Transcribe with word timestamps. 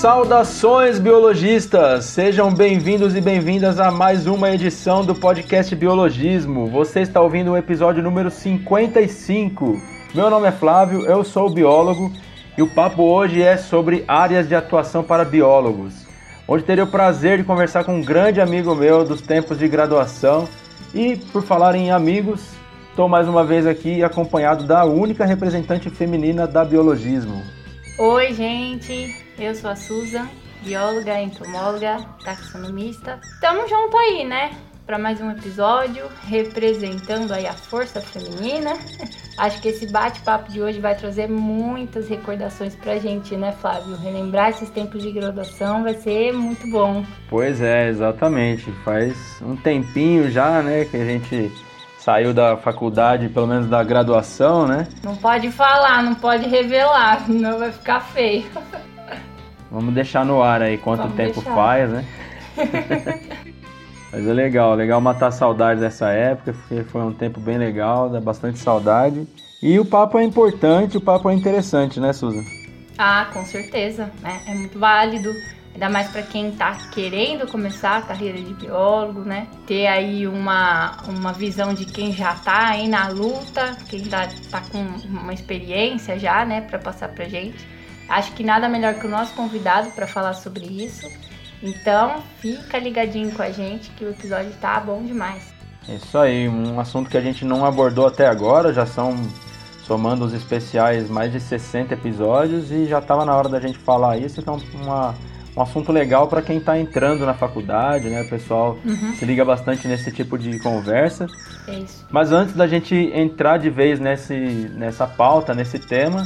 Saudações 0.00 0.98
biologistas! 0.98 2.06
Sejam 2.06 2.50
bem-vindos 2.50 3.14
e 3.14 3.20
bem-vindas 3.20 3.78
a 3.78 3.90
mais 3.90 4.26
uma 4.26 4.50
edição 4.50 5.04
do 5.04 5.14
podcast 5.14 5.76
Biologismo. 5.76 6.66
Você 6.68 7.00
está 7.00 7.20
ouvindo 7.20 7.50
o 7.50 7.56
episódio 7.56 8.02
número 8.02 8.30
55. 8.30 9.78
Meu 10.14 10.30
nome 10.30 10.48
é 10.48 10.52
Flávio, 10.52 11.04
eu 11.04 11.22
sou 11.22 11.50
biólogo 11.50 12.10
e 12.56 12.62
o 12.62 12.66
papo 12.66 13.02
hoje 13.02 13.42
é 13.42 13.58
sobre 13.58 14.02
áreas 14.08 14.48
de 14.48 14.54
atuação 14.54 15.04
para 15.04 15.22
biólogos, 15.22 16.06
onde 16.48 16.64
terei 16.64 16.82
o 16.82 16.90
prazer 16.90 17.36
de 17.36 17.44
conversar 17.44 17.84
com 17.84 17.96
um 17.96 18.02
grande 18.02 18.40
amigo 18.40 18.74
meu 18.74 19.04
dos 19.04 19.20
tempos 19.20 19.58
de 19.58 19.68
graduação. 19.68 20.48
E 20.94 21.14
por 21.30 21.42
falar 21.42 21.74
em 21.74 21.90
amigos, 21.90 22.40
estou 22.88 23.06
mais 23.06 23.28
uma 23.28 23.44
vez 23.44 23.66
aqui 23.66 24.02
acompanhado 24.02 24.64
da 24.64 24.82
única 24.82 25.26
representante 25.26 25.90
feminina 25.90 26.46
da 26.46 26.64
biologismo. 26.64 27.42
Oi, 27.98 28.32
gente, 28.32 29.14
eu 29.42 29.54
sou 29.54 29.70
a 29.70 29.76
Susan, 29.76 30.28
bióloga, 30.62 31.20
entomóloga, 31.20 31.96
taxonomista. 32.22 33.18
Tamo 33.40 33.66
junto 33.66 33.96
aí, 33.96 34.24
né? 34.24 34.50
Para 34.86 34.98
mais 34.98 35.20
um 35.20 35.30
episódio 35.30 36.04
representando 36.28 37.32
aí 37.32 37.46
a 37.46 37.54
força 37.54 38.02
feminina. 38.02 38.72
Acho 39.38 39.62
que 39.62 39.68
esse 39.68 39.90
bate-papo 39.90 40.52
de 40.52 40.60
hoje 40.60 40.78
vai 40.78 40.94
trazer 40.94 41.26
muitas 41.26 42.08
recordações 42.08 42.76
pra 42.76 42.98
gente, 42.98 43.34
né, 43.34 43.52
Flávio? 43.52 43.96
Relembrar 43.96 44.50
esses 44.50 44.68
tempos 44.68 45.02
de 45.02 45.10
graduação 45.10 45.84
vai 45.84 45.94
ser 45.94 46.32
muito 46.32 46.70
bom. 46.70 47.02
Pois 47.30 47.62
é, 47.62 47.88
exatamente. 47.88 48.70
Faz 48.84 49.40
um 49.40 49.56
tempinho 49.56 50.30
já, 50.30 50.60
né, 50.60 50.84
que 50.84 50.98
a 50.98 51.04
gente 51.04 51.50
saiu 51.96 52.34
da 52.34 52.58
faculdade, 52.58 53.28
pelo 53.30 53.46
menos 53.46 53.68
da 53.68 53.82
graduação, 53.82 54.66
né? 54.66 54.86
Não 55.02 55.16
pode 55.16 55.50
falar, 55.50 56.02
não 56.02 56.14
pode 56.14 56.46
revelar, 56.46 57.24
senão 57.24 57.58
vai 57.58 57.72
ficar 57.72 58.00
feio. 58.00 58.44
Vamos 59.70 59.94
deixar 59.94 60.24
no 60.24 60.42
ar 60.42 60.62
aí 60.62 60.76
quanto 60.76 61.02
Vamos 61.02 61.16
tempo 61.16 61.40
deixar. 61.40 61.54
faz, 61.54 61.90
né? 61.90 62.04
Mas 64.12 64.26
é 64.26 64.32
legal, 64.32 64.74
legal 64.74 65.00
matar 65.00 65.28
a 65.28 65.32
saudade 65.32 65.80
dessa 65.80 66.10
época, 66.10 66.52
porque 66.52 66.82
foi 66.82 67.00
um 67.00 67.12
tempo 67.12 67.38
bem 67.38 67.56
legal, 67.56 68.08
dá 68.10 68.20
bastante 68.20 68.58
saudade. 68.58 69.26
E 69.62 69.78
o 69.78 69.84
papo 69.84 70.18
é 70.18 70.24
importante, 70.24 70.96
o 70.96 71.00
papo 71.00 71.30
é 71.30 71.34
interessante, 71.34 72.00
né, 72.00 72.12
Susan? 72.12 72.44
Ah, 72.98 73.28
com 73.32 73.44
certeza, 73.44 74.10
né? 74.20 74.40
É 74.48 74.54
muito 74.54 74.78
válido. 74.78 75.32
Ainda 75.72 75.88
mais 75.88 76.08
para 76.08 76.22
quem 76.22 76.50
tá 76.50 76.76
querendo 76.90 77.46
começar 77.46 77.98
a 77.98 78.02
carreira 78.02 78.38
de 78.38 78.52
biólogo, 78.54 79.20
né? 79.20 79.46
Ter 79.66 79.86
aí 79.86 80.26
uma, 80.26 80.96
uma 81.08 81.32
visão 81.32 81.72
de 81.72 81.84
quem 81.84 82.12
já 82.12 82.34
tá 82.34 82.70
aí 82.70 82.88
na 82.88 83.08
luta, 83.08 83.76
quem 83.88 84.00
tá, 84.00 84.28
tá 84.50 84.60
com 84.60 84.84
uma 85.08 85.32
experiência 85.32 86.18
já, 86.18 86.44
né, 86.44 86.62
para 86.62 86.78
passar 86.78 87.10
pra 87.10 87.28
gente. 87.28 87.64
Acho 88.10 88.32
que 88.32 88.42
nada 88.42 88.68
melhor 88.68 88.94
que 88.94 89.06
o 89.06 89.10
nosso 89.10 89.32
convidado 89.34 89.90
para 89.92 90.06
falar 90.06 90.34
sobre 90.34 90.64
isso. 90.66 91.06
Então, 91.62 92.22
fica 92.40 92.78
ligadinho 92.78 93.30
com 93.32 93.42
a 93.42 93.50
gente 93.50 93.90
que 93.90 94.04
o 94.04 94.10
episódio 94.10 94.50
tá 94.60 94.80
bom 94.80 95.02
demais. 95.02 95.52
É 95.88 95.94
Isso 95.94 96.18
aí, 96.18 96.48
um 96.48 96.78
assunto 96.80 97.08
que 97.08 97.16
a 97.16 97.20
gente 97.20 97.44
não 97.44 97.64
abordou 97.64 98.06
até 98.06 98.26
agora, 98.26 98.72
já 98.72 98.84
são, 98.86 99.16
somando 99.86 100.24
os 100.24 100.32
especiais, 100.32 101.08
mais 101.10 101.30
de 101.32 101.38
60 101.40 101.94
episódios 101.94 102.70
e 102.70 102.86
já 102.86 102.98
estava 102.98 103.24
na 103.24 103.34
hora 103.36 103.48
da 103.48 103.60
gente 103.60 103.78
falar 103.78 104.16
isso, 104.18 104.42
é 104.46 104.50
um, 104.50 104.60
uma- 104.82 105.14
um 105.56 105.62
assunto 105.62 105.90
legal 105.92 106.28
para 106.28 106.40
quem 106.42 106.58
está 106.58 106.78
entrando 106.78 107.26
na 107.26 107.34
faculdade, 107.34 108.08
né? 108.08 108.22
O 108.22 108.28
pessoal 108.28 108.78
Uhum. 108.84 109.14
se 109.14 109.24
liga 109.24 109.44
bastante 109.44 109.86
nesse 109.88 110.10
tipo 110.12 110.38
de 110.38 110.58
conversa. 110.60 111.26
É 111.66 111.74
isso. 111.80 112.06
Mas 112.10 112.30
antes 112.32 112.54
da 112.54 112.66
gente 112.66 112.94
entrar 113.14 113.58
de 113.58 113.68
vez 113.68 113.98
nesse, 114.00 114.34
nessa 114.74 115.06
pauta, 115.06 115.52
nesse 115.54 115.78
tema, 115.78 116.22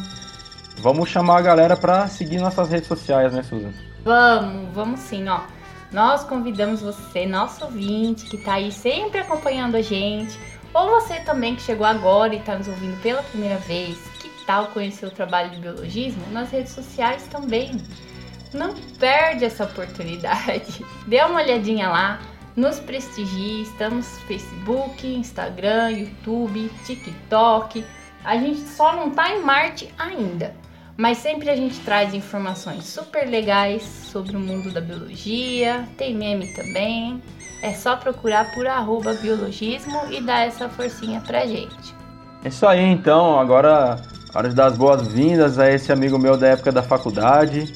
vamos 0.78 1.08
chamar 1.08 1.38
a 1.38 1.42
galera 1.42 1.76
para 1.76 2.06
seguir 2.08 2.38
nossas 2.38 2.68
redes 2.68 2.88
sociais, 2.88 3.32
né, 3.32 3.42
Susan? 3.42 3.72
Vamos, 4.04 4.74
vamos 4.74 5.00
sim, 5.00 5.28
ó. 5.28 5.40
Nós 5.90 6.24
convidamos 6.24 6.82
você, 6.82 7.24
nosso 7.24 7.64
ouvinte, 7.64 8.26
que 8.26 8.36
tá 8.36 8.54
aí 8.54 8.72
sempre 8.72 9.20
acompanhando 9.20 9.76
a 9.76 9.82
gente, 9.82 10.38
ou 10.74 10.90
você 10.90 11.20
também 11.20 11.54
que 11.54 11.62
chegou 11.62 11.86
agora 11.86 12.34
e 12.34 12.40
tá 12.40 12.58
nos 12.58 12.66
ouvindo 12.66 13.00
pela 13.00 13.22
primeira 13.22 13.56
vez, 13.58 13.96
que 14.20 14.28
tal 14.44 14.66
conhecer 14.66 15.06
o 15.06 15.10
trabalho 15.10 15.50
de 15.50 15.60
biologismo 15.60 16.24
nas 16.32 16.50
redes 16.50 16.72
sociais 16.72 17.26
também? 17.28 17.80
Não 18.52 18.74
perde 18.98 19.44
essa 19.44 19.64
oportunidade. 19.64 20.84
Dê 21.06 21.22
uma 21.22 21.40
olhadinha 21.40 21.88
lá, 21.88 22.20
nos 22.56 22.80
prestigie, 22.80 23.62
estamos 23.62 24.04
no 24.04 24.26
Facebook, 24.26 25.06
Instagram, 25.06 25.90
YouTube, 25.90 26.70
TikTok. 26.84 27.84
A 28.24 28.36
gente 28.36 28.60
só 28.60 28.96
não 28.96 29.10
tá 29.10 29.30
em 29.30 29.42
Marte 29.42 29.92
ainda. 29.96 30.54
Mas 30.96 31.18
sempre 31.18 31.50
a 31.50 31.56
gente 31.56 31.80
traz 31.80 32.14
informações 32.14 32.84
super 32.84 33.28
legais 33.28 33.82
sobre 33.82 34.36
o 34.36 34.40
mundo 34.40 34.72
da 34.72 34.80
biologia, 34.80 35.88
tem 35.98 36.14
meme 36.14 36.54
também. 36.54 37.20
É 37.62 37.72
só 37.72 37.96
procurar 37.96 38.52
por 38.52 38.66
arroba 38.66 39.14
biologismo 39.14 40.02
e 40.10 40.20
dar 40.20 40.46
essa 40.46 40.68
forcinha 40.68 41.20
pra 41.20 41.46
gente. 41.46 41.94
É 42.44 42.48
isso 42.48 42.66
aí, 42.66 42.84
então. 42.84 43.40
Agora, 43.40 43.96
hora 44.34 44.48
de 44.48 44.54
dar 44.54 44.66
as 44.66 44.76
boas-vindas 44.76 45.58
a 45.58 45.68
esse 45.70 45.90
amigo 45.90 46.18
meu 46.18 46.36
da 46.36 46.48
época 46.48 46.70
da 46.70 46.82
faculdade. 46.82 47.72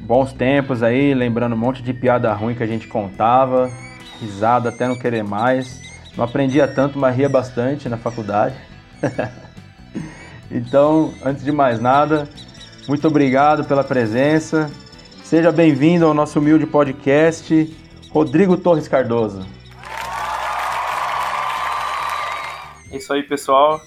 Bons 0.00 0.32
tempos 0.32 0.82
aí, 0.82 1.14
lembrando 1.14 1.54
um 1.54 1.58
monte 1.58 1.82
de 1.82 1.92
piada 1.92 2.32
ruim 2.32 2.54
que 2.54 2.62
a 2.62 2.66
gente 2.66 2.88
contava. 2.88 3.70
Risada 4.20 4.70
até 4.70 4.88
não 4.88 4.98
querer 4.98 5.22
mais. 5.22 5.82
Não 6.16 6.24
aprendia 6.24 6.66
tanto, 6.66 6.98
mas 6.98 7.14
ria 7.14 7.28
bastante 7.28 7.88
na 7.88 7.98
faculdade. 7.98 8.56
então, 10.50 11.12
antes 11.22 11.44
de 11.44 11.52
mais 11.52 11.78
nada, 11.78 12.26
muito 12.88 13.08
obrigado 13.08 13.64
pela 13.64 13.82
presença. 13.82 14.70
Seja 15.24 15.50
bem-vindo 15.50 16.06
ao 16.06 16.14
nosso 16.14 16.38
humilde 16.38 16.66
podcast, 16.66 17.76
Rodrigo 18.10 18.56
Torres 18.56 18.86
Cardoso. 18.86 19.44
É 22.92 22.96
isso 22.96 23.12
aí, 23.12 23.24
pessoal. 23.24 23.80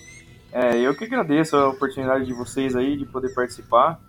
É, 0.51 0.77
eu 0.77 0.93
que 0.93 1.05
agradeço 1.05 1.55
a 1.55 1.69
oportunidade 1.69 2.25
de 2.25 2.33
vocês 2.33 2.75
aí 2.75 2.97
de 2.97 3.05
poder 3.05 3.33
participar. 3.33 4.01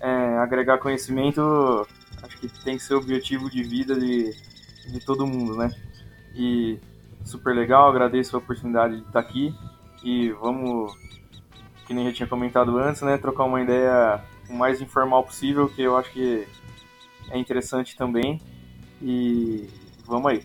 É, 0.00 0.38
agregar 0.38 0.78
conhecimento, 0.78 1.86
acho 2.22 2.38
que 2.38 2.48
tem 2.64 2.78
que 2.78 2.82
ser 2.82 2.94
o 2.94 2.98
objetivo 2.98 3.50
de 3.50 3.62
vida 3.62 3.94
de, 3.94 4.34
de 4.90 5.04
todo 5.04 5.26
mundo, 5.26 5.54
né? 5.54 5.70
E 6.34 6.78
super 7.26 7.54
legal, 7.54 7.90
agradeço 7.90 8.34
a 8.36 8.38
oportunidade 8.38 8.96
de 8.96 9.06
estar 9.06 9.20
aqui. 9.20 9.54
E 10.02 10.30
vamos, 10.30 10.94
que 11.86 11.92
nem 11.92 12.06
eu 12.06 12.12
tinha 12.14 12.26
comentado 12.26 12.78
antes, 12.78 13.02
né? 13.02 13.18
Trocar 13.18 13.44
uma 13.44 13.60
ideia 13.60 14.24
o 14.50 14.54
mais 14.54 14.80
informal 14.80 15.22
possível, 15.22 15.68
que 15.68 15.82
eu 15.82 15.96
acho 15.96 16.10
que 16.12 16.46
é 17.30 17.38
interessante 17.38 17.96
também. 17.96 18.40
E 19.00 19.68
vamos 20.06 20.30
aí. 20.30 20.44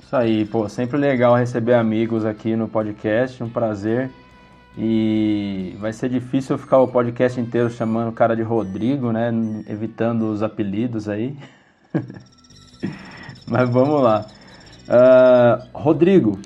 Isso 0.00 0.16
aí, 0.16 0.44
pô, 0.46 0.68
sempre 0.68 0.96
legal 0.96 1.36
receber 1.36 1.74
amigos 1.74 2.24
aqui 2.24 2.56
no 2.56 2.68
podcast, 2.68 3.42
um 3.42 3.50
prazer. 3.50 4.10
E 4.78 5.76
vai 5.80 5.92
ser 5.92 6.08
difícil 6.08 6.54
eu 6.54 6.58
ficar 6.58 6.78
o 6.78 6.88
podcast 6.88 7.38
inteiro 7.40 7.68
chamando 7.68 8.08
o 8.08 8.12
cara 8.12 8.36
de 8.36 8.42
Rodrigo, 8.42 9.12
né? 9.12 9.30
Evitando 9.68 10.30
os 10.30 10.42
apelidos 10.42 11.08
aí. 11.08 11.36
Mas 13.46 13.68
vamos 13.68 14.00
lá. 14.00 14.26
Ah, 14.88 15.66
Rodrigo, 15.72 16.38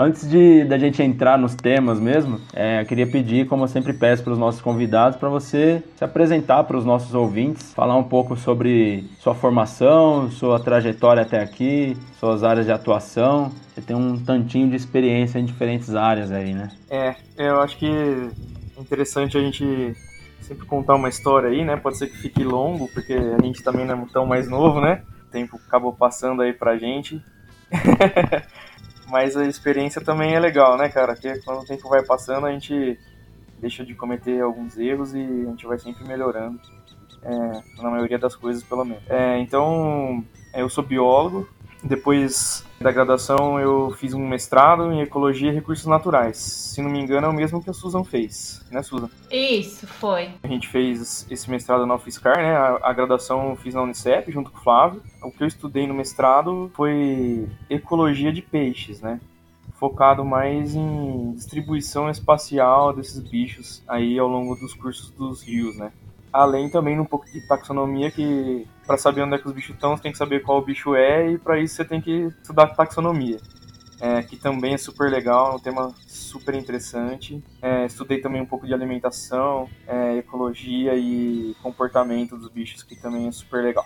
antes 0.00 0.28
de 0.28 0.64
da 0.64 0.78
gente 0.78 1.02
entrar 1.02 1.36
nos 1.36 1.54
temas 1.54 2.00
mesmo, 2.00 2.40
é, 2.54 2.80
eu 2.80 2.86
queria 2.86 3.06
pedir, 3.06 3.46
como 3.46 3.64
eu 3.64 3.68
sempre 3.68 3.92
peço 3.92 4.24
para 4.24 4.32
os 4.32 4.38
nossos 4.38 4.62
convidados, 4.62 5.18
para 5.18 5.28
você 5.28 5.82
se 5.94 6.02
apresentar 6.02 6.64
para 6.64 6.76
os 6.76 6.84
nossos 6.86 7.14
ouvintes, 7.14 7.74
falar 7.74 7.96
um 7.96 8.02
pouco 8.02 8.34
sobre 8.34 9.04
sua 9.18 9.34
formação, 9.34 10.30
sua 10.30 10.58
trajetória 10.58 11.22
até 11.22 11.40
aqui, 11.40 11.96
suas 12.18 12.42
áreas 12.42 12.64
de 12.64 12.72
atuação. 12.72 13.52
Você 13.74 13.82
tem 13.82 13.94
um 13.94 14.18
tantinho 14.18 14.70
de 14.70 14.76
experiência 14.76 15.38
em 15.38 15.44
diferentes 15.44 15.94
áreas 15.94 16.32
aí, 16.32 16.54
né? 16.54 16.68
É, 16.88 17.14
eu 17.36 17.60
acho 17.60 17.76
que 17.76 17.86
é 17.86 18.80
interessante 18.80 19.36
a 19.36 19.40
gente 19.40 19.94
sempre 20.40 20.66
contar 20.66 20.94
uma 20.94 21.10
história 21.10 21.50
aí, 21.50 21.62
né? 21.62 21.76
Pode 21.76 21.98
ser 21.98 22.06
que 22.06 22.16
fique 22.16 22.42
longo, 22.42 22.88
porque 22.88 23.12
a 23.12 23.42
gente 23.42 23.62
também 23.62 23.84
não 23.84 24.02
é 24.02 24.06
tão 24.10 24.24
mais 24.24 24.48
novo, 24.48 24.80
né? 24.80 25.02
O 25.28 25.30
tempo 25.30 25.60
acabou 25.68 25.92
passando 25.92 26.40
aí 26.40 26.54
pra 26.54 26.78
gente. 26.78 27.22
Mas 29.10 29.36
a 29.36 29.44
experiência 29.44 30.00
também 30.00 30.34
é 30.34 30.40
legal, 30.40 30.76
né, 30.76 30.88
cara? 30.88 31.14
Porque 31.14 31.38
quando 31.40 31.62
o 31.62 31.66
tempo 31.66 31.88
vai 31.88 32.02
passando, 32.04 32.46
a 32.46 32.52
gente 32.52 32.98
deixa 33.58 33.84
de 33.84 33.94
cometer 33.94 34.40
alguns 34.40 34.78
erros 34.78 35.14
e 35.14 35.20
a 35.20 35.50
gente 35.50 35.66
vai 35.66 35.78
sempre 35.78 36.06
melhorando. 36.06 36.60
É, 37.22 37.82
na 37.82 37.90
maioria 37.90 38.18
das 38.18 38.34
coisas, 38.34 38.62
pelo 38.62 38.84
menos. 38.84 39.02
É, 39.08 39.38
então, 39.38 40.24
eu 40.54 40.68
sou 40.68 40.82
biólogo. 40.82 41.48
Depois 41.82 42.64
da 42.82 42.90
graduação, 42.90 43.60
eu 43.60 43.90
fiz 43.90 44.14
um 44.14 44.26
mestrado 44.26 44.90
em 44.90 45.02
Ecologia 45.02 45.50
e 45.50 45.54
Recursos 45.54 45.84
Naturais. 45.84 46.38
Se 46.38 46.80
não 46.80 46.88
me 46.88 46.98
engano, 46.98 47.26
é 47.26 47.28
o 47.28 47.32
mesmo 47.32 47.62
que 47.62 47.68
a 47.68 47.74
Susan 47.74 48.02
fez, 48.02 48.64
né, 48.70 48.82
Susan? 48.82 49.10
Isso, 49.30 49.86
foi. 49.86 50.30
A 50.42 50.48
gente 50.48 50.66
fez 50.66 51.26
esse 51.30 51.50
mestrado 51.50 51.84
na 51.84 51.96
UFSCar, 51.96 52.38
né? 52.38 52.56
A, 52.56 52.78
a 52.82 52.92
graduação 52.94 53.50
eu 53.50 53.56
fiz 53.56 53.74
na 53.74 53.82
Unicep, 53.82 54.32
junto 54.32 54.50
com 54.50 54.56
o 54.56 54.62
Flávio. 54.62 55.02
O 55.22 55.30
que 55.30 55.42
eu 55.42 55.46
estudei 55.46 55.86
no 55.86 55.92
mestrado 55.92 56.70
foi 56.74 57.46
ecologia 57.68 58.32
de 58.32 58.40
peixes, 58.40 59.02
né? 59.02 59.20
Focado 59.74 60.24
mais 60.24 60.74
em 60.74 61.32
distribuição 61.34 62.08
espacial 62.08 62.94
desses 62.94 63.20
bichos 63.20 63.82
aí 63.86 64.18
ao 64.18 64.26
longo 64.26 64.54
dos 64.54 64.72
cursos 64.72 65.10
dos 65.10 65.42
rios, 65.42 65.76
né? 65.76 65.92
Além 66.32 66.68
também 66.68 66.98
um 66.98 67.04
pouco 67.04 67.26
de 67.30 67.40
taxonomia 67.40 68.10
que 68.10 68.66
para 68.86 68.96
saber 68.96 69.22
onde 69.22 69.34
é 69.34 69.38
que 69.38 69.46
os 69.46 69.52
bichos 69.52 69.74
estão, 69.74 69.96
você 69.96 70.02
tem 70.02 70.12
que 70.12 70.18
saber 70.18 70.40
qual 70.40 70.58
o 70.58 70.64
bicho 70.64 70.94
é 70.94 71.32
e 71.32 71.38
para 71.38 71.58
isso 71.58 71.74
você 71.74 71.84
tem 71.84 72.00
que 72.00 72.32
estudar 72.40 72.68
taxonomia. 72.68 73.38
É, 74.02 74.22
que 74.22 74.34
também 74.34 74.72
é 74.72 74.78
super 74.78 75.10
legal, 75.10 75.52
é 75.52 75.56
um 75.56 75.58
tema 75.58 75.94
super 76.08 76.54
interessante. 76.54 77.42
É, 77.60 77.84
estudei 77.84 78.18
também 78.18 78.40
um 78.40 78.46
pouco 78.46 78.66
de 78.66 78.72
alimentação, 78.72 79.68
é, 79.86 80.16
ecologia 80.16 80.94
e 80.96 81.54
comportamento 81.62 82.34
dos 82.34 82.48
bichos, 82.48 82.82
que 82.82 82.96
também 82.96 83.28
é 83.28 83.32
super 83.32 83.62
legal. 83.62 83.84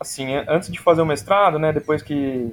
Assim, 0.00 0.34
antes 0.48 0.72
de 0.72 0.80
fazer 0.80 1.02
o 1.02 1.06
mestrado, 1.06 1.58
né, 1.58 1.70
depois 1.70 2.02
que 2.02 2.50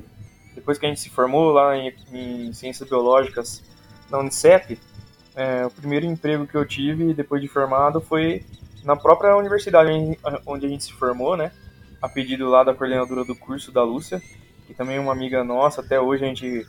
depois 0.54 0.78
que 0.78 0.86
a 0.86 0.90
gente 0.90 1.00
se 1.00 1.10
formou 1.10 1.54
lá 1.54 1.78
em, 1.78 1.94
em 2.12 2.52
ciências 2.52 2.88
biológicas 2.88 3.64
na 4.12 4.20
Unicep, 4.20 4.78
é, 5.36 5.66
o 5.66 5.70
primeiro 5.70 6.06
emprego 6.06 6.46
que 6.46 6.56
eu 6.56 6.66
tive 6.66 7.14
depois 7.14 7.42
de 7.42 7.48
formado 7.48 8.02
foi 8.02 8.44
na 8.84 8.96
própria 8.96 9.36
universidade 9.36 9.90
onde 10.46 10.66
a 10.66 10.70
gente 10.70 10.84
se 10.84 10.94
formou, 10.94 11.36
né? 11.36 11.52
A 12.02 12.08
pedido 12.08 12.50
lá 12.50 12.64
da 12.64 12.74
coordenadora 12.74 13.26
do 13.26 13.36
curso, 13.36 13.72
da 13.72 13.84
Lúcia, 13.84 14.22
que 14.66 14.74
também 14.74 14.98
é 14.98 15.00
uma 15.00 15.12
amiga 15.12 15.44
nossa, 15.44 15.82
até 15.82 16.00
hoje 16.00 16.24
a 16.24 16.28
gente 16.28 16.66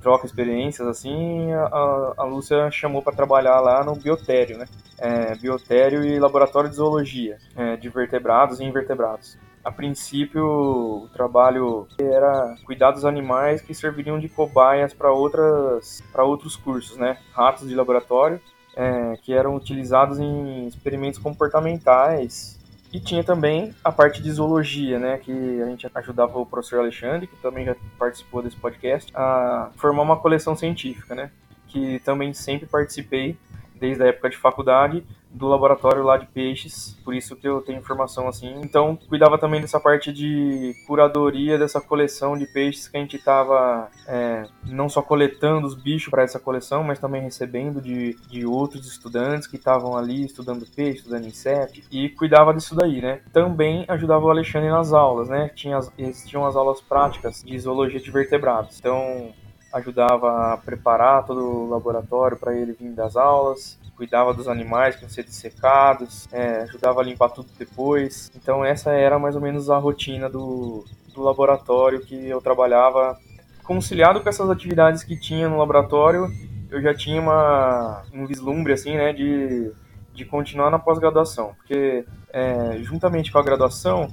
troca 0.00 0.26
experiências 0.26 0.86
assim. 0.86 1.52
A, 1.52 2.14
a 2.18 2.24
Lúcia 2.24 2.70
chamou 2.70 3.02
para 3.02 3.14
trabalhar 3.14 3.60
lá 3.60 3.84
no 3.84 3.94
biotério, 3.94 4.58
né? 4.58 4.66
É, 4.98 5.34
biotério 5.36 6.04
e 6.04 6.18
laboratório 6.18 6.70
de 6.70 6.76
zoologia 6.76 7.38
é, 7.56 7.76
de 7.76 7.88
vertebrados 7.88 8.60
e 8.60 8.64
invertebrados. 8.64 9.38
A 9.64 9.70
princípio, 9.70 10.44
o 10.44 11.08
trabalho 11.12 11.86
era 12.00 12.56
cuidar 12.64 12.90
dos 12.90 13.04
animais 13.04 13.62
que 13.62 13.72
serviriam 13.72 14.18
de 14.18 14.28
cobaias 14.28 14.92
para 14.92 15.12
outras 15.12 16.02
para 16.12 16.24
outros 16.24 16.56
cursos, 16.56 16.96
né? 16.96 17.18
Ratos 17.32 17.68
de 17.68 17.74
laboratório 17.74 18.40
é, 18.76 19.14
que 19.22 19.32
eram 19.32 19.54
utilizados 19.54 20.18
em 20.18 20.66
experimentos 20.66 21.18
comportamentais. 21.18 22.58
E 22.92 23.00
tinha 23.00 23.24
também 23.24 23.74
a 23.82 23.90
parte 23.90 24.22
de 24.22 24.30
zoologia, 24.30 24.98
né, 24.98 25.16
que 25.16 25.32
a 25.62 25.66
gente 25.66 25.90
ajudava 25.94 26.38
o 26.38 26.44
professor 26.44 26.80
Alexandre, 26.80 27.26
que 27.26 27.36
também 27.36 27.64
já 27.64 27.74
participou 27.98 28.42
desse 28.42 28.56
podcast, 28.56 29.10
a 29.14 29.70
formar 29.76 30.02
uma 30.02 30.18
coleção 30.18 30.54
científica, 30.54 31.14
né, 31.14 31.30
que 31.68 32.00
também 32.00 32.34
sempre 32.34 32.66
participei 32.66 33.36
desde 33.82 34.00
a 34.04 34.06
época 34.06 34.30
de 34.30 34.36
faculdade 34.36 35.04
do 35.28 35.48
laboratório 35.48 36.04
lá 36.04 36.16
de 36.16 36.26
peixes, 36.26 36.96
por 37.04 37.12
isso 37.12 37.34
que 37.34 37.48
eu 37.48 37.60
tenho 37.62 37.80
informação 37.80 38.28
assim. 38.28 38.60
Então, 38.62 38.96
cuidava 39.08 39.38
também 39.38 39.60
dessa 39.60 39.80
parte 39.80 40.12
de 40.12 40.72
curadoria 40.86 41.58
dessa 41.58 41.80
coleção 41.80 42.38
de 42.38 42.46
peixes 42.46 42.86
que 42.86 42.96
a 42.96 43.00
gente 43.00 43.16
estava 43.16 43.90
é, 44.06 44.44
não 44.66 44.88
só 44.88 45.02
coletando 45.02 45.66
os 45.66 45.74
bichos 45.74 46.10
para 46.10 46.22
essa 46.22 46.38
coleção, 46.38 46.84
mas 46.84 47.00
também 47.00 47.22
recebendo 47.22 47.80
de, 47.80 48.14
de 48.28 48.46
outros 48.46 48.86
estudantes 48.86 49.48
que 49.48 49.56
estavam 49.56 49.96
ali 49.96 50.24
estudando 50.24 50.64
peixe, 50.76 50.98
estudando 50.98 51.26
insetos, 51.26 51.82
e 51.90 52.08
cuidava 52.10 52.54
disso 52.54 52.76
daí, 52.76 53.00
né? 53.00 53.20
Também 53.32 53.84
ajudava 53.88 54.24
o 54.24 54.30
Alexandre 54.30 54.70
nas 54.70 54.92
aulas, 54.92 55.28
né? 55.28 55.50
Tinha, 55.56 55.80
eles 55.98 56.24
tinham 56.28 56.46
as 56.46 56.54
aulas 56.54 56.80
práticas 56.80 57.42
de 57.42 57.58
zoologia 57.58 57.98
de 57.98 58.10
vertebrados. 58.12 58.78
Então, 58.78 59.32
ajudava 59.72 60.52
a 60.52 60.56
preparar 60.56 61.24
todo 61.24 61.40
o 61.40 61.70
laboratório 61.70 62.36
para 62.36 62.54
ele 62.54 62.72
vir 62.72 62.92
das 62.92 63.16
aulas, 63.16 63.78
cuidava 63.96 64.34
dos 64.34 64.48
animais 64.48 64.96
que 64.96 65.02
iam 65.02 65.08
ser 65.08 65.24
dissecados, 65.24 66.28
é, 66.32 66.62
ajudava 66.62 67.00
a 67.00 67.04
limpar 67.04 67.30
tudo 67.30 67.48
depois. 67.58 68.30
Então 68.34 68.64
essa 68.64 68.90
era 68.90 69.18
mais 69.18 69.34
ou 69.34 69.40
menos 69.40 69.70
a 69.70 69.78
rotina 69.78 70.28
do, 70.28 70.84
do 71.14 71.22
laboratório 71.22 72.00
que 72.00 72.28
eu 72.28 72.40
trabalhava. 72.40 73.18
Conciliado 73.62 74.20
com 74.20 74.28
essas 74.28 74.50
atividades 74.50 75.04
que 75.04 75.18
tinha 75.18 75.48
no 75.48 75.56
laboratório, 75.56 76.26
eu 76.70 76.82
já 76.82 76.94
tinha 76.94 77.20
uma, 77.20 78.02
um 78.12 78.26
vislumbre 78.26 78.72
assim, 78.72 78.96
né, 78.96 79.12
de, 79.12 79.70
de 80.12 80.24
continuar 80.24 80.70
na 80.70 80.78
pós-graduação, 80.78 81.54
porque 81.56 82.04
é, 82.32 82.78
juntamente 82.80 83.30
com 83.30 83.38
a 83.38 83.42
graduação 83.42 84.10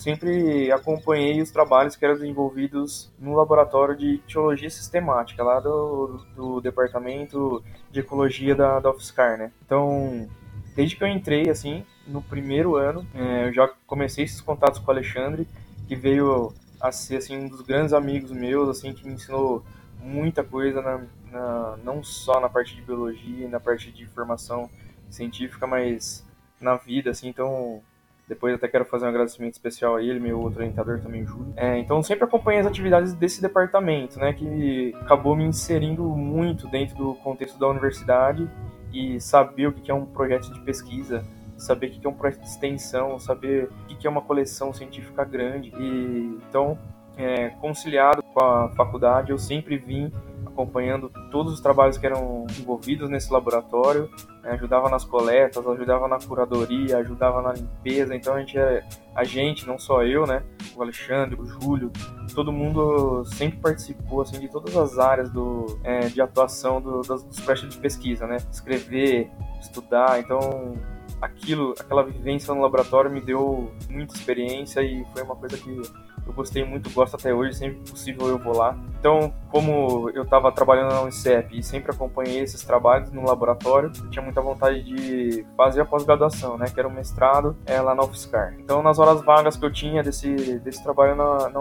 sempre 0.00 0.72
acompanhei 0.72 1.42
os 1.42 1.50
trabalhos 1.50 1.94
que 1.94 2.04
eram 2.04 2.14
desenvolvidos 2.14 3.12
no 3.18 3.36
laboratório 3.36 3.94
de 3.94 4.18
teologia 4.26 4.70
sistemática, 4.70 5.44
lá 5.44 5.60
do, 5.60 6.24
do 6.34 6.60
departamento 6.60 7.62
de 7.90 8.00
ecologia 8.00 8.54
da, 8.54 8.80
da 8.80 8.90
UFSCar, 8.90 9.36
né? 9.36 9.52
Então, 9.64 10.26
desde 10.74 10.96
que 10.96 11.04
eu 11.04 11.08
entrei, 11.08 11.50
assim, 11.50 11.84
no 12.06 12.22
primeiro 12.22 12.76
ano, 12.76 13.06
é, 13.14 13.48
eu 13.48 13.52
já 13.52 13.68
comecei 13.86 14.24
esses 14.24 14.40
contatos 14.40 14.80
com 14.80 14.88
o 14.88 14.94
Alexandre, 14.94 15.46
que 15.86 15.94
veio 15.94 16.54
a 16.80 16.90
ser, 16.90 17.16
assim, 17.16 17.36
um 17.36 17.48
dos 17.48 17.60
grandes 17.60 17.92
amigos 17.92 18.30
meus, 18.30 18.70
assim, 18.70 18.94
que 18.94 19.06
me 19.06 19.14
ensinou 19.14 19.62
muita 20.02 20.42
coisa, 20.42 20.80
na, 20.80 21.02
na, 21.30 21.76
não 21.84 22.02
só 22.02 22.40
na 22.40 22.48
parte 22.48 22.74
de 22.74 22.80
biologia, 22.80 23.46
na 23.50 23.60
parte 23.60 23.92
de 23.92 24.06
formação 24.06 24.70
científica, 25.10 25.66
mas 25.66 26.24
na 26.58 26.76
vida, 26.76 27.10
assim, 27.10 27.28
então 27.28 27.82
depois 28.30 28.54
até 28.54 28.68
quero 28.68 28.84
fazer 28.84 29.06
um 29.06 29.08
agradecimento 29.08 29.54
especial 29.54 29.96
a 29.96 30.02
ele, 30.02 30.20
meu 30.20 30.40
outro 30.40 30.60
orientador 30.60 31.00
também, 31.00 31.26
Júlio. 31.26 31.52
É, 31.56 31.76
então 31.78 32.00
sempre 32.00 32.24
acompanhei 32.24 32.60
as 32.60 32.66
atividades 32.66 33.12
desse 33.12 33.42
departamento, 33.42 34.20
né, 34.20 34.32
que 34.32 34.94
acabou 35.00 35.34
me 35.34 35.42
inserindo 35.42 36.04
muito 36.04 36.68
dentro 36.68 36.96
do 36.96 37.14
contexto 37.16 37.58
da 37.58 37.66
universidade 37.66 38.48
e 38.92 39.20
saber 39.20 39.66
o 39.66 39.72
que 39.72 39.90
é 39.90 39.94
um 39.94 40.06
projeto 40.06 40.52
de 40.52 40.60
pesquisa, 40.60 41.24
saber 41.56 41.88
o 41.88 41.90
que 41.90 42.06
é 42.06 42.08
um 42.08 42.14
projeto 42.14 42.42
de 42.42 42.46
extensão, 42.46 43.18
saber 43.18 43.68
o 43.90 43.96
que 43.96 44.06
é 44.06 44.10
uma 44.10 44.22
coleção 44.22 44.72
científica 44.72 45.24
grande. 45.24 45.72
E 45.76 46.38
então, 46.48 46.78
é, 47.16 47.48
conciliado 47.60 48.22
com 48.22 48.44
a 48.44 48.68
faculdade, 48.76 49.32
eu 49.32 49.38
sempre 49.38 49.76
vim 49.76 50.12
acompanhando 50.52 51.10
todos 51.30 51.52
os 51.54 51.60
trabalhos 51.60 51.96
que 51.96 52.06
eram 52.06 52.46
envolvidos 52.58 53.08
nesse 53.08 53.32
laboratório, 53.32 54.10
né, 54.42 54.52
ajudava 54.52 54.88
nas 54.88 55.04
coletas, 55.04 55.66
ajudava 55.66 56.08
na 56.08 56.18
curadoria, 56.18 56.98
ajudava 56.98 57.42
na 57.42 57.52
limpeza. 57.52 58.14
Então 58.14 58.34
a 58.34 58.40
gente, 58.40 58.58
é, 58.58 58.84
a 59.14 59.24
gente, 59.24 59.66
não 59.66 59.78
só 59.78 60.02
eu, 60.04 60.26
né, 60.26 60.42
o 60.76 60.82
Alexandre, 60.82 61.40
o 61.40 61.46
Júlio, 61.46 61.90
todo 62.34 62.52
mundo 62.52 63.24
sempre 63.24 63.58
participou 63.58 64.22
assim 64.22 64.38
de 64.38 64.48
todas 64.48 64.76
as 64.76 64.98
áreas 64.98 65.30
do, 65.30 65.78
é, 65.82 66.08
de 66.08 66.20
atuação 66.20 66.80
do, 66.80 67.02
dos, 67.02 67.22
dos 67.22 67.40
projetos 67.40 67.74
de 67.74 67.80
pesquisa, 67.80 68.26
né, 68.26 68.36
escrever, 68.50 69.30
estudar. 69.60 70.20
Então 70.20 70.74
aquilo, 71.20 71.74
aquela 71.78 72.02
vivência 72.02 72.54
no 72.54 72.60
laboratório 72.60 73.10
me 73.10 73.20
deu 73.20 73.70
muita 73.88 74.14
experiência 74.14 74.80
e 74.80 75.04
foi 75.12 75.22
uma 75.22 75.36
coisa 75.36 75.56
que 75.56 75.82
eu 76.26 76.32
gostei 76.32 76.64
muito, 76.64 76.90
gosto 76.90 77.16
até 77.16 77.32
hoje, 77.32 77.54
sempre 77.54 77.80
que 77.80 77.90
possível 77.90 78.28
eu 78.28 78.38
vou 78.38 78.56
lá. 78.56 78.76
Então, 78.98 79.32
como 79.50 80.10
eu 80.10 80.22
estava 80.22 80.52
trabalhando 80.52 80.92
na 80.92 81.02
Unicep 81.02 81.58
e 81.58 81.62
sempre 81.62 81.90
acompanhei 81.90 82.40
esses 82.40 82.62
trabalhos 82.62 83.10
no 83.10 83.24
laboratório, 83.24 83.90
eu 84.02 84.10
tinha 84.10 84.22
muita 84.22 84.40
vontade 84.40 84.82
de 84.82 85.44
fazer 85.56 85.80
a 85.80 85.84
pós-graduação, 85.84 86.56
né, 86.58 86.66
que 86.72 86.78
era 86.78 86.88
o 86.88 86.92
mestrado 86.92 87.56
é, 87.66 87.80
lá 87.80 87.94
na 87.94 88.02
UFSCar. 88.02 88.54
Então, 88.58 88.82
nas 88.82 88.98
horas 88.98 89.22
vagas 89.22 89.56
que 89.56 89.64
eu 89.64 89.72
tinha 89.72 90.02
desse, 90.02 90.58
desse 90.60 90.82
trabalho 90.82 91.16
na, 91.16 91.48
na 91.48 91.60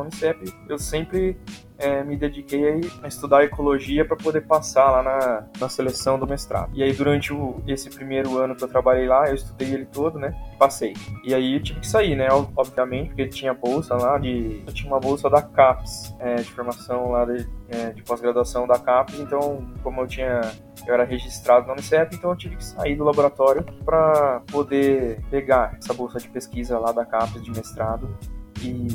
eu 0.67 0.77
sempre 0.77 1.37
é, 1.79 2.03
me 2.03 2.17
dediquei 2.17 2.81
a 3.01 3.07
estudar 3.07 3.43
ecologia 3.43 4.03
para 4.03 4.17
poder 4.17 4.41
passar 4.41 4.91
lá 4.91 5.01
na, 5.01 5.48
na 5.59 5.69
seleção 5.69 6.19
do 6.19 6.27
mestrado. 6.27 6.69
E 6.74 6.83
aí, 6.83 6.91
durante 6.91 7.33
o, 7.33 7.62
esse 7.65 7.89
primeiro 7.89 8.38
ano 8.38 8.53
que 8.53 8.63
eu 8.63 8.67
trabalhei 8.67 9.07
lá, 9.07 9.27
eu 9.29 9.36
estudei 9.36 9.74
ele 9.74 9.86
todo, 9.86 10.19
né? 10.19 10.36
Passei. 10.59 10.93
E 11.24 11.33
aí 11.33 11.55
eu 11.55 11.63
tive 11.63 11.79
que 11.79 11.88
sair, 11.88 12.17
né? 12.17 12.27
Obviamente, 12.31 13.07
porque 13.07 13.27
tinha 13.27 13.53
bolsa 13.53 13.95
lá 13.95 14.17
de. 14.17 14.62
Eu 14.67 14.74
tinha 14.74 14.91
uma 14.91 15.00
bolsa 15.00 15.29
da 15.29 15.41
CAPES, 15.41 16.15
é, 16.19 16.36
de 16.36 16.51
formação 16.51 17.12
lá 17.12 17.24
de, 17.24 17.48
é, 17.69 17.91
de 17.91 18.03
pós-graduação 18.03 18.67
da 18.67 18.77
CAPES, 18.77 19.21
então, 19.21 19.65
como 19.81 20.01
eu 20.01 20.07
tinha. 20.07 20.41
Eu 20.86 20.93
era 20.93 21.03
registrado 21.03 21.67
na 21.67 21.74
Unicef, 21.74 22.15
então 22.15 22.31
eu 22.31 22.36
tive 22.36 22.55
que 22.55 22.63
sair 22.63 22.95
do 22.95 23.03
laboratório 23.03 23.63
para 23.86 24.41
poder 24.51 25.21
pegar 25.29 25.77
essa 25.77 25.93
bolsa 25.93 26.19
de 26.19 26.27
pesquisa 26.29 26.79
lá 26.79 26.91
da 26.91 27.05
CAPES 27.05 27.43
de 27.43 27.51
mestrado 27.51 28.17
e 28.62 28.88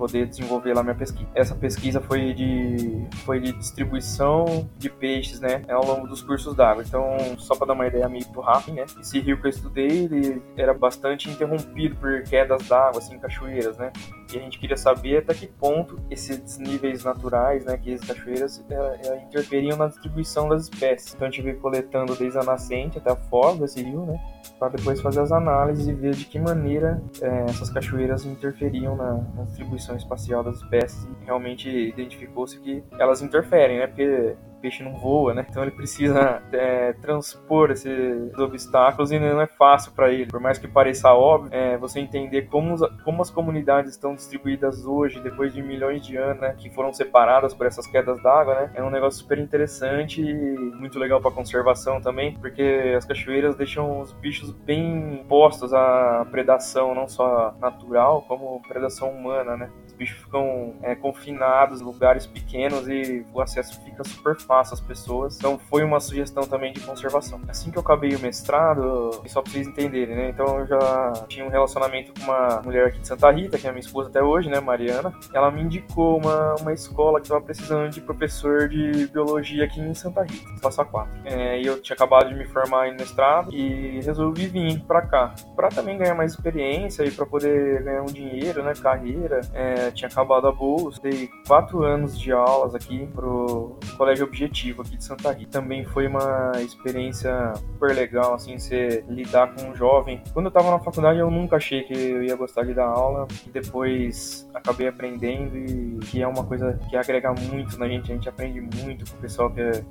poder 0.00 0.26
desenvolver 0.26 0.72
lá 0.72 0.82
minha 0.82 0.94
pesquisa. 0.94 1.28
Essa 1.34 1.54
pesquisa 1.54 2.00
foi 2.00 2.32
de, 2.32 3.06
foi 3.26 3.38
de 3.38 3.52
distribuição 3.52 4.66
de 4.78 4.88
peixes, 4.88 5.40
né, 5.40 5.62
ao 5.68 5.84
longo 5.84 6.08
dos 6.08 6.22
cursos 6.22 6.54
d'água. 6.54 6.82
Então, 6.82 7.04
só 7.36 7.54
para 7.54 7.66
dar 7.66 7.74
uma 7.74 7.86
ideia 7.86 8.08
meio 8.08 8.26
pro 8.28 8.40
rápido, 8.40 8.76
né, 8.76 8.86
esse 8.98 9.20
rio 9.20 9.38
que 9.38 9.46
eu 9.46 9.50
estudei, 9.50 10.04
ele 10.04 10.42
era 10.56 10.72
bastante 10.72 11.28
interrompido 11.28 11.96
por 11.96 12.22
quedas 12.22 12.66
d'água, 12.66 12.98
assim, 12.98 13.18
cachoeiras, 13.18 13.76
né, 13.76 13.92
e 14.32 14.38
a 14.38 14.40
gente 14.40 14.58
queria 14.58 14.76
saber 14.76 15.18
até 15.18 15.34
que 15.34 15.46
ponto 15.46 16.00
esses 16.10 16.56
níveis 16.56 17.04
naturais, 17.04 17.66
né, 17.66 17.76
que 17.76 17.92
as 17.92 18.00
cachoeiras 18.00 18.64
é, 18.70 18.74
é, 18.74 19.22
interferiam 19.24 19.76
na 19.76 19.88
distribuição 19.88 20.48
das 20.48 20.62
espécies. 20.62 21.12
Então, 21.14 21.28
a 21.28 21.30
gente 21.30 21.42
veio 21.42 21.60
coletando 21.60 22.16
desde 22.16 22.38
a 22.38 22.42
nascente 22.42 22.96
até 22.96 23.10
a 23.10 23.16
foz 23.16 23.58
desse 23.58 23.82
rio, 23.82 24.06
né, 24.06 24.18
para 24.58 24.70
depois 24.70 25.00
fazer 25.00 25.20
as 25.20 25.30
análises 25.30 25.86
e 25.88 25.92
ver 25.92 26.14
de 26.14 26.24
que 26.24 26.38
maneira 26.38 27.02
é, 27.20 27.50
essas 27.50 27.70
cachoeiras 27.70 28.24
interferiam 28.24 28.94
na, 28.96 29.14
na, 29.34 29.42
distribuição 29.44 29.89
espacial 29.96 30.42
das 30.42 30.56
espécies 30.56 31.08
realmente 31.24 31.68
identificou-se 31.68 32.58
que 32.60 32.82
elas 32.98 33.22
interferem, 33.22 33.78
né? 33.78 33.86
Porque 33.86 34.36
peixe 34.60 34.82
não 34.82 34.94
voa, 34.94 35.34
né? 35.34 35.46
Então 35.48 35.62
ele 35.62 35.72
precisa 35.72 36.42
é, 36.52 36.92
transpor 36.94 37.70
esses 37.70 38.36
obstáculos 38.38 39.10
e 39.10 39.18
não 39.18 39.40
é 39.40 39.46
fácil 39.46 39.92
para 39.92 40.12
ele. 40.12 40.26
Por 40.26 40.40
mais 40.40 40.58
que 40.58 40.68
pareça 40.68 41.12
óbvio, 41.12 41.50
é, 41.52 41.76
você 41.76 42.00
entender 42.00 42.42
como, 42.42 42.76
como 43.02 43.22
as 43.22 43.30
comunidades 43.30 43.92
estão 43.92 44.14
distribuídas 44.14 44.84
hoje, 44.84 45.20
depois 45.20 45.52
de 45.52 45.62
milhões 45.62 46.04
de 46.04 46.16
anos, 46.16 46.40
né, 46.40 46.54
que 46.56 46.70
foram 46.70 46.92
separadas 46.92 47.54
por 47.54 47.66
essas 47.66 47.86
quedas 47.86 48.22
d'água, 48.22 48.54
né? 48.54 48.72
É 48.74 48.82
um 48.82 48.90
negócio 48.90 49.20
super 49.20 49.38
interessante 49.38 50.20
e 50.22 50.58
muito 50.74 50.98
legal 50.98 51.20
para 51.20 51.30
conservação 51.30 52.00
também, 52.00 52.36
porque 52.38 52.94
as 52.96 53.04
cachoeiras 53.04 53.56
deixam 53.56 54.00
os 54.00 54.12
bichos 54.12 54.50
bem 54.50 55.24
postos 55.28 55.72
à 55.72 56.26
predação, 56.30 56.94
não 56.94 57.08
só 57.08 57.54
natural, 57.60 58.22
como 58.22 58.60
predação 58.68 59.10
humana, 59.10 59.56
né? 59.56 59.70
Bichos 60.00 60.18
ficam 60.22 60.74
é, 60.82 60.94
confinados 60.94 61.82
lugares 61.82 62.26
pequenos 62.26 62.88
e 62.88 63.24
o 63.34 63.40
acesso 63.40 63.78
fica 63.84 64.02
super 64.02 64.34
fácil 64.36 64.74
às 64.74 64.80
pessoas. 64.80 65.36
Então 65.36 65.58
foi 65.58 65.84
uma 65.84 66.00
sugestão 66.00 66.44
também 66.44 66.72
de 66.72 66.80
conservação. 66.80 67.38
Assim 67.46 67.70
que 67.70 67.76
eu 67.76 67.82
acabei 67.82 68.14
o 68.16 68.18
mestrado, 68.18 69.10
só 69.26 69.42
pra 69.42 69.52
vocês 69.52 69.68
entenderem, 69.68 70.16
né? 70.16 70.30
Então 70.30 70.60
eu 70.60 70.66
já 70.66 71.12
tinha 71.28 71.44
um 71.44 71.50
relacionamento 71.50 72.12
com 72.14 72.24
uma 72.24 72.62
mulher 72.62 72.86
aqui 72.86 73.00
de 73.00 73.06
Santa 73.06 73.30
Rita, 73.30 73.58
que 73.58 73.66
é 73.66 73.70
minha 73.70 73.80
esposa 73.80 74.08
até 74.08 74.22
hoje, 74.22 74.48
né, 74.48 74.58
Mariana. 74.58 75.12
Ela 75.34 75.50
me 75.50 75.62
indicou 75.62 76.16
uma, 76.16 76.54
uma 76.56 76.72
escola 76.72 77.20
que 77.20 77.26
estava 77.26 77.42
precisando 77.42 77.90
de 77.90 78.00
professor 78.00 78.68
de 78.68 79.06
biologia 79.08 79.64
aqui 79.64 79.80
em 79.80 79.92
Santa 79.92 80.22
Rita, 80.22 80.48
Passa 80.62 80.84
4. 80.84 81.10
É, 81.26 81.60
e 81.60 81.66
eu 81.66 81.80
tinha 81.82 81.94
acabado 81.94 82.30
de 82.30 82.34
me 82.34 82.46
formar 82.46 82.88
em 82.88 82.96
mestrado 82.96 83.52
e 83.54 84.00
resolvi 84.00 84.46
vir 84.46 84.80
para 84.84 85.02
cá, 85.02 85.34
para 85.54 85.68
também 85.68 85.98
ganhar 85.98 86.14
mais 86.14 86.32
experiência 86.32 87.04
e 87.04 87.10
para 87.10 87.26
poder 87.26 87.82
ganhar 87.82 88.02
um 88.02 88.06
dinheiro, 88.06 88.62
né, 88.62 88.72
carreira. 88.80 89.40
É, 89.52 89.89
tinha 89.90 90.08
acabado 90.08 90.46
a 90.46 90.52
bolsa, 90.52 91.00
dei 91.02 91.28
quatro 91.46 91.82
anos 91.82 92.18
de 92.18 92.32
aulas 92.32 92.74
aqui 92.74 93.06
pro 93.14 93.76
Colégio 93.96 94.26
Objetivo 94.26 94.82
aqui 94.82 94.96
de 94.96 95.04
Santa 95.04 95.32
Rita. 95.32 95.60
Também 95.60 95.84
foi 95.84 96.06
uma 96.06 96.52
experiência 96.60 97.52
super 97.54 97.94
legal, 97.94 98.34
assim, 98.34 98.58
você 98.58 99.04
lidar 99.08 99.54
com 99.54 99.70
um 99.70 99.74
jovem. 99.74 100.22
Quando 100.32 100.46
eu 100.46 100.52
tava 100.52 100.70
na 100.70 100.78
faculdade, 100.78 101.18
eu 101.18 101.30
nunca 101.30 101.56
achei 101.56 101.82
que 101.82 101.94
eu 101.94 102.22
ia 102.22 102.36
gostar 102.36 102.64
de 102.64 102.74
dar 102.74 102.86
aula, 102.86 103.26
e 103.46 103.50
depois 103.50 104.48
acabei 104.54 104.88
aprendendo 104.88 105.56
e 105.56 105.98
que 106.06 106.22
é 106.22 106.26
uma 106.26 106.44
coisa 106.44 106.78
que 106.88 106.96
agrega 106.96 107.32
muito 107.32 107.78
na 107.78 107.88
gente, 107.88 108.10
a 108.10 108.14
gente 108.14 108.28
aprende 108.28 108.60
muito 108.60 109.10
com 109.10 109.16
o 109.16 109.20
pessoal 109.20 109.50
que 109.50 109.60
é, 109.60 109.84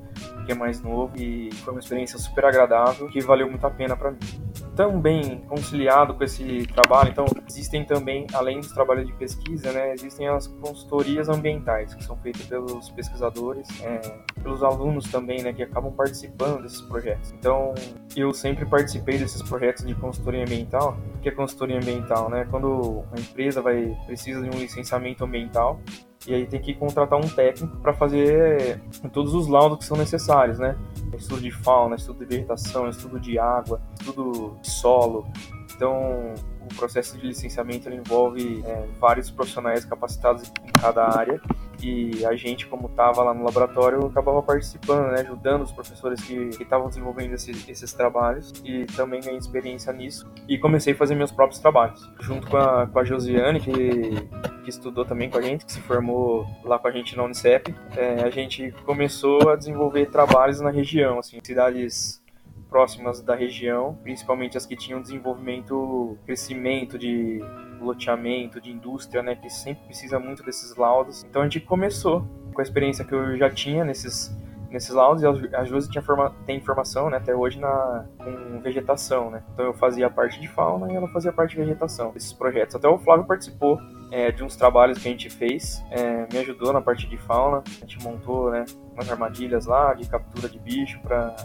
que 0.46 0.52
é 0.52 0.56
mais 0.56 0.82
novo 0.82 1.14
e 1.18 1.50
foi 1.64 1.74
uma 1.74 1.80
experiência 1.80 2.18
super 2.18 2.46
agradável 2.46 3.08
que 3.08 3.22
valeu 3.22 3.50
muito 3.50 3.66
a 3.66 3.70
pena 3.70 3.96
para 3.96 4.12
mim 4.12 4.20
também 4.80 5.42
conciliado 5.42 6.14
com 6.14 6.24
esse 6.24 6.66
trabalho, 6.68 7.10
então 7.10 7.26
existem 7.50 7.84
também, 7.84 8.26
além 8.34 8.62
dos 8.62 8.72
trabalhos 8.72 9.06
de 9.06 9.12
pesquisa, 9.12 9.74
né, 9.74 9.89
existem 9.94 10.28
as 10.28 10.48
consultorias 10.48 11.30
ambientais 11.30 11.94
que 11.94 12.04
são 12.04 12.16
feitas 12.18 12.46
pelos 12.46 12.90
pesquisadores, 12.90 13.68
é, 13.82 14.00
pelos 14.42 14.64
alunos 14.64 15.10
também, 15.12 15.42
né, 15.42 15.54
que 15.54 15.64
acabam 15.64 15.92
participando 15.92 16.62
desses 16.64 16.82
projetos. 16.82 17.32
Então, 17.32 17.74
eu 18.16 18.34
sempre 18.34 18.66
participei 18.66 19.18
desses 19.18 19.42
projetos 19.42 19.86
de 19.86 19.96
consultoria 19.96 20.44
ambiental. 20.44 20.98
O 21.16 21.20
que 21.20 21.30
é 21.30 21.32
consultoria 21.32 21.78
ambiental, 21.78 22.30
né? 22.30 22.48
Quando 22.50 22.68
uma 22.70 23.20
empresa 23.20 23.62
vai 23.62 23.98
precisa 24.06 24.42
de 24.42 24.50
um 24.50 24.60
licenciamento 24.60 25.24
ambiental, 25.24 25.80
e 26.28 26.34
aí 26.34 26.46
tem 26.46 26.62
que 26.62 26.74
contratar 26.74 27.18
um 27.18 27.28
técnico 27.28 27.78
para 27.78 27.94
fazer 27.94 28.82
todos 29.14 29.34
os 29.34 29.48
laudos 29.48 29.80
que 29.80 29.86
são 29.86 29.98
necessários, 29.98 30.60
né? 30.60 30.78
Estudo 31.18 31.42
de 31.42 31.52
fauna, 31.52 31.96
estudo 31.96 32.20
de 32.20 32.26
vegetação, 32.26 32.90
estudo 32.90 33.20
de 33.20 33.40
água, 33.40 33.82
estudo 34.00 34.58
de 34.62 34.70
solo. 34.70 35.26
Então, 35.80 36.34
o 36.62 36.76
processo 36.76 37.18
de 37.18 37.26
licenciamento 37.26 37.90
envolve 37.90 38.62
é, 38.66 38.86
vários 39.00 39.32
profissionais 39.32 39.86
capacitados 39.86 40.52
em 40.68 40.74
cada 40.74 41.08
área. 41.18 41.42
E 41.82 42.26
a 42.26 42.36
gente, 42.36 42.68
como 42.68 42.88
estava 42.88 43.24
lá 43.24 43.34
no 43.34 43.46
laboratório, 43.46 44.08
acabava 44.08 44.44
participando, 44.44 45.14
né, 45.14 45.22
ajudando 45.22 45.62
os 45.62 45.72
professores 45.72 46.20
que 46.20 46.50
estavam 46.62 46.90
desenvolvendo 46.90 47.34
esses, 47.34 47.66
esses, 47.70 47.94
trabalhos 47.94 48.52
e 48.66 48.84
também 48.88 49.22
ganhei 49.22 49.38
experiência 49.38 49.94
nisso. 49.94 50.30
E 50.50 50.58
comecei 50.58 50.92
a 50.92 50.98
fazer 50.98 51.16
meus 51.16 51.32
próprios 51.32 51.62
trabalhos, 51.62 52.12
junto 52.20 52.50
com 52.50 52.58
a, 52.58 52.86
com 52.86 53.00
a 53.00 53.06
Josiane, 53.06 53.62
que, 53.62 53.72
que 54.66 54.70
estudou 54.70 55.06
também 55.06 55.30
com 55.30 55.38
a 55.38 55.42
gente, 55.42 55.66
que 55.66 55.72
se 55.72 55.80
formou 55.80 56.46
lá 56.66 56.78
com 56.78 56.90
a 56.90 56.92
gente 56.92 57.16
na 57.16 57.24
Unicep, 57.24 57.74
é, 57.96 58.22
a 58.22 58.30
gente 58.30 58.74
começou 58.86 59.50
a 59.50 59.56
desenvolver 59.56 60.08
trabalhos 60.08 60.60
na 60.60 60.72
região, 60.72 61.20
assim, 61.20 61.40
cidades 61.42 62.22
próximas 62.70 63.22
da 63.22 63.36
região, 63.36 63.98
principalmente 64.04 64.58
as 64.58 64.66
que 64.66 64.76
tinham 64.76 65.02
desenvolvimento, 65.02 66.18
crescimento 66.26 66.98
de 66.98 67.42
loteamento, 67.82 68.62
de 68.62 68.72
indústria, 68.72 69.24
né, 69.24 69.36
que 69.36 69.50
sempre 69.50 69.86
precisa 69.86 70.20
muito 70.20 70.44
desses 70.44 70.76
laudos. 70.76 71.24
Então 71.24 71.42
a 71.42 71.46
gente 71.46 71.60
começou 71.62 72.26
com 72.54 72.62
a 72.62 72.64
experiência 72.64 73.06
que 73.06 73.14
eu 73.14 73.38
já 73.38 73.50
tinha 73.50 73.84
nesses 73.84 74.36
nesses 74.70 74.92
laudos 74.92 75.24
e 75.24 75.56
a 75.56 75.64
Josi 75.66 75.90
tinha 75.90 76.02
forma, 76.02 76.34
tem 76.46 76.60
formação 76.62 77.10
né, 77.10 77.18
até 77.18 77.36
hoje 77.36 77.60
na 77.60 78.06
com 78.18 78.60
vegetação, 78.62 79.32
né? 79.32 79.44
Então 79.54 79.66
eu 79.66 79.74
fazia 79.74 80.08
a 80.08 80.10
parte 80.10 80.40
de 80.40 80.48
fauna 80.48 80.92
e 80.92 80.96
ela 80.96 81.08
fazia 81.08 81.32
a 81.32 81.34
parte 81.34 81.52
de 81.52 81.58
vegetação 81.58 82.12
desses 82.12 82.32
projetos. 82.32 82.76
Até 82.76 82.88
o 82.88 82.98
Flávio 82.98 83.26
participou 83.26 83.80
é, 84.12 84.32
de 84.32 84.44
uns 84.44 84.56
trabalhos 84.56 85.00
que 85.00 85.08
a 85.08 85.12
gente 85.12 85.30
fez, 85.30 85.84
é, 85.92 86.28
me 86.32 86.40
ajudou 86.40 86.72
na 86.72 86.82
parte 86.82 87.08
de 87.08 87.18
fauna. 87.18 87.64
A 87.66 87.86
gente 87.86 88.02
montou, 88.04 88.52
né, 88.52 88.66
umas 88.94 89.10
armadilhas 89.10 89.66
lá 89.66 89.94
de 89.94 90.08
captura 90.08 90.48
de 90.48 90.60
bicho 90.60 91.00
para 91.02 91.36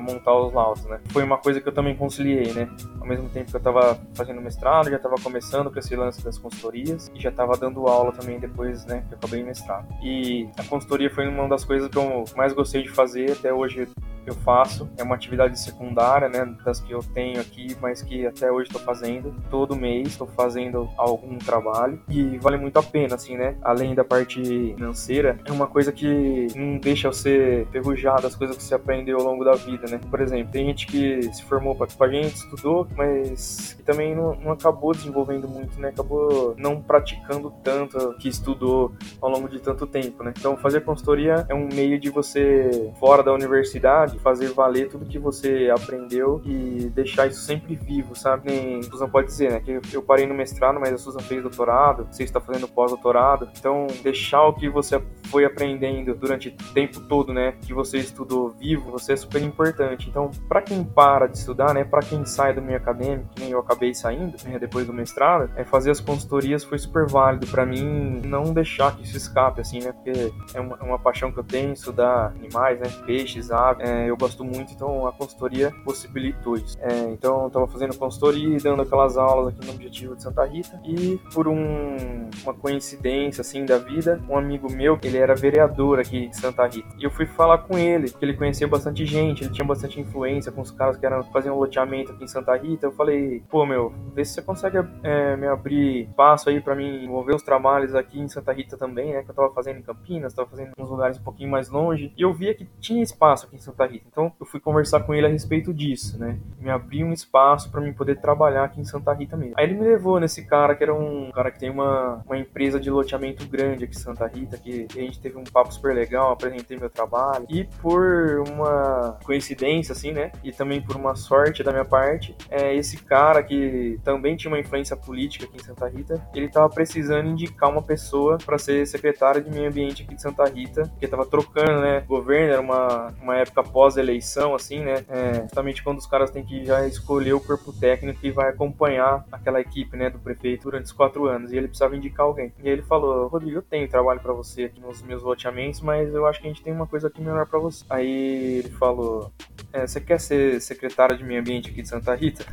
montar 0.00 0.34
os 0.34 0.52
laudos, 0.52 0.84
né. 0.84 1.00
Foi 1.10 1.22
uma 1.22 1.38
coisa 1.38 1.60
que 1.60 1.68
eu 1.68 1.72
também 1.72 1.96
conciliei, 1.96 2.52
né. 2.52 2.68
Ao 3.00 3.06
mesmo 3.06 3.28
tempo 3.28 3.50
que 3.50 3.56
eu 3.56 3.58
estava 3.58 3.98
fazendo 4.14 4.40
mestrado, 4.40 4.90
já 4.90 4.96
estava 4.96 5.16
começando 5.22 5.70
com 5.70 5.78
esse 5.78 5.94
lance 5.96 6.22
das 6.24 6.38
consultorias 6.38 7.10
e 7.14 7.20
já 7.20 7.30
estava 7.30 7.56
dando 7.56 7.86
aula 7.86 8.12
também 8.12 8.38
depois, 8.38 8.84
né, 8.86 9.04
que 9.08 9.14
eu 9.14 9.18
acabei 9.18 9.42
mestrado. 9.42 9.86
E 10.02 10.48
a 10.58 10.64
consultoria 10.64 11.10
foi 11.10 11.26
uma 11.28 11.48
das 11.48 11.64
coisas 11.64 11.88
que 11.88 11.98
eu 11.98 12.24
mais 12.36 12.52
gostei 12.52 12.82
de 12.82 12.90
fazer 12.90 13.32
até 13.32 13.52
hoje 13.52 13.88
eu 14.26 14.34
faço. 14.34 14.88
É 14.96 15.02
uma 15.02 15.14
atividade 15.14 15.58
secundária, 15.58 16.28
né, 16.28 16.44
das 16.64 16.80
que 16.80 16.92
eu 16.92 17.00
tenho 17.02 17.40
aqui, 17.40 17.76
mas 17.80 18.02
que 18.02 18.26
até 18.26 18.50
hoje 18.50 18.68
estou 18.68 18.80
fazendo. 18.82 19.34
Todo 19.50 19.76
mês 19.76 20.08
estou 20.08 20.26
fazendo 20.26 20.88
algum 20.96 21.38
trabalho 21.38 22.00
e 22.08 22.38
vale 22.38 22.56
muito 22.56 22.78
a 22.78 22.82
pena, 22.82 23.14
assim, 23.14 23.36
né? 23.36 23.56
Além 23.62 23.94
da 23.94 24.04
parte 24.04 24.42
financeira, 24.74 25.38
é 25.44 25.52
uma 25.52 25.66
coisa 25.66 25.92
que 25.92 26.48
não 26.56 26.78
deixa 26.78 27.08
você 27.08 27.66
ferrujado 27.70 28.26
as 28.26 28.34
coisas 28.34 28.56
que 28.56 28.62
você 28.62 28.74
aprendeu 28.74 29.18
ao 29.18 29.24
longo 29.24 29.44
da 29.44 29.54
vida, 29.54 29.86
né? 29.90 30.00
Por 30.10 30.20
exemplo, 30.20 30.52
tem 30.52 30.66
gente 30.66 30.86
que 30.86 31.22
se 31.32 31.42
formou 31.44 31.74
com 31.74 32.04
a 32.04 32.08
gente, 32.08 32.34
estudou, 32.34 32.86
mas 32.96 33.74
que 33.74 33.82
também 33.82 34.14
não, 34.14 34.34
não 34.36 34.52
acabou 34.52 34.92
desenvolvendo 34.92 35.48
muito, 35.48 35.80
né? 35.80 35.88
Acabou 35.88 36.54
não 36.56 36.80
praticando 36.80 37.52
tanto 37.62 38.14
que 38.14 38.28
estudou 38.28 38.92
ao 39.20 39.30
longo 39.30 39.48
de 39.48 39.60
tanto 39.60 39.86
tempo, 39.86 40.22
né? 40.22 40.32
Então, 40.36 40.56
fazer 40.56 40.82
consultoria 40.82 41.46
é 41.48 41.54
um 41.54 41.68
meio 41.72 41.98
de 41.98 42.10
você, 42.10 42.92
fora 42.98 43.22
da 43.22 43.32
universidade, 43.32 44.11
de 44.12 44.18
fazer 44.18 44.52
valer 44.52 44.88
tudo 44.88 45.06
que 45.06 45.18
você 45.18 45.70
aprendeu 45.74 46.40
e 46.44 46.90
deixar 46.94 47.26
isso 47.26 47.40
sempre 47.40 47.74
vivo, 47.74 48.14
sabe? 48.14 48.50
Nem 48.50 48.78
a 48.80 48.82
Susan 48.82 49.08
pode 49.08 49.28
dizer, 49.28 49.50
né? 49.50 49.60
Que 49.60 49.80
eu 49.94 50.02
parei 50.02 50.26
no 50.26 50.34
mestrado, 50.34 50.78
mas 50.78 50.92
a 50.92 50.98
Susan 50.98 51.20
fez 51.20 51.42
doutorado, 51.42 52.06
você 52.10 52.24
está 52.24 52.40
fazendo 52.40 52.68
pós-doutorado. 52.68 53.48
Então, 53.58 53.86
deixar 54.02 54.42
o 54.42 54.52
que 54.52 54.68
você 54.68 55.02
foi 55.24 55.44
aprendendo 55.44 56.14
durante 56.14 56.48
o 56.48 56.74
tempo 56.74 57.00
todo, 57.00 57.32
né? 57.32 57.54
Que 57.62 57.72
você 57.72 57.98
estudou 57.98 58.50
vivo, 58.50 58.90
você 58.90 59.12
é 59.12 59.16
super 59.16 59.42
importante. 59.42 60.08
Então, 60.08 60.30
para 60.48 60.62
quem 60.62 60.84
para 60.84 61.26
de 61.26 61.38
estudar, 61.38 61.74
né? 61.74 61.84
Para 61.84 62.00
quem 62.00 62.24
sai 62.24 62.54
do 62.54 62.62
meio 62.62 62.78
acadêmico, 62.78 63.28
que 63.34 63.40
nem 63.40 63.50
eu 63.50 63.60
acabei 63.60 63.94
saindo, 63.94 64.36
né, 64.44 64.58
depois 64.58 64.86
do 64.86 64.92
mestrado, 64.92 65.50
é 65.56 65.64
fazer 65.64 65.90
as 65.90 66.00
consultorias 66.00 66.64
foi 66.64 66.78
super 66.78 67.06
válido 67.06 67.46
para 67.46 67.64
mim 67.64 68.20
não 68.24 68.52
deixar 68.52 68.96
que 68.96 69.02
isso 69.02 69.16
escape, 69.16 69.60
assim, 69.60 69.80
né? 69.80 69.92
Porque 69.92 70.32
é 70.54 70.60
uma, 70.60 70.76
é 70.80 70.84
uma 70.84 70.98
paixão 70.98 71.30
que 71.30 71.38
eu 71.38 71.44
tenho, 71.44 71.72
estudar 71.72 72.32
animais, 72.36 72.80
né? 72.80 72.88
Peixes, 73.06 73.50
aves, 73.50 73.86
é, 73.86 74.01
eu 74.08 74.16
gosto 74.16 74.44
muito, 74.44 74.72
então 74.72 75.06
a 75.06 75.12
consultoria 75.12 75.72
possibilitou 75.84 76.56
isso. 76.56 76.76
É, 76.80 77.10
então 77.10 77.42
eu 77.42 77.46
estava 77.48 77.66
fazendo 77.66 77.96
consultoria 77.96 78.56
e 78.56 78.60
dando 78.60 78.82
aquelas 78.82 79.16
aulas 79.16 79.48
aqui 79.48 79.66
no 79.66 79.72
Objetivo 79.72 80.16
de 80.16 80.22
Santa 80.22 80.44
Rita 80.44 80.80
e 80.84 81.18
por 81.32 81.48
um, 81.48 82.28
uma 82.42 82.54
coincidência 82.54 83.40
assim 83.40 83.64
da 83.64 83.78
vida, 83.78 84.22
um 84.28 84.36
amigo 84.36 84.70
meu, 84.70 84.98
ele 85.02 85.18
era 85.18 85.34
vereador 85.34 85.98
aqui 85.98 86.26
em 86.26 86.32
Santa 86.32 86.66
Rita 86.66 86.88
e 86.98 87.04
eu 87.04 87.10
fui 87.10 87.26
falar 87.26 87.58
com 87.58 87.78
ele, 87.78 88.10
que 88.10 88.24
ele 88.24 88.34
conhecia 88.34 88.66
bastante 88.66 89.04
gente, 89.04 89.44
ele 89.44 89.52
tinha 89.52 89.64
bastante 89.64 90.00
influência 90.00 90.52
com 90.52 90.60
os 90.60 90.70
caras 90.70 90.96
que 90.96 91.06
eram 91.06 91.22
faziam 91.24 91.58
loteamento 91.58 92.12
aqui 92.12 92.24
em 92.24 92.28
Santa 92.28 92.54
Rita. 92.56 92.86
Eu 92.86 92.92
falei, 92.92 93.42
pô 93.50 93.66
meu, 93.66 93.92
vê 94.14 94.24
se 94.24 94.34
você 94.34 94.42
consegue 94.42 94.78
é, 95.02 95.36
me 95.36 95.46
abrir 95.46 96.08
espaço 96.08 96.48
aí 96.48 96.60
para 96.60 96.74
mim 96.74 97.04
envolver 97.04 97.34
os 97.34 97.42
trabalhos 97.42 97.94
aqui 97.94 98.20
em 98.20 98.28
Santa 98.28 98.52
Rita 98.52 98.76
também, 98.76 99.12
né? 99.12 99.22
Que 99.22 99.30
eu 99.30 99.34
tava 99.34 99.52
fazendo 99.52 99.78
em 99.78 99.82
Campinas, 99.82 100.34
tava 100.34 100.48
fazendo 100.48 100.72
em 100.76 100.82
uns 100.82 100.90
lugares 100.90 101.18
um 101.18 101.22
pouquinho 101.22 101.50
mais 101.50 101.68
longe 101.68 102.12
e 102.16 102.22
eu 102.22 102.32
via 102.32 102.54
que 102.54 102.66
tinha 102.80 103.02
espaço 103.02 103.46
aqui 103.46 103.56
em 103.56 103.60
Santa 103.60 103.86
Rita 103.86 103.91
Rita. 103.92 104.06
Então 104.10 104.32
eu 104.40 104.46
fui 104.46 104.60
conversar 104.60 105.00
com 105.00 105.14
ele 105.14 105.26
a 105.26 105.30
respeito 105.30 105.72
disso, 105.72 106.18
né? 106.18 106.38
Me 106.60 106.70
abriu 106.70 107.06
um 107.06 107.12
espaço 107.12 107.70
para 107.70 107.80
mim 107.80 107.92
poder 107.92 108.20
trabalhar 108.20 108.64
aqui 108.64 108.80
em 108.80 108.84
Santa 108.84 109.12
Rita 109.12 109.36
mesmo. 109.36 109.54
Aí 109.56 109.64
ele 109.64 109.74
me 109.74 109.86
levou 109.86 110.18
nesse 110.18 110.44
cara 110.44 110.74
que 110.74 110.82
era 110.82 110.94
um 110.94 111.30
cara 111.32 111.50
que 111.50 111.58
tem 111.58 111.70
uma, 111.70 112.22
uma 112.26 112.38
empresa 112.38 112.80
de 112.80 112.90
loteamento 112.90 113.46
grande 113.46 113.84
aqui 113.84 113.96
em 113.96 114.00
Santa 114.00 114.26
Rita, 114.26 114.56
que 114.56 114.86
a 114.90 115.00
gente 115.00 115.20
teve 115.20 115.36
um 115.36 115.44
papo 115.44 115.72
super 115.72 115.94
legal, 115.94 116.32
apresentei 116.32 116.76
meu 116.78 116.90
trabalho. 116.90 117.46
E 117.48 117.64
por 117.80 118.42
uma 118.48 119.18
coincidência, 119.24 119.92
assim, 119.92 120.12
né? 120.12 120.32
E 120.42 120.52
também 120.52 120.80
por 120.80 120.96
uma 120.96 121.14
sorte 121.14 121.62
da 121.62 121.72
minha 121.72 121.84
parte, 121.84 122.34
é 122.50 122.74
esse 122.74 122.96
cara 122.96 123.42
que 123.42 123.98
também 124.04 124.36
tinha 124.36 124.50
uma 124.50 124.58
influência 124.58 124.96
política 124.96 125.44
aqui 125.44 125.56
em 125.56 125.64
Santa 125.64 125.88
Rita, 125.88 126.20
ele 126.34 126.48
tava 126.48 126.68
precisando 126.68 127.28
indicar 127.28 127.70
uma 127.70 127.82
pessoa 127.82 128.38
para 128.38 128.58
ser 128.58 128.86
secretária 128.86 129.40
de 129.40 129.50
meio 129.50 129.68
ambiente 129.68 130.02
aqui 130.02 130.14
de 130.14 130.22
Santa 130.22 130.44
Rita, 130.44 130.82
porque 130.88 131.08
tava 131.08 131.26
trocando, 131.26 131.80
né? 131.80 132.02
O 132.04 132.08
governo 132.08 132.52
era 132.52 132.60
uma, 132.60 133.14
uma 133.20 133.36
época 133.36 133.62
pós-eleição, 133.82 134.54
assim, 134.54 134.78
né? 134.78 135.04
É, 135.08 135.40
justamente 135.42 135.82
quando 135.82 135.98
os 135.98 136.06
caras 136.06 136.30
têm 136.30 136.44
que 136.44 136.64
já 136.64 136.86
escolher 136.86 137.32
o 137.32 137.40
corpo 137.40 137.72
técnico 137.72 138.20
que 138.20 138.30
vai 138.30 138.48
acompanhar 138.48 139.26
aquela 139.32 139.60
equipe, 139.60 139.96
né, 139.96 140.08
do 140.08 140.20
prefeito 140.20 140.62
durante 140.62 140.84
os 140.84 140.92
quatro 140.92 141.26
anos. 141.26 141.50
E 141.50 141.56
ele 141.56 141.66
precisava 141.66 141.96
indicar 141.96 142.24
alguém. 142.26 142.52
E 142.62 142.68
ele 142.68 142.82
falou: 142.82 143.26
Rodrigo, 143.26 143.58
eu 143.58 143.62
tenho 143.62 143.88
trabalho 143.88 144.20
para 144.20 144.32
você 144.32 144.64
aqui 144.64 144.80
nos 144.80 145.02
meus 145.02 145.24
loteamentos, 145.24 145.80
mas 145.80 146.14
eu 146.14 146.24
acho 146.26 146.40
que 146.40 146.46
a 146.46 146.50
gente 146.50 146.62
tem 146.62 146.72
uma 146.72 146.86
coisa 146.86 147.08
aqui 147.08 147.20
melhor 147.20 147.44
para 147.44 147.58
você. 147.58 147.84
Aí 147.90 148.58
ele 148.58 148.70
falou: 148.70 149.32
é, 149.72 149.84
Você 149.84 150.00
quer 150.00 150.20
ser 150.20 150.60
secretário 150.60 151.18
de 151.18 151.24
meio 151.24 151.40
ambiente 151.40 151.68
aqui 151.68 151.82
de 151.82 151.88
Santa 151.88 152.14
Rita? 152.14 152.44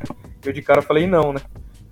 Eu 0.44 0.52
de 0.52 0.64
cara 0.64 0.82
falei: 0.82 1.06
Não, 1.06 1.32
né? 1.32 1.42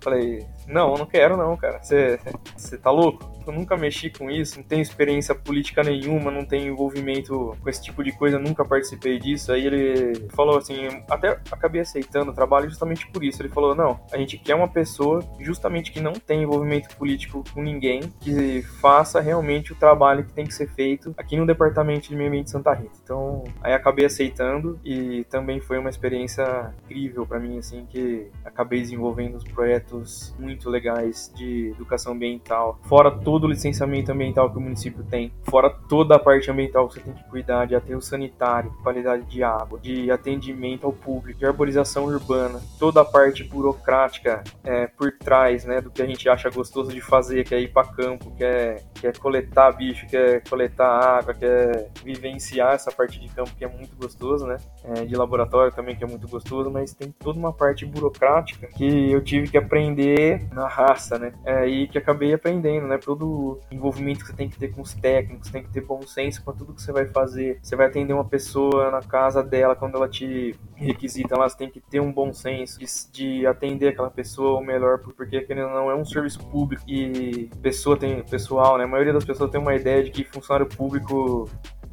Falei, 0.00 0.46
não, 0.66 0.94
não 0.94 1.06
quero 1.06 1.36
não, 1.36 1.56
cara. 1.56 1.80
Você 1.82 2.18
tá 2.82 2.90
louco? 2.90 3.37
Eu 3.48 3.54
nunca 3.54 3.76
mexi 3.76 4.10
com 4.10 4.30
isso, 4.30 4.58
não 4.58 4.64
tenho 4.64 4.82
experiência 4.82 5.34
política 5.34 5.82
nenhuma, 5.82 6.30
não 6.30 6.44
tenho 6.44 6.72
envolvimento 6.72 7.56
com 7.62 7.68
esse 7.70 7.82
tipo 7.82 8.04
de 8.04 8.12
coisa, 8.12 8.38
nunca 8.38 8.64
participei 8.64 9.18
disso. 9.18 9.50
Aí 9.52 9.66
ele 9.66 10.28
falou 10.30 10.58
assim, 10.58 10.86
até 11.08 11.40
acabei 11.50 11.80
aceitando 11.80 12.30
o 12.30 12.34
trabalho 12.34 12.68
justamente 12.68 13.06
por 13.08 13.24
isso. 13.24 13.40
Ele 13.40 13.48
falou, 13.48 13.74
não, 13.74 14.00
a 14.12 14.18
gente 14.18 14.36
quer 14.36 14.54
uma 14.54 14.68
pessoa 14.68 15.22
justamente 15.40 15.90
que 15.90 16.00
não 16.00 16.12
tem 16.12 16.42
envolvimento 16.42 16.94
político 16.96 17.42
com 17.54 17.62
ninguém, 17.62 18.00
que 18.20 18.62
faça 18.80 19.20
realmente 19.20 19.72
o 19.72 19.76
trabalho 19.76 20.24
que 20.24 20.32
tem 20.32 20.46
que 20.46 20.54
ser 20.54 20.68
feito 20.68 21.14
aqui 21.16 21.36
no 21.36 21.46
departamento 21.46 22.08
de 22.08 22.16
meio 22.16 22.28
ambiente 22.28 22.46
de 22.46 22.50
Santa 22.50 22.74
Rita. 22.74 22.98
Então, 23.02 23.44
aí 23.62 23.72
acabei 23.72 24.04
aceitando 24.04 24.78
e 24.84 25.24
também 25.30 25.60
foi 25.60 25.78
uma 25.78 25.88
experiência 25.88 26.74
incrível 26.84 27.26
para 27.26 27.38
mim, 27.38 27.58
assim, 27.58 27.86
que 27.86 28.28
acabei 28.44 28.80
desenvolvendo 28.80 29.36
os 29.36 29.44
projetos 29.44 30.34
muito 30.38 30.68
legais 30.68 31.32
de 31.34 31.70
educação 31.70 32.12
ambiental, 32.12 32.78
fora 32.82 33.10
todo 33.10 33.37
o 33.46 33.50
licenciamento 33.50 34.12
ambiental 34.12 34.50
que 34.50 34.58
o 34.58 34.60
município 34.60 35.04
tem, 35.04 35.32
fora 35.44 35.70
toda 35.70 36.16
a 36.16 36.18
parte 36.18 36.50
ambiental 36.50 36.88
que 36.88 36.94
você 36.94 37.00
tem 37.00 37.14
que 37.14 37.24
cuidar 37.24 37.66
de 37.66 37.74
aterro 37.74 38.00
sanitário, 38.00 38.72
qualidade 38.82 39.24
de 39.24 39.42
água, 39.42 39.78
de 39.80 40.10
atendimento 40.10 40.86
ao 40.86 40.92
público, 40.92 41.38
de 41.38 41.46
arborização 41.46 42.04
urbana, 42.04 42.60
toda 42.78 43.00
a 43.00 43.04
parte 43.04 43.44
burocrática 43.44 44.42
é, 44.64 44.86
por 44.86 45.12
trás, 45.12 45.64
né, 45.64 45.80
do 45.80 45.90
que 45.90 46.02
a 46.02 46.06
gente 46.06 46.28
acha 46.28 46.50
gostoso 46.50 46.92
de 46.92 47.00
fazer, 47.00 47.44
que 47.44 47.54
é 47.54 47.60
ir 47.60 47.72
para 47.72 47.86
campo, 47.88 48.30
que 48.36 48.44
é, 48.44 48.82
que 48.94 49.06
é 49.06 49.12
coletar 49.12 49.72
bicho, 49.72 50.06
que 50.06 50.16
é 50.16 50.40
coletar 50.40 51.18
água, 51.18 51.34
que 51.34 51.44
é 51.44 51.88
vivenciar 52.04 52.74
essa 52.74 52.90
parte 52.90 53.20
de 53.20 53.28
campo 53.28 53.50
que 53.56 53.64
é 53.64 53.68
muito 53.68 53.96
gostoso, 53.96 54.46
né, 54.46 54.56
é, 54.84 55.04
de 55.04 55.14
laboratório 55.14 55.72
também 55.72 55.96
que 55.96 56.04
é 56.04 56.06
muito 56.06 56.28
gostoso, 56.28 56.70
mas 56.70 56.92
tem 56.92 57.12
toda 57.18 57.38
uma 57.38 57.52
parte 57.52 57.84
burocrática 57.84 58.66
que 58.66 59.10
eu 59.10 59.22
tive 59.22 59.48
que 59.48 59.58
aprender 59.58 60.48
na 60.52 60.68
raça, 60.68 61.18
né, 61.18 61.32
é, 61.44 61.66
e 61.66 61.88
que 61.88 61.98
acabei 61.98 62.32
aprendendo, 62.32 62.86
né, 62.86 62.98
todo 62.98 63.27
envolvimento 63.70 64.20
que 64.20 64.26
você 64.26 64.36
tem 64.36 64.48
que 64.48 64.58
ter 64.58 64.68
com 64.68 64.82
os 64.82 64.94
técnicos, 64.94 65.50
tem 65.50 65.62
que 65.62 65.70
ter 65.70 65.80
bom 65.80 66.02
senso 66.02 66.42
com 66.42 66.52
tudo 66.52 66.74
que 66.74 66.82
você 66.82 66.92
vai 66.92 67.06
fazer. 67.06 67.58
Você 67.62 67.76
vai 67.76 67.86
atender 67.86 68.12
uma 68.12 68.24
pessoa 68.24 68.90
na 68.90 69.00
casa 69.00 69.42
dela 69.42 69.74
quando 69.74 69.96
ela 69.96 70.08
te 70.08 70.54
requisita, 70.74 71.34
ela 71.34 71.48
tem 71.50 71.70
que 71.70 71.80
ter 71.80 72.00
um 72.00 72.12
bom 72.12 72.32
senso 72.32 72.78
de, 72.78 72.86
de 73.12 73.46
atender 73.46 73.88
aquela 73.88 74.10
pessoa 74.10 74.60
o 74.60 74.64
melhor, 74.64 74.98
porque 74.98 75.40
querendo 75.42 75.70
não 75.70 75.90
é 75.90 75.94
um 75.94 76.04
serviço 76.04 76.44
público 76.46 76.82
e 76.86 77.50
pessoa 77.62 77.96
tem 77.96 78.22
pessoal, 78.22 78.78
né? 78.78 78.84
A 78.84 78.88
maioria 78.88 79.12
das 79.12 79.24
pessoas 79.24 79.50
tem 79.50 79.60
uma 79.60 79.74
ideia 79.74 80.04
de 80.04 80.10
que 80.10 80.24
funcionário 80.24 80.66
público 80.66 81.48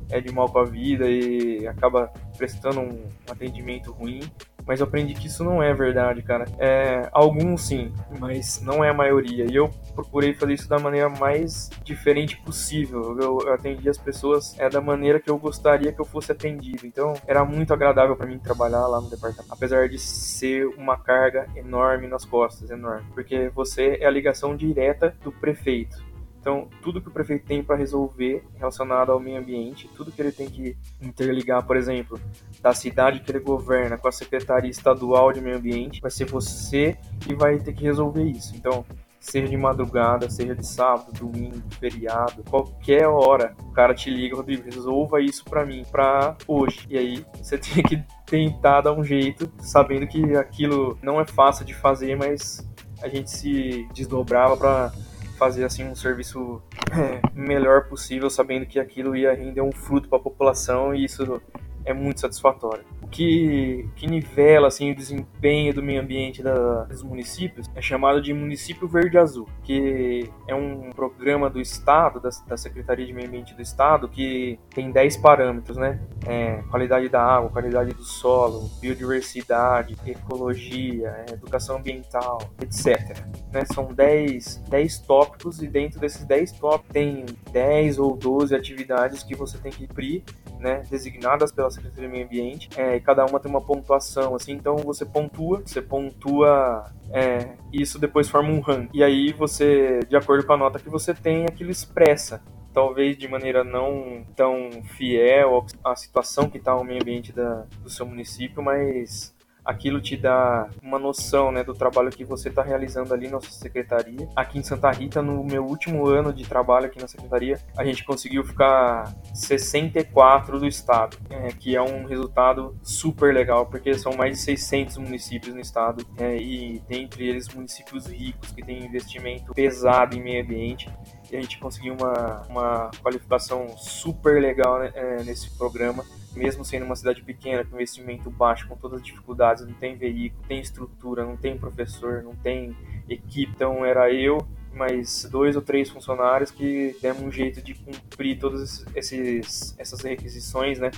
é 0.10 0.20
de 0.20 0.32
mal 0.32 0.50
com 0.50 0.60
a 0.60 0.66
vida 0.66 1.10
e 1.10 1.68
acaba 1.68 2.12
prestando 2.38 2.82
um 2.82 3.08
atendimento 3.30 3.92
ruim 3.92 4.22
mas 4.66 4.80
eu 4.80 4.88
aprendi 4.88 5.14
que 5.14 5.28
isso 5.28 5.44
não 5.44 5.62
é 5.62 5.74
verdade, 5.74 6.22
cara. 6.24 6.46
É, 6.58 7.08
alguns 7.12 7.68
sim, 7.68 7.94
mas 8.20 8.60
não 8.62 8.84
é 8.84 8.90
a 8.90 8.94
maioria. 8.94 9.46
E 9.50 9.56
eu 9.56 9.70
procurei 9.94 10.34
fazer 10.34 10.54
isso 10.54 10.68
da 10.68 10.80
maneira 10.80 11.08
mais 11.08 11.70
diferente 11.84 12.38
possível. 12.38 13.16
Eu, 13.20 13.40
eu 13.42 13.54
atendi 13.54 13.88
as 13.88 13.98
pessoas 13.98 14.58
é, 14.60 14.68
da 14.68 14.82
maneira 14.82 15.20
que 15.20 15.30
eu 15.30 15.38
gostaria 15.38 15.94
que 15.94 16.02
eu 16.02 16.06
fosse 16.06 16.32
atendido. 16.32 16.86
Então 16.86 17.14
era 17.28 17.46
muito 17.46 17.74
agradável 17.74 18.16
para 18.16 18.26
mim 18.26 18.40
trabalhar 18.40 18.88
lá 18.88 19.00
no 19.00 19.10
departamento, 19.10 19.54
apesar 19.54 19.88
de 19.88 20.00
ser 20.00 20.66
uma 20.78 20.98
carga 20.98 21.48
enorme 21.56 22.08
nas 22.08 22.26
costas, 22.26 22.70
enorme, 22.72 23.06
porque 23.14 23.50
você 23.50 23.98
é 24.02 24.06
a 24.06 24.10
ligação 24.10 24.56
direta 24.56 25.16
do 25.24 25.32
prefeito. 25.32 26.15
Então, 26.46 26.68
tudo 26.84 27.02
que 27.02 27.08
o 27.08 27.12
prefeito 27.12 27.44
tem 27.48 27.64
para 27.64 27.75
resolver 27.75 28.46
relacionado 28.53 29.12
ao 29.12 29.20
meio 29.20 29.40
ambiente, 29.40 29.90
tudo 29.96 30.12
que 30.12 30.22
ele 30.22 30.31
tem 30.31 30.48
que 30.48 30.77
interligar, 31.01 31.66
por 31.66 31.75
exemplo, 31.75 32.22
da 32.62 32.72
cidade 32.72 33.22
que 33.22 33.31
ele 33.31 33.40
governa 33.40 33.98
com 33.98 34.08
a 34.08 34.12
Secretaria 34.12 34.70
Estadual 34.70 35.34
de 35.34 35.42
Meio 35.42 35.58
Ambiente, 35.58 36.00
vai 36.00 36.12
ser 36.12 36.25
você 36.25 36.96
que 37.20 37.34
vai 37.34 37.58
ter 37.58 37.74
que 37.74 37.84
resolver 37.84 38.24
isso. 38.25 38.55
Então, 38.55 38.86
seja 39.20 39.48
de 39.48 39.58
madrugada, 39.58 40.29
seja 40.29 40.53
de 40.53 40.68
sábado, 40.68 41.12
domingo, 41.14 41.64
feriado, 41.79 42.44
qualquer 42.44 43.08
hora, 43.08 43.55
o 43.68 43.72
cara 43.72 43.96
te 43.96 44.12
liga, 44.12 44.36
Rodrigo, 44.36 44.66
resolva 44.66 45.20
isso 45.20 45.44
para 45.46 45.66
mim, 45.66 45.84
para 45.92 46.38
hoje. 46.48 46.86
E 46.88 46.96
aí 46.96 47.25
você 47.42 47.58
tem 47.58 47.81
que 47.81 48.03
tentar 48.24 48.81
dar 48.81 48.94
um 48.94 49.03
jeito, 49.03 49.51
sabendo 49.58 50.05
que 50.05 50.36
aquilo 50.36 50.96
não 51.01 51.20
é 51.20 51.25
fácil 51.25 51.66
de 51.66 51.74
fazer, 51.74 52.16
mas 52.16 52.64
a 53.01 53.08
gente 53.08 53.31
se 53.31 53.88
desdobrava 53.96 54.55
para 54.55 54.92
fazer 55.38 55.66
assim 55.66 55.86
um 55.86 55.96
serviço 55.96 56.62
é, 56.92 57.22
melhor 57.34 57.88
possível, 57.88 58.30
sabendo 58.30 58.66
que 58.66 58.80
aquilo 58.80 59.16
ia 59.16 59.34
render 59.34 59.62
um 59.62 59.72
fruto 59.72 60.08
para 60.08 60.18
a 60.18 60.22
população 60.22 60.94
e 60.94 61.06
isso 61.06 61.42
é 61.84 61.94
muito 61.94 62.20
satisfatório. 62.20 62.84
Que, 63.16 63.88
que 63.96 64.08
nivela 64.08 64.68
assim, 64.68 64.92
o 64.92 64.96
desempenho 64.96 65.74
do 65.74 65.82
meio 65.82 66.01
ambiente 66.01 66.44
da, 66.44 66.84
dos 66.84 67.01
municípios 67.01 67.66
é 67.74 67.82
chamado 67.82 68.22
de 68.22 68.34
Município 68.34 68.90
Verde 68.90 69.18
Azul, 69.18 69.48
que 69.64 70.30
é 70.50 70.54
um 70.54 70.90
programa 70.90 71.50
do 71.50 71.62
Estado, 71.62 72.20
da, 72.20 72.28
da 72.46 72.58
Secretaria 72.58 73.06
de 73.06 73.14
Meio 73.14 73.30
Ambiente 73.30 73.54
do 73.54 73.62
Estado, 73.62 74.10
que 74.10 74.60
tem 74.74 74.92
10 74.92 75.16
parâmetros, 75.18 75.78
né? 75.78 75.98
É, 76.28 76.62
qualidade 76.70 77.08
da 77.08 77.24
água, 77.24 77.50
qualidade 77.50 77.94
do 77.94 78.04
solo, 78.04 78.70
biodiversidade, 78.82 79.96
ecologia, 80.06 81.24
é, 81.25 81.32
educação 81.32 81.78
ambiental, 81.78 82.40
etc. 82.62 83.18
Né? 83.54 83.64
São 83.74 83.94
10, 83.94 84.64
10 84.68 85.00
tópicos 85.00 85.64
e 85.64 85.68
dentro 85.68 86.01
desses 86.01 86.25
10 86.25 86.51
tópicos 86.51 86.92
tem 86.92 87.25
10 87.54 87.98
ou 87.98 88.18
12 88.18 88.54
atividades 88.54 89.24
que 89.24 89.36
você 89.36 89.58
tem 89.58 89.72
que 89.72 89.88
cumprir 89.88 90.24
né, 90.59 90.83
designadas 90.89 91.51
pela 91.51 91.70
Secretaria 91.70 92.07
de 92.07 92.13
Meio 92.13 92.25
Ambiente, 92.25 92.70
é, 92.77 92.96
e 92.96 93.01
cada 93.01 93.25
uma 93.25 93.39
tem 93.39 93.50
uma 93.50 93.61
pontuação, 93.61 94.35
assim, 94.35 94.53
então 94.53 94.77
você 94.77 95.05
pontua, 95.05 95.61
você 95.65 95.81
pontua 95.81 96.85
é, 97.11 97.55
isso 97.72 98.00
depois 98.00 98.29
forma 98.29 98.50
um 98.50 98.59
ranking. 98.59 98.89
E 98.94 99.03
aí 99.03 99.33
você, 99.33 100.00
de 100.07 100.15
acordo 100.15 100.46
com 100.46 100.53
a 100.53 100.57
nota 100.57 100.79
que 100.79 100.89
você 100.89 101.13
tem, 101.13 101.46
aquilo 101.46 101.72
expressa 101.72 102.41
talvez 102.74 103.18
de 103.18 103.25
maneira 103.25 103.63
não 103.63 104.25
tão 104.35 104.70
fiel 104.98 105.65
à 105.81 105.96
situação 105.96 106.50
que 106.50 106.57
está 106.57 106.75
o 106.75 106.83
meio 106.83 107.01
ambiente 107.01 107.31
da, 107.31 107.65
do 107.81 107.89
seu 107.89 108.05
município, 108.05 108.61
mas 108.61 109.33
aquilo 109.66 110.00
te 110.00 110.16
dá 110.16 110.70
uma 110.82 111.00
noção 111.00 111.51
né, 111.51 111.64
do 111.64 111.74
trabalho 111.74 112.12
que 112.12 112.24
você 112.24 112.50
está 112.50 112.62
realizando 112.62 113.14
ali 113.14 113.28
na 113.28 113.42
sua 113.42 113.51
secretaria. 113.51 114.30
Aqui 114.36 114.60
em 114.60 114.64
Santa 114.64 114.92
Rita, 114.92 115.22
no 115.22 115.44
meu 115.44 115.66
último 115.66 116.06
ano 116.08 116.32
de 116.32 116.46
trabalho 116.46 116.86
aqui 116.86 117.00
na 117.00 117.08
secretaria, 117.08 117.60
a 117.75 117.84
gente 117.84 118.06
conseguiu 118.06 118.44
ficar 118.44 119.12
64 119.34 120.60
do 120.60 120.68
estado, 120.68 121.18
é, 121.30 121.48
que 121.48 121.75
é 121.75 121.82
um 121.82 122.06
resultado 122.06 122.78
super 122.84 123.34
legal, 123.34 123.66
porque 123.66 123.94
são 123.96 124.14
mais 124.16 124.38
de 124.38 124.44
600 124.44 124.98
municípios 124.98 125.56
no 125.56 125.60
estado, 125.60 126.06
é, 126.18 126.38
e 126.38 126.82
dentre 126.88 127.28
eles 127.28 127.50
municípios 127.50 128.06
ricos, 128.08 128.51
que 128.51 128.64
têm 128.64 128.86
investimento 128.86 129.54
pesado 129.54 130.16
em 130.16 130.22
meio 130.22 130.44
ambiente, 130.44 130.90
e 131.31 131.38
a 131.38 131.42
gente 131.42 131.59
conseguiu 131.59 131.96
uma, 131.96 132.42
uma 132.50 132.92
qualificação 133.01 133.77
super 133.77 134.42
legal 134.42 134.79
né, 134.79 134.92
é, 134.94 135.24
nesse 135.24 135.50
programa 135.57 136.03
mesmo 136.35 136.66
sendo 136.66 136.85
uma 136.85 136.96
cidade 136.96 137.22
pequena, 137.24 137.64
com 137.64 137.75
investimento 137.75 138.29
baixo, 138.29 138.68
com 138.68 138.75
todas 138.75 139.00
as 139.00 139.05
dificuldades, 139.05 139.66
não 139.66 139.74
tem 139.74 139.96
veículo, 139.96 140.44
tem 140.48 140.59
estrutura, 140.59 141.24
não 141.24 141.38
tem 141.38 141.57
professor, 141.57 142.22
não 142.22 142.35
tem 142.35 142.75
equipe. 143.07 143.53
Então 143.55 143.85
era 143.85 144.11
eu 144.11 144.46
mais 144.75 145.27
dois 145.31 145.55
ou 145.55 145.61
três 145.61 145.90
funcionários 145.90 146.51
que 146.51 146.96
demos 147.01 147.22
um 147.24 147.31
jeito 147.31 147.61
de 147.61 147.74
cumprir 147.74 148.38
todas 148.40 148.85
esses, 148.96 149.75
essas 149.77 150.01
requisições 150.01 150.79
né, 150.79 150.92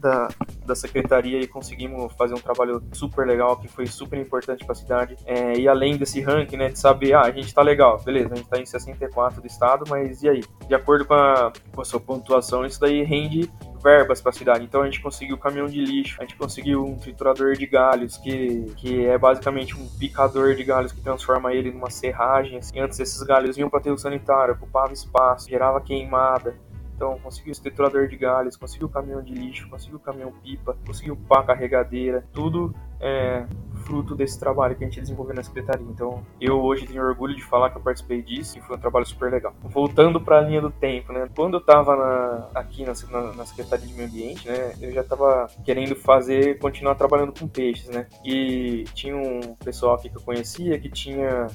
da, 0.00 0.28
da 0.64 0.74
secretaria 0.74 1.40
e 1.40 1.46
conseguimos 1.46 2.12
fazer 2.14 2.34
um 2.34 2.40
trabalho 2.40 2.82
super 2.92 3.26
legal 3.26 3.56
que 3.58 3.68
foi 3.68 3.86
super 3.86 4.18
importante 4.18 4.64
para 4.64 4.72
a 4.72 4.76
cidade. 4.76 5.16
É, 5.26 5.58
e 5.58 5.68
além 5.68 5.96
desse 5.96 6.20
ranking, 6.20 6.56
né, 6.56 6.68
de 6.68 6.78
saber, 6.78 7.14
ah, 7.14 7.22
a 7.22 7.30
gente 7.30 7.46
está 7.46 7.62
legal, 7.62 8.00
beleza, 8.02 8.32
a 8.32 8.36
gente 8.36 8.44
está 8.44 8.58
em 8.58 8.66
64 8.66 9.40
do 9.40 9.46
estado, 9.46 9.84
mas 9.88 10.22
e 10.22 10.28
aí? 10.28 10.44
De 10.66 10.74
acordo 10.74 11.04
com 11.04 11.14
a, 11.14 11.52
com 11.74 11.80
a 11.80 11.84
sua 11.84 12.00
pontuação, 12.00 12.64
isso 12.64 12.80
daí 12.80 13.02
rende 13.02 13.50
verbas 13.88 14.20
para 14.20 14.30
a 14.30 14.32
cidade. 14.32 14.64
Então 14.64 14.82
a 14.82 14.84
gente 14.84 15.00
conseguiu 15.00 15.38
caminhão 15.38 15.66
de 15.66 15.80
lixo, 15.80 16.16
a 16.20 16.24
gente 16.24 16.36
conseguiu 16.36 16.84
um 16.84 16.96
triturador 16.96 17.54
de 17.54 17.66
galhos, 17.66 18.18
que, 18.18 18.66
que 18.76 19.06
é 19.06 19.16
basicamente 19.16 19.74
um 19.74 19.88
picador 19.98 20.54
de 20.54 20.62
galhos 20.62 20.92
que 20.92 21.00
transforma 21.00 21.54
ele 21.54 21.72
numa 21.72 21.90
serragem. 21.90 22.58
Assim. 22.58 22.78
Antes 22.78 23.00
esses 23.00 23.22
galhos 23.22 23.56
iam 23.56 23.70
para 23.70 23.80
aterro 23.80 23.96
sanitário, 23.96 24.54
ocupava 24.54 24.92
espaço, 24.92 25.48
gerava 25.48 25.80
queimada. 25.80 26.54
Então, 26.94 27.16
conseguiu 27.20 27.52
o 27.52 27.60
triturador 27.60 28.08
de 28.08 28.16
galhos, 28.16 28.56
conseguiu 28.56 28.88
o 28.88 28.90
caminhão 28.90 29.22
de 29.22 29.32
lixo, 29.32 29.68
conseguiu 29.70 29.98
o 29.98 30.00
caminhão 30.00 30.32
pipa, 30.42 30.76
conseguiu 30.84 31.16
pá 31.16 31.44
carregadeira, 31.44 32.24
tudo 32.32 32.74
é, 33.00 33.46
fruto 33.88 34.14
desse 34.14 34.38
trabalho 34.38 34.76
que 34.76 34.84
a 34.84 34.86
gente 34.86 35.00
desenvolveu 35.00 35.34
na 35.34 35.42
secretaria. 35.42 35.86
Então, 35.88 36.22
eu 36.38 36.60
hoje 36.60 36.86
tenho 36.86 37.02
orgulho 37.02 37.34
de 37.34 37.42
falar 37.42 37.70
que 37.70 37.78
eu 37.78 37.80
participei 37.80 38.22
disso 38.22 38.58
e 38.58 38.60
foi 38.60 38.76
um 38.76 38.78
trabalho 38.78 39.06
super 39.06 39.32
legal. 39.32 39.54
Voltando 39.62 40.20
para 40.20 40.38
a 40.38 40.40
linha 40.42 40.60
do 40.60 40.70
tempo, 40.70 41.10
né? 41.10 41.26
Quando 41.34 41.54
eu 41.54 41.60
estava 41.60 42.50
aqui 42.54 42.84
na, 42.84 42.92
na, 43.10 43.32
na, 43.32 43.46
Secretaria 43.46 43.86
de 43.86 43.94
Meio 43.94 44.08
Ambiente, 44.08 44.46
né? 44.46 44.74
Eu 44.78 44.92
já 44.92 45.00
estava 45.00 45.48
querendo 45.64 45.96
fazer, 45.96 46.58
continuar 46.58 46.96
trabalhando 46.96 47.32
com 47.32 47.48
peixes, 47.48 47.88
né? 47.88 48.06
E 48.22 48.84
tinha 48.92 49.16
um 49.16 49.54
pessoal 49.64 49.94
aqui 49.94 50.10
que 50.10 50.16
eu 50.16 50.22
conhecia 50.22 50.78
que 50.78 50.90
tinha 50.90 51.46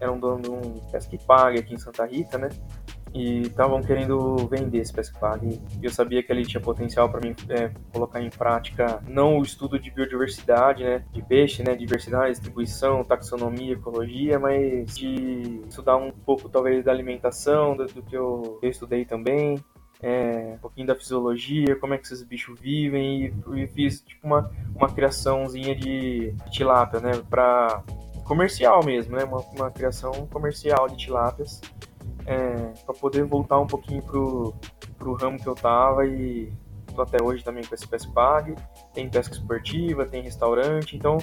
era 0.00 0.10
um 0.10 0.18
dono 0.18 0.40
de 0.40 0.50
um 0.50 0.80
pesca 0.90 1.14
e 1.14 1.18
pague 1.18 1.58
aqui 1.58 1.74
em 1.74 1.78
Santa 1.78 2.06
Rita, 2.06 2.38
né? 2.38 2.48
E 3.14 3.42
estavam 3.42 3.82
querendo 3.82 4.36
vender 4.48 4.78
esse 4.78 4.92
Pescpag. 4.92 5.60
E 5.80 5.84
eu 5.84 5.90
sabia 5.90 6.22
que 6.22 6.32
ele 6.32 6.44
tinha 6.44 6.60
potencial 6.60 7.08
para 7.08 7.20
mim 7.20 7.34
é, 7.48 7.70
colocar 7.92 8.20
em 8.20 8.30
prática 8.30 9.02
não 9.08 9.38
o 9.38 9.42
estudo 9.42 9.78
de 9.78 9.90
biodiversidade, 9.90 10.84
né, 10.84 11.04
de 11.12 11.22
peixe, 11.22 11.62
né, 11.62 11.74
diversidade, 11.74 12.32
distribuição, 12.32 13.04
taxonomia, 13.04 13.74
ecologia, 13.74 14.38
mas 14.38 14.96
de 14.96 15.62
estudar 15.68 15.96
um 15.96 16.10
pouco 16.10 16.48
talvez 16.48 16.84
da 16.84 16.92
alimentação, 16.92 17.76
do, 17.76 17.86
do 17.86 18.02
que 18.02 18.16
eu, 18.16 18.58
eu 18.62 18.70
estudei 18.70 19.04
também, 19.04 19.58
é, 20.02 20.54
um 20.54 20.58
pouquinho 20.58 20.86
da 20.86 20.94
fisiologia, 20.94 21.76
como 21.76 21.94
é 21.94 21.98
que 21.98 22.06
esses 22.06 22.22
bichos 22.22 22.58
vivem 22.58 23.26
e, 23.26 23.62
e 23.62 23.66
fiz 23.66 24.00
tipo 24.00 24.26
uma, 24.26 24.50
uma 24.74 24.88
criaçãozinha 24.88 25.74
de 25.74 26.34
tilápia, 26.50 27.00
né, 27.00 27.12
para 27.28 27.82
comercial 28.24 28.84
mesmo, 28.84 29.16
né, 29.16 29.24
uma, 29.24 29.40
uma 29.40 29.70
criação 29.70 30.12
comercial 30.28 30.88
de 30.88 30.96
tilápias 30.96 31.60
é, 32.30 32.72
para 32.86 32.94
poder 32.94 33.24
voltar 33.24 33.58
um 33.58 33.66
pouquinho 33.66 34.00
pro, 34.02 34.54
pro 34.96 35.14
ramo 35.14 35.36
que 35.36 35.48
eu 35.48 35.54
tava 35.56 36.06
e 36.06 36.52
tô 36.94 37.02
até 37.02 37.20
hoje 37.20 37.42
também 37.42 37.64
com 37.64 37.74
esse 37.74 37.88
Pag. 38.12 38.54
Tem 38.94 39.10
pesca 39.10 39.34
esportiva, 39.34 40.06
tem 40.06 40.22
restaurante, 40.22 40.96
então 40.96 41.18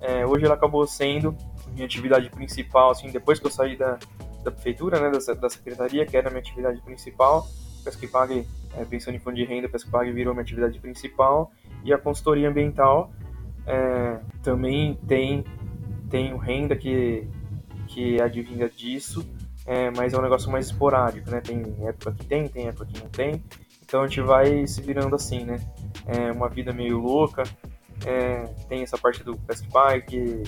é, 0.00 0.24
hoje 0.24 0.44
ela 0.44 0.54
acabou 0.54 0.86
sendo 0.86 1.36
minha 1.72 1.84
atividade 1.84 2.30
principal, 2.30 2.90
assim, 2.90 3.10
depois 3.10 3.40
que 3.40 3.46
eu 3.46 3.50
saí 3.50 3.76
da, 3.76 3.98
da 4.44 4.52
prefeitura, 4.52 5.00
né, 5.00 5.10
da, 5.10 5.34
da 5.34 5.50
secretaria, 5.50 6.06
que 6.06 6.16
era 6.16 6.30
minha 6.30 6.40
atividade 6.40 6.80
principal, 6.82 7.44
Pesca 7.82 8.06
Pag, 8.06 8.46
é, 8.76 8.84
pensando 8.84 9.16
em 9.16 9.18
fundo 9.18 9.34
de 9.34 9.44
renda, 9.44 9.68
Pesca 9.68 9.90
Pag 9.90 10.12
virou 10.12 10.32
minha 10.32 10.42
atividade 10.42 10.78
principal, 10.78 11.50
e 11.84 11.92
a 11.92 11.98
consultoria 11.98 12.48
ambiental 12.48 13.10
é, 13.66 14.20
também 14.44 14.94
tem, 15.08 15.44
tem 16.08 16.36
renda 16.36 16.76
que, 16.76 17.26
que 17.88 18.20
advinha 18.20 18.68
disso, 18.68 19.26
é, 19.66 19.90
mas 19.90 20.12
é 20.12 20.18
um 20.18 20.22
negócio 20.22 20.50
mais 20.50 20.66
esporádico, 20.66 21.30
né? 21.30 21.40
Tem 21.40 21.62
época 21.86 22.12
que 22.12 22.26
tem, 22.26 22.48
tem 22.48 22.68
época 22.68 22.86
que 22.86 23.00
não 23.00 23.08
tem. 23.08 23.42
Então 23.82 24.02
a 24.02 24.06
gente 24.06 24.20
vai 24.20 24.66
se 24.66 24.80
virando 24.80 25.14
assim, 25.14 25.44
né? 25.44 25.58
É 26.06 26.32
uma 26.32 26.48
vida 26.48 26.72
meio 26.72 26.98
louca. 26.98 27.44
É, 28.04 28.44
tem 28.68 28.82
essa 28.82 28.98
parte 28.98 29.22
do 29.22 29.36
Pesque 29.36 29.70
Pai 29.70 30.00
que 30.02 30.42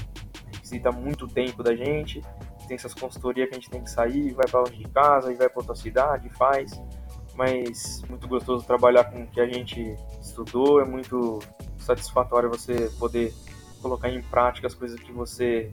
requisita 0.52 0.90
muito 0.90 1.28
tempo 1.28 1.62
da 1.62 1.74
gente. 1.76 2.20
Tem 2.66 2.74
essas 2.76 2.94
consultorias 2.94 3.48
que 3.48 3.54
a 3.54 3.58
gente 3.58 3.70
tem 3.70 3.82
que 3.82 3.90
sair, 3.90 4.32
vai 4.32 4.48
para 4.48 4.60
longe 4.60 4.76
de 4.76 4.88
casa, 4.88 5.30
e 5.30 5.36
vai 5.36 5.48
para 5.48 5.60
outra 5.60 5.74
cidade, 5.74 6.28
faz. 6.30 6.72
Mas 7.36 8.02
muito 8.08 8.26
gostoso 8.26 8.64
trabalhar 8.66 9.04
com 9.04 9.22
o 9.22 9.26
que 9.26 9.40
a 9.40 9.46
gente 9.46 9.94
estudou, 10.20 10.80
é 10.80 10.84
muito 10.84 11.40
satisfatório 11.78 12.48
você 12.48 12.90
poder 12.98 13.34
colocar 13.82 14.08
em 14.08 14.22
prática 14.22 14.66
as 14.66 14.74
coisas 14.74 14.98
que 14.98 15.12
você 15.12 15.70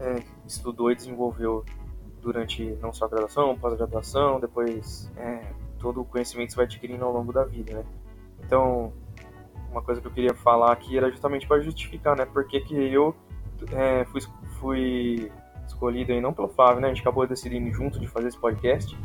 é, 0.00 0.22
estudou 0.44 0.90
e 0.90 0.96
desenvolveu 0.96 1.64
durante 2.24 2.64
não 2.80 2.92
só 2.92 3.04
a 3.04 3.08
graduação, 3.08 3.56
pós-graduação, 3.56 4.40
depois 4.40 5.10
é, 5.16 5.52
todo 5.78 6.00
o 6.00 6.04
conhecimento 6.04 6.48
que 6.48 6.52
você 6.54 6.56
vai 6.56 6.64
adquirindo 6.64 7.04
ao 7.04 7.12
longo 7.12 7.32
da 7.32 7.44
vida, 7.44 7.74
né? 7.74 7.84
Então, 8.44 8.92
uma 9.70 9.82
coisa 9.82 10.00
que 10.00 10.06
eu 10.06 10.10
queria 10.10 10.34
falar 10.34 10.72
aqui 10.72 10.96
era 10.96 11.10
justamente 11.10 11.46
para 11.46 11.60
justificar, 11.60 12.16
né? 12.16 12.24
Porque 12.24 12.60
que 12.60 12.74
eu 12.74 13.14
é, 13.72 14.04
fui, 14.06 14.20
fui 14.58 15.32
escolhido 15.66 16.12
aí 16.12 16.20
não 16.20 16.32
pelo 16.32 16.48
Flávio, 16.48 16.80
né? 16.80 16.88
A 16.88 16.90
gente 16.90 17.02
acabou 17.02 17.26
decidindo 17.26 17.70
junto 17.72 18.00
de 18.00 18.06
fazer 18.06 18.28
esse 18.28 18.38
podcast. 18.38 18.96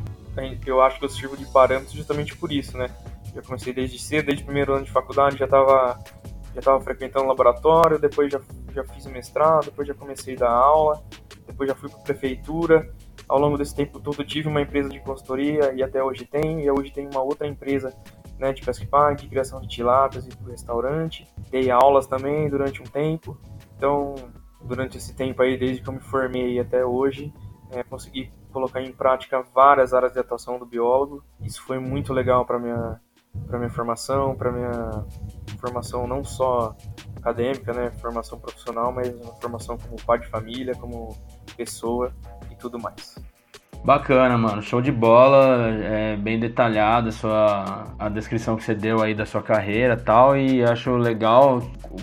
Eu 0.65 0.81
acho 0.81 0.99
que 0.99 1.05
eu 1.05 1.09
sirvo 1.09 1.35
de 1.35 1.45
parâmetro 1.45 1.93
justamente 1.93 2.35
por 2.37 2.51
isso, 2.51 2.77
né? 2.77 2.87
Já 3.35 3.41
comecei 3.41 3.73
desde 3.73 3.99
cedo, 3.99 4.27
desde 4.27 4.43
o 4.43 4.45
primeiro 4.45 4.73
ano 4.73 4.85
de 4.85 4.91
faculdade, 4.91 5.37
já 5.37 5.45
estava 5.45 5.99
já 6.55 6.61
tava 6.61 6.81
frequentando 6.81 7.27
laboratório, 7.27 7.99
depois 7.99 8.31
já, 8.31 8.41
já 8.73 8.83
fiz 8.83 9.05
mestrado, 9.05 9.65
depois 9.65 9.87
já 9.87 9.93
comecei 9.93 10.35
a 10.35 10.39
dar 10.39 10.51
aula, 10.51 11.03
depois 11.45 11.69
já 11.69 11.75
fui 11.75 11.89
para 11.89 11.99
prefeitura, 11.99 12.93
ao 13.29 13.39
longo 13.39 13.57
desse 13.57 13.75
tempo 13.75 13.99
todo 13.99 14.23
tive 14.23 14.47
uma 14.47 14.61
empresa 14.61 14.89
de 14.89 14.99
consultoria 14.99 15.71
e 15.73 15.83
até 15.83 16.03
hoje 16.03 16.25
tem, 16.25 16.63
e 16.63 16.71
hoje 16.71 16.91
tem 16.91 17.07
uma 17.07 17.21
outra 17.21 17.47
empresa 17.47 17.95
né, 18.39 18.51
de 18.51 18.61
pesca 18.63 19.13
de 19.13 19.27
criação 19.27 19.61
de 19.61 19.67
tilápias 19.67 20.25
e 20.25 20.29
do 20.29 20.49
restaurante. 20.49 21.27
Dei 21.51 21.69
aulas 21.69 22.07
também 22.07 22.49
durante 22.49 22.81
um 22.81 22.85
tempo. 22.85 23.37
Então, 23.77 24.15
durante 24.61 24.97
esse 24.97 25.13
tempo 25.15 25.41
aí, 25.41 25.57
desde 25.57 25.81
que 25.81 25.87
eu 25.87 25.93
me 25.93 25.99
formei 25.99 26.59
até 26.59 26.83
hoje, 26.83 27.31
é, 27.71 27.83
consegui 27.83 28.31
colocar 28.51 28.81
em 28.81 28.91
prática 28.91 29.45
várias 29.53 29.93
áreas 29.93 30.13
de 30.13 30.19
atuação 30.19 30.57
do 30.57 30.65
biólogo. 30.65 31.23
Isso 31.41 31.61
foi 31.61 31.77
muito 31.77 32.11
legal 32.11 32.45
para 32.45 32.57
minha 32.57 32.99
para 33.45 33.59
minha 33.59 33.69
formação, 33.69 34.35
para 34.35 34.51
minha 34.51 35.05
formação 35.59 36.07
não 36.07 36.23
só 36.23 36.75
acadêmica, 37.15 37.71
né, 37.73 37.91
formação 37.91 38.39
profissional, 38.39 38.91
mas 38.91 39.13
uma 39.13 39.35
formação 39.35 39.77
como 39.77 39.95
pai 40.03 40.17
de 40.17 40.27
família, 40.27 40.73
como 40.75 41.15
pessoa 41.55 42.11
tudo 42.59 42.79
mais. 42.79 43.17
Bacana, 43.83 44.37
mano. 44.37 44.61
Show 44.61 44.81
de 44.81 44.91
bola. 44.91 45.69
É 45.83 46.15
bem 46.17 46.39
detalhada 46.39 47.09
a 47.09 47.11
sua 47.11 47.87
a 47.97 48.09
descrição 48.09 48.55
que 48.55 48.63
você 48.63 48.75
deu 48.75 49.01
aí 49.01 49.15
da 49.15 49.25
sua 49.25 49.41
carreira 49.41 49.95
tal. 49.95 50.37
E 50.37 50.63
acho 50.63 50.95
legal 50.97 51.61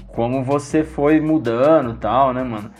como 0.08 0.42
você 0.42 0.82
foi 0.82 1.20
mudando 1.20 1.94
tal, 1.98 2.32
né, 2.32 2.42
mano? 2.42 2.70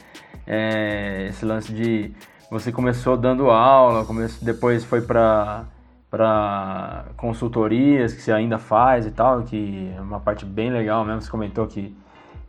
É, 0.46 1.26
esse 1.28 1.44
lance 1.44 1.72
de 1.72 2.12
você 2.50 2.70
começou 2.72 3.16
dando 3.16 3.50
aula, 3.50 4.04
começou, 4.04 4.44
depois 4.44 4.84
foi 4.84 5.00
para 5.02 5.64
para 6.08 7.06
consultorias 7.16 8.14
que 8.14 8.22
você 8.22 8.32
ainda 8.32 8.58
faz 8.58 9.06
e 9.06 9.10
tal, 9.10 9.42
que 9.42 9.92
é 9.94 10.00
uma 10.00 10.20
parte 10.20 10.46
bem 10.46 10.70
legal 10.70 11.04
mesmo. 11.04 11.20
Você 11.20 11.30
comentou 11.30 11.66
que 11.66 11.94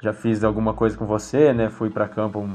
já 0.02 0.14
fiz 0.14 0.44
alguma 0.44 0.74
coisa 0.74 0.96
com 0.98 1.06
você, 1.06 1.54
né? 1.54 1.70
Fui 1.70 1.90
para 1.90 2.08
campo 2.08 2.48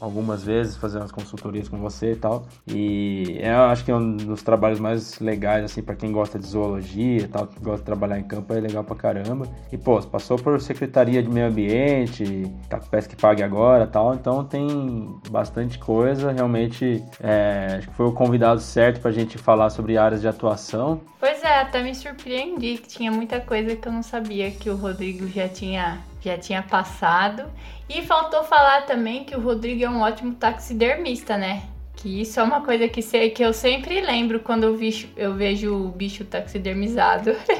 algumas 0.00 0.44
vezes 0.44 0.76
fazer 0.76 0.98
umas 0.98 1.12
consultorias 1.12 1.68
com 1.68 1.78
você 1.78 2.12
e 2.12 2.16
tal. 2.16 2.46
E 2.66 3.38
é, 3.40 3.52
eu 3.52 3.62
acho 3.64 3.84
que 3.84 3.90
é 3.90 3.94
um 3.94 4.16
dos 4.16 4.42
trabalhos 4.42 4.78
mais 4.78 5.18
legais 5.18 5.64
assim 5.64 5.82
para 5.82 5.94
quem 5.94 6.12
gosta 6.12 6.38
de 6.38 6.46
zoologia 6.46 7.22
e 7.22 7.28
tal, 7.28 7.46
que 7.46 7.58
gosta 7.60 7.78
de 7.78 7.84
trabalhar 7.84 8.18
em 8.18 8.24
campo, 8.24 8.52
é 8.52 8.60
legal 8.60 8.84
pra 8.84 8.96
caramba. 8.96 9.46
E 9.72 9.78
pô, 9.78 10.00
passou 10.02 10.36
por 10.38 10.60
Secretaria 10.60 11.22
de 11.22 11.28
Meio 11.28 11.46
Ambiente, 11.46 12.50
tá 12.68 12.78
com 12.78 12.86
Pesca 12.86 13.14
que 13.14 13.20
Pague 13.20 13.42
agora, 13.42 13.86
tal. 13.86 14.14
Então 14.14 14.44
tem 14.44 15.18
bastante 15.30 15.78
coisa, 15.78 16.32
realmente 16.32 17.02
é, 17.22 17.76
acho 17.78 17.88
que 17.88 17.94
foi 17.94 18.06
o 18.06 18.12
convidado 18.12 18.60
certo 18.60 19.00
pra 19.00 19.10
gente 19.10 19.38
falar 19.38 19.70
sobre 19.70 19.96
áreas 19.96 20.20
de 20.20 20.28
atuação. 20.28 21.00
Pois 21.18 21.42
é, 21.42 21.60
até 21.60 21.82
me 21.82 21.94
surpreendi 21.94 22.78
que 22.78 22.88
tinha 22.88 23.10
muita 23.10 23.40
coisa 23.40 23.76
que 23.76 23.86
eu 23.86 23.92
não 23.92 24.02
sabia 24.02 24.50
que 24.50 24.70
o 24.70 24.76
Rodrigo 24.76 25.26
já 25.28 25.48
tinha 25.48 25.98
já 26.28 26.38
tinha 26.38 26.62
passado. 26.62 27.44
E 27.88 28.02
faltou 28.02 28.44
falar 28.44 28.82
também 28.82 29.24
que 29.24 29.34
o 29.34 29.40
Rodrigo 29.40 29.84
é 29.84 29.88
um 29.88 30.00
ótimo 30.00 30.34
taxidermista, 30.34 31.36
né? 31.36 31.62
Que 31.96 32.22
isso 32.22 32.38
é 32.40 32.42
uma 32.42 32.64
coisa 32.64 32.88
que, 32.88 33.02
se, 33.02 33.30
que 33.30 33.42
eu 33.42 33.52
sempre 33.52 34.00
lembro 34.00 34.40
quando 34.40 34.64
eu, 34.64 34.76
vi, 34.76 35.12
eu 35.16 35.34
vejo 35.34 35.74
o 35.74 35.88
bicho 35.90 36.24
taxidermizado. 36.24 37.30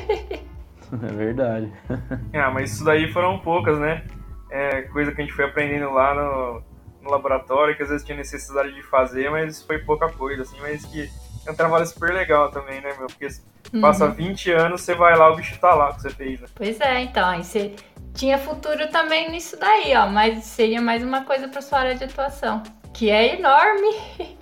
é 0.93 1.13
verdade. 1.15 1.73
ah, 2.35 2.51
mas 2.51 2.73
isso 2.73 2.85
daí 2.85 3.13
foram 3.13 3.39
poucas, 3.39 3.79
né? 3.79 4.05
É 4.51 4.83
coisa 4.83 5.13
que 5.13 5.21
a 5.21 5.25
gente 5.25 5.35
foi 5.35 5.45
aprendendo 5.45 5.91
lá 5.91 6.15
no, 6.15 6.63
no 7.03 7.11
laboratório, 7.11 7.77
que 7.77 7.83
às 7.83 7.89
vezes 7.89 8.05
tinha 8.05 8.17
necessidade 8.17 8.73
de 8.75 8.83
fazer, 8.83 9.31
mas 9.31 9.63
foi 9.63 9.79
pouca 9.79 10.09
coisa, 10.11 10.43
assim, 10.43 10.59
mas 10.61 10.85
que 10.85 11.09
é 11.47 11.51
um 11.51 11.55
trabalho 11.55 11.87
super 11.87 12.13
legal 12.13 12.51
também, 12.51 12.81
né, 12.81 12.95
meu? 12.99 13.07
Porque 13.07 13.29
uhum. 13.73 13.81
passa 13.81 14.09
20 14.09 14.51
anos, 14.53 14.83
você 14.83 14.95
vai 14.95 15.17
lá, 15.17 15.33
o 15.33 15.37
bicho 15.37 15.59
tá 15.59 15.75
lá 15.75 15.93
que 15.95 16.03
você 16.03 16.11
fez, 16.11 16.41
né? 16.41 16.47
Pois 16.55 16.81
é, 16.81 17.01
então, 17.03 17.29
aí 17.29 17.43
você 17.43 17.75
tinha 18.15 18.39
futuro 18.39 18.89
também 18.89 19.31
nisso 19.31 19.57
daí, 19.59 19.95
ó, 19.95 20.07
mas 20.07 20.45
seria 20.45 20.81
mais 20.81 21.03
uma 21.03 21.25
coisa 21.25 21.49
para 21.49 21.63
sua 21.63 21.81
área 21.81 21.95
de 21.95 22.05
atuação, 22.05 22.63
que 22.93 23.11
é 23.11 23.39
enorme. 23.39 23.95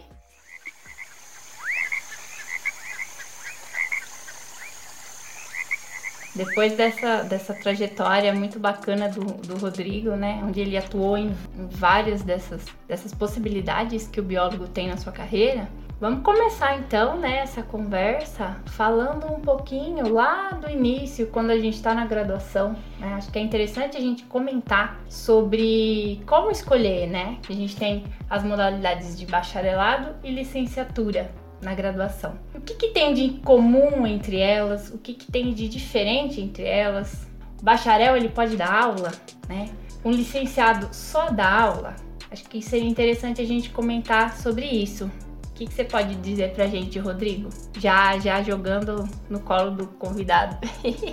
Depois 6.35 6.77
dessa, 6.77 7.25
dessa 7.25 7.53
trajetória 7.53 8.33
muito 8.33 8.61
bacana 8.61 9.09
do, 9.09 9.25
do 9.25 9.57
Rodrigo, 9.57 10.11
né, 10.11 10.41
onde 10.45 10.61
ele 10.61 10.77
atuou 10.77 11.19
em, 11.19 11.35
em 11.57 11.67
várias 11.67 12.23
dessas, 12.23 12.65
dessas 12.87 13.13
possibilidades 13.13 14.07
que 14.07 14.21
o 14.21 14.23
biólogo 14.23 14.69
tem 14.69 14.87
na 14.87 14.97
sua 14.97 15.11
carreira, 15.13 15.69
Vamos 16.01 16.23
começar 16.23 16.79
então 16.79 17.19
né, 17.19 17.45
conversa 17.69 18.57
falando 18.67 19.27
um 19.33 19.41
pouquinho 19.41 20.13
lá 20.15 20.51
do 20.51 20.71
início, 20.71 21.27
quando 21.27 21.51
a 21.51 21.59
gente 21.59 21.75
está 21.75 21.93
na 21.93 22.07
graduação. 22.07 22.77
Né? 23.01 23.15
Acho 23.15 23.33
que 23.33 23.39
é 23.39 23.43
interessante 23.43 23.97
a 23.97 24.01
gente 24.01 24.23
comentar 24.23 25.01
sobre 25.09 26.23
como 26.25 26.53
escolher, 26.53 27.09
né? 27.09 27.39
A 27.49 27.53
gente 27.53 27.75
tem 27.75 28.05
as 28.31 28.45
modalidades 28.45 29.19
de 29.19 29.27
bacharelado 29.27 30.15
e 30.23 30.31
licenciatura. 30.31 31.33
na 31.61 31.75
graduação. 31.75 32.39
O 32.55 32.61
que, 32.61 32.75
que 32.75 32.89
tem 32.91 33.13
de 33.13 33.31
comum 33.41 34.07
entre 34.07 34.39
elas? 34.39 34.91
O 34.91 34.99
que, 34.99 35.13
que 35.13 35.33
tem 35.33 35.53
de 35.53 35.69
diferente 35.69 36.41
entre 36.41 36.63
elas? 36.63 37.27
O 37.61 37.65
bacharel 37.65 38.17
ele 38.17 38.29
pode 38.29 38.57
dar 38.57 38.73
aula, 38.73 39.11
né? 39.49 39.69
Um 40.05 40.13
licenciado 40.13 40.89
só 40.93 41.31
dá 41.31 41.51
aula. 41.63 41.97
Acho 42.31 42.45
que 42.45 42.63
seria 42.63 42.89
interessante 42.89 43.43
a 43.43 43.45
gente 43.45 43.71
comentar 43.71 44.37
sobre 44.37 44.67
isso. 44.67 45.11
Que, 45.59 45.67
que 45.67 45.75
você 45.75 45.83
pode 45.83 46.15
dizer 46.15 46.53
pra 46.55 46.69
gente, 46.69 47.01
Rodrigo? 47.01 47.49
Já, 47.77 48.17
já 48.21 48.41
jogando 48.41 49.09
no 49.29 49.41
colo 49.41 49.73
do 49.73 49.89
convidado. 49.89 50.57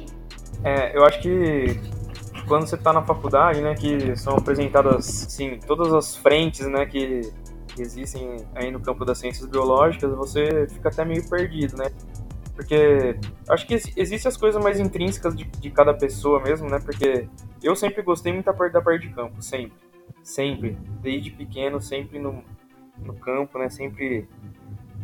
é, 0.63 0.95
eu 0.95 1.03
acho 1.03 1.19
que 1.19 1.79
quando 2.47 2.67
você 2.67 2.75
está 2.75 2.93
na 2.93 3.01
faculdade, 3.03 3.59
né, 3.59 3.73
que 3.73 4.15
são 4.15 4.35
apresentadas, 4.35 5.03
sim, 5.05 5.59
todas 5.65 5.91
as 5.91 6.15
frentes, 6.15 6.67
né, 6.67 6.85
que 6.85 7.21
existem 7.75 8.37
aí 8.53 8.69
no 8.69 8.79
campo 8.79 9.03
das 9.03 9.17
ciências 9.17 9.49
biológicas, 9.49 10.13
você 10.13 10.67
fica 10.69 10.89
até 10.89 11.03
meio 11.03 11.27
perdido, 11.27 11.75
né? 11.75 11.89
Porque 12.53 13.17
acho 13.49 13.65
que 13.65 13.73
existem 13.73 14.29
as 14.29 14.37
coisas 14.37 14.63
mais 14.63 14.79
intrínsecas 14.79 15.35
de, 15.35 15.45
de 15.45 15.71
cada 15.71 15.91
pessoa 15.91 16.39
mesmo, 16.39 16.69
né? 16.69 16.79
Porque 16.79 17.27
eu 17.63 17.75
sempre 17.75 18.03
gostei 18.03 18.31
muito 18.31 18.45
da 18.45 18.53
parte 18.53 18.73
da 18.73 18.81
parte 18.81 19.07
de 19.07 19.13
campo, 19.13 19.41
sempre. 19.41 19.73
Sempre. 20.21 20.77
Desde 21.01 21.31
pequeno, 21.31 21.81
sempre 21.81 22.19
no, 22.19 22.43
no 22.97 23.13
campo, 23.13 23.57
né? 23.57 23.69
Sempre 23.69 24.27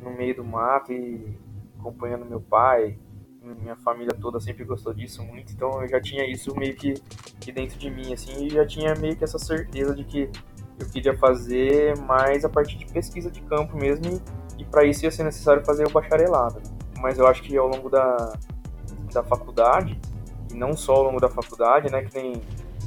no 0.01 0.11
meio 0.11 0.35
do 0.35 0.43
mato 0.43 0.91
e 0.91 1.37
acompanhando 1.79 2.25
meu 2.25 2.41
pai, 2.41 2.97
minha 3.41 3.75
família 3.75 4.13
toda 4.13 4.39
sempre 4.39 4.63
gostou 4.63 4.93
disso 4.93 5.23
muito, 5.23 5.51
então 5.51 5.81
eu 5.81 5.87
já 5.87 5.99
tinha 5.99 6.29
isso 6.29 6.55
meio 6.55 6.75
que, 6.75 6.93
que 7.39 7.51
dentro 7.51 7.77
de 7.79 7.89
mim, 7.89 8.13
assim, 8.13 8.45
e 8.45 8.49
já 8.49 8.65
tinha 8.65 8.93
meio 8.95 9.15
que 9.15 9.23
essa 9.23 9.39
certeza 9.39 9.95
de 9.95 10.03
que 10.03 10.29
eu 10.79 10.87
queria 10.87 11.17
fazer 11.17 11.97
mais 12.01 12.45
a 12.45 12.49
parte 12.49 12.77
de 12.77 12.85
pesquisa 12.85 13.31
de 13.31 13.41
campo 13.41 13.75
mesmo, 13.75 14.05
e, 14.05 14.61
e 14.61 14.65
para 14.65 14.85
isso 14.85 15.05
ia 15.05 15.11
ser 15.11 15.23
necessário 15.23 15.65
fazer 15.65 15.87
o 15.87 15.91
bacharelado. 15.91 16.61
Mas 16.99 17.17
eu 17.17 17.25
acho 17.25 17.41
que 17.41 17.57
ao 17.57 17.67
longo 17.67 17.89
da, 17.89 18.33
da 19.11 19.23
faculdade, 19.23 19.99
e 20.51 20.55
não 20.55 20.77
só 20.77 20.93
ao 20.93 21.03
longo 21.03 21.19
da 21.19 21.29
faculdade, 21.29 21.91
né, 21.91 22.03
que 22.03 22.15
nem 22.15 22.41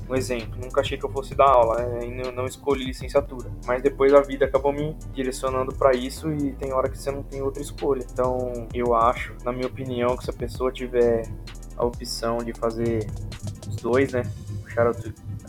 um 0.08 0.14
exemplo, 0.14 0.60
nunca 0.60 0.80
achei 0.80 0.98
que 0.98 1.04
eu 1.04 1.10
fosse 1.10 1.34
dar 1.34 1.48
aula, 1.48 1.82
né? 1.86 2.06
E 2.06 2.32
não 2.32 2.44
escolhi 2.46 2.84
licenciatura. 2.84 3.50
Mas 3.66 3.82
depois 3.82 4.12
a 4.12 4.20
vida 4.20 4.44
acabou 4.44 4.72
me 4.72 4.94
direcionando 5.12 5.74
para 5.74 5.94
isso 5.94 6.32
e 6.32 6.52
tem 6.52 6.72
hora 6.72 6.88
que 6.88 6.98
você 6.98 7.10
não 7.10 7.22
tem 7.22 7.40
outra 7.40 7.62
escolha. 7.62 8.04
Então, 8.12 8.68
eu 8.74 8.94
acho, 8.94 9.34
na 9.44 9.52
minha 9.52 9.66
opinião, 9.66 10.16
que 10.16 10.24
se 10.24 10.30
a 10.30 10.34
pessoa 10.34 10.70
tiver 10.70 11.22
a 11.76 11.84
opção 11.84 12.38
de 12.38 12.52
fazer 12.52 13.06
os 13.68 13.76
dois, 13.76 14.12
né? 14.12 14.22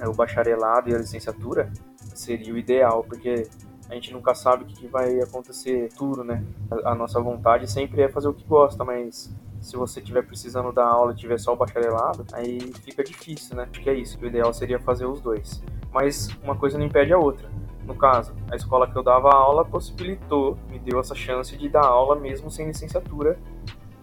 O 0.08 0.14
bacharelado 0.14 0.90
e 0.90 0.96
a 0.96 0.98
licenciatura, 0.98 1.72
seria 2.14 2.54
o 2.54 2.58
ideal, 2.58 3.04
porque 3.04 3.48
a 3.90 3.94
gente 3.94 4.14
nunca 4.14 4.34
sabe 4.34 4.64
o 4.64 4.68
que 4.68 4.88
vai 4.88 5.20
acontecer 5.20 5.90
tudo, 5.98 6.24
né? 6.24 6.44
A 6.86 6.96
nossa 6.96 7.20
vontade 7.20 7.70
sempre 7.70 8.02
é 8.02 8.10
fazer 8.10 8.28
o 8.28 8.34
que 8.34 8.46
gosta, 8.46 8.84
mas 8.84 9.36
se 9.66 9.76
você 9.76 10.00
estiver 10.00 10.22
precisando 10.22 10.72
dar 10.72 10.86
aula 10.86 11.12
e 11.12 11.16
tiver 11.16 11.40
só 11.40 11.54
o 11.54 11.56
bacharelado, 11.56 12.24
aí 12.34 12.60
fica 12.84 13.04
difícil, 13.04 13.56
né? 13.56 13.68
Acho 13.70 13.82
que 13.82 13.90
é 13.90 13.96
isso. 13.96 14.20
O 14.22 14.26
ideal 14.28 14.54
seria 14.54 14.80
fazer 14.80 15.08
os 15.08 15.20
dois. 15.20 15.64
Mas 15.92 16.30
uma 16.44 16.56
coisa 16.56 16.78
não 16.78 16.86
impede 16.86 17.12
a 17.12 17.18
outra. 17.18 17.50
No 17.84 17.96
caso, 17.96 18.36
a 18.52 18.56
escola 18.56 18.88
que 18.88 18.96
eu 18.96 19.02
dava 19.02 19.30
aula 19.30 19.66
possibilitou, 19.66 20.56
me 20.70 20.78
deu 20.78 21.00
essa 21.00 21.16
chance 21.16 21.58
de 21.58 21.68
dar 21.68 21.84
aula 21.84 22.16
mesmo 22.16 22.52
sem 22.52 22.68
licenciatura, 22.68 23.40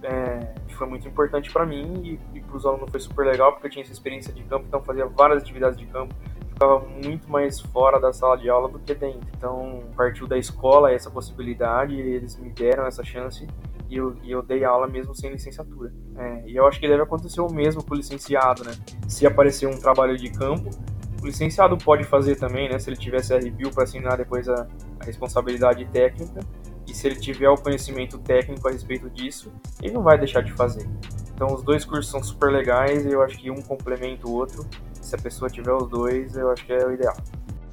é, 0.03 0.53
foi 0.71 0.89
muito 0.89 1.07
importante 1.07 1.53
para 1.53 1.65
mim 1.65 2.19
e, 2.35 2.39
e 2.39 2.41
para 2.41 2.57
os 2.57 2.67
alunos 2.67 2.91
foi 2.91 2.99
super 2.99 3.25
legal 3.25 3.53
porque 3.53 3.69
eu 3.69 3.71
tinha 3.71 3.85
essa 3.85 3.93
experiência 3.93 4.33
de 4.33 4.43
campo, 4.43 4.65
então 4.67 4.83
fazia 4.83 5.07
várias 5.07 5.43
atividades 5.43 5.79
de 5.79 5.87
campo, 5.87 6.13
ficava 6.49 6.81
muito 6.81 7.31
mais 7.31 7.61
fora 7.61 8.01
da 8.01 8.13
sala 8.13 8.37
de 8.37 8.51
aula 8.51 8.69
do 8.69 8.81
que 8.81 8.95
dentro. 8.95 9.29
Então 9.37 9.85
partiu 9.97 10.27
da 10.27 10.37
escola 10.37 10.93
essa 10.93 11.09
possibilidade, 11.09 11.95
eles 11.95 12.37
me 12.37 12.51
deram 12.51 12.85
essa 12.85 13.05
chance 13.05 13.47
e 13.93 13.97
eu, 13.99 14.17
e 14.23 14.31
eu 14.31 14.43
dei 14.43 14.65
aula 14.65 14.87
mesmo 14.87 15.15
sem 15.15 15.31
licenciatura. 15.31 15.93
É, 16.17 16.49
e 16.49 16.57
eu 16.57 16.67
acho 16.67 16.81
que 16.81 16.89
deve 16.89 17.03
acontecer 17.03 17.43
o 17.43 17.53
mesmo 17.53 17.85
com 17.85 17.93
o 17.93 17.97
licenciado, 17.97 18.65
né? 18.65 18.73
Se 19.07 19.27
aparecer 19.27 19.67
um 19.69 19.79
trabalho 19.79 20.17
de 20.17 20.31
campo, 20.31 20.71
o 21.23 21.27
licenciado 21.27 21.77
pode 21.77 22.03
fazer 22.05 22.37
também, 22.37 22.71
né? 22.71 22.79
Se 22.79 22.89
ele 22.89 22.97
tiver 22.97 23.21
CRBio 23.21 23.71
para 23.71 23.85
assinar 23.85 24.17
depois 24.17 24.49
a, 24.49 24.67
a 24.99 25.05
responsabilidade 25.05 25.85
técnica 25.93 26.41
e 26.89 26.95
se 26.95 27.07
ele 27.07 27.17
tiver 27.17 27.51
o 27.51 27.57
conhecimento 27.57 28.19
técnico 28.19 28.67
a 28.67 28.73
respeito 28.73 29.11
disso, 29.11 29.53
ele 29.83 29.93
não 29.93 30.03
vai 30.03 30.17
deixar 30.17 30.43
de 30.43 30.53
fazer. 30.53 30.89
Então 31.35 31.55
os 31.55 31.63
dois 31.63 31.85
cursos 31.85 32.11
são 32.11 32.23
super 32.23 32.51
legais 32.51 33.05
e 33.05 33.13
eu 33.13 33.21
acho 33.23 33.37
que 33.37 33.51
um 33.51 33.61
complementa 33.61 34.27
o 34.27 34.33
outro. 34.33 34.67
Se 35.03 35.15
a 35.15 35.19
pessoa 35.19 35.51
tiver 35.51 35.73
os 35.73 35.87
dois, 35.87 36.35
eu 36.35 36.51
acho 36.51 36.65
que 36.65 36.73
é 36.73 36.87
o 36.87 36.93
ideal. 36.93 37.17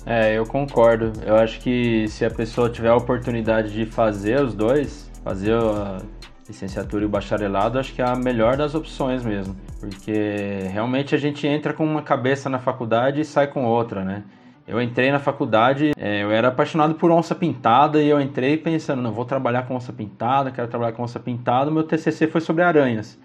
É, 0.06 0.38
eu 0.38 0.46
concordo. 0.46 1.14
Eu 1.26 1.36
acho 1.36 1.62
que 1.62 2.10
se 2.10 2.26
a 2.26 2.32
pessoa 2.32 2.70
tiver 2.70 2.90
a 2.90 2.96
oportunidade 2.96 3.72
de 3.72 3.86
fazer 3.86 4.42
os 4.42 4.54
dois, 4.54 5.09
fazer 5.24 5.54
a 5.54 6.02
licenciatura 6.48 7.04
e 7.04 7.06
o 7.06 7.10
bacharelado, 7.10 7.78
acho 7.78 7.94
que 7.94 8.02
é 8.02 8.06
a 8.06 8.16
melhor 8.16 8.58
das 8.58 8.74
opções 8.74 9.24
mesmo, 9.24 9.56
porque 9.80 10.68
realmente 10.72 11.14
a 11.14 11.18
gente 11.18 11.46
entra 11.46 11.74
com 11.74 11.86
uma 11.86 12.02
cabeça 12.02 12.50
na 12.50 12.58
faculdade 12.58 13.22
e 13.22 13.26
sai 13.26 13.48
com 13.48 13.66
outra, 13.66 14.04
né? 14.04 14.24
Eu 14.70 14.80
entrei 14.80 15.12
na 15.12 15.18
faculdade, 15.18 15.94
é, 15.98 16.22
eu 16.22 16.30
era 16.30 16.50
apaixonado 16.50 16.94
por 16.94 17.10
onça 17.10 17.34
pintada 17.34 18.00
e 18.04 18.08
eu 18.08 18.22
entrei 18.22 18.56
pensando, 18.56 19.02
não, 19.02 19.12
vou 19.12 19.26
trabalhar 19.26 19.64
com 19.64 19.76
onça 19.76 19.92
pintada, 19.92 20.52
quero 20.52 20.68
trabalhar 20.68 20.92
com 20.92 21.02
onça 21.02 21.20
pintada. 21.20 21.72
Meu 21.72 21.82
TCC 21.82 22.28
foi 22.28 22.40
sobre 22.40 22.62
aranhas. 22.62 23.18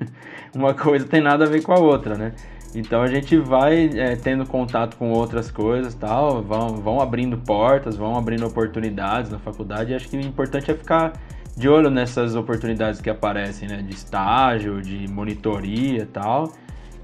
uma 0.54 0.74
coisa 0.74 1.06
tem 1.06 1.22
nada 1.22 1.46
a 1.46 1.48
ver 1.48 1.62
com 1.62 1.72
a 1.72 1.78
outra, 1.78 2.16
né? 2.16 2.34
Então 2.74 3.00
a 3.00 3.06
gente 3.06 3.38
vai 3.38 3.90
é, 3.94 4.14
tendo 4.14 4.44
contato 4.44 4.98
com 4.98 5.10
outras 5.10 5.50
coisas, 5.50 5.94
tal, 5.94 6.42
vão, 6.42 6.76
vão 6.76 7.00
abrindo 7.00 7.38
portas, 7.38 7.96
vão 7.96 8.14
abrindo 8.18 8.46
oportunidades 8.46 9.30
na 9.30 9.38
faculdade. 9.38 9.92
E 9.92 9.94
acho 9.94 10.06
que 10.06 10.18
o 10.18 10.20
importante 10.20 10.70
é 10.70 10.74
ficar 10.74 11.14
de 11.60 11.68
olho 11.68 11.90
nessas 11.90 12.34
oportunidades 12.34 13.02
que 13.02 13.10
aparecem, 13.10 13.68
né? 13.68 13.82
De 13.82 13.94
estágio, 13.94 14.80
de 14.80 15.06
monitoria 15.06 16.02
e 16.02 16.06
tal. 16.06 16.52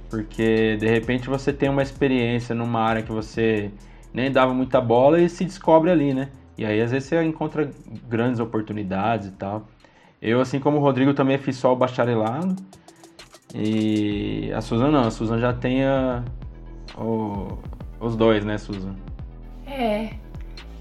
Porque 0.09 0.77
de 0.79 0.89
repente 0.89 1.29
você 1.29 1.53
tem 1.53 1.69
uma 1.69 1.83
experiência 1.83 2.55
numa 2.55 2.81
área 2.81 3.03
que 3.03 3.13
você 3.13 3.71
nem 4.15 4.33
dava 4.33 4.55
muita 4.55 4.81
bola 4.81 5.21
e 5.21 5.29
se 5.29 5.45
descobre 5.45 5.91
ali, 5.91 6.15
né? 6.15 6.31
E 6.57 6.65
aí 6.65 6.81
às 6.81 6.91
vezes 6.91 7.07
você 7.07 7.23
encontra 7.23 7.71
grandes 8.09 8.41
oportunidades 8.41 9.29
e 9.29 9.33
tal. 9.33 9.69
Eu, 10.23 10.41
assim 10.41 10.59
como 10.59 10.79
o 10.79 10.81
Rodrigo, 10.81 11.13
também 11.13 11.37
fiz 11.37 11.57
só 11.57 11.75
o 11.75 11.77
bacharelado. 11.77 12.57
E 13.55 14.51
a 14.55 14.63
Susan 14.63 14.91
não, 14.91 15.03
a 15.03 15.11
Susan 15.11 15.39
já 15.39 15.53
tem 15.53 15.85
a, 15.85 16.25
o, 16.97 17.59
os 18.01 18.17
dois, 18.17 18.43
né, 18.43 18.57
Susan? 18.57 18.95
É, 19.67 20.15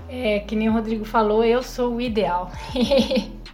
é, 0.07 0.39
que 0.39 0.55
nem 0.55 0.69
o 0.69 0.71
Rodrigo 0.71 1.03
falou, 1.03 1.43
eu 1.43 1.61
sou 1.61 1.95
o 1.95 2.01
ideal. 2.01 2.49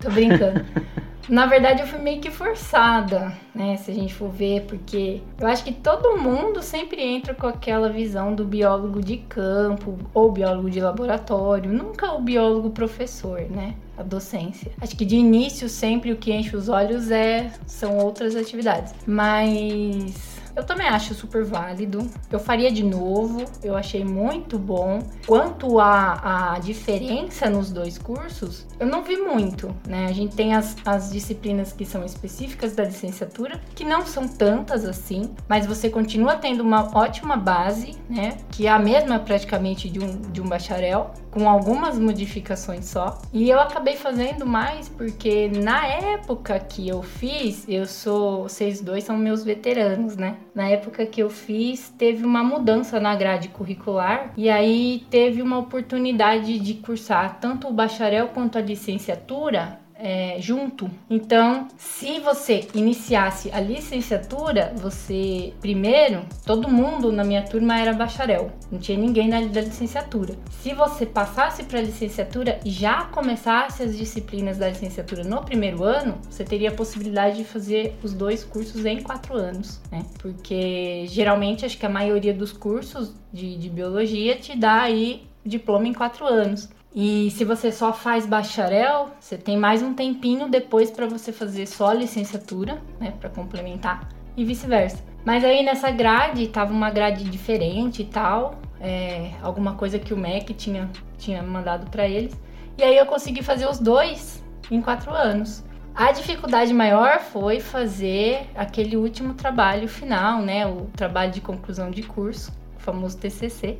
Tô 0.00 0.10
brincando. 0.10 0.64
Na 1.28 1.44
verdade, 1.44 1.82
eu 1.82 1.86
fui 1.86 1.98
meio 1.98 2.22
que 2.22 2.30
forçada, 2.30 3.36
né? 3.54 3.76
Se 3.76 3.90
a 3.90 3.94
gente 3.94 4.14
for 4.14 4.30
ver, 4.30 4.62
porque 4.62 5.20
eu 5.38 5.46
acho 5.46 5.62
que 5.62 5.72
todo 5.72 6.16
mundo 6.16 6.62
sempre 6.62 7.02
entra 7.02 7.34
com 7.34 7.46
aquela 7.46 7.90
visão 7.90 8.34
do 8.34 8.46
biólogo 8.46 9.02
de 9.02 9.18
campo 9.18 9.98
ou 10.14 10.32
biólogo 10.32 10.70
de 10.70 10.80
laboratório, 10.80 11.70
nunca 11.70 12.14
o 12.14 12.22
biólogo 12.22 12.70
professor, 12.70 13.42
né? 13.42 13.74
A 13.98 14.02
docência. 14.02 14.72
Acho 14.80 14.96
que 14.96 15.04
de 15.04 15.16
início 15.16 15.68
sempre 15.68 16.12
o 16.12 16.16
que 16.16 16.32
enche 16.32 16.56
os 16.56 16.70
olhos 16.70 17.10
é 17.10 17.50
são 17.66 17.98
outras 17.98 18.34
atividades, 18.34 18.94
mas 19.06 20.37
eu 20.58 20.64
também 20.64 20.88
acho 20.88 21.14
super 21.14 21.44
válido. 21.44 22.04
Eu 22.30 22.40
faria 22.40 22.70
de 22.70 22.82
novo, 22.82 23.44
eu 23.62 23.76
achei 23.76 24.04
muito 24.04 24.58
bom. 24.58 24.98
Quanto 25.24 25.78
à, 25.78 26.54
à 26.54 26.58
diferença 26.58 27.48
nos 27.48 27.70
dois 27.70 27.96
cursos, 27.96 28.66
eu 28.80 28.86
não 28.86 29.04
vi 29.04 29.16
muito, 29.16 29.72
né? 29.86 30.06
A 30.06 30.12
gente 30.12 30.34
tem 30.34 30.56
as, 30.56 30.76
as 30.84 31.12
disciplinas 31.12 31.72
que 31.72 31.84
são 31.84 32.04
específicas 32.04 32.74
da 32.74 32.84
licenciatura, 32.84 33.60
que 33.72 33.84
não 33.84 34.04
são 34.04 34.26
tantas 34.26 34.84
assim, 34.84 35.30
mas 35.48 35.64
você 35.64 35.88
continua 35.88 36.34
tendo 36.34 36.60
uma 36.62 36.90
ótima 36.92 37.36
base, 37.36 37.96
né? 38.10 38.36
Que 38.50 38.66
é 38.66 38.70
a 38.70 38.80
mesma 38.80 39.20
praticamente 39.20 39.88
de 39.88 40.00
um, 40.00 40.20
de 40.32 40.40
um 40.40 40.48
bacharel, 40.48 41.12
com 41.30 41.48
algumas 41.48 41.98
modificações 41.98 42.86
só. 42.86 43.20
E 43.32 43.48
eu 43.48 43.60
acabei 43.60 43.96
fazendo 43.96 44.44
mais 44.44 44.88
porque 44.88 45.48
na 45.48 45.86
época 45.86 46.58
que 46.58 46.88
eu 46.88 47.02
fiz, 47.02 47.64
eu 47.68 47.86
sou. 47.86 48.44
Vocês 48.44 48.80
dois 48.80 49.04
são 49.04 49.16
meus 49.16 49.44
veteranos, 49.44 50.16
né? 50.16 50.36
Na 50.58 50.68
época 50.68 51.06
que 51.06 51.22
eu 51.22 51.30
fiz, 51.30 51.88
teve 51.96 52.24
uma 52.24 52.42
mudança 52.42 52.98
na 52.98 53.14
grade 53.14 53.48
curricular 53.48 54.32
e 54.36 54.50
aí 54.50 55.06
teve 55.08 55.40
uma 55.40 55.56
oportunidade 55.56 56.58
de 56.58 56.74
cursar 56.74 57.38
tanto 57.40 57.68
o 57.68 57.72
bacharel 57.72 58.26
quanto 58.34 58.58
a 58.58 58.60
licenciatura 58.60 59.78
é, 59.98 60.36
junto. 60.40 60.88
Então, 61.10 61.66
se 61.76 62.20
você 62.20 62.68
iniciasse 62.74 63.50
a 63.52 63.60
licenciatura, 63.60 64.72
você 64.76 65.52
primeiro, 65.60 66.24
todo 66.46 66.68
mundo 66.68 67.10
na 67.10 67.24
minha 67.24 67.42
turma 67.42 67.78
era 67.78 67.92
bacharel, 67.92 68.52
não 68.70 68.78
tinha 68.78 68.96
ninguém 68.96 69.28
na 69.28 69.40
da 69.40 69.60
licenciatura. 69.60 70.34
Se 70.50 70.72
você 70.72 71.04
passasse 71.04 71.64
para 71.64 71.78
a 71.78 71.82
licenciatura 71.82 72.60
e 72.64 72.70
já 72.70 73.04
começasse 73.04 73.82
as 73.82 73.96
disciplinas 73.96 74.58
da 74.58 74.68
licenciatura 74.68 75.24
no 75.24 75.42
primeiro 75.42 75.82
ano, 75.82 76.18
você 76.28 76.44
teria 76.44 76.70
a 76.70 76.74
possibilidade 76.74 77.38
de 77.38 77.44
fazer 77.44 77.96
os 78.02 78.12
dois 78.12 78.44
cursos 78.44 78.84
em 78.84 79.00
quatro 79.00 79.36
anos, 79.36 79.80
né? 79.90 80.04
Porque 80.18 81.06
geralmente 81.08 81.64
acho 81.64 81.78
que 81.78 81.86
a 81.86 81.88
maioria 81.88 82.34
dos 82.34 82.52
cursos 82.52 83.14
de, 83.32 83.56
de 83.56 83.68
biologia 83.68 84.36
te 84.36 84.56
dá 84.56 84.82
aí 84.82 85.26
diploma 85.44 85.88
em 85.88 85.94
quatro 85.94 86.26
anos. 86.26 86.68
E 86.94 87.30
se 87.32 87.44
você 87.44 87.70
só 87.70 87.92
faz 87.92 88.26
bacharel, 88.26 89.10
você 89.20 89.36
tem 89.36 89.56
mais 89.56 89.82
um 89.82 89.92
tempinho 89.92 90.48
depois 90.48 90.90
para 90.90 91.06
você 91.06 91.32
fazer 91.32 91.66
só 91.66 91.92
licenciatura, 91.92 92.80
né, 92.98 93.12
para 93.20 93.28
complementar 93.28 94.08
e 94.36 94.44
vice-versa. 94.44 95.04
Mas 95.24 95.44
aí 95.44 95.62
nessa 95.62 95.90
grade 95.90 96.46
tava 96.48 96.72
uma 96.72 96.90
grade 96.90 97.24
diferente 97.24 98.02
e 98.02 98.06
tal, 98.06 98.58
é, 98.80 99.32
alguma 99.42 99.74
coisa 99.74 99.98
que 99.98 100.14
o 100.14 100.16
MEC 100.16 100.54
tinha 100.54 100.88
tinha 101.18 101.42
mandado 101.42 101.90
para 101.90 102.08
eles. 102.08 102.34
E 102.78 102.82
aí 102.82 102.96
eu 102.96 103.04
consegui 103.04 103.42
fazer 103.42 103.68
os 103.68 103.78
dois 103.78 104.42
em 104.70 104.80
quatro 104.80 105.12
anos. 105.12 105.64
A 105.94 106.12
dificuldade 106.12 106.72
maior 106.72 107.18
foi 107.18 107.58
fazer 107.58 108.46
aquele 108.54 108.96
último 108.96 109.34
trabalho 109.34 109.88
final, 109.88 110.40
né? 110.40 110.64
O 110.64 110.86
trabalho 110.94 111.32
de 111.32 111.40
conclusão 111.40 111.90
de 111.90 112.04
curso, 112.04 112.52
o 112.76 112.80
famoso 112.80 113.18
TCC, 113.18 113.78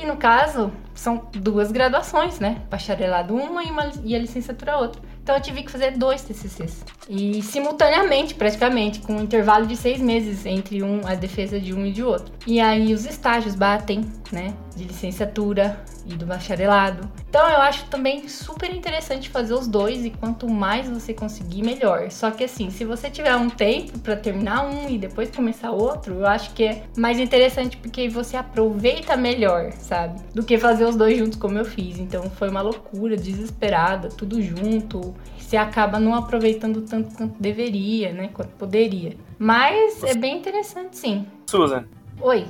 que 0.00 0.06
no 0.06 0.16
caso 0.16 0.72
são 0.94 1.28
duas 1.32 1.70
graduações, 1.70 2.40
né? 2.40 2.62
Bacharelado 2.70 3.34
uma 3.34 3.62
e, 3.62 3.70
uma, 3.70 3.92
e 4.02 4.16
a 4.16 4.18
licenciatura 4.18 4.78
outra. 4.78 5.02
Então 5.22 5.34
eu 5.36 5.42
tive 5.42 5.62
que 5.62 5.70
fazer 5.70 5.90
dois 5.92 6.22
TCCs. 6.22 6.82
E 7.08 7.42
simultaneamente, 7.42 8.34
praticamente, 8.34 9.00
com 9.00 9.16
um 9.16 9.22
intervalo 9.22 9.66
de 9.66 9.76
seis 9.76 10.00
meses 10.00 10.46
entre 10.46 10.82
um, 10.82 11.06
a 11.06 11.14
defesa 11.14 11.60
de 11.60 11.74
um 11.74 11.84
e 11.84 11.92
de 11.92 12.02
outro. 12.02 12.32
E 12.46 12.58
aí 12.58 12.94
os 12.94 13.04
estágios 13.04 13.54
batem, 13.54 14.00
né? 14.32 14.54
De 14.74 14.84
licenciatura 14.84 15.84
e 16.14 16.16
do 16.16 16.26
bacharelado. 16.26 17.08
Então 17.28 17.48
eu 17.48 17.58
acho 17.58 17.86
também 17.86 18.28
super 18.28 18.74
interessante 18.74 19.28
fazer 19.28 19.54
os 19.54 19.66
dois 19.66 20.04
e 20.04 20.10
quanto 20.10 20.48
mais 20.48 20.88
você 20.88 21.14
conseguir, 21.14 21.62
melhor. 21.62 22.10
Só 22.10 22.30
que 22.30 22.44
assim, 22.44 22.70
se 22.70 22.84
você 22.84 23.10
tiver 23.10 23.34
um 23.36 23.48
tempo 23.48 23.98
para 23.98 24.16
terminar 24.16 24.66
um 24.66 24.88
e 24.88 24.98
depois 24.98 25.30
começar 25.30 25.70
outro, 25.70 26.14
eu 26.14 26.26
acho 26.26 26.52
que 26.52 26.64
é 26.64 26.82
mais 26.96 27.18
interessante 27.18 27.76
porque 27.76 28.08
você 28.08 28.36
aproveita 28.36 29.16
melhor, 29.16 29.72
sabe? 29.72 30.20
Do 30.34 30.42
que 30.42 30.58
fazer 30.58 30.84
os 30.84 30.96
dois 30.96 31.18
juntos 31.18 31.38
como 31.38 31.58
eu 31.58 31.64
fiz. 31.64 31.98
Então 31.98 32.28
foi 32.30 32.48
uma 32.48 32.62
loucura, 32.62 33.16
desesperada, 33.16 34.08
tudo 34.08 34.40
junto. 34.42 35.14
Você 35.38 35.56
acaba 35.56 35.98
não 35.98 36.14
aproveitando 36.14 36.82
tanto 36.82 37.14
quanto 37.16 37.40
deveria, 37.40 38.12
né? 38.12 38.30
Quanto 38.32 38.50
poderia. 38.50 39.16
Mas 39.38 40.02
é 40.04 40.14
bem 40.14 40.38
interessante, 40.38 40.96
sim. 40.96 41.26
Susan. 41.46 41.84
Oi. 42.20 42.46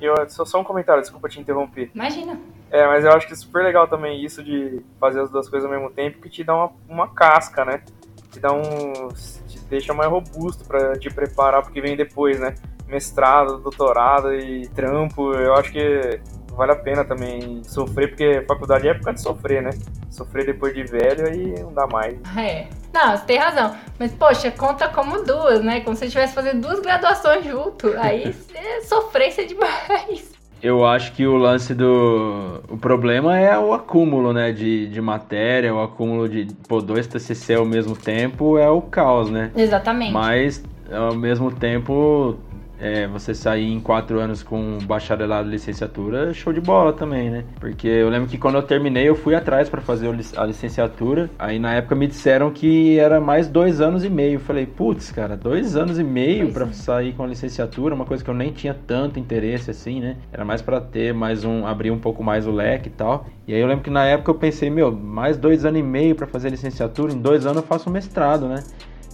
Eu, 0.00 0.14
só, 0.28 0.44
só 0.44 0.60
um 0.60 0.64
comentário, 0.64 1.02
desculpa 1.02 1.28
te 1.28 1.38
interromper. 1.38 1.90
Imagina. 1.94 2.40
É, 2.70 2.86
mas 2.86 3.04
eu 3.04 3.12
acho 3.12 3.26
que 3.26 3.32
é 3.32 3.36
super 3.36 3.64
legal 3.64 3.88
também 3.88 4.24
isso 4.24 4.42
de 4.42 4.80
fazer 4.98 5.20
as 5.20 5.30
duas 5.30 5.48
coisas 5.48 5.68
ao 5.68 5.76
mesmo 5.76 5.90
tempo, 5.90 6.20
que 6.20 6.28
te 6.28 6.44
dá 6.44 6.54
uma, 6.54 6.72
uma 6.88 7.08
casca, 7.08 7.64
né? 7.64 7.82
Te 8.30 8.38
dá 8.38 8.52
um. 8.52 9.08
te 9.48 9.58
deixa 9.68 9.92
mais 9.92 10.08
robusto 10.08 10.64
para 10.64 10.96
te 10.96 11.10
preparar 11.10 11.62
porque 11.62 11.80
vem 11.80 11.96
depois, 11.96 12.38
né? 12.38 12.54
Mestrado, 12.86 13.58
doutorado 13.58 14.32
e 14.32 14.68
trampo. 14.68 15.32
Eu 15.32 15.54
acho 15.54 15.72
que 15.72 16.20
vale 16.60 16.72
a 16.72 16.76
pena 16.76 17.04
também 17.04 17.62
sofrer, 17.64 18.08
porque 18.08 18.44
faculdade 18.46 18.86
é 18.86 18.92
época 18.92 19.14
de 19.14 19.20
sofrer, 19.20 19.62
né? 19.62 19.70
Sofrer 20.08 20.46
depois 20.46 20.72
de 20.72 20.84
velho 20.84 21.26
aí 21.26 21.60
não 21.60 21.72
dá 21.72 21.86
mais. 21.88 22.18
É. 22.36 22.68
Não, 22.92 23.16
você 23.16 23.24
tem 23.24 23.38
razão. 23.38 23.76
Mas, 23.98 24.12
poxa, 24.12 24.50
conta 24.50 24.88
como 24.88 25.22
duas, 25.22 25.62
né? 25.62 25.80
Como 25.80 25.94
se 25.96 26.00
você 26.00 26.06
estivesse 26.06 26.34
fazendo 26.34 26.60
duas 26.66 26.80
graduações 26.80 27.44
junto. 27.44 27.96
Aí 27.98 28.34
é 28.54 28.80
sofrência 28.82 29.46
demais. 29.46 30.39
Eu 30.62 30.84
acho 30.84 31.12
que 31.12 31.26
o 31.26 31.36
lance 31.36 31.74
do. 31.74 32.60
O 32.68 32.76
problema 32.76 33.38
é 33.38 33.58
o 33.58 33.72
acúmulo, 33.72 34.32
né? 34.32 34.52
De, 34.52 34.86
de 34.88 35.00
matéria, 35.00 35.74
o 35.74 35.82
acúmulo 35.82 36.28
de 36.28 36.48
pô, 36.68 36.80
dois 36.80 37.06
TCC 37.06 37.54
ao 37.54 37.64
mesmo 37.64 37.96
tempo 37.96 38.58
é 38.58 38.68
o 38.68 38.82
caos, 38.82 39.30
né? 39.30 39.50
Exatamente. 39.56 40.12
Mas, 40.12 40.62
ao 40.92 41.14
mesmo 41.14 41.50
tempo, 41.50 42.36
é, 42.80 43.06
você 43.06 43.34
sair 43.34 43.70
em 43.70 43.78
quatro 43.78 44.18
anos 44.18 44.42
com 44.42 44.78
bacharelado 44.84 45.48
e 45.48 45.52
licenciatura, 45.52 46.32
show 46.32 46.52
de 46.52 46.60
bola 46.60 46.92
também, 46.92 47.30
né? 47.30 47.44
Porque 47.60 47.86
eu 47.86 48.08
lembro 48.08 48.28
que 48.28 48.38
quando 48.38 48.54
eu 48.54 48.62
terminei, 48.62 49.08
eu 49.08 49.14
fui 49.14 49.34
atrás 49.34 49.68
para 49.68 49.82
fazer 49.82 50.08
a 50.36 50.46
licenciatura. 50.46 51.28
Aí 51.38 51.58
na 51.58 51.74
época 51.74 51.94
me 51.94 52.06
disseram 52.06 52.50
que 52.50 52.98
era 52.98 53.20
mais 53.20 53.48
dois 53.48 53.80
anos 53.80 54.02
e 54.04 54.08
meio. 54.08 54.34
Eu 54.34 54.40
falei, 54.40 54.64
putz, 54.64 55.12
cara, 55.12 55.36
dois 55.36 55.76
anos 55.76 55.98
e 55.98 56.04
meio 56.04 56.52
para 56.52 56.66
sair 56.72 57.12
com 57.12 57.22
a 57.22 57.26
licenciatura, 57.26 57.94
uma 57.94 58.06
coisa 58.06 58.24
que 58.24 58.30
eu 58.30 58.34
nem 58.34 58.50
tinha 58.50 58.74
tanto 58.74 59.18
interesse 59.18 59.70
assim, 59.70 60.00
né? 60.00 60.16
Era 60.32 60.44
mais 60.44 60.62
para 60.62 60.80
ter 60.80 61.12
mais 61.12 61.44
um, 61.44 61.66
abrir 61.66 61.90
um 61.90 61.98
pouco 61.98 62.24
mais 62.24 62.46
o 62.46 62.50
leque 62.50 62.88
e 62.88 62.92
tal. 62.92 63.26
E 63.46 63.54
aí 63.54 63.60
eu 63.60 63.66
lembro 63.66 63.84
que 63.84 63.90
na 63.90 64.04
época 64.06 64.30
eu 64.30 64.34
pensei, 64.36 64.70
meu, 64.70 64.90
mais 64.90 65.36
dois 65.36 65.64
anos 65.64 65.80
e 65.80 65.82
meio 65.82 66.14
para 66.14 66.26
fazer 66.26 66.48
licenciatura, 66.48 67.12
em 67.12 67.18
dois 67.18 67.44
anos 67.44 67.58
eu 67.58 67.62
faço 67.62 67.90
mestrado, 67.90 68.48
né? 68.48 68.62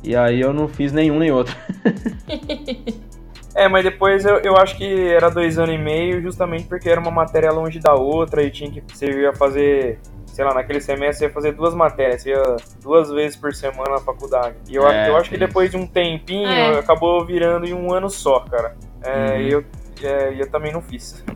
E 0.04 0.14
aí 0.14 0.40
eu 0.40 0.52
não 0.52 0.68
fiz 0.68 0.92
nenhum 0.92 1.18
nem 1.18 1.32
outro. 1.32 1.56
É, 3.56 3.68
mas 3.68 3.82
depois 3.82 4.26
eu, 4.26 4.36
eu 4.40 4.54
acho 4.56 4.76
que 4.76 5.08
era 5.08 5.30
dois 5.30 5.58
anos 5.58 5.74
e 5.74 5.78
meio, 5.78 6.20
justamente 6.20 6.64
porque 6.66 6.90
era 6.90 7.00
uma 7.00 7.10
matéria 7.10 7.50
longe 7.50 7.78
da 7.78 7.94
outra 7.94 8.42
e 8.42 8.50
tinha 8.50 8.70
que. 8.70 8.82
Você 8.86 9.06
ia 9.06 9.32
fazer 9.32 9.98
sei 10.26 10.44
lá, 10.44 10.52
naquele 10.52 10.82
semestre 10.82 11.20
você 11.20 11.24
ia 11.24 11.32
fazer 11.32 11.52
duas 11.52 11.74
matérias, 11.74 12.22
você 12.22 12.30
ia 12.32 12.56
duas 12.82 13.10
vezes 13.10 13.34
por 13.34 13.54
semana 13.54 13.92
na 13.92 14.00
faculdade. 14.00 14.56
E 14.68 14.74
eu, 14.74 14.86
é, 14.86 15.08
eu 15.08 15.16
acho 15.16 15.30
que 15.30 15.38
depois 15.38 15.70
de 15.70 15.78
um 15.78 15.86
tempinho, 15.86 16.46
é. 16.46 16.78
acabou 16.78 17.24
virando 17.24 17.64
em 17.64 17.72
um 17.72 17.90
ano 17.90 18.10
só, 18.10 18.40
cara. 18.40 18.76
É, 19.02 19.30
uhum. 19.30 19.40
E 19.40 19.52
eu, 19.52 19.64
é, 20.02 20.34
eu 20.38 20.50
também 20.50 20.70
não 20.74 20.82
fiz. 20.82 21.24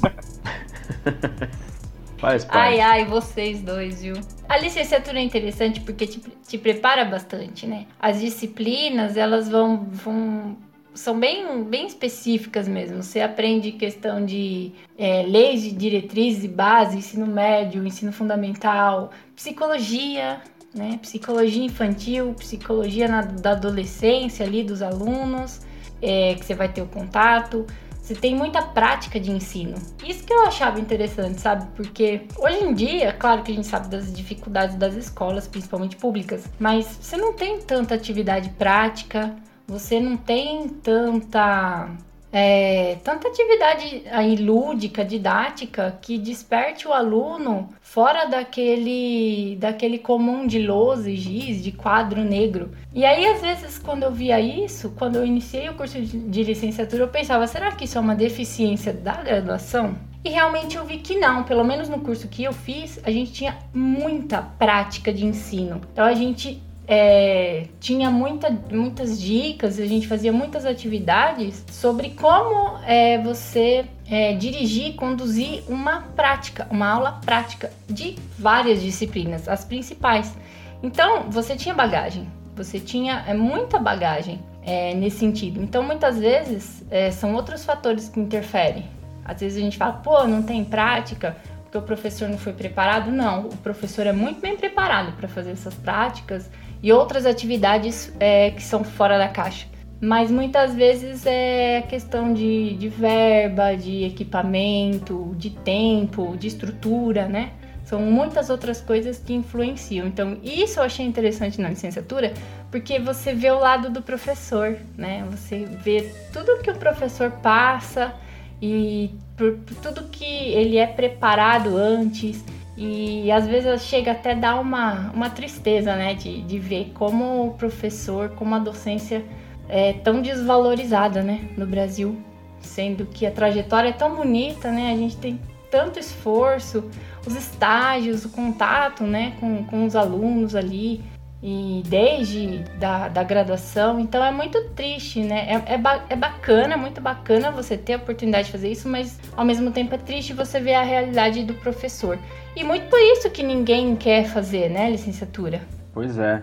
Faz, 2.19 2.47
ai, 2.51 2.81
ai, 2.81 3.07
vocês 3.07 3.63
dois, 3.63 4.03
viu? 4.03 4.17
A 4.47 4.59
licenciatura 4.59 5.19
é 5.19 5.23
interessante 5.23 5.81
porque 5.81 6.07
te, 6.07 6.21
te 6.47 6.59
prepara 6.59 7.03
bastante, 7.03 7.67
né? 7.67 7.87
As 7.99 8.21
disciplinas, 8.21 9.17
elas 9.17 9.49
vão, 9.49 9.89
vão 9.91 10.59
são 10.95 11.19
bem, 11.19 11.65
bem 11.65 11.87
específicas 11.87 12.67
mesmo. 12.67 13.03
Você 13.03 13.21
aprende 13.21 13.73
questão 13.73 14.25
de 14.25 14.73
é, 14.99 15.23
leis 15.23 15.63
de 15.63 15.73
diretrizes 15.73 16.45
e 16.45 16.49
base, 16.49 16.99
ensino 16.99 17.27
médio, 17.27 17.87
ensino 17.87 18.13
fundamental, 18.13 19.11
psicologia, 19.35 20.41
né? 20.75 20.99
Psicologia 21.03 21.65
infantil, 21.65 22.35
psicologia 22.35 23.09
na, 23.09 23.23
da 23.23 23.53
adolescência 23.53 24.45
ali 24.45 24.63
dos 24.63 24.83
alunos, 24.83 25.61
é, 26.03 26.35
que 26.35 26.45
você 26.45 26.55
vai 26.55 26.69
ter 26.73 26.83
o 26.83 26.87
contato. 26.87 27.67
Você 28.01 28.15
tem 28.15 28.35
muita 28.35 28.61
prática 28.61 29.21
de 29.21 29.31
ensino. 29.31 29.77
Isso 30.05 30.25
que 30.25 30.33
eu 30.33 30.45
achava 30.45 30.81
interessante, 30.81 31.41
sabe? 31.41 31.67
Porque 31.77 32.23
hoje 32.39 32.65
em 32.65 32.75
dia, 32.75 33.13
claro 33.13 33.43
que 33.43 33.53
a 33.53 33.55
gente 33.55 33.69
sabe 33.69 33.89
das 33.89 34.13
dificuldades 34.13 34.75
das 34.75 34.95
escolas, 34.95 35.47
principalmente 35.47 35.95
públicas, 35.95 36.45
mas 36.59 36.99
você 37.01 37.17
não 37.17 37.35
tem 37.35 37.61
tanta 37.61 37.95
atividade 37.95 38.49
prática 38.59 39.37
você 39.71 40.01
não 40.01 40.17
tem 40.17 40.69
tanta 40.69 41.89
é, 42.33 42.97
tanta 43.03 43.29
atividade 43.29 44.03
aí 44.11 44.37
lúdica, 44.37 45.05
didática, 45.05 45.99
que 46.01 46.17
desperte 46.17 46.87
o 46.87 46.93
aluno 46.93 47.69
fora 47.81 48.27
daquele, 48.27 49.57
daquele 49.57 49.99
comum 49.99 50.47
de 50.47 50.65
lousa 50.65 51.11
e 51.11 51.17
giz, 51.17 51.63
de 51.63 51.73
quadro 51.73 52.23
negro. 52.23 52.71
E 52.95 53.05
aí, 53.05 53.27
às 53.27 53.41
vezes, 53.41 53.79
quando 53.79 54.05
eu 54.05 54.13
via 54.13 54.41
isso, 54.41 54.95
quando 54.97 55.17
eu 55.17 55.27
iniciei 55.27 55.69
o 55.69 55.75
curso 55.75 56.01
de, 56.01 56.19
de 56.19 56.43
licenciatura, 56.45 57.03
eu 57.03 57.09
pensava, 57.09 57.47
será 57.47 57.73
que 57.73 57.85
isso 57.85 57.99
é 57.99 58.01
uma 58.01 58.15
deficiência 58.15 58.93
da 58.93 59.15
graduação? 59.15 59.97
E 60.23 60.29
realmente 60.29 60.77
eu 60.77 60.85
vi 60.85 60.99
que 60.99 61.19
não, 61.19 61.45
pelo 61.45 61.65
menos 61.65 61.89
no 61.89 62.01
curso 62.01 62.29
que 62.29 62.45
eu 62.45 62.53
fiz, 62.53 63.01
a 63.03 63.11
gente 63.11 63.33
tinha 63.33 63.57
muita 63.75 64.43
prática 64.43 65.13
de 65.13 65.25
ensino. 65.25 65.81
Então 65.93 66.05
a 66.05 66.13
gente 66.13 66.63
é, 66.93 67.69
tinha 67.79 68.11
muita, 68.11 68.51
muitas 68.51 69.23
dicas, 69.23 69.79
a 69.79 69.87
gente 69.87 70.09
fazia 70.09 70.33
muitas 70.33 70.67
atividades 70.67 71.65
sobre 71.71 72.11
como 72.11 72.79
é, 72.85 73.17
você 73.23 73.85
é, 74.11 74.33
dirigir, 74.33 74.97
conduzir 74.97 75.63
uma 75.69 76.01
prática, 76.17 76.67
uma 76.69 76.89
aula 76.89 77.21
prática 77.25 77.71
de 77.89 78.17
várias 78.37 78.83
disciplinas, 78.83 79.49
as 79.49 79.65
principais. 79.65 80.37
Então, 80.83 81.31
você 81.31 81.55
tinha 81.55 81.73
bagagem, 81.73 82.27
você 82.57 82.81
tinha 82.81 83.25
é, 83.25 83.35
muita 83.35 83.79
bagagem 83.79 84.41
é, 84.65 84.93
nesse 84.93 85.19
sentido. 85.19 85.63
Então, 85.63 85.85
muitas 85.85 86.19
vezes, 86.19 86.85
é, 86.91 87.13
são 87.13 87.37
outros 87.37 87.65
fatores 87.65 88.09
que 88.09 88.19
interferem. 88.19 88.85
Às 89.25 89.41
vezes 89.41 89.59
a 89.59 89.61
gente 89.61 89.79
fala, 89.79 89.93
pô, 89.93 90.27
não 90.27 90.43
tem 90.43 90.65
prática, 90.65 91.37
porque 91.63 91.79
o 91.79 91.83
professor 91.83 92.29
não 92.29 92.37
foi 92.37 92.53
preparado. 92.53 93.13
Não, 93.13 93.43
o 93.43 93.57
professor 93.59 94.09
é 94.09 94.13
muito 94.13 94.41
bem 94.41 94.57
preparado 94.57 95.13
para 95.13 95.29
fazer 95.29 95.53
essas 95.53 95.75
práticas 95.75 96.51
e 96.83 96.93
outras 96.93 97.27
atividades 97.27 98.13
é, 98.19 98.51
que 98.51 98.63
são 98.63 98.83
fora 98.83 99.19
da 99.19 99.29
caixa. 99.29 99.67
Mas 100.01 100.31
muitas 100.31 100.75
vezes 100.75 101.27
é 101.27 101.83
questão 101.83 102.33
de, 102.33 102.75
de 102.77 102.89
verba, 102.89 103.77
de 103.77 104.05
equipamento, 104.05 105.35
de 105.37 105.51
tempo, 105.51 106.37
de 106.39 106.47
estrutura, 106.47 107.29
né? 107.29 107.51
São 107.85 108.01
muitas 108.01 108.49
outras 108.49 108.81
coisas 108.81 109.19
que 109.19 109.35
influenciam. 109.35 110.07
Então, 110.07 110.39
isso 110.43 110.79
eu 110.79 110.85
achei 110.85 111.05
interessante 111.05 111.61
na 111.61 111.69
licenciatura, 111.69 112.33
porque 112.71 112.99
você 112.99 113.35
vê 113.35 113.51
o 113.51 113.59
lado 113.59 113.91
do 113.91 114.01
professor, 114.01 114.79
né? 114.97 115.27
Você 115.31 115.67
vê 115.67 116.11
tudo 116.33 116.63
que 116.63 116.71
o 116.71 116.77
professor 116.77 117.31
passa 117.43 118.15
e 118.63 119.11
por, 119.37 119.57
por 119.59 119.75
tudo 119.77 120.05
que 120.05 120.25
ele 120.25 120.79
é 120.79 120.87
preparado 120.87 121.77
antes 121.77 122.43
e 122.83 123.31
às 123.31 123.47
vezes 123.47 123.83
chega 123.83 124.13
até 124.13 124.35
dar 124.35 124.59
uma, 124.59 125.11
uma 125.13 125.29
tristeza, 125.29 125.95
né? 125.95 126.15
De, 126.15 126.41
de 126.41 126.59
ver 126.59 126.93
como 126.95 127.49
o 127.49 127.51
professor, 127.53 128.31
como 128.31 128.55
a 128.55 128.59
docência 128.59 129.23
é 129.69 129.93
tão 129.93 130.23
desvalorizada, 130.23 131.23
né? 131.23 131.51
No 131.59 131.67
Brasil. 131.67 132.17
Sendo 132.59 133.05
que 133.05 133.27
a 133.27 133.31
trajetória 133.31 133.91
é 133.91 133.93
tão 133.93 134.17
bonita, 134.17 134.73
né? 134.73 134.93
A 134.93 134.97
gente 134.97 135.19
tem 135.19 135.39
tanto 135.71 135.99
esforço. 135.99 136.83
os 137.27 137.37
estágios, 137.37 138.25
o 138.25 138.31
contato, 138.31 139.05
né, 139.05 139.35
com, 139.39 139.63
com 139.65 139.85
os 139.85 139.95
alunos 139.95 140.57
ali 140.57 141.05
e 141.43 141.83
desde 141.87 142.59
da, 142.79 143.09
da 143.09 143.23
graduação, 143.23 143.99
então 143.99 144.23
é 144.23 144.31
muito 144.31 144.63
triste, 144.71 145.23
né? 145.23 145.63
É, 145.67 145.75
é, 145.75 145.79
ba 145.79 146.05
é 146.11 146.17
bacana, 146.17 146.77
muito 146.77 147.01
bacana 147.01 147.51
você 147.51 147.79
ter 147.79 147.95
a 147.95 147.97
oportunidade 147.97 148.47
de 148.47 148.53
fazer 148.53 148.71
isso, 148.71 148.89
mas 148.89 149.19
ao 149.35 149.45
mesmo 149.45 149.71
tempo 149.71 149.95
é 149.95 149.99
triste 149.99 150.35
você 150.35 150.61
ver 150.61 150.75
a 150.75 150.83
realidade 150.83 151.43
do 151.43 151.55
professor. 151.55 152.19
E 152.55 152.63
muito 152.63 152.89
por 152.89 152.99
isso 152.99 153.31
que 153.31 153.43
ninguém 153.43 153.97
quer 153.97 154.25
fazer, 154.25 154.69
né, 154.69 154.91
licenciatura. 154.91 155.63
Pois 155.95 156.19
é, 156.19 156.43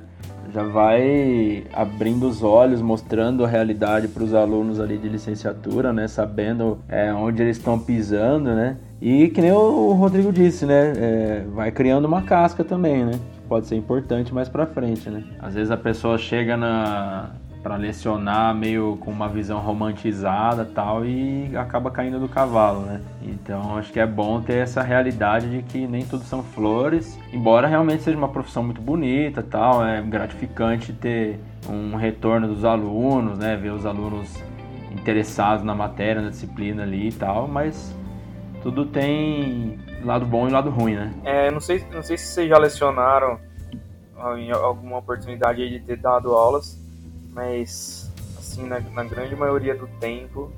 já 0.51 0.63
vai 0.63 1.63
abrindo 1.73 2.27
os 2.27 2.41
olhos, 2.41 2.81
mostrando 2.81 3.45
a 3.45 3.47
realidade 3.47 4.07
para 4.07 4.23
os 4.23 4.33
alunos 4.33 4.79
ali 4.79 4.97
de 4.97 5.07
licenciatura, 5.07 5.93
né, 5.93 6.07
sabendo 6.07 6.79
é, 6.89 7.13
onde 7.13 7.43
eles 7.43 7.57
estão 7.57 7.77
pisando, 7.77 8.55
né? 8.55 8.77
E 8.99 9.27
que 9.29 9.41
nem 9.41 9.51
o 9.51 9.91
Rodrigo 9.93 10.33
disse, 10.33 10.65
né, 10.65 10.93
é, 10.97 11.43
vai 11.53 11.71
criando 11.71 12.05
uma 12.05 12.23
casca 12.23 12.63
também, 12.63 13.05
né? 13.05 13.11
Pode 13.47 13.67
ser 13.67 13.75
importante 13.75 14.33
mais 14.33 14.49
para 14.49 14.65
frente, 14.65 15.09
né? 15.09 15.23
Às 15.39 15.55
vezes 15.55 15.71
a 15.71 15.77
pessoa 15.77 16.17
chega 16.17 16.55
na 16.57 17.31
para 17.67 17.75
lecionar 17.75 18.55
meio 18.55 18.97
com 19.01 19.11
uma 19.11 19.27
visão 19.27 19.59
romantizada 19.59 20.63
tal 20.63 21.05
e 21.05 21.51
acaba 21.57 21.91
caindo 21.91 22.17
do 22.17 22.29
cavalo, 22.29 22.81
né? 22.81 23.01
Então 23.21 23.77
acho 23.77 23.91
que 23.91 23.99
é 23.99 24.07
bom 24.07 24.39
ter 24.41 24.59
essa 24.59 24.81
realidade 24.81 25.49
de 25.49 25.63
que 25.63 25.85
nem 25.85 26.05
tudo 26.05 26.23
são 26.23 26.41
flores, 26.41 27.19
embora 27.33 27.67
realmente 27.67 28.03
seja 28.03 28.17
uma 28.17 28.29
profissão 28.29 28.63
muito 28.63 28.79
bonita 28.79 29.43
tal, 29.43 29.85
é 29.85 30.01
gratificante 30.01 30.93
ter 30.93 31.41
um 31.69 31.97
retorno 31.97 32.47
dos 32.47 32.63
alunos, 32.63 33.37
né? 33.37 33.57
Ver 33.57 33.71
os 33.71 33.85
alunos 33.85 34.41
interessados 34.91 35.63
na 35.65 35.75
matéria, 35.75 36.21
na 36.21 36.29
disciplina 36.29 36.83
ali 36.83 37.09
e 37.09 37.11
tal, 37.11 37.49
mas 37.49 37.93
tudo 38.63 38.85
tem 38.85 39.77
lado 40.03 40.25
bom 40.25 40.47
e 40.47 40.51
lado 40.51 40.69
ruim, 40.69 40.95
né? 40.95 41.13
É, 41.23 41.51
não 41.51 41.59
sei, 41.59 41.83
não 41.91 42.03
sei 42.03 42.17
se 42.17 42.27
vocês 42.27 42.49
já 42.49 42.57
lecionaram 42.57 43.39
em 44.37 44.51
alguma 44.51 44.97
oportunidade 44.97 45.67
de 45.69 45.79
ter 45.79 45.97
dado 45.97 46.33
aulas, 46.33 46.77
mas 47.33 48.11
assim, 48.37 48.65
na, 48.65 48.79
na 48.79 49.03
grande 49.03 49.35
maioria 49.35 49.75
do 49.75 49.87
tempo 49.99 50.51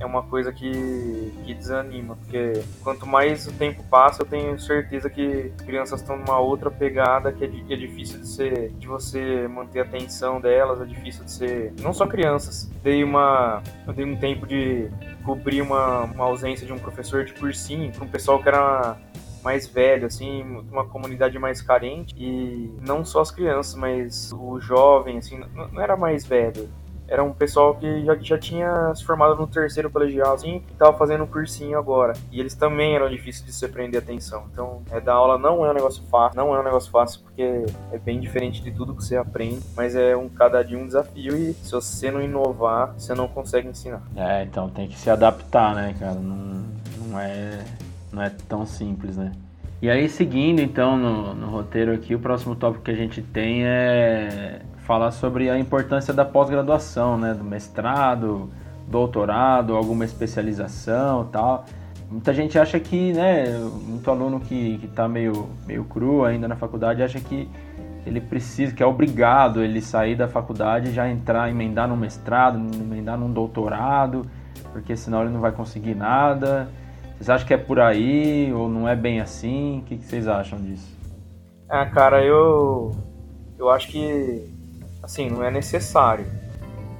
é 0.00 0.06
uma 0.06 0.22
coisa 0.22 0.50
que, 0.50 1.30
que 1.44 1.52
desanima, 1.52 2.16
porque 2.16 2.62
quanto 2.82 3.06
mais 3.06 3.46
o 3.46 3.52
tempo 3.52 3.82
passa, 3.84 4.22
eu 4.22 4.26
tenho 4.26 4.58
certeza 4.58 5.10
que 5.10 5.52
crianças 5.66 6.00
estão 6.00 6.16
numa 6.16 6.38
outra 6.38 6.70
pegada 6.70 7.30
que 7.30 7.44
é, 7.44 7.46
é 7.46 7.76
difícil 7.76 8.18
de 8.18 8.26
ser, 8.26 8.70
de 8.78 8.86
você 8.86 9.46
manter 9.46 9.80
a 9.80 9.82
atenção 9.82 10.40
delas, 10.40 10.80
é 10.80 10.86
difícil 10.86 11.24
de 11.24 11.32
ser, 11.32 11.74
não 11.82 11.92
só 11.92 12.06
crianças. 12.06 12.70
Dei 12.82 13.04
uma, 13.04 13.62
eu 13.86 13.92
dei 13.92 14.06
um 14.06 14.16
tempo 14.16 14.46
de 14.46 14.90
cobrir 15.24 15.62
uma, 15.62 16.04
uma 16.04 16.24
ausência 16.24 16.66
de 16.66 16.72
um 16.72 16.78
professor 16.78 17.24
de 17.24 17.32
cursinho 17.32 17.90
para 17.92 18.04
um 18.04 18.08
pessoal 18.08 18.42
que 18.42 18.48
era 18.48 18.96
mais 19.42 19.66
velho, 19.66 20.06
assim, 20.06 20.42
uma 20.70 20.86
comunidade 20.86 21.38
mais 21.38 21.62
carente 21.62 22.14
e 22.16 22.70
não 22.80 23.04
só 23.04 23.20
as 23.20 23.30
crianças, 23.30 23.74
mas 23.74 24.32
o 24.32 24.60
jovem, 24.60 25.18
assim, 25.18 25.40
não 25.54 25.80
era 25.80 25.96
mais 25.96 26.26
velho, 26.26 26.68
era 27.10 27.24
um 27.24 27.32
pessoal 27.32 27.74
que 27.74 28.04
já, 28.04 28.16
já 28.16 28.38
tinha 28.38 28.94
se 28.94 29.04
formado 29.04 29.34
no 29.34 29.46
terceiro 29.46 29.90
colegial, 29.90 30.34
assim, 30.34 30.62
e 30.70 30.74
tava 30.74 30.96
fazendo 30.96 31.24
um 31.24 31.26
cursinho 31.26 31.76
agora. 31.76 32.12
E 32.30 32.38
eles 32.38 32.54
também 32.54 32.94
eram 32.94 33.10
difíceis 33.10 33.44
de 33.44 33.52
se 33.52 33.68
prender 33.68 34.00
atenção. 34.00 34.44
Então, 34.52 34.80
é, 34.92 35.00
dar 35.00 35.14
aula 35.14 35.36
não 35.36 35.66
é 35.66 35.70
um 35.70 35.74
negócio 35.74 36.04
fácil, 36.04 36.36
não 36.36 36.54
é 36.54 36.60
um 36.60 36.62
negócio 36.62 36.88
fácil, 36.88 37.20
porque 37.22 37.66
é 37.90 37.98
bem 37.98 38.20
diferente 38.20 38.62
de 38.62 38.70
tudo 38.70 38.94
que 38.94 39.04
você 39.04 39.16
aprende, 39.16 39.60
mas 39.76 39.96
é 39.96 40.16
um 40.16 40.28
cada 40.28 40.62
dia 40.62 40.78
um 40.78 40.86
desafio 40.86 41.36
e 41.36 41.52
se 41.54 41.72
você 41.72 42.12
não 42.12 42.22
inovar, 42.22 42.94
você 42.96 43.12
não 43.12 43.26
consegue 43.26 43.66
ensinar. 43.66 44.02
É, 44.14 44.44
então 44.44 44.70
tem 44.70 44.86
que 44.86 44.96
se 44.96 45.10
adaptar, 45.10 45.74
né, 45.74 45.96
cara? 45.98 46.14
Não, 46.14 46.64
não 47.08 47.18
é 47.18 47.64
não 48.12 48.22
é 48.22 48.30
tão 48.48 48.64
simples, 48.64 49.16
né? 49.16 49.32
E 49.82 49.88
aí, 49.88 50.08
seguindo 50.08 50.60
então 50.60 50.96
no, 50.96 51.34
no 51.34 51.48
roteiro 51.48 51.92
aqui, 51.92 52.14
o 52.14 52.18
próximo 52.18 52.54
tópico 52.54 52.84
que 52.84 52.90
a 52.90 52.96
gente 52.96 53.22
tem 53.22 53.64
é 53.64 54.60
falar 54.90 55.12
sobre 55.12 55.48
a 55.48 55.56
importância 55.56 56.12
da 56.12 56.24
pós-graduação, 56.24 57.16
né? 57.16 57.32
Do 57.32 57.44
mestrado, 57.44 58.50
doutorado, 58.88 59.76
alguma 59.76 60.04
especialização 60.04 61.26
tal. 61.26 61.64
Muita 62.10 62.34
gente 62.34 62.58
acha 62.58 62.80
que, 62.80 63.12
né, 63.12 63.56
muito 63.86 64.10
aluno 64.10 64.40
que, 64.40 64.80
está 64.82 65.06
meio, 65.06 65.48
meio 65.64 65.84
cru 65.84 66.24
ainda 66.24 66.48
na 66.48 66.56
faculdade 66.56 67.04
acha 67.04 67.20
que 67.20 67.48
ele 68.04 68.20
precisa, 68.20 68.74
que 68.74 68.82
é 68.82 68.86
obrigado 68.86 69.62
ele 69.62 69.80
sair 69.80 70.16
da 70.16 70.26
faculdade 70.26 70.92
já 70.92 71.08
entrar, 71.08 71.48
emendar 71.48 71.86
num 71.86 71.94
mestrado, 71.94 72.58
emendar 72.58 73.16
num 73.16 73.32
doutorado, 73.32 74.26
porque 74.72 74.96
senão 74.96 75.22
ele 75.22 75.30
não 75.30 75.40
vai 75.40 75.52
conseguir 75.52 75.94
nada. 75.94 76.68
Vocês 77.14 77.30
acham 77.30 77.46
que 77.46 77.54
é 77.54 77.58
por 77.58 77.78
aí 77.78 78.52
ou 78.52 78.68
não 78.68 78.88
é 78.88 78.96
bem 78.96 79.20
assim? 79.20 79.78
O 79.78 79.82
que, 79.82 79.98
vocês 79.98 80.26
acham 80.26 80.58
disso? 80.58 80.98
Ah, 81.68 81.86
cara, 81.86 82.24
eu 82.24 82.90
eu 83.56 83.70
acho 83.70 83.86
que 83.86 84.58
assim, 85.02 85.28
não 85.28 85.44
é 85.44 85.50
necessário. 85.50 86.26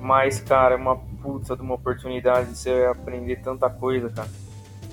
Mas, 0.01 0.41
cara, 0.41 0.75
é 0.75 0.79
uma 0.79 0.97
puta 0.97 1.55
de 1.55 1.63
uma 1.63 1.75
oportunidade 1.75 2.51
de 2.51 2.59
você 2.59 2.89
aprender 2.91 3.37
tanta 3.37 3.69
coisa, 3.69 4.09
cara. 4.09 4.29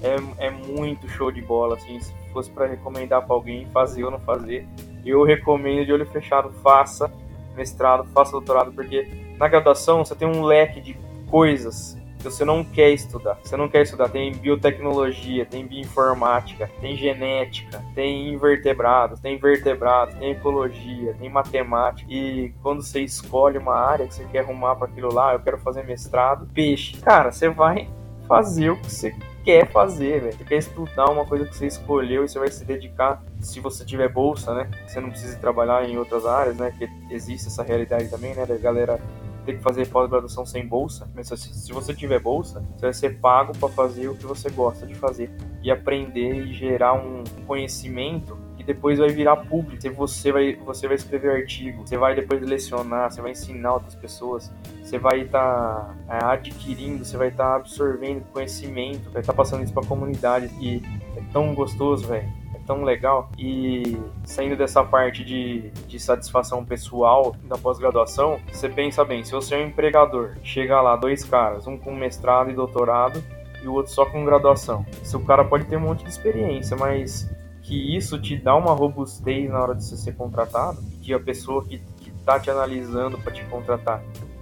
É, 0.01 0.47
é 0.47 0.49
muito 0.51 1.07
show 1.09 1.31
de 1.31 1.41
bola, 1.41 1.75
assim, 1.75 1.99
se 1.99 2.13
fosse 2.31 2.51
para 2.51 2.67
recomendar 2.67 3.25
para 3.25 3.33
alguém 3.33 3.65
fazer 3.67 4.03
ou 4.03 4.11
não 4.11 4.19
fazer, 4.19 4.67
eu 5.05 5.23
recomendo 5.23 5.85
de 5.85 5.91
olho 5.91 6.05
fechado, 6.05 6.51
faça 6.61 7.11
mestrado, 7.55 8.05
faça 8.13 8.31
doutorado, 8.31 8.71
porque 8.71 9.07
na 9.39 9.47
graduação 9.47 10.05
você 10.05 10.13
tem 10.13 10.27
um 10.27 10.43
leque 10.43 10.79
de 10.79 10.95
coisas 11.27 11.96
você 12.23 12.43
não 12.43 12.63
quer 12.63 12.89
estudar. 12.91 13.37
Você 13.43 13.55
não 13.55 13.67
quer 13.67 13.83
estudar. 13.83 14.09
Tem 14.09 14.31
biotecnologia, 14.33 15.45
tem 15.45 15.65
bioinformática, 15.65 16.69
tem 16.81 16.95
genética, 16.95 17.83
tem 17.93 18.33
invertebrados, 18.33 19.19
tem 19.19 19.37
vertebrados, 19.37 20.15
tem 20.15 20.31
ecologia, 20.31 21.15
tem 21.19 21.29
matemática. 21.29 22.11
E 22.11 22.53
quando 22.61 22.81
você 22.81 23.01
escolhe 23.01 23.57
uma 23.57 23.75
área 23.75 24.07
que 24.07 24.15
você 24.15 24.25
quer 24.25 24.39
arrumar 24.39 24.75
para 24.75 24.87
aquilo 24.87 25.13
lá, 25.13 25.33
eu 25.33 25.39
quero 25.39 25.57
fazer 25.57 25.83
mestrado, 25.83 26.47
peixe. 26.53 26.97
Cara, 26.97 27.31
você 27.31 27.49
vai 27.49 27.89
fazer 28.27 28.71
o 28.71 28.77
que 28.77 28.91
você 28.91 29.15
quer 29.43 29.65
fazer, 29.71 30.19
velho. 30.19 30.33
Você 30.33 30.43
quer 30.43 30.57
estudar 30.57 31.09
uma 31.09 31.25
coisa 31.25 31.45
que 31.45 31.55
você 31.55 31.67
escolheu 31.67 32.25
e 32.25 32.27
você 32.27 32.37
vai 32.37 32.49
se 32.49 32.65
dedicar, 32.65 33.23
se 33.39 33.61
você 33.61 33.85
tiver 33.85 34.09
bolsa, 34.09 34.53
né? 34.53 34.69
Você 34.85 34.99
não 34.99 35.09
precisa 35.09 35.37
trabalhar 35.37 35.87
em 35.87 35.97
outras 35.97 36.25
áreas, 36.25 36.57
né? 36.57 36.71
Porque 36.71 36.89
existe 37.09 37.47
essa 37.47 37.63
realidade 37.63 38.09
também, 38.09 38.35
né? 38.35 38.45
Da 38.45 38.57
galera 38.57 38.99
ter 39.47 39.57
que 39.57 39.63
fazer 39.63 39.87
pós-graduação 39.87 40.45
sem 40.45 40.67
bolsa, 40.67 41.09
mas 41.15 41.27
se 41.29 41.71
você 41.71 41.93
tiver 41.93 42.19
bolsa, 42.19 42.61
você 42.75 42.85
vai 42.85 42.93
ser 42.93 43.19
pago 43.19 43.57
para 43.57 43.69
fazer 43.69 44.09
o 44.09 44.15
que 44.15 44.25
você 44.25 44.49
gosta 44.49 44.85
de 44.85 44.93
fazer 44.93 45.31
e 45.63 45.71
aprender 45.71 46.35
e 46.45 46.53
gerar 46.53 46.93
um 46.93 47.23
conhecimento 47.45 48.37
que 48.57 48.63
depois 48.63 48.99
vai 48.99 49.07
virar 49.07 49.37
público. 49.37 49.81
Você 49.95 50.31
vai, 50.33 50.55
você 50.55 50.85
vai 50.85 50.97
escrever 50.97 51.31
artigo, 51.31 51.87
você 51.87 51.97
vai 51.97 52.13
depois 52.13 52.41
lecionar, 52.41 53.09
você 53.09 53.21
vai 53.21 53.31
ensinar 53.31 53.75
outras 53.75 53.95
pessoas, 53.95 54.51
você 54.83 54.99
vai 54.99 55.21
estar 55.21 55.95
tá, 56.07 56.15
é, 56.15 56.25
adquirindo, 56.25 57.05
você 57.05 57.15
vai 57.15 57.29
estar 57.29 57.51
tá 57.51 57.55
absorvendo 57.55 58.25
conhecimento, 58.33 59.09
vai 59.11 59.21
estar 59.21 59.31
tá 59.31 59.37
passando 59.37 59.63
isso 59.63 59.73
para 59.73 59.83
a 59.83 59.87
comunidade 59.87 60.51
e 60.59 60.83
é 61.15 61.21
tão 61.31 61.55
gostoso, 61.55 62.05
velho 62.07 62.36
tão 62.67 62.83
legal. 62.83 63.29
E 63.39 63.97
saindo 64.25 64.55
dessa 64.55 64.83
parte 64.83 65.23
de, 65.23 65.71
de 65.87 65.99
satisfação 65.99 66.63
pessoal 66.65 67.35
da 67.45 67.57
pós-graduação, 67.57 68.39
você 68.51 68.67
pensa 68.67 69.03
bem, 69.05 69.23
se 69.23 69.31
você 69.31 69.55
é 69.55 69.57
um 69.59 69.67
empregador, 69.67 70.35
chega 70.43 70.79
lá 70.81 70.95
dois 70.97 71.23
caras, 71.23 71.65
um 71.65 71.77
com 71.77 71.95
mestrado 71.95 72.51
e 72.51 72.53
doutorado 72.53 73.23
e 73.63 73.67
o 73.67 73.73
outro 73.73 73.91
só 73.91 74.05
com 74.05 74.25
graduação. 74.25 74.85
Esse 75.01 75.17
cara 75.19 75.43
pode 75.43 75.65
ter 75.65 75.77
um 75.77 75.81
monte 75.81 76.03
de 76.03 76.09
experiência, 76.09 76.75
mas 76.77 77.29
que 77.63 77.95
isso 77.95 78.19
te 78.19 78.37
dá 78.37 78.55
uma 78.55 78.73
robustez 78.73 79.49
na 79.49 79.59
hora 79.61 79.75
de 79.75 79.83
você 79.83 79.97
ser 79.97 80.15
contratado, 80.15 80.77
que 81.01 81.13
a 81.13 81.19
pessoa 81.19 81.63
que, 81.65 81.79
que 81.97 82.11
tá 82.25 82.39
te 82.39 82.49
analisando 82.49 83.17
para 83.17 83.31
te 83.31 83.43
contratar 83.45 84.01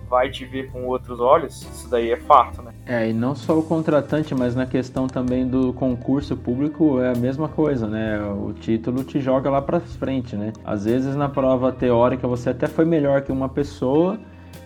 vai 0.09 0.29
te 0.29 0.45
ver 0.45 0.71
com 0.71 0.85
outros 0.85 1.19
olhos, 1.19 1.61
isso 1.61 1.89
daí 1.89 2.11
é 2.11 2.17
fato, 2.17 2.61
né? 2.61 2.71
É, 2.85 3.09
e 3.09 3.13
não 3.13 3.35
só 3.35 3.57
o 3.57 3.63
contratante, 3.63 4.35
mas 4.35 4.55
na 4.55 4.65
questão 4.65 5.07
também 5.07 5.47
do 5.47 5.73
concurso 5.73 6.35
público 6.37 6.99
é 6.99 7.11
a 7.11 7.15
mesma 7.15 7.47
coisa, 7.47 7.87
né? 7.87 8.19
O 8.21 8.53
título 8.53 9.03
te 9.03 9.19
joga 9.19 9.49
lá 9.49 9.61
para 9.61 9.79
frente, 9.79 10.35
né? 10.35 10.53
Às 10.63 10.85
vezes 10.85 11.15
na 11.15 11.29
prova 11.29 11.71
teórica 11.71 12.27
você 12.27 12.51
até 12.51 12.67
foi 12.67 12.85
melhor 12.85 13.21
que 13.21 13.31
uma 13.31 13.49
pessoa, 13.49 14.19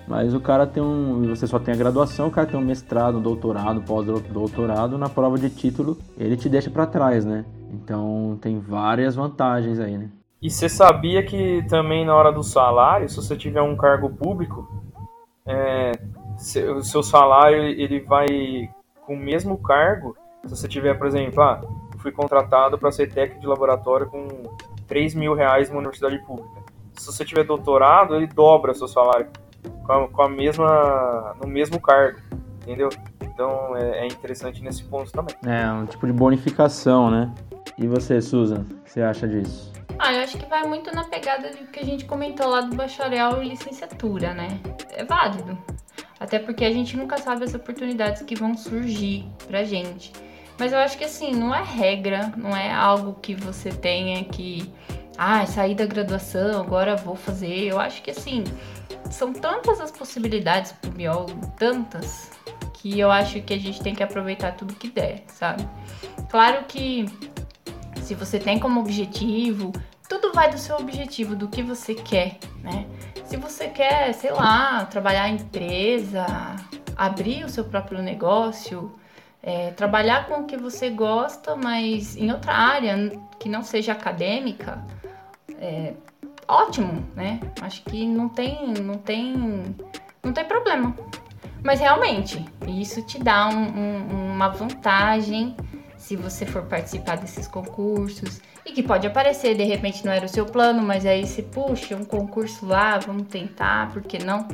mas 0.07 0.33
o 0.33 0.39
cara 0.39 0.65
tem 0.65 0.81
um. 0.81 1.27
Você 1.29 1.45
só 1.45 1.59
tem 1.59 1.73
a 1.73 1.77
graduação, 1.77 2.27
o 2.27 2.31
cara 2.31 2.47
tem 2.47 2.59
um 2.59 2.63
mestrado, 2.63 3.19
um 3.19 3.21
doutorado, 3.21 3.81
pós-doutorado, 3.81 4.97
na 4.97 5.07
prova 5.07 5.37
de 5.37 5.49
título 5.49 5.97
ele 6.17 6.35
te 6.35 6.49
deixa 6.49 6.69
para 6.69 6.85
trás, 6.85 7.23
né? 7.23 7.45
Então 7.71 8.37
tem 8.41 8.59
várias 8.59 9.15
vantagens 9.15 9.79
aí, 9.79 9.97
né? 9.97 10.09
E 10.41 10.49
você 10.49 10.69
sabia 10.69 11.21
que 11.21 11.63
também 11.67 12.05
na 12.05 12.15
hora 12.15 12.31
do 12.31 12.41
salário, 12.41 13.09
se 13.09 13.15
você 13.17 13.35
tiver 13.35 13.61
um 13.61 13.75
cargo 13.75 14.09
público, 14.09 14.67
é, 15.45 15.91
o 16.75 16.81
seu 16.81 17.03
salário 17.03 17.63
ele 17.63 17.99
vai 18.01 18.27
com 19.05 19.13
o 19.13 19.19
mesmo 19.19 19.57
cargo. 19.57 20.15
Se 20.43 20.49
você 20.49 20.67
tiver, 20.67 20.97
por 20.97 21.07
exemplo, 21.07 21.41
ah, 21.41 21.61
fui 21.97 22.11
contratado 22.11 22.77
para 22.77 22.91
ser 22.91 23.11
técnico 23.11 23.41
de 23.41 23.47
laboratório 23.47 24.07
com 24.07 24.27
3 24.87 25.15
mil 25.15 25.33
reais 25.33 25.69
numa 25.69 25.79
universidade 25.79 26.17
pública. 26.19 26.61
Se 26.93 27.05
você 27.05 27.23
tiver 27.23 27.43
doutorado, 27.43 28.15
ele 28.15 28.27
dobra 28.27 28.73
seu 28.73 28.87
salário 28.87 29.27
com 29.85 29.91
a, 29.91 30.07
com 30.07 30.21
a 30.21 30.29
mesma, 30.29 31.35
no 31.41 31.47
mesmo 31.47 31.79
cargo, 31.81 32.19
entendeu? 32.61 32.89
Então 33.21 33.75
é, 33.77 34.05
é, 34.05 34.07
interessante 34.07 34.61
nesse 34.61 34.83
ponto 34.83 35.11
também. 35.11 35.35
É, 35.45 35.71
um 35.71 35.85
tipo 35.85 36.05
de 36.05 36.13
bonificação, 36.13 37.09
né? 37.09 37.33
E 37.77 37.87
você, 37.87 38.21
Susan, 38.21 38.65
o 38.69 38.83
que 38.83 38.91
você 38.91 39.01
acha 39.01 39.27
disso? 39.27 39.71
Ah, 40.09 40.13
eu 40.15 40.23
acho 40.23 40.39
que 40.39 40.45
vai 40.47 40.65
muito 40.65 40.91
na 40.91 41.03
pegada 41.03 41.51
do 41.51 41.67
que 41.67 41.79
a 41.79 41.85
gente 41.85 42.05
comentou 42.05 42.47
lá 42.47 42.61
do 42.61 42.75
bacharel 42.75 43.43
e 43.43 43.49
licenciatura, 43.49 44.33
né? 44.33 44.59
É 44.89 45.05
válido. 45.05 45.55
Até 46.19 46.39
porque 46.39 46.65
a 46.65 46.71
gente 46.71 46.97
nunca 46.97 47.19
sabe 47.19 47.43
as 47.43 47.53
oportunidades 47.53 48.23
que 48.23 48.33
vão 48.33 48.57
surgir 48.57 49.27
pra 49.47 49.63
gente. 49.63 50.11
Mas 50.57 50.73
eu 50.73 50.79
acho 50.79 50.97
que 50.97 51.03
assim, 51.03 51.35
não 51.35 51.53
é 51.53 51.61
regra, 51.61 52.33
não 52.35 52.57
é 52.57 52.73
algo 52.73 53.19
que 53.21 53.35
você 53.35 53.69
tenha 53.69 54.23
que. 54.23 54.73
Ah, 55.15 55.45
sair 55.45 55.75
da 55.75 55.85
graduação, 55.85 56.59
agora 56.59 56.95
vou 56.95 57.15
fazer. 57.15 57.65
Eu 57.67 57.79
acho 57.79 58.01
que 58.01 58.09
assim, 58.09 58.43
são 59.11 59.31
tantas 59.31 59.79
as 59.79 59.91
possibilidades 59.91 60.71
pro 60.71 60.89
biólogo, 60.89 61.53
tantas, 61.55 62.31
que 62.73 62.99
eu 62.99 63.11
acho 63.11 63.41
que 63.41 63.53
a 63.53 63.59
gente 63.59 63.79
tem 63.79 63.93
que 63.93 64.01
aproveitar 64.01 64.53
tudo 64.53 64.73
que 64.73 64.89
der, 64.89 65.21
sabe? 65.27 65.69
Claro 66.31 66.65
que 66.67 67.05
se 68.01 68.15
você 68.15 68.39
tem 68.39 68.57
como 68.57 68.79
objetivo, 68.79 69.71
tudo 70.09 70.33
vai 70.33 70.49
do 70.49 70.57
seu 70.57 70.75
objetivo, 70.75 71.35
do 71.35 71.47
que 71.47 71.61
você 71.61 71.93
quer, 71.93 72.39
né? 72.63 72.87
Se 73.25 73.37
você 73.37 73.67
quer, 73.67 74.11
sei 74.13 74.31
lá, 74.31 74.83
trabalhar 74.85 75.29
em 75.29 75.35
empresa, 75.35 76.25
abrir 76.97 77.45
o 77.45 77.49
seu 77.49 77.63
próprio 77.63 78.01
negócio, 78.01 78.91
é, 79.41 79.69
trabalhar 79.71 80.27
com 80.27 80.41
o 80.41 80.45
que 80.45 80.57
você 80.57 80.89
gosta, 80.89 81.55
mas 81.55 82.17
em 82.17 82.31
outra 82.31 82.53
área 82.53 83.11
que 83.37 83.47
não 83.47 83.61
seja 83.61 83.91
acadêmica, 83.91 84.83
é, 85.61 85.93
ótimo, 86.47 87.07
né? 87.15 87.39
Acho 87.61 87.83
que 87.83 88.03
não 88.03 88.27
tem, 88.27 88.73
não 88.81 88.97
tem, 88.97 89.75
não 90.23 90.33
tem 90.33 90.43
problema. 90.43 90.97
Mas 91.63 91.79
realmente, 91.79 92.43
isso 92.67 93.03
te 93.03 93.19
dá 93.19 93.47
um, 93.47 93.79
um, 93.79 94.31
uma 94.33 94.49
vantagem 94.49 95.55
se 95.97 96.15
você 96.15 96.47
for 96.47 96.63
participar 96.63 97.17
desses 97.17 97.47
concursos 97.47 98.41
e 98.69 98.71
que 98.71 98.83
pode 98.83 99.07
aparecer, 99.07 99.55
de 99.55 99.63
repente 99.63 100.05
não 100.05 100.11
era 100.11 100.25
o 100.25 100.29
seu 100.29 100.45
plano, 100.45 100.81
mas 100.81 101.05
aí 101.05 101.25
se 101.25 101.41
puxa 101.41 101.95
um 101.95 102.05
concurso 102.05 102.65
lá, 102.65 102.99
vamos 102.99 103.27
tentar, 103.27 103.91
por 103.91 104.03
que 104.03 104.23
não? 104.23 104.47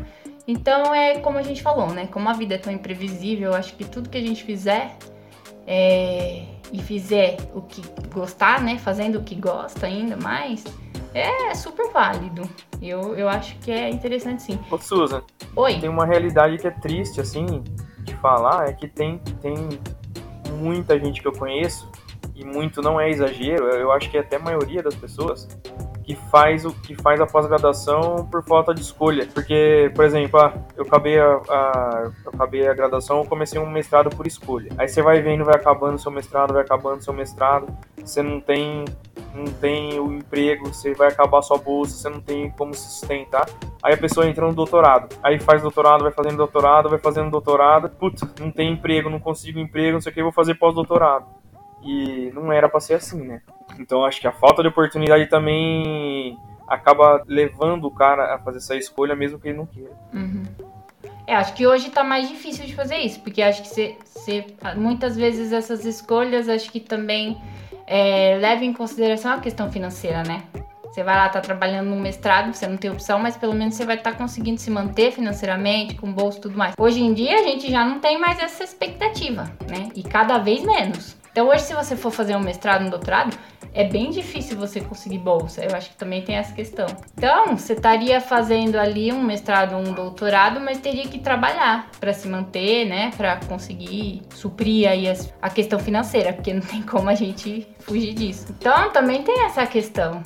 Então 0.47 0.93
é 0.95 1.20
como 1.20 1.38
a 1.38 1.43
gente 1.43 1.61
falou, 1.61 1.91
né? 1.91 2.07
Como 2.07 2.30
a 2.30 2.34
vida 2.34 2.55
é 2.55 2.57
tão 2.57 2.72
imprevisível, 2.72 3.51
eu 3.51 3.55
acho 3.55 3.76
que 3.76 3.84
tudo 3.84 4.09
que 4.09 4.18
a 4.18 4.22
gente 4.22 4.43
fizer 4.43 4.95
é, 5.68 6.43
e 6.72 6.82
fizer 6.82 7.38
o 7.53 7.61
que 7.61 7.82
gostar, 8.13 8.61
né? 8.61 8.78
Fazendo 8.78 9.20
o 9.20 9.24
que 9.24 9.36
gosta 9.36 9.86
ainda 9.86 10.16
mais, 10.16 10.63
é 11.13 11.53
super 11.53 11.91
válido. 11.91 12.47
Eu, 12.82 13.16
eu 13.16 13.28
acho 13.28 13.57
que 13.59 13.72
é 13.72 13.89
interessante 13.89 14.43
sim. 14.43 14.59
Ô 14.72 14.78
Susan, 14.78 15.24
Oi. 15.55 15.80
tem 15.80 15.89
uma 15.89 16.05
realidade 16.05 16.57
que 16.57 16.68
é 16.68 16.72
triste, 16.72 17.20
assim, 17.20 17.63
de 17.99 18.16
falar, 18.18 18.70
é 18.70 18.74
que 18.74 18.88
tem, 18.88 19.18
tem 19.41 19.55
muita 20.59 20.97
gente 20.99 21.22
que 21.22 21.28
eu 21.28 21.34
conheço, 21.34 21.89
e 22.34 22.43
muito 22.43 22.82
não 22.82 22.99
é 22.99 23.09
exagero, 23.09 23.65
eu 23.69 23.91
acho 23.91 24.09
que 24.09 24.17
é 24.17 24.21
até 24.21 24.38
a 24.38 24.39
maioria 24.39 24.82
das 24.82 24.95
pessoas, 24.95 25.47
que 26.03 26.15
faz 26.15 26.65
o 26.65 26.71
que 26.71 26.95
faz 26.95 27.19
a 27.19 27.26
pós-graduação 27.26 28.28
por 28.32 28.43
falta 28.43 28.73
de 28.73 28.82
escolha. 28.82 29.28
Porque, 29.34 29.91
por 29.95 30.05
exemplo, 30.05 30.39
ah, 30.39 30.53
eu 30.78 30.84
acabei 30.84 31.19
a, 31.19 31.41
a, 31.49 32.11
eu 32.23 32.32
acabei 32.34 32.67
a 32.67 32.73
graduação, 32.73 33.17
eu 33.19 33.26
comecei 33.26 33.59
um 33.59 33.69
mestrado 33.69 34.09
por 34.15 34.28
escolha. 34.28 34.71
Aí 34.78 34.88
você 34.88 35.01
vai 35.01 35.21
vendo, 35.21 35.43
vai 35.43 35.55
acabando 35.55 35.97
seu 35.97 36.11
mestrado, 36.11 36.53
vai 36.53 36.63
acabando 36.63 37.03
seu 37.03 37.13
mestrado, 37.13 37.67
você 37.97 38.21
não 38.21 38.39
tem 38.39 38.86
não 39.36 39.45
tem 39.45 39.99
o 39.99 40.13
emprego, 40.13 40.73
você 40.73 40.93
vai 40.93 41.09
acabar 41.09 41.41
sua 41.41 41.57
bolsa, 41.57 41.97
você 41.97 42.09
não 42.09 42.21
tem 42.21 42.49
como 42.51 42.73
se 42.73 42.89
sustentar. 42.89 43.45
Aí 43.84 43.93
a 43.93 43.97
pessoa 43.97 44.28
entra 44.28 44.47
no 44.47 44.53
doutorado. 44.53 45.13
Aí 45.21 45.39
faz 45.39 45.61
doutorado, 45.61 46.03
vai 46.03 46.11
fazendo 46.11 46.38
doutorado, 46.38 46.89
vai 46.89 46.99
fazendo 46.99 47.30
doutorado. 47.30 47.89
Putz, 47.89 48.23
não 48.39 48.49
tem 48.49 48.71
emprego, 48.71 49.09
não 49.09 49.19
consigo 49.19 49.59
emprego, 49.59 49.93
não 49.93 50.01
sei 50.01 50.11
o 50.11 50.15
que, 50.15 50.23
vou 50.23 50.32
fazer 50.32 50.55
pós-doutorado. 50.55 51.26
E 51.86 52.31
não 52.33 52.51
era 52.51 52.67
pra 52.67 52.79
ser 52.79 52.95
assim, 52.95 53.21
né? 53.23 53.41
Então 53.79 54.03
acho 54.03 54.19
que 54.19 54.27
a 54.27 54.31
falta 54.31 54.61
de 54.61 54.67
oportunidade 54.67 55.27
também 55.27 56.38
acaba 56.67 57.23
levando 57.27 57.86
o 57.86 57.91
cara 57.91 58.33
a 58.33 58.39
fazer 58.39 58.57
essa 58.57 58.75
escolha 58.75 59.15
mesmo 59.15 59.39
que 59.39 59.49
ele 59.49 59.57
não 59.57 59.65
queira. 59.65 59.91
Uhum. 60.13 60.43
É, 61.27 61.36
acho 61.36 61.53
que 61.53 61.65
hoje 61.65 61.89
tá 61.89 62.03
mais 62.03 62.27
difícil 62.27 62.65
de 62.65 62.75
fazer 62.75 62.97
isso, 62.97 63.19
porque 63.21 63.41
acho 63.41 63.63
que 63.63 63.97
muitas 64.75 65.15
vezes 65.15 65.51
essas 65.51 65.86
escolhas 65.86 66.47
acho 66.47 66.71
que 66.71 66.79
também 66.79 67.41
é, 67.88 68.38
leva 68.39 68.63
em 68.63 68.73
consideração 68.73 69.33
a 69.33 69.39
questão 69.39 69.71
financeira, 69.71 70.23
né? 70.23 70.43
Você 70.95 71.03
vai 71.03 71.15
lá, 71.15 71.27
tá 71.27 71.41
trabalhando 71.41 71.89
no 71.89 71.97
mestrado, 71.97 72.53
você 72.53 72.65
não 72.67 72.77
tem 72.77 72.89
opção, 72.89 73.19
mas 73.19 73.36
pelo 73.36 73.53
menos 73.53 73.75
você 73.75 73.86
vai 73.86 73.97
estar 73.97 74.13
tá 74.13 74.17
conseguindo 74.17 74.61
se 74.61 74.71
manter 74.71 75.11
financeiramente, 75.11 75.95
com 75.95 76.11
bolsa 76.11 76.38
e 76.38 76.41
tudo 76.41 76.57
mais. 76.57 76.73
Hoje 76.77 77.01
em 77.01 77.13
dia 77.13 77.36
a 77.36 77.43
gente 77.43 77.69
já 77.69 77.83
não 77.83 77.99
tem 77.99 78.17
mais 78.17 78.39
essa 78.39 78.63
expectativa, 78.63 79.43
né? 79.69 79.89
E 79.93 80.03
cada 80.03 80.38
vez 80.38 80.63
menos. 80.63 81.17
Então 81.36 81.49
hoje, 81.49 81.63
se 81.63 81.73
você 81.73 81.97
for 81.97 82.11
fazer 82.11 82.33
um 82.38 82.39
mestrado, 82.39 82.86
um 82.86 82.89
doutorado, 82.89 83.38
é 83.73 83.83
bem 83.83 84.09
difícil 84.09 84.55
você 84.55 84.79
conseguir 84.79 85.17
bolsa. 85.17 85.65
Eu 85.65 85.75
acho 85.75 85.89
que 85.89 85.97
também 85.97 86.21
tem 86.21 86.38
essa 86.38 86.53
questão. 86.53 86.86
Então, 87.13 87.57
você 87.57 87.73
estaria 87.73 88.21
fazendo 88.21 88.77
ali 88.77 89.11
um 89.11 89.21
mestrado, 89.21 89.75
um 89.75 89.91
doutorado, 89.91 90.61
mas 90.61 90.79
teria 90.79 91.05
que 91.09 91.19
trabalhar 91.19 91.91
para 91.99 92.13
se 92.13 92.29
manter, 92.29 92.86
né, 92.86 93.11
para 93.17 93.36
conseguir 93.47 94.21
suprir 94.33 94.89
aí 94.89 95.07
a 95.41 95.49
questão 95.49 95.77
financeira, 95.77 96.31
porque 96.31 96.53
não 96.53 96.61
tem 96.61 96.81
como 96.81 97.09
a 97.09 97.15
gente 97.15 97.67
fugir 97.79 98.13
disso. 98.13 98.45
Então, 98.57 98.93
também 98.93 99.21
tem 99.21 99.43
essa 99.43 99.67
questão. 99.67 100.23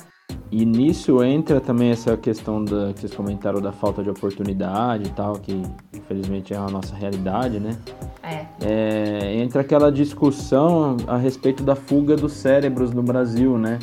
E 0.52 0.64
nisso 0.64 1.22
entra 1.22 1.60
também 1.60 1.90
essa 1.90 2.16
questão 2.16 2.64
da, 2.64 2.92
que 2.92 3.00
vocês 3.00 3.14
comentaram 3.14 3.60
da 3.60 3.70
falta 3.70 4.02
de 4.02 4.10
oportunidade 4.10 5.08
e 5.08 5.12
tal, 5.12 5.34
que 5.34 5.62
infelizmente 5.94 6.52
é 6.52 6.56
a 6.56 6.66
nossa 6.66 6.94
realidade, 6.94 7.60
né? 7.60 7.76
É. 8.22 8.46
é. 8.60 9.36
Entra 9.36 9.60
aquela 9.60 9.92
discussão 9.92 10.96
a 11.06 11.16
respeito 11.16 11.62
da 11.62 11.76
fuga 11.76 12.16
dos 12.16 12.32
cérebros 12.32 12.92
no 12.92 13.02
Brasil, 13.02 13.56
né? 13.56 13.78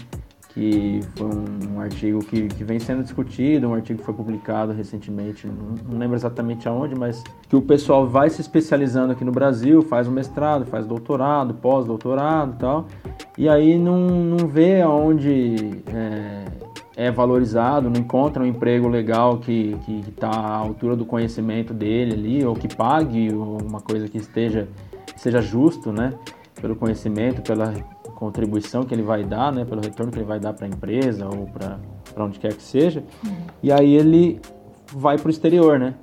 Que 0.58 1.02
foi 1.16 1.28
um, 1.28 1.76
um 1.76 1.80
artigo 1.80 2.18
que, 2.20 2.48
que 2.48 2.64
vem 2.64 2.80
sendo 2.80 3.04
discutido, 3.04 3.68
um 3.68 3.76
artigo 3.76 4.00
que 4.00 4.06
foi 4.06 4.14
publicado 4.16 4.74
recentemente, 4.74 5.46
não, 5.46 5.76
não 5.88 6.00
lembro 6.00 6.16
exatamente 6.16 6.68
aonde, 6.68 6.96
mas 6.96 7.24
que 7.48 7.56
o 7.56 7.62
pessoal 7.62 8.08
vai 8.08 8.28
se 8.32 8.42
especializando 8.42 9.14
aqui 9.14 9.24
no 9.24 9.32
Brasil, 9.32 9.84
faz 9.84 10.08
um 10.08 10.12
mestrado, 10.12 10.66
faz 10.66 10.88
doutorado, 10.88 11.54
pós-doutorado 11.54 12.54
e 12.56 12.60
tal, 12.60 12.88
e 13.38 13.48
aí 13.48 13.78
não, 13.78 14.00
não 14.00 14.48
vê 14.48 14.82
aonde 14.82 15.84
é, 15.94 16.46
é 16.96 17.12
valorizado, 17.12 17.88
não 17.88 18.00
encontra 18.00 18.42
um 18.42 18.46
emprego 18.48 18.88
legal 18.88 19.38
que 19.38 19.78
está 20.10 20.30
à 20.32 20.56
altura 20.56 20.96
do 20.96 21.06
conhecimento 21.06 21.72
dele 21.72 22.14
ali, 22.14 22.44
ou 22.44 22.56
que 22.56 22.74
pague 22.74 23.30
uma 23.32 23.80
coisa 23.80 24.08
que 24.08 24.18
esteja 24.18 24.68
seja 25.18 25.42
justo, 25.42 25.92
né? 25.92 26.14
Pelo 26.62 26.76
conhecimento, 26.76 27.42
pela 27.42 27.74
contribuição 28.18 28.84
que 28.84 28.96
ele 28.96 29.04
vai 29.04 29.24
dar, 29.24 29.54
né? 29.54 29.64
Pelo 29.64 29.80
retorno 29.80 30.12
que 30.12 30.18
ele 30.18 30.26
vai 30.26 30.40
dar 30.40 30.52
para 30.52 30.66
a 30.66 30.70
empresa 30.70 31.28
ou 31.28 31.46
para 31.46 31.80
onde 32.18 32.40
quer 32.40 32.54
que 32.54 32.64
seja. 32.64 33.04
Uhum. 33.24 33.36
E 33.62 33.72
aí 33.72 33.94
ele 33.94 34.42
vai 34.92 35.18
para 35.18 35.28
o 35.28 35.30
exterior, 35.30 35.78
né? 35.78 35.94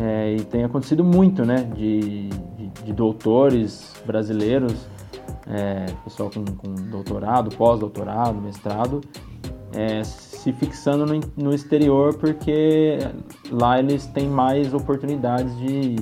É, 0.00 0.36
e 0.36 0.44
tem 0.44 0.62
acontecido 0.62 1.02
muito, 1.02 1.44
né? 1.44 1.68
De, 1.74 2.28
de, 2.28 2.68
de 2.84 2.92
doutores 2.92 3.92
brasileiros, 4.06 4.86
é, 5.48 5.86
pessoal 6.04 6.30
com, 6.30 6.44
com 6.44 6.74
doutorado, 6.90 7.54
pós-doutorado, 7.56 8.40
mestrado, 8.40 9.00
é, 9.72 10.04
se 10.04 10.52
fixando 10.52 11.04
no, 11.04 11.20
no, 11.36 11.52
exterior 11.52 12.14
porque 12.14 12.98
lá 13.50 13.80
eles 13.80 14.06
têm 14.06 14.28
mais 14.28 14.72
oportunidades 14.72 15.56
de, 15.58 15.96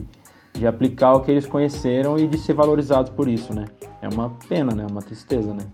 de 0.53 0.66
aplicar 0.66 1.14
o 1.14 1.20
que 1.20 1.30
eles 1.30 1.46
conheceram 1.46 2.18
e 2.18 2.26
de 2.26 2.38
ser 2.38 2.55
valorizados 2.55 3.11
por 3.11 3.28
isso, 3.28 3.55
né? 3.55 3.64
É 4.00 4.09
uma 4.09 4.30
pena, 4.48 4.74
né? 4.74 4.86
Uma 4.88 5.00
tristeza, 5.00 5.55
né? 5.55 5.64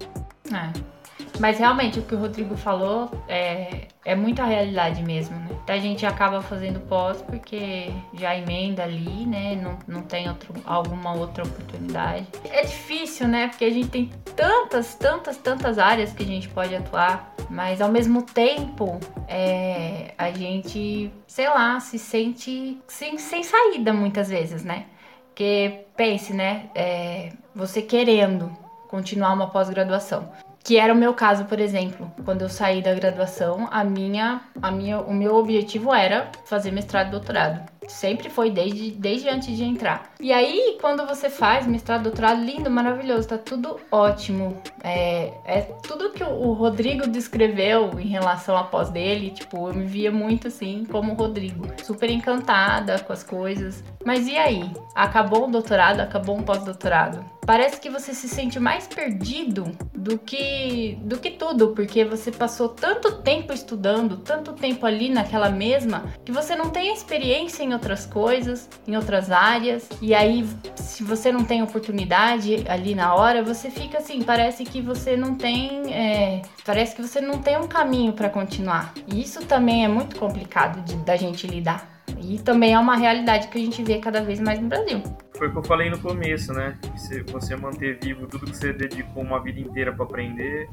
É. 0.53 0.98
Mas 1.39 1.59
realmente 1.59 1.99
o 1.99 2.03
que 2.03 2.15
o 2.15 2.19
Rodrigo 2.19 2.57
falou 2.57 3.11
é, 3.29 3.89
é 4.05 4.15
muita 4.15 4.45
realidade 4.45 5.03
mesmo, 5.03 5.37
né? 5.37 5.49
A 5.69 5.79
gente 5.79 6.05
acaba 6.07 6.41
fazendo 6.41 6.81
pós 6.81 7.23
porque 7.23 7.93
já 8.15 8.35
emenda 8.35 8.83
ali, 8.83 9.27
né? 9.27 9.55
Não, 9.55 9.79
não 9.87 10.03
tem 10.03 10.29
outro, 10.29 10.55
alguma 10.65 11.15
outra 11.15 11.45
oportunidade. 11.45 12.27
É 12.51 12.63
difícil, 12.63 13.29
né? 13.29 13.49
Porque 13.49 13.65
a 13.65 13.71
gente 13.71 13.89
tem 13.89 14.11
tantas, 14.35 14.95
tantas, 14.95 15.37
tantas 15.37 15.79
áreas 15.79 16.13
que 16.13 16.23
a 16.23 16.27
gente 16.27 16.49
pode 16.49 16.75
atuar, 16.75 17.35
mas 17.51 17.81
ao 17.81 17.91
mesmo 17.91 18.23
tempo 18.23 18.99
é, 19.29 20.15
a 20.17 20.31
gente, 20.31 21.13
sei 21.27 21.49
lá, 21.49 21.79
se 21.81 21.99
sente 21.99 22.79
sem, 22.89 23.19
sem 23.19 23.43
saída 23.43 23.93
muitas 23.93 24.29
vezes, 24.29 24.65
né? 24.65 24.87
Porque 25.29 25.85
pense, 25.97 26.33
né? 26.33 26.71
É, 26.75 27.31
você 27.55 27.83
querendo 27.83 28.51
continuar 28.89 29.33
uma 29.35 29.51
pós-graduação. 29.51 30.33
Que 30.63 30.77
era 30.77 30.93
o 30.93 30.97
meu 30.97 31.15
caso, 31.15 31.45
por 31.47 31.61
exemplo, 31.61 32.13
quando 32.25 32.43
eu 32.43 32.49
saí 32.49 32.83
da 32.83 32.95
graduação, 32.95 33.69
a 33.71 33.83
minha, 33.85 34.43
a 34.61 34.71
minha, 34.71 35.01
o 35.01 35.15
meu 35.15 35.37
objetivo 35.37 35.95
era 35.95 36.31
fazer 36.45 36.71
mestrado 36.71 37.09
e 37.09 37.11
doutorado. 37.13 37.78
Sempre 37.89 38.29
foi 38.29 38.51
desde, 38.51 38.91
desde 38.93 39.29
antes 39.29 39.57
de 39.57 39.65
entrar. 39.65 40.13
E 40.21 40.33
aí, 40.33 40.79
quando 40.81 41.07
você 41.07 41.29
faz 41.31 41.67
mestrado, 41.67 42.05
doutorado, 42.05 42.45
lindo, 42.45 42.71
maravilhoso, 42.71 43.29
tá 43.29 43.39
tudo 43.39 43.81
ótimo. 43.91 44.63
É, 44.85 45.33
é 45.45 45.61
tudo 45.83 46.11
que 46.11 46.23
o 46.23 46.53
Rodrigo 46.53 47.09
descreveu 47.09 47.99
em 47.99 48.09
relação 48.09 48.57
à 48.57 48.65
pós 48.65 48.91
dele, 48.91 49.31
tipo, 49.31 49.69
eu 49.69 49.75
me 49.75 49.87
via 49.87 50.13
muito 50.13 50.49
assim 50.49 50.85
como 50.91 51.13
o 51.13 51.17
Rodrigo. 51.17 51.67
Super 51.83 52.11
encantada 52.11 52.99
com 53.01 53.13
as 53.13 53.25
coisas. 53.25 53.83
Mas 54.05 54.27
e 54.27 54.37
aí? 54.37 54.71
Acabou 54.95 55.49
o 55.49 55.51
doutorado, 55.51 56.01
acabou 56.01 56.37
um 56.37 56.43
pós-doutorado. 56.43 57.25
Parece 57.49 57.81
que 57.81 57.89
você 57.89 58.13
se 58.13 58.29
sente 58.29 58.61
mais 58.61 58.87
perdido 58.87 59.73
do 59.95 60.19
que 60.19 60.99
do 61.03 61.19
que 61.19 61.31
tudo, 61.31 61.69
porque 61.69 62.05
você 62.05 62.31
passou 62.31 62.69
tanto 62.69 63.23
tempo 63.23 63.55
estudando, 63.55 64.19
tanto 64.19 64.53
tempo 64.53 64.85
ali 64.85 65.09
naquela 65.09 65.49
mesma, 65.49 66.13
que 66.27 66.31
você 66.31 66.55
não 66.55 66.69
tem 66.69 66.93
experiência 66.93 67.63
em 67.63 67.73
outras 67.79 68.05
coisas, 68.05 68.69
em 68.87 68.97
outras 68.97 69.31
áreas. 69.31 69.89
E 70.03 70.15
aí, 70.15 70.47
se 70.77 71.03
você 71.03 71.33
não 71.33 71.45
tem 71.45 71.63
oportunidade 71.63 72.65
ali 72.69 72.95
na 72.95 73.15
hora, 73.15 73.43
você 73.43 73.71
fica 73.71 73.99
assim, 73.99 74.23
parece 74.23 74.65
que 74.65 74.83
você 74.83 75.17
não 75.17 75.35
tem, 75.35 75.95
é, 75.95 76.43
parece 76.67 76.95
que 76.95 77.03
você 77.03 77.21
não 77.21 77.39
tem 77.39 77.57
um 77.57 77.69
caminho 77.69 78.13
para 78.13 78.29
continuar. 78.29 78.93
E 79.07 79.23
isso 79.23 79.45
também 79.47 79.85
é 79.85 79.89
muito 79.89 80.17
complicado 80.17 80.85
de, 80.85 80.97
da 80.97 81.17
gente 81.17 81.47
lidar. 81.47 81.99
E 82.21 82.39
também 82.39 82.75
é 82.75 82.79
uma 82.79 82.97
realidade 82.97 83.49
que 83.49 83.59
a 83.59 83.61
gente 83.61 83.83
vê 83.83 83.99
cada 83.99 84.21
vez 84.21 84.41
mais 84.41 84.61
no 84.61 84.69
Brasil. 84.69 85.03
Foi 85.37 85.49
o 85.49 85.53
que 85.53 85.59
eu 85.59 85.63
falei 85.63 85.89
no 85.89 85.99
começo, 85.99 86.53
né? 86.53 86.77
Se 86.97 87.23
você 87.23 87.57
manter 87.57 87.99
vivo 88.03 88.27
tudo 88.27 88.47
que 88.47 88.57
você 88.57 88.73
dedicou 88.73 89.23
uma 89.23 89.41
vida 89.41 89.61
inteira 89.61 89.93
para 89.93 90.05
aprender, 90.05 90.69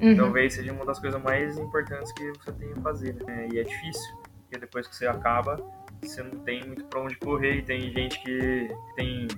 uhum. 0.00 0.16
talvez 0.16 0.54
seja 0.54 0.72
uma 0.72 0.84
das 0.84 0.98
coisas 0.98 1.22
mais 1.22 1.56
importantes 1.56 2.12
que 2.12 2.32
você 2.32 2.52
tem 2.52 2.72
a 2.72 2.80
fazer. 2.80 3.14
Né? 3.24 3.48
E 3.52 3.58
é 3.58 3.62
difícil, 3.62 4.16
porque 4.42 4.58
depois 4.58 4.88
que 4.88 4.96
você 4.96 5.06
acaba, 5.06 5.56
você 6.02 6.22
não 6.22 6.38
tem 6.40 6.64
muito 6.64 6.84
para 6.84 7.00
onde 7.00 7.16
correr. 7.16 7.58
E 7.58 7.62
tem 7.62 7.92
gente 7.92 8.20
que 8.22 8.70
tem 8.94 9.28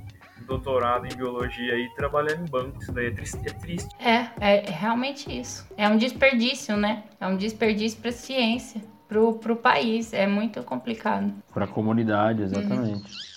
doutorado 0.46 1.06
em 1.06 1.14
biologia 1.16 1.78
e 1.78 1.88
trabalhando 1.94 2.46
em 2.46 2.50
banco. 2.50 2.80
Isso 2.82 2.92
daí 2.92 3.06
é 3.06 3.10
triste. 3.10 3.38
É, 3.38 3.52
triste. 3.52 3.88
é, 4.00 4.24
é 4.40 4.70
realmente 4.70 5.30
isso. 5.30 5.66
É 5.76 5.88
um 5.88 5.96
desperdício, 5.96 6.76
né? 6.76 7.04
É 7.20 7.26
um 7.26 7.36
desperdício 7.36 8.00
para 8.00 8.12
ciência 8.12 8.80
pro, 9.08 9.34
pro 9.34 9.56
país. 9.56 10.12
É 10.12 10.26
muito 10.26 10.62
complicado. 10.62 11.32
Para 11.52 11.64
a 11.64 11.68
comunidade, 11.68 12.42
exatamente. 12.42 13.02
Uhum. 13.02 13.30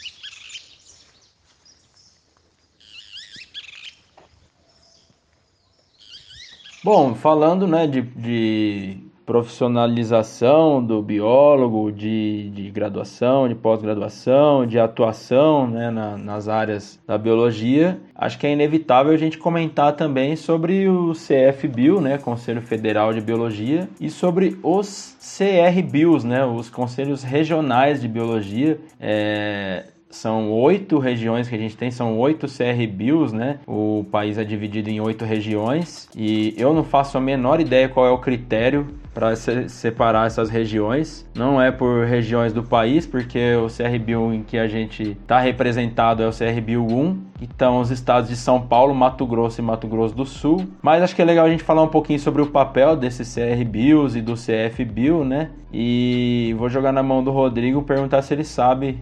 Bom, 6.83 7.15
falando 7.15 7.65
né, 7.65 7.87
de, 7.87 8.01
de 8.01 9.12
profissionalização 9.25 10.83
do 10.83 11.01
biólogo, 11.01 11.91
de, 11.91 12.49
de 12.49 12.69
graduação, 12.69 13.47
de 13.47 13.55
pós-graduação, 13.55 14.65
de 14.65 14.79
atuação 14.79 15.67
né, 15.67 15.89
na, 15.89 16.17
nas 16.17 16.47
áreas 16.47 16.99
da 17.07 17.17
biologia, 17.17 17.99
acho 18.15 18.37
que 18.37 18.45
é 18.45 18.51
inevitável 18.51 19.13
a 19.13 19.17
gente 19.17 19.37
comentar 19.37 19.93
também 19.95 20.35
sobre 20.35 20.87
o 20.87 21.13
CFBio, 21.13 22.01
né, 22.01 22.17
Conselho 22.17 22.61
Federal 22.61 23.13
de 23.13 23.21
Biologia, 23.21 23.89
e 23.99 24.09
sobre 24.09 24.57
os 24.61 25.15
CRBios, 25.19 26.23
né, 26.23 26.45
os 26.45 26.69
Conselhos 26.69 27.23
Regionais 27.23 28.01
de 28.01 28.07
Biologia. 28.07 28.79
É, 28.99 29.85
são 30.13 30.51
oito 30.51 30.99
regiões 30.99 31.49
que 31.49 31.55
a 31.55 31.57
gente 31.57 31.75
tem, 31.75 31.89
são 31.89 32.19
oito 32.19 32.45
CRBIOS, 32.47 33.33
né? 33.33 33.59
O 33.65 34.05
país 34.11 34.37
é 34.37 34.43
dividido 34.43 34.89
em 34.89 35.01
oito 35.01 35.25
regiões 35.25 36.07
e 36.15 36.53
eu 36.55 36.71
não 36.71 36.83
faço 36.83 37.17
a 37.17 37.21
menor 37.21 37.59
ideia 37.59 37.89
qual 37.89 38.05
é 38.05 38.11
o 38.11 38.19
critério 38.19 38.87
para 39.13 39.35
se 39.35 39.69
separar 39.69 40.27
essas 40.27 40.49
regiões. 40.49 41.29
Não 41.35 41.61
é 41.61 41.71
por 41.71 42.05
regiões 42.05 42.51
do 42.51 42.63
país, 42.63 43.05
porque 43.05 43.55
o 43.55 43.67
CRBio 43.67 44.33
em 44.33 44.43
que 44.43 44.57
a 44.57 44.67
gente 44.67 45.11
está 45.11 45.39
representado 45.39 46.23
é 46.23 46.27
o 46.27 46.31
CRBio 46.31 46.85
1, 46.85 47.21
então 47.41 47.79
os 47.79 47.91
estados 47.91 48.29
de 48.29 48.35
São 48.35 48.61
Paulo, 48.61 48.93
Mato 48.95 49.25
Grosso 49.25 49.61
e 49.61 49.63
Mato 49.63 49.87
Grosso 49.87 50.15
do 50.15 50.25
Sul. 50.25 50.67
Mas 50.81 51.03
acho 51.03 51.15
que 51.15 51.21
é 51.21 51.25
legal 51.25 51.45
a 51.45 51.49
gente 51.49 51.63
falar 51.63 51.83
um 51.83 51.87
pouquinho 51.87 52.19
sobre 52.19 52.41
o 52.41 52.47
papel 52.47 52.95
desses 52.95 53.33
CRBios 53.33 54.15
e 54.15 54.21
do 54.21 54.33
CFBio, 54.33 55.23
né? 55.23 55.51
E 55.71 56.55
vou 56.57 56.69
jogar 56.69 56.91
na 56.91 57.03
mão 57.03 57.23
do 57.23 57.31
Rodrigo 57.31 57.81
perguntar 57.81 58.21
se 58.21 58.33
ele 58.33 58.43
sabe 58.43 58.99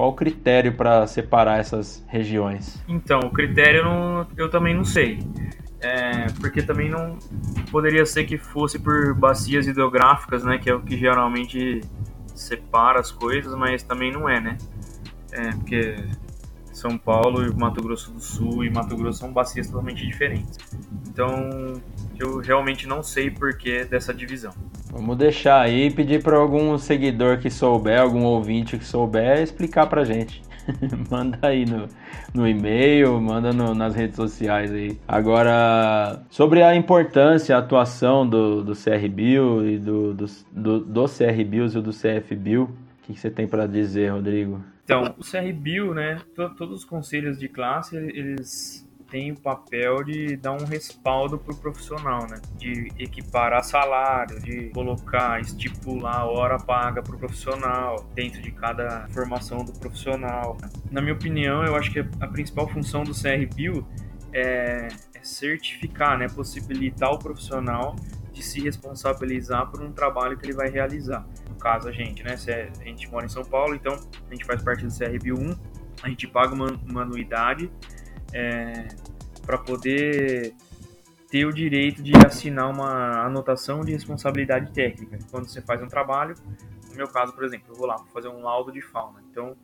qual 0.00 0.08
o 0.08 0.14
critério 0.14 0.72
para 0.72 1.06
separar 1.06 1.58
essas 1.58 2.02
regiões? 2.08 2.82
Então, 2.88 3.20
o 3.20 3.30
critério 3.30 3.84
não, 3.84 4.26
eu 4.34 4.48
também 4.48 4.74
não 4.74 4.82
sei. 4.82 5.18
É, 5.80 6.26
porque 6.40 6.62
também 6.62 6.90
não 6.90 7.18
poderia 7.70 8.04
ser 8.04 8.24
que 8.24 8.36
fosse 8.36 8.78
por 8.78 9.14
bacias 9.14 9.66
hidrográficas, 9.66 10.44
né, 10.44 10.58
que 10.58 10.68
é 10.68 10.74
o 10.74 10.80
que 10.80 10.96
geralmente 10.96 11.80
separa 12.34 13.00
as 13.00 13.10
coisas, 13.10 13.54
mas 13.54 13.82
também 13.82 14.12
não 14.12 14.28
é, 14.28 14.40
né? 14.40 14.58
É, 15.32 15.50
porque 15.52 15.96
São 16.72 16.98
Paulo 16.98 17.46
e 17.46 17.54
Mato 17.54 17.82
Grosso 17.82 18.10
do 18.10 18.20
Sul 18.20 18.64
e 18.64 18.70
Mato 18.70 18.96
Grosso 18.96 19.20
são 19.20 19.32
bacias 19.32 19.68
totalmente 19.68 20.06
diferentes. 20.06 20.58
Então, 21.08 21.80
eu 22.18 22.38
realmente 22.38 22.86
não 22.86 23.02
sei 23.02 23.30
porquê 23.30 23.84
dessa 23.84 24.12
divisão. 24.12 24.52
Vamos 24.90 25.16
deixar 25.16 25.60
aí 25.60 25.86
e 25.86 25.90
pedir 25.90 26.22
para 26.22 26.36
algum 26.36 26.76
seguidor 26.76 27.38
que 27.38 27.50
souber, 27.50 28.00
algum 28.00 28.24
ouvinte 28.24 28.76
que 28.76 28.84
souber, 28.84 29.40
explicar 29.40 29.86
para 29.86 30.04
gente. 30.04 30.42
manda 31.10 31.38
aí 31.42 31.64
no, 31.64 31.88
no 32.34 32.46
e-mail, 32.46 33.20
manda 33.20 33.52
no, 33.52 33.74
nas 33.74 33.94
redes 33.94 34.16
sociais 34.16 34.72
aí. 34.72 34.98
Agora, 35.06 36.22
sobre 36.30 36.62
a 36.62 36.74
importância, 36.74 37.56
a 37.56 37.58
atuação 37.58 38.28
do, 38.28 38.62
do 38.62 38.72
CRBio 38.74 39.66
e 39.66 39.78
do, 39.78 40.14
do, 40.14 40.26
do, 40.52 40.80
do 40.80 41.04
e 41.04 41.80
do 41.80 41.90
CFBio, 41.90 42.64
o 42.64 43.02
que, 43.02 43.14
que 43.14 43.20
você 43.20 43.30
tem 43.30 43.46
para 43.46 43.66
dizer, 43.66 44.12
Rodrigo? 44.12 44.62
Então, 44.84 45.14
o 45.18 45.22
CRBio, 45.22 45.94
né, 45.94 46.18
todos 46.34 46.78
os 46.78 46.84
conselhos 46.84 47.38
de 47.38 47.48
classe, 47.48 47.96
eles 47.96 48.89
tem 49.10 49.32
o 49.32 49.36
papel 49.36 50.04
de 50.04 50.36
dar 50.36 50.52
um 50.52 50.64
respaldo 50.64 51.36
para 51.36 51.52
o 51.52 51.56
profissional, 51.56 52.26
né? 52.28 52.40
De 52.56 52.92
equiparar 52.98 53.62
salário, 53.64 54.40
de 54.40 54.70
colocar, 54.70 55.40
estipular 55.40 56.26
hora 56.26 56.58
paga 56.58 57.02
para 57.02 57.14
o 57.14 57.18
profissional 57.18 58.08
dentro 58.14 58.40
de 58.40 58.52
cada 58.52 59.08
formação 59.08 59.64
do 59.64 59.72
profissional. 59.72 60.56
Na 60.90 61.00
minha 61.00 61.12
opinião, 61.12 61.64
eu 61.64 61.74
acho 61.74 61.90
que 61.90 61.98
a 61.98 62.26
principal 62.28 62.68
função 62.68 63.02
do 63.02 63.12
CRBio 63.12 63.84
é, 64.32 64.88
é 65.12 65.22
certificar, 65.22 66.16
né? 66.16 66.28
Possibilitar 66.28 67.10
o 67.10 67.18
profissional 67.18 67.96
de 68.32 68.44
se 68.44 68.60
responsabilizar 68.60 69.68
por 69.70 69.82
um 69.82 69.90
trabalho 69.90 70.38
que 70.38 70.46
ele 70.46 70.54
vai 70.54 70.70
realizar. 70.70 71.26
No 71.48 71.56
caso, 71.56 71.88
a 71.88 71.92
gente, 71.92 72.22
né? 72.22 72.34
A 72.80 72.84
gente 72.84 73.10
mora 73.10 73.26
em 73.26 73.28
São 73.28 73.44
Paulo, 73.44 73.74
então 73.74 73.92
a 73.92 74.32
gente 74.32 74.44
faz 74.44 74.62
parte 74.62 74.86
do 74.86 74.96
CRBio 74.96 75.36
1, 75.36 75.54
a 76.04 76.08
gente 76.08 76.28
paga 76.28 76.54
uma, 76.54 76.68
uma 76.88 77.02
anuidade 77.02 77.68
é, 78.32 78.88
para 79.44 79.58
poder 79.58 80.54
ter 81.28 81.46
o 81.46 81.52
direito 81.52 82.02
de 82.02 82.12
assinar 82.26 82.68
uma 82.68 83.24
anotação 83.24 83.80
de 83.82 83.92
responsabilidade 83.92 84.72
técnica. 84.72 85.18
Quando 85.30 85.48
você 85.48 85.62
faz 85.62 85.80
um 85.80 85.86
trabalho, 85.86 86.34
no 86.90 86.96
meu 86.96 87.08
caso, 87.08 87.32
por 87.32 87.44
exemplo, 87.44 87.72
eu 87.72 87.76
vou 87.76 87.86
lá 87.86 87.96
fazer 88.12 88.28
um 88.28 88.42
laudo 88.42 88.72
de 88.72 88.82
fauna. 88.82 89.22
Então, 89.30 89.56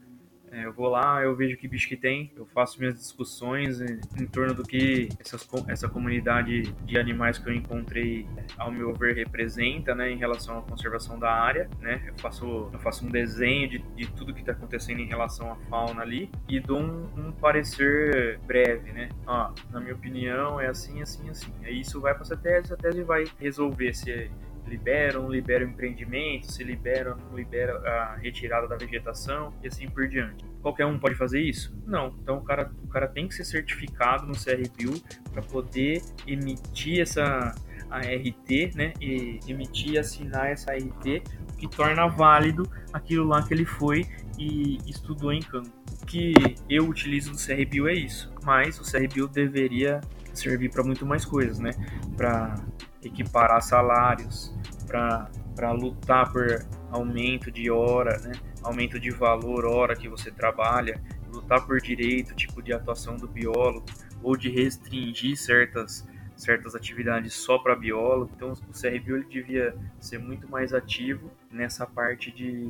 eu 0.52 0.72
vou 0.72 0.88
lá, 0.88 1.22
eu 1.22 1.34
vejo 1.34 1.56
que 1.56 1.66
bicho 1.68 1.88
que 1.88 1.96
tem, 1.96 2.32
eu 2.36 2.46
faço 2.46 2.78
minhas 2.78 2.94
discussões 2.94 3.80
em, 3.80 4.00
em 4.20 4.26
torno 4.26 4.54
do 4.54 4.62
que 4.62 5.08
essas, 5.18 5.46
essa 5.68 5.88
comunidade 5.88 6.62
de 6.84 6.98
animais 6.98 7.38
que 7.38 7.48
eu 7.48 7.54
encontrei, 7.54 8.26
ao 8.56 8.70
meu 8.70 8.92
ver, 8.94 9.14
representa, 9.14 9.94
né, 9.94 10.10
em 10.10 10.16
relação 10.16 10.58
à 10.58 10.62
conservação 10.62 11.18
da 11.18 11.30
área, 11.30 11.68
né, 11.80 12.02
eu 12.06 12.14
faço, 12.18 12.70
eu 12.72 12.78
faço 12.78 13.06
um 13.06 13.08
desenho 13.08 13.68
de, 13.68 13.78
de 13.78 14.06
tudo 14.12 14.32
que 14.32 14.40
está 14.40 14.52
acontecendo 14.52 15.00
em 15.00 15.06
relação 15.06 15.52
à 15.52 15.56
fauna 15.68 16.02
ali 16.02 16.30
e 16.48 16.60
dou 16.60 16.80
um, 16.80 17.06
um 17.16 17.32
parecer 17.32 18.38
breve, 18.46 18.92
né, 18.92 19.08
ó, 19.26 19.52
na 19.70 19.80
minha 19.80 19.94
opinião 19.94 20.60
é 20.60 20.68
assim, 20.68 21.02
assim, 21.02 21.28
assim, 21.28 21.52
aí 21.64 21.80
isso 21.80 22.00
vai 22.00 22.14
para 22.14 22.22
essa 22.22 22.36
tese, 22.36 22.72
a 22.72 22.76
tese 22.76 23.02
vai 23.02 23.24
resolver 23.38 23.92
se 23.92 24.30
liberam, 24.66 25.22
não 25.22 25.30
liberam 25.30 25.68
empreendimento, 25.68 26.50
se 26.50 26.62
liberam, 26.64 27.16
não 27.16 27.36
liberam 27.36 27.76
a 27.86 28.16
retirada 28.16 28.66
da 28.66 28.76
vegetação 28.76 29.52
e 29.62 29.68
assim 29.68 29.88
por 29.88 30.08
diante. 30.08 30.44
Qualquer 30.60 30.86
um 30.86 30.98
pode 30.98 31.14
fazer 31.14 31.40
isso? 31.40 31.76
Não. 31.86 32.16
Então 32.22 32.38
o 32.38 32.42
cara, 32.42 32.70
o 32.82 32.88
cara 32.88 33.06
tem 33.06 33.28
que 33.28 33.34
ser 33.34 33.44
certificado 33.44 34.26
no 34.26 34.32
CRBio 34.32 35.00
para 35.32 35.42
poder 35.42 36.02
emitir 36.26 37.00
essa 37.00 37.54
a 37.90 38.00
RT, 38.00 38.74
né? 38.74 38.92
E 39.00 39.38
emitir 39.46 39.92
e 39.92 39.98
assinar 39.98 40.50
essa 40.50 40.72
RT, 40.72 41.22
que 41.56 41.68
torna 41.68 42.06
válido 42.06 42.68
aquilo 42.92 43.24
lá 43.24 43.42
que 43.46 43.54
ele 43.54 43.64
foi 43.64 44.04
e 44.38 44.78
estudou 44.86 45.32
em 45.32 45.40
campo. 45.40 45.70
O 46.02 46.06
que 46.06 46.34
eu 46.68 46.88
utilizo 46.88 47.32
do 47.32 47.36
CRBio 47.36 47.88
é 47.88 47.94
isso, 47.94 48.32
mas 48.44 48.78
o 48.78 48.84
CRBio 48.84 49.28
deveria 49.28 50.00
servir 50.32 50.70
para 50.70 50.84
muito 50.84 51.06
mais 51.06 51.24
coisas, 51.24 51.58
né? 51.58 51.70
Para 52.16 52.54
equiparar 53.02 53.62
salários, 53.62 54.54
para 54.86 55.72
lutar 55.72 56.32
por 56.32 56.46
aumento 56.90 57.50
de 57.50 57.70
hora, 57.70 58.18
né? 58.18 58.32
aumento 58.62 58.98
de 58.98 59.10
valor 59.10 59.64
hora 59.64 59.96
que 59.96 60.08
você 60.08 60.30
trabalha, 60.30 61.00
lutar 61.32 61.64
por 61.66 61.80
direito, 61.80 62.34
tipo 62.34 62.62
de 62.62 62.72
atuação 62.72 63.16
do 63.16 63.28
biólogo, 63.28 63.86
ou 64.22 64.36
de 64.36 64.48
restringir 64.48 65.36
certas, 65.36 66.06
certas 66.36 66.74
atividades 66.74 67.34
só 67.34 67.58
para 67.58 67.74
biólogo. 67.74 68.32
Então 68.34 68.52
o 68.52 68.72
CRBio 68.72 69.16
ele 69.16 69.26
devia 69.26 69.76
ser 70.00 70.18
muito 70.18 70.48
mais 70.48 70.72
ativo 70.72 71.30
nessa 71.50 71.86
parte 71.86 72.30
de, 72.30 72.68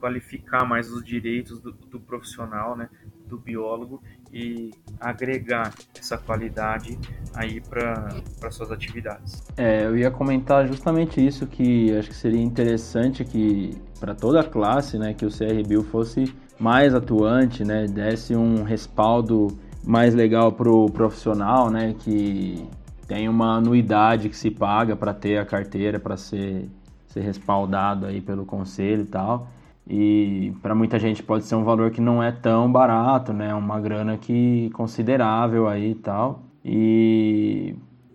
qualificar 0.00 0.64
mais 0.64 0.90
os 0.90 1.04
direitos 1.04 1.60
do, 1.60 1.72
do 1.72 2.00
profissional, 2.00 2.74
né, 2.74 2.88
do 3.26 3.38
biólogo 3.38 4.02
e 4.32 4.70
agregar 5.00 5.72
essa 5.98 6.16
qualidade 6.16 6.98
aí 7.34 7.60
para 7.60 8.50
suas 8.50 8.70
atividades. 8.70 9.42
É, 9.56 9.84
eu 9.84 9.96
ia 9.96 10.10
comentar 10.10 10.66
justamente 10.66 11.24
isso 11.24 11.46
que 11.46 11.96
acho 11.96 12.08
que 12.08 12.16
seria 12.16 12.40
interessante 12.40 13.24
que 13.24 13.76
para 13.98 14.14
toda 14.14 14.40
a 14.40 14.44
classe, 14.44 14.98
né, 14.98 15.14
que 15.14 15.26
o 15.26 15.30
CRBio 15.30 15.82
fosse 15.82 16.32
mais 16.58 16.94
atuante, 16.94 17.64
né, 17.64 17.86
desse 17.86 18.34
um 18.34 18.62
respaldo 18.62 19.48
mais 19.84 20.14
legal 20.14 20.52
para 20.52 20.70
o 20.70 20.90
profissional, 20.90 21.70
né, 21.70 21.94
que 21.98 22.68
tem 23.06 23.28
uma 23.28 23.56
anuidade 23.56 24.28
que 24.28 24.36
se 24.36 24.50
paga 24.50 24.94
para 24.94 25.12
ter 25.12 25.38
a 25.38 25.44
carteira, 25.44 25.98
para 25.98 26.16
ser, 26.16 26.68
ser 27.08 27.20
respaldado 27.20 28.06
aí 28.06 28.20
pelo 28.20 28.44
conselho 28.44 29.02
e 29.02 29.06
tal. 29.06 29.48
E 29.92 30.52
para 30.62 30.72
muita 30.72 31.00
gente 31.00 31.20
pode 31.20 31.44
ser 31.44 31.56
um 31.56 31.64
valor 31.64 31.90
que 31.90 32.00
não 32.00 32.22
é 32.22 32.30
tão 32.30 32.70
barato, 32.70 33.32
né? 33.32 33.52
Uma 33.52 33.80
grana 33.80 34.16
que 34.16 34.70
considerável 34.70 35.66
aí 35.66 35.90
e 35.90 35.94
tal. 35.96 36.44
E 36.64 37.74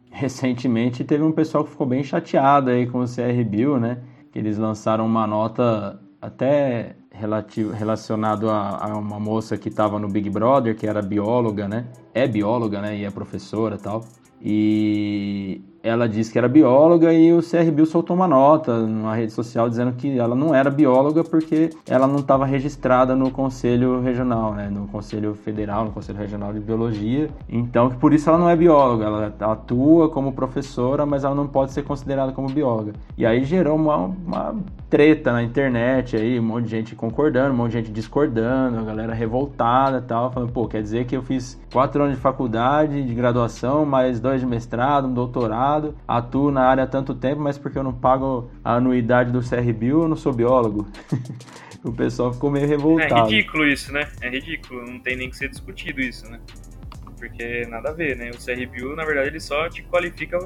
recentemente 0.09 1.03
teve 1.03 1.21
um 1.21 1.34
pessoal 1.34 1.65
que 1.65 1.71
ficou 1.71 1.86
bem 1.86 2.01
chateado 2.01 2.69
aí 2.69 2.88
com 2.88 2.99
o 2.99 3.03
CR 3.05 3.43
Bill, 3.45 3.78
né? 3.78 3.97
Que 4.32 4.39
eles 4.39 4.57
lançaram 4.57 5.05
uma 5.05 5.28
nota 5.28 5.99
até 6.21 6.95
relativo, 7.11 7.73
relacionado 7.73 8.49
a, 8.49 8.78
a 8.78 8.97
uma 8.97 9.19
moça 9.19 9.57
que 9.57 9.67
estava 9.67 9.99
no 9.99 10.07
Big 10.07 10.30
Brother, 10.30 10.78
que 10.78 10.88
era 10.88 11.01
bióloga, 11.01 11.67
né? 11.67 11.88
É 12.13 12.26
bióloga, 12.26 12.82
né? 12.82 12.97
E 12.97 13.03
é 13.03 13.11
professora 13.11 13.78
tal. 13.78 14.05
E 14.41 15.61
ela 15.86 16.09
disse 16.09 16.31
que 16.31 16.38
era 16.39 16.49
bióloga 16.49 17.13
e 17.13 17.31
o 17.31 17.41
CRBio 17.43 17.86
soltou 17.86 18.15
uma 18.15 18.27
nota 18.27 18.79
numa 18.79 19.15
rede 19.15 19.31
social 19.31 19.69
dizendo 19.69 19.93
que 19.93 20.17
ela 20.17 20.36
não 20.36 20.53
era 20.53 20.71
bióloga 20.71 21.23
porque 21.23 21.69
ela 21.88 22.07
não 22.07 22.17
estava 22.17 22.43
registrada 22.43 23.15
no 23.15 23.29
Conselho 23.29 24.01
Regional, 24.01 24.55
né, 24.55 24.67
no 24.67 24.88
Conselho 24.88 25.36
Federal, 25.36 25.86
no 25.86 25.91
Conselho 25.91 26.17
Regional 26.17 26.51
de 26.51 26.59
Biologia. 26.59 27.29
Então, 27.47 27.89
por 27.89 28.15
isso 28.15 28.27
ela 28.27 28.39
não 28.39 28.49
é 28.49 28.55
bióloga, 28.55 29.05
ela 29.05 29.36
atua 29.41 30.09
como 30.09 30.33
professora, 30.33 31.05
mas 31.05 31.23
ela 31.23 31.36
não 31.36 31.45
pode 31.45 31.71
ser 31.71 31.83
considerada 31.83 32.31
como 32.31 32.49
bióloga. 32.49 32.93
E 33.15 33.23
aí 33.23 33.43
gerou 33.43 33.75
uma, 33.75 33.97
uma 33.97 34.55
treta 34.89 35.33
na 35.33 35.43
internet 35.43 36.15
aí, 36.15 36.39
um 36.39 36.43
monte 36.43 36.65
de 36.65 36.71
gente 36.71 36.95
concordando, 36.95 37.53
um 37.53 37.57
monte 37.57 37.73
de 37.73 37.77
gente 37.79 37.91
discordando, 37.91 38.79
a 38.79 38.81
galera 38.81 39.13
revoltada 39.13 39.97
e 39.97 40.01
tal, 40.01 40.31
falando, 40.31 40.51
pô, 40.51 40.67
quer 40.67 40.81
dizer 40.81 41.05
que 41.05 41.15
eu 41.15 41.21
fiz 41.21 41.61
quatro 41.71 42.01
anos 42.01 42.15
de 42.15 42.21
faculdade, 42.21 43.03
de 43.03 43.13
graduação, 43.13 43.86
mais 43.86 44.19
dois 44.19 44.39
de 44.39 44.47
mestrado, 44.47 45.07
um 45.07 45.13
doutorado, 45.13 45.74
atuo 46.07 46.51
na 46.51 46.63
área 46.63 46.84
há 46.84 46.88
tanto 46.88 47.13
tempo, 47.13 47.41
mas 47.41 47.57
porque 47.57 47.78
eu 47.78 47.84
não 47.84 47.93
pago 47.93 48.49
a 48.63 48.76
anuidade 48.76 49.32
do 49.32 49.41
CRBio, 49.41 50.03
eu 50.03 50.07
não 50.07 50.15
sou 50.15 50.34
biólogo. 50.34 50.88
o 51.84 51.91
pessoal 51.91 52.34
ficou 52.34 52.49
meio 52.49 52.67
revoltado. 52.67 53.13
É 53.13 53.23
ridículo 53.23 53.67
isso, 53.67 53.91
né? 53.91 54.07
É 54.21 54.30
ridículo, 54.30 54.86
não 54.86 54.99
tem 54.99 55.15
nem 55.15 55.30
que 55.30 55.38
ser 55.38 55.49
discutido 55.49 56.01
isso, 56.01 56.30
né? 56.30 56.39
Porque 57.17 57.65
nada 57.67 57.89
a 57.89 57.93
ver, 57.93 58.17
né? 58.17 58.32
O 58.32 58.38
CRBio, 58.38 58.95
na 58.95 59.05
verdade, 59.05 59.30
ele 59.30 59.39
só 59.39 59.69
te 59.69 59.84
qualifica 59.84 60.38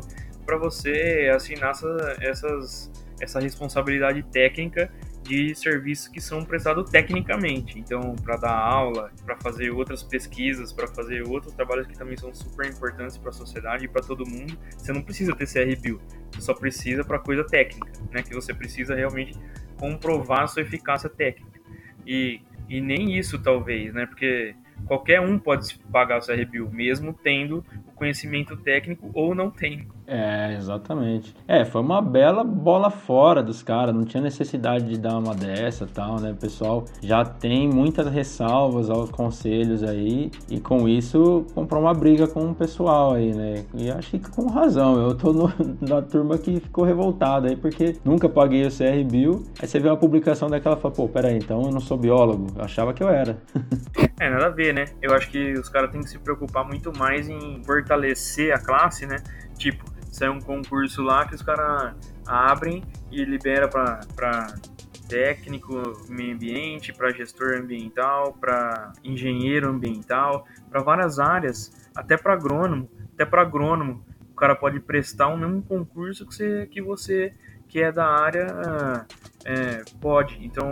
para 0.45 0.57
você 0.57 1.31
assinar 1.33 1.71
essa, 1.71 2.17
essas, 2.21 2.91
essa 3.21 3.39
responsabilidade 3.39 4.23
técnica 4.23 4.91
de 5.29 5.53
serviços 5.53 6.07
que 6.07 6.19
são 6.19 6.43
prestados 6.43 6.89
tecnicamente. 6.89 7.77
Então, 7.77 8.15
para 8.15 8.35
dar 8.35 8.57
aula, 8.57 9.11
para 9.23 9.35
fazer 9.35 9.69
outras 9.69 10.01
pesquisas, 10.01 10.73
para 10.73 10.87
fazer 10.87 11.21
outros 11.21 11.53
trabalhos 11.53 11.85
que 11.85 11.95
também 11.95 12.17
são 12.17 12.33
super 12.33 12.65
importantes 12.67 13.15
para 13.15 13.29
a 13.29 13.31
sociedade 13.31 13.85
e 13.85 13.87
para 13.87 14.01
todo 14.01 14.27
mundo, 14.27 14.57
você 14.75 14.91
não 14.91 15.03
precisa 15.03 15.35
ter 15.35 15.45
CRBio. 15.45 16.01
Você 16.31 16.41
só 16.41 16.55
precisa 16.55 17.03
para 17.03 17.19
coisa 17.19 17.43
técnica, 17.43 17.91
né? 18.11 18.23
Que 18.23 18.33
você 18.33 18.55
precisa 18.55 18.95
realmente 18.95 19.37
comprovar 19.77 20.41
a 20.41 20.47
sua 20.47 20.63
eficácia 20.63 21.07
técnica. 21.07 21.59
E, 22.07 22.41
e 22.67 22.81
nem 22.81 23.15
isso, 23.15 23.37
talvez, 23.37 23.93
né? 23.93 24.07
Porque 24.07 24.55
qualquer 24.87 25.21
um 25.21 25.37
pode 25.37 25.77
pagar 25.91 26.17
o 26.17 26.25
CRBio, 26.25 26.71
mesmo 26.71 27.13
tendo 27.13 27.63
conhecimento 27.99 28.55
técnico 28.57 29.11
ou 29.13 29.35
não 29.35 29.51
tendo. 29.51 29.83
É, 30.07 30.55
exatamente. 30.55 31.35
É, 31.47 31.63
foi 31.63 31.81
uma 31.81 32.01
bela 32.01 32.43
bola 32.43 32.89
fora 32.89 33.43
dos 33.43 33.61
caras, 33.61 33.93
não 33.93 34.03
tinha 34.03 34.23
necessidade 34.23 34.85
de 34.85 34.97
dar 34.97 35.19
uma 35.19 35.35
dessa 35.35 35.85
tal, 35.85 36.19
né? 36.19 36.31
O 36.31 36.35
pessoal 36.35 36.85
já 37.03 37.23
tem 37.23 37.69
muitas 37.69 38.11
ressalvas 38.11 38.89
aos 38.89 39.11
conselhos 39.11 39.83
aí 39.83 40.31
e 40.49 40.59
com 40.59 40.87
isso 40.87 41.45
comprou 41.53 41.81
uma 41.81 41.93
briga 41.93 42.27
com 42.27 42.49
o 42.49 42.55
pessoal 42.55 43.13
aí, 43.13 43.33
né? 43.33 43.65
E 43.75 43.91
acho 43.91 44.11
que 44.11 44.31
com 44.31 44.47
razão, 44.47 44.99
eu 44.99 45.15
tô 45.15 45.31
no, 45.31 45.51
na 45.79 46.01
turma 46.01 46.39
que 46.39 46.59
ficou 46.59 46.83
revoltada 46.83 47.49
aí 47.49 47.55
porque 47.55 47.97
nunca 48.03 48.27
paguei 48.27 48.65
o 48.65 48.69
CR 48.69 49.03
Bill. 49.05 49.43
Aí 49.61 49.67
você 49.67 49.79
vê 49.79 49.89
uma 49.89 49.97
publicação 49.97 50.49
daquela 50.49 50.75
e 50.75 50.81
fala, 50.81 50.93
pô, 50.93 51.07
peraí, 51.07 51.37
então 51.37 51.61
eu 51.63 51.71
não 51.71 51.81
sou 51.81 51.97
biólogo, 51.97 52.47
eu 52.55 52.63
achava 52.63 52.93
que 52.93 53.03
eu 53.03 53.09
era. 53.09 53.37
é, 54.19 54.29
nada 54.29 54.47
a 54.47 54.49
ver, 54.49 54.73
né? 54.73 54.85
Eu 55.01 55.13
acho 55.13 55.29
que 55.29 55.53
os 55.53 55.69
caras 55.69 55.91
têm 55.91 56.01
que 56.01 56.09
se 56.09 56.17
preocupar 56.17 56.65
muito 56.65 56.97
mais 56.97 57.29
em 57.29 57.61
fortalecer 57.89 58.53
a 58.53 58.59
classe, 58.59 59.05
né? 59.07 59.17
Tipo, 59.57 59.83
sai 60.11 60.29
um 60.29 60.39
concurso 60.39 61.01
lá 61.01 61.25
que 61.25 61.33
os 61.33 61.41
caras 61.41 61.95
abrem 62.25 62.83
e 63.11 63.23
libera 63.25 63.67
para 63.67 64.53
técnico 65.07 65.73
meio 66.07 66.35
ambiente, 66.35 66.93
para 66.93 67.11
gestor 67.11 67.57
ambiental, 67.57 68.33
para 68.33 68.93
engenheiro 69.03 69.69
ambiental, 69.69 70.45
para 70.69 70.81
várias 70.81 71.17
áreas, 71.17 71.89
até 71.95 72.15
para 72.15 72.33
agrônomo, 72.33 72.87
até 73.15 73.25
para 73.25 73.41
agrônomo, 73.41 74.05
o 74.31 74.35
cara 74.35 74.55
pode 74.55 74.79
prestar 74.79 75.27
o 75.27 75.37
mesmo 75.37 75.63
concurso 75.63 76.25
que 76.27 76.35
você, 76.35 76.67
que 76.67 76.81
você 76.81 77.33
que 77.67 77.81
é 77.81 77.91
da 77.91 78.05
área 78.05 78.47
é, 79.45 79.83
pode. 80.01 80.37
Então, 80.43 80.67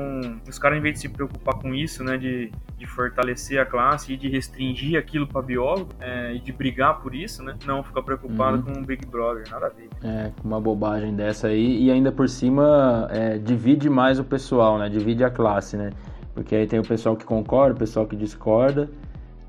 os 0.47 0.59
caras, 0.59 0.78
em 0.78 0.82
vez 0.82 0.95
de 0.95 1.01
se 1.01 1.09
preocupar 1.09 1.55
com 1.55 1.74
isso, 1.74 2.03
né, 2.03 2.18
de, 2.18 2.51
de 2.78 2.86
fortalecer 2.86 3.59
a 3.59 3.65
classe 3.65 4.13
e 4.13 4.18
de 4.18 4.28
restringir 4.30 4.99
aquilo 4.99 5.26
para 5.26 5.41
biólogo 5.41 5.89
é, 5.99 6.34
e 6.34 6.39
de 6.39 6.51
brigar 6.51 6.99
por 6.99 7.15
isso, 7.15 7.43
né, 7.43 7.55
não 7.65 7.84
ficar 7.84 8.01
preocupado 8.01 8.57
uhum. 8.57 8.74
com 8.74 8.82
o 8.82 8.86
Big 8.86 9.05
Brother, 9.05 9.49
nada 9.49 9.68
a 9.68 9.70
ver. 9.70 9.89
É, 10.03 10.32
uma 10.43 10.59
bobagem 10.59 11.15
dessa 11.15 11.47
aí. 11.47 11.84
E 11.84 11.91
ainda 11.91 12.11
por 12.11 12.28
cima, 12.28 13.07
é, 13.11 13.38
divide 13.38 13.89
mais 13.89 14.20
o 14.20 14.24
pessoal, 14.24 14.78
né, 14.78 14.89
divide 14.89 15.24
a 15.24 15.30
classe, 15.30 15.78
né, 15.78 15.91
porque 16.34 16.55
aí 16.55 16.68
tem 16.68 16.80
o 16.80 16.88
pessoal 16.88 17.15
que 17.15 17.26
concorda, 17.26 17.74
o 17.74 17.78
pessoal 17.80 18.05
que 18.05 18.15
discorda 18.15 18.89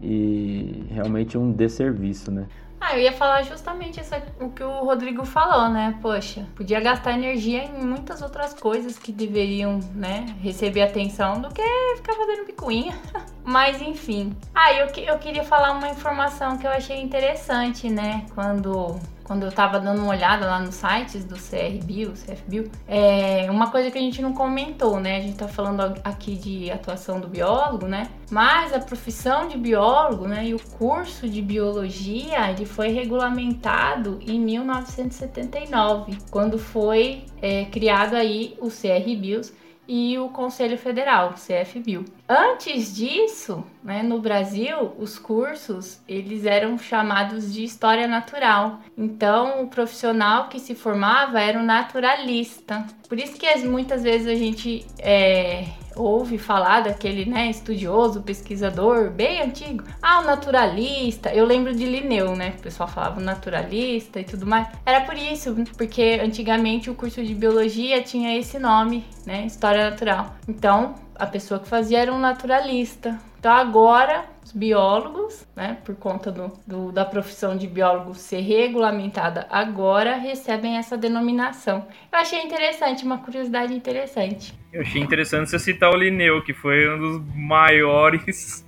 e 0.00 0.84
realmente 0.90 1.36
um 1.36 1.50
desserviço, 1.52 2.30
né. 2.30 2.46
Ah, 2.80 2.96
eu 2.96 3.02
ia 3.02 3.12
falar 3.12 3.42
justamente 3.42 4.00
isso, 4.00 4.14
o 4.40 4.50
que 4.50 4.62
o 4.62 4.84
Rodrigo 4.84 5.24
falou, 5.24 5.68
né? 5.68 5.98
Poxa, 6.00 6.46
podia 6.54 6.80
gastar 6.80 7.12
energia 7.12 7.64
em 7.64 7.84
muitas 7.84 8.22
outras 8.22 8.54
coisas 8.54 8.98
que 8.98 9.10
deveriam, 9.10 9.80
né, 9.94 10.26
receber 10.40 10.82
atenção 10.82 11.40
do 11.40 11.48
que 11.48 11.62
ficar 11.96 12.14
fazendo 12.14 12.46
picuinha. 12.46 12.96
Mas 13.44 13.80
enfim. 13.80 14.36
Ah, 14.54 14.72
eu, 14.74 14.86
eu 14.86 15.18
queria 15.18 15.42
falar 15.42 15.72
uma 15.72 15.88
informação 15.88 16.58
que 16.58 16.66
eu 16.66 16.70
achei 16.70 17.00
interessante, 17.00 17.88
né? 17.88 18.26
Quando 18.34 19.00
quando 19.28 19.42
eu 19.42 19.52
tava 19.52 19.78
dando 19.78 20.00
uma 20.00 20.08
olhada 20.08 20.46
lá 20.46 20.58
nos 20.58 20.76
sites 20.76 21.22
do 21.22 21.34
CRBio, 21.34 22.12
CFBio, 22.12 22.70
é 22.88 23.46
uma 23.50 23.70
coisa 23.70 23.90
que 23.90 23.98
a 23.98 24.00
gente 24.00 24.22
não 24.22 24.32
comentou, 24.32 24.98
né? 24.98 25.18
A 25.18 25.20
gente 25.20 25.36
tá 25.36 25.46
falando 25.46 25.82
aqui 26.02 26.34
de 26.34 26.70
atuação 26.70 27.20
do 27.20 27.28
biólogo, 27.28 27.86
né? 27.86 28.08
Mas 28.30 28.72
a 28.72 28.80
profissão 28.80 29.46
de 29.46 29.58
biólogo, 29.58 30.26
né, 30.26 30.46
e 30.46 30.54
o 30.54 30.58
curso 30.78 31.28
de 31.28 31.42
biologia, 31.42 32.50
ele 32.50 32.64
foi 32.64 32.88
regulamentado 32.88 34.18
em 34.26 34.40
1979, 34.40 36.16
quando 36.30 36.58
foi 36.58 37.24
é, 37.42 37.66
criado 37.66 38.14
aí 38.14 38.56
o 38.60 38.68
CRBios, 38.68 39.52
e 39.86 40.18
o 40.18 40.28
Conselho 40.28 40.76
Federal, 40.76 41.32
CFBio. 41.32 42.04
Antes 42.28 42.94
disso, 42.94 43.64
né, 43.82 44.02
no 44.02 44.20
Brasil, 44.20 44.92
os 44.98 45.18
cursos 45.18 45.98
eles 46.06 46.44
eram 46.44 46.76
chamados 46.76 47.54
de 47.54 47.64
História 47.64 48.06
Natural. 48.06 48.80
Então, 48.98 49.62
o 49.62 49.68
profissional 49.68 50.48
que 50.48 50.60
se 50.60 50.74
formava 50.74 51.40
era 51.40 51.58
um 51.58 51.64
naturalista. 51.64 52.84
Por 53.08 53.18
isso 53.18 53.38
que 53.38 53.48
muitas 53.66 54.02
vezes 54.02 54.26
a 54.26 54.34
gente 54.34 54.84
é, 54.98 55.68
ouve 55.96 56.38
falar 56.38 56.82
daquele 56.82 57.24
né, 57.24 57.48
estudioso, 57.48 58.22
pesquisador 58.22 59.10
bem 59.10 59.40
antigo. 59.40 59.84
Ah, 60.02 60.20
o 60.20 60.24
naturalista. 60.24 61.32
Eu 61.32 61.46
lembro 61.46 61.74
de 61.74 61.86
Linneu, 61.86 62.36
né? 62.36 62.54
O 62.58 62.62
pessoal 62.62 62.88
falava 62.88 63.20
naturalista 63.20 64.20
e 64.20 64.24
tudo 64.24 64.46
mais. 64.46 64.68
Era 64.84 65.00
por 65.00 65.16
isso, 65.16 65.56
porque 65.78 66.20
antigamente 66.22 66.90
o 66.90 66.94
curso 66.94 67.24
de 67.24 67.34
biologia 67.34 68.02
tinha 68.02 68.38
esse 68.38 68.58
nome, 68.58 69.04
né? 69.26 69.46
História 69.46 69.90
natural. 69.90 70.36
Então, 70.46 70.94
a 71.18 71.26
pessoa 71.26 71.58
que 71.58 71.68
fazia 71.68 71.98
era 71.98 72.12
um 72.12 72.18
naturalista. 72.18 73.18
Então 73.38 73.52
agora 73.52 74.24
os 74.44 74.52
biólogos, 74.52 75.46
né, 75.54 75.78
por 75.84 75.94
conta 75.96 76.32
do, 76.32 76.52
do, 76.66 76.90
da 76.90 77.04
profissão 77.04 77.56
de 77.56 77.66
biólogo 77.66 78.14
ser 78.14 78.40
regulamentada 78.40 79.46
agora, 79.50 80.16
recebem 80.16 80.76
essa 80.76 80.96
denominação. 80.96 81.86
Eu 82.10 82.18
achei 82.18 82.40
interessante, 82.42 83.04
uma 83.04 83.18
curiosidade 83.18 83.74
interessante. 83.74 84.58
Eu 84.72 84.80
achei 84.82 85.02
interessante 85.02 85.50
você 85.50 85.58
citar 85.58 85.92
o 85.92 85.96
Linneu, 85.96 86.42
que 86.42 86.54
foi 86.54 86.88
um 86.88 86.98
dos 86.98 87.34
maiores 87.34 88.64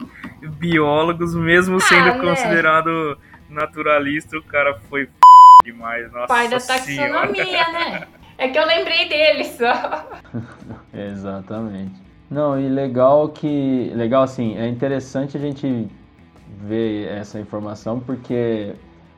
biólogos, 0.59 1.35
mesmo 1.35 1.77
ah, 1.77 1.81
sendo 1.81 2.13
né? 2.13 2.19
considerado 2.19 3.19
naturalista, 3.49 4.37
o 4.37 4.43
cara 4.43 4.79
foi 4.89 5.03
f... 5.03 5.13
demais. 5.65 6.13
Nossa 6.13 6.27
Pai 6.27 6.49
da 6.49 6.61
taxonomia, 6.61 7.45
senhora. 7.45 7.73
né? 7.73 8.09
É 8.39 8.49
que 8.49 8.59
eu 8.59 8.67
lembrei 8.67 9.09
dele 9.09 9.45
só. 9.45 10.09
Exatamente. 10.95 12.00
Não, 12.31 12.59
e 12.59 12.69
legal 12.69 13.29
que. 13.31 13.91
Legal 13.95 14.23
assim, 14.23 14.57
é 14.57 14.69
interessante 14.69 15.37
a 15.37 15.41
gente 15.41 15.89
ver 16.63 17.09
essa 17.09 17.41
informação 17.41 17.99
porque 17.99 18.73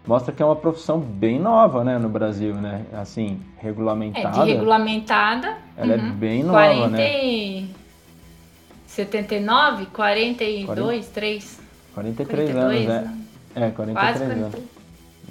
mostra 0.07 0.33
que 0.33 0.43
é 0.43 0.47
uma 0.47 0.57
profissão 0.57 0.99
bem 0.99 1.39
nova, 1.39 1.85
né, 1.85 1.99
no 1.99 2.09
Brasil, 2.09 2.55
né? 2.55 2.87
Assim, 2.93 3.41
regulamentada. 3.59 4.41
É, 4.41 4.45
de 4.45 4.53
regulamentada. 4.53 5.59
Ela 5.77 5.97
uhum. 5.97 6.09
é 6.09 6.11
bem 6.13 6.43
nova, 6.43 6.59
40 6.59 6.89
né? 6.89 7.25
e... 7.25 7.83
79, 8.87 9.87
42, 9.87 10.67
40. 10.67 11.07
3. 11.13 11.61
43 11.95 12.51
42, 12.51 12.89
anos, 12.89 13.07
né? 13.07 13.19
É, 13.55 13.71
43 13.71 13.95
Quase 13.95 14.25
anos. 14.25 14.51
43. 14.51 14.65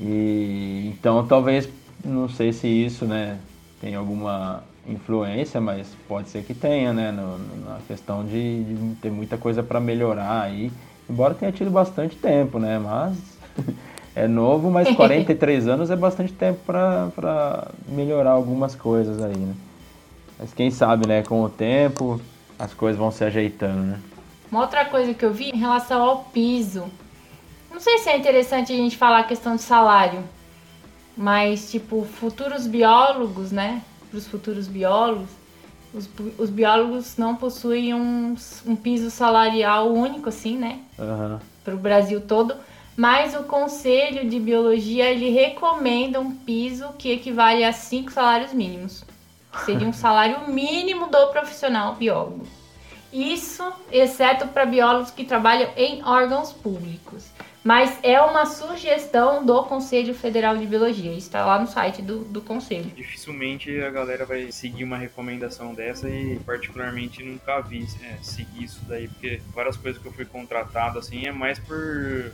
E 0.02 0.94
então 0.96 1.26
talvez, 1.28 1.70
não 2.04 2.28
sei 2.28 2.54
se 2.54 2.68
isso, 2.68 3.06
né, 3.06 3.38
tem 3.80 3.94
alguma 3.94 4.64
influência, 4.88 5.62
mas 5.62 5.88
pode 6.08 6.30
ser 6.30 6.44
que 6.44 6.54
tenha, 6.54 6.92
né, 6.94 7.12
no- 7.12 7.38
na 7.66 7.80
questão 7.88 8.24
de, 8.26 8.64
de 8.64 8.96
ter 8.96 9.12
muita 9.12 9.38
coisa 9.38 9.62
para 9.62 9.80
melhorar 9.80 10.42
aí. 10.42 10.72
Embora 11.10 11.34
tenha 11.34 11.52
tido 11.52 11.70
bastante 11.70 12.16
tempo, 12.16 12.58
né, 12.60 12.80
mas 12.80 13.16
é 14.16 14.28
novo, 14.28 14.72
mas 14.72 14.90
43 14.96 15.68
anos 15.68 15.90
é 15.92 15.96
bastante 15.96 16.34
tempo 16.34 16.60
para 16.66 17.68
melhorar 17.88 18.32
algumas 18.32 18.74
coisas 18.76 19.22
aí, 19.22 19.36
né. 19.38 19.54
Mas 20.40 20.54
quem 20.54 20.72
sabe, 20.72 21.08
né, 21.08 21.22
com 21.22 21.42
o 21.44 21.50
tempo 21.50 22.20
as 22.58 22.74
coisas 22.74 22.98
vão 23.00 23.12
se 23.12 23.24
ajeitando, 23.24 23.82
né. 23.84 24.00
Uma 24.52 24.62
outra 24.62 24.84
coisa 24.86 25.14
que 25.14 25.24
eu 25.24 25.32
vi 25.34 25.50
em 25.50 25.58
relação 25.58 26.02
ao 26.02 26.24
piso. 26.26 26.84
Não 27.72 27.80
sei 27.80 28.00
se 28.00 28.10
é 28.10 28.18
interessante 28.18 28.74
a 28.74 28.76
gente 28.76 28.98
falar 28.98 29.20
a 29.20 29.24
questão 29.24 29.56
de 29.56 29.62
salário, 29.62 30.24
mas 31.16 31.72
tipo, 31.72 32.04
futuros 32.04 32.68
biólogos, 32.68 33.52
né? 33.52 33.82
Para 34.12 34.18
os 34.18 34.28
futuros 34.28 34.68
biólogos, 34.68 35.30
os, 35.94 36.08
os 36.38 36.50
biólogos 36.50 37.18
não 37.18 37.36
possuem 37.36 37.94
um, 37.94 38.36
um 38.66 38.76
piso 38.76 39.10
salarial 39.10 39.92
único, 39.92 40.30
assim, 40.30 40.58
né? 40.58 40.82
Aham. 41.00 41.40
Para 41.64 41.74
o 41.74 41.78
Brasil 41.78 42.22
todo. 42.22 42.54
Mas 42.96 43.34
o 43.36 43.44
Conselho 43.44 44.30
de 44.30 44.40
Biologia 44.40 45.10
ele 45.10 45.30
recomenda 45.30 46.20
um 46.20 46.36
piso 46.36 46.90
que 46.98 47.10
equivale 47.12 47.64
a 47.64 47.72
cinco 47.72 48.12
salários 48.12 48.54
mínimos. 48.54 49.04
Seria 49.66 49.88
um 49.88 49.94
salário 49.94 50.48
mínimo 50.50 51.08
do 51.08 51.28
profissional 51.28 51.96
biólogo. 51.96 52.46
Isso, 53.12 53.64
exceto 53.92 54.48
para 54.48 54.66
biólogos 54.66 55.12
que 55.12 55.26
trabalham 55.26 55.70
em 55.76 56.04
órgãos 56.04 56.54
públicos. 56.54 57.31
Mas 57.64 58.00
é 58.02 58.20
uma 58.20 58.46
sugestão 58.46 59.46
do 59.46 59.64
Conselho 59.64 60.16
Federal 60.16 60.58
de 60.58 60.66
Biologia. 60.66 61.12
Isso 61.12 61.28
está 61.28 61.46
lá 61.46 61.60
no 61.60 61.68
site 61.68 62.02
do, 62.02 62.20
do 62.24 62.42
Conselho. 62.42 62.92
Dificilmente 62.96 63.80
a 63.82 63.90
galera 63.92 64.26
vai 64.26 64.52
seguir 64.52 64.84
uma 64.84 64.98
recomendação 64.98 65.74
dessa 65.74 66.10
e 66.10 66.40
particularmente 66.40 67.24
nunca 67.24 67.62
vi 67.62 67.88
é, 68.02 68.18
seguir 68.24 68.64
isso 68.64 68.82
daí, 68.88 69.08
porque 69.08 69.42
várias 69.54 69.78
coisas 69.78 70.02
que 70.02 70.08
eu 70.08 70.12
fui 70.12 70.26
contratado 70.26 70.98
assim 70.98 71.28
é 71.28 71.32
mais 71.32 71.60
por 71.60 72.32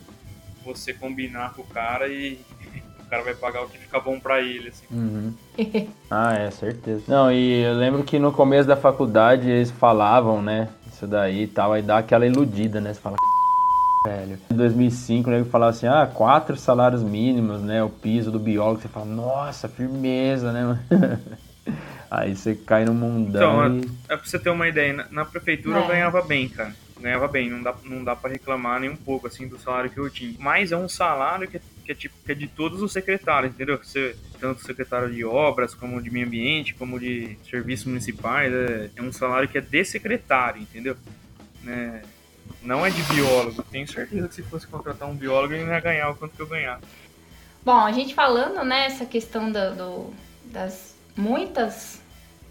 você 0.64 0.94
combinar 0.94 1.54
com 1.54 1.62
o 1.62 1.66
cara 1.66 2.08
e 2.08 2.40
o 3.00 3.10
cara 3.10 3.24
vai 3.24 3.36
pagar 3.36 3.64
o 3.64 3.70
que 3.70 3.78
fica 3.78 4.00
bom 4.00 4.18
pra 4.20 4.42
ele, 4.42 4.70
assim. 4.70 4.86
Uhum. 4.90 5.34
ah, 6.10 6.36
é, 6.36 6.50
certeza. 6.52 7.04
Não, 7.06 7.30
e 7.30 7.64
eu 7.64 7.74
lembro 7.74 8.04
que 8.04 8.18
no 8.18 8.32
começo 8.32 8.68
da 8.68 8.78
faculdade 8.78 9.50
eles 9.50 9.72
falavam, 9.72 10.42
né, 10.42 10.70
isso 10.92 11.06
daí 11.06 11.44
e 11.44 11.48
tal, 11.48 11.74
aí 11.74 11.82
dá 11.82 11.98
aquela 11.98 12.26
iludida, 12.26 12.80
né, 12.80 12.94
você 12.94 13.00
fala, 13.02 13.18
velho. 14.08 14.40
Em 14.52 14.56
2005, 14.56 15.30
né, 15.30 15.38
ele 15.38 15.50
falava 15.50 15.72
assim, 15.72 15.88
ah, 15.88 16.10
quatro 16.12 16.56
salários 16.58 17.04
mínimos, 17.04 17.62
né, 17.62 17.84
o 17.84 17.90
piso 17.90 18.32
do 18.32 18.40
biólogo, 18.40 18.82
você 18.82 18.88
fala, 18.88 19.06
nossa, 19.06 19.68
firmeza, 19.68 20.52
né? 20.52 20.80
Aí 22.10 22.36
você 22.36 22.56
cai 22.56 22.86
no 22.86 22.94
mundão 22.94 23.66
Então, 23.66 23.78
e... 23.80 24.14
É 24.14 24.16
pra 24.16 24.26
você 24.26 24.40
ter 24.40 24.50
uma 24.50 24.68
ideia, 24.68 24.94
na, 24.94 25.08
na 25.12 25.26
prefeitura 25.26 25.80
É. 25.80 25.84
eu 25.84 25.88
ganhava 25.88 26.22
bem, 26.22 26.48
cara. 26.48 26.74
Ganhava 27.00 27.28
bem, 27.28 27.50
não 27.50 27.62
dá, 27.62 27.76
não 27.84 28.04
dá 28.04 28.16
pra 28.16 28.32
reclamar 28.32 28.80
nem 28.80 28.90
um 28.90 28.96
pouco, 28.96 29.28
assim, 29.28 29.48
do 29.48 29.60
salário 29.60 29.90
que 29.90 30.00
eu 30.00 30.10
tinha. 30.10 30.34
Mas 30.40 30.72
é 30.72 30.78
um 30.78 30.88
salário 30.90 31.48
que, 31.48 31.58
é- 31.58 31.62
que 31.86 31.92
é 31.92 31.96
tipo 31.96 32.16
que 32.26 32.32
é 32.32 32.36
de 32.36 32.48
todos 32.48 32.82
os 32.82 32.92
secretários, 32.92 33.54
entendeu? 33.54 33.78
Você, 33.78 34.16
tanto 34.40 34.62
secretário 34.64 35.12
de 35.14 35.24
obras, 35.24 35.76
como 35.76 36.02
de 36.02 36.10
meio 36.10 36.26
ambiente, 36.26 36.74
como 36.74 37.00
de 37.00 37.38
serviços 37.50 37.86
municipais. 37.86 38.52
É, 38.52 38.90
é 38.96 39.02
um 39.02 39.12
salário 39.12 39.48
que 39.48 39.58
é 39.58 39.62
de 39.62 39.84
secretário, 39.86 40.62
entendeu? 40.62 40.96
Né? 41.62 42.02
Não 42.62 42.86
é 42.86 42.90
de 42.90 43.02
biólogo. 43.04 43.64
Tenho 43.64 43.88
certeza 43.88 44.28
que 44.28 44.36
se 44.36 44.44
fosse 44.44 44.68
contratar 44.68 45.08
um 45.08 45.16
biólogo, 45.16 45.54
ele 45.54 45.66
não 45.66 45.74
ia 45.74 45.80
ganhar 45.80 46.10
o 46.10 46.16
quanto 46.16 46.36
que 46.36 46.42
eu 46.42 46.48
ganhava. 46.48 46.82
Bom, 47.64 47.80
a 47.80 47.92
gente 47.92 48.14
falando, 48.16 48.64
né, 48.64 48.86
essa 48.86 49.06
questão 49.06 49.52
da- 49.52 49.72
do, 49.72 50.14
das 50.46 50.96
muitas 51.16 52.00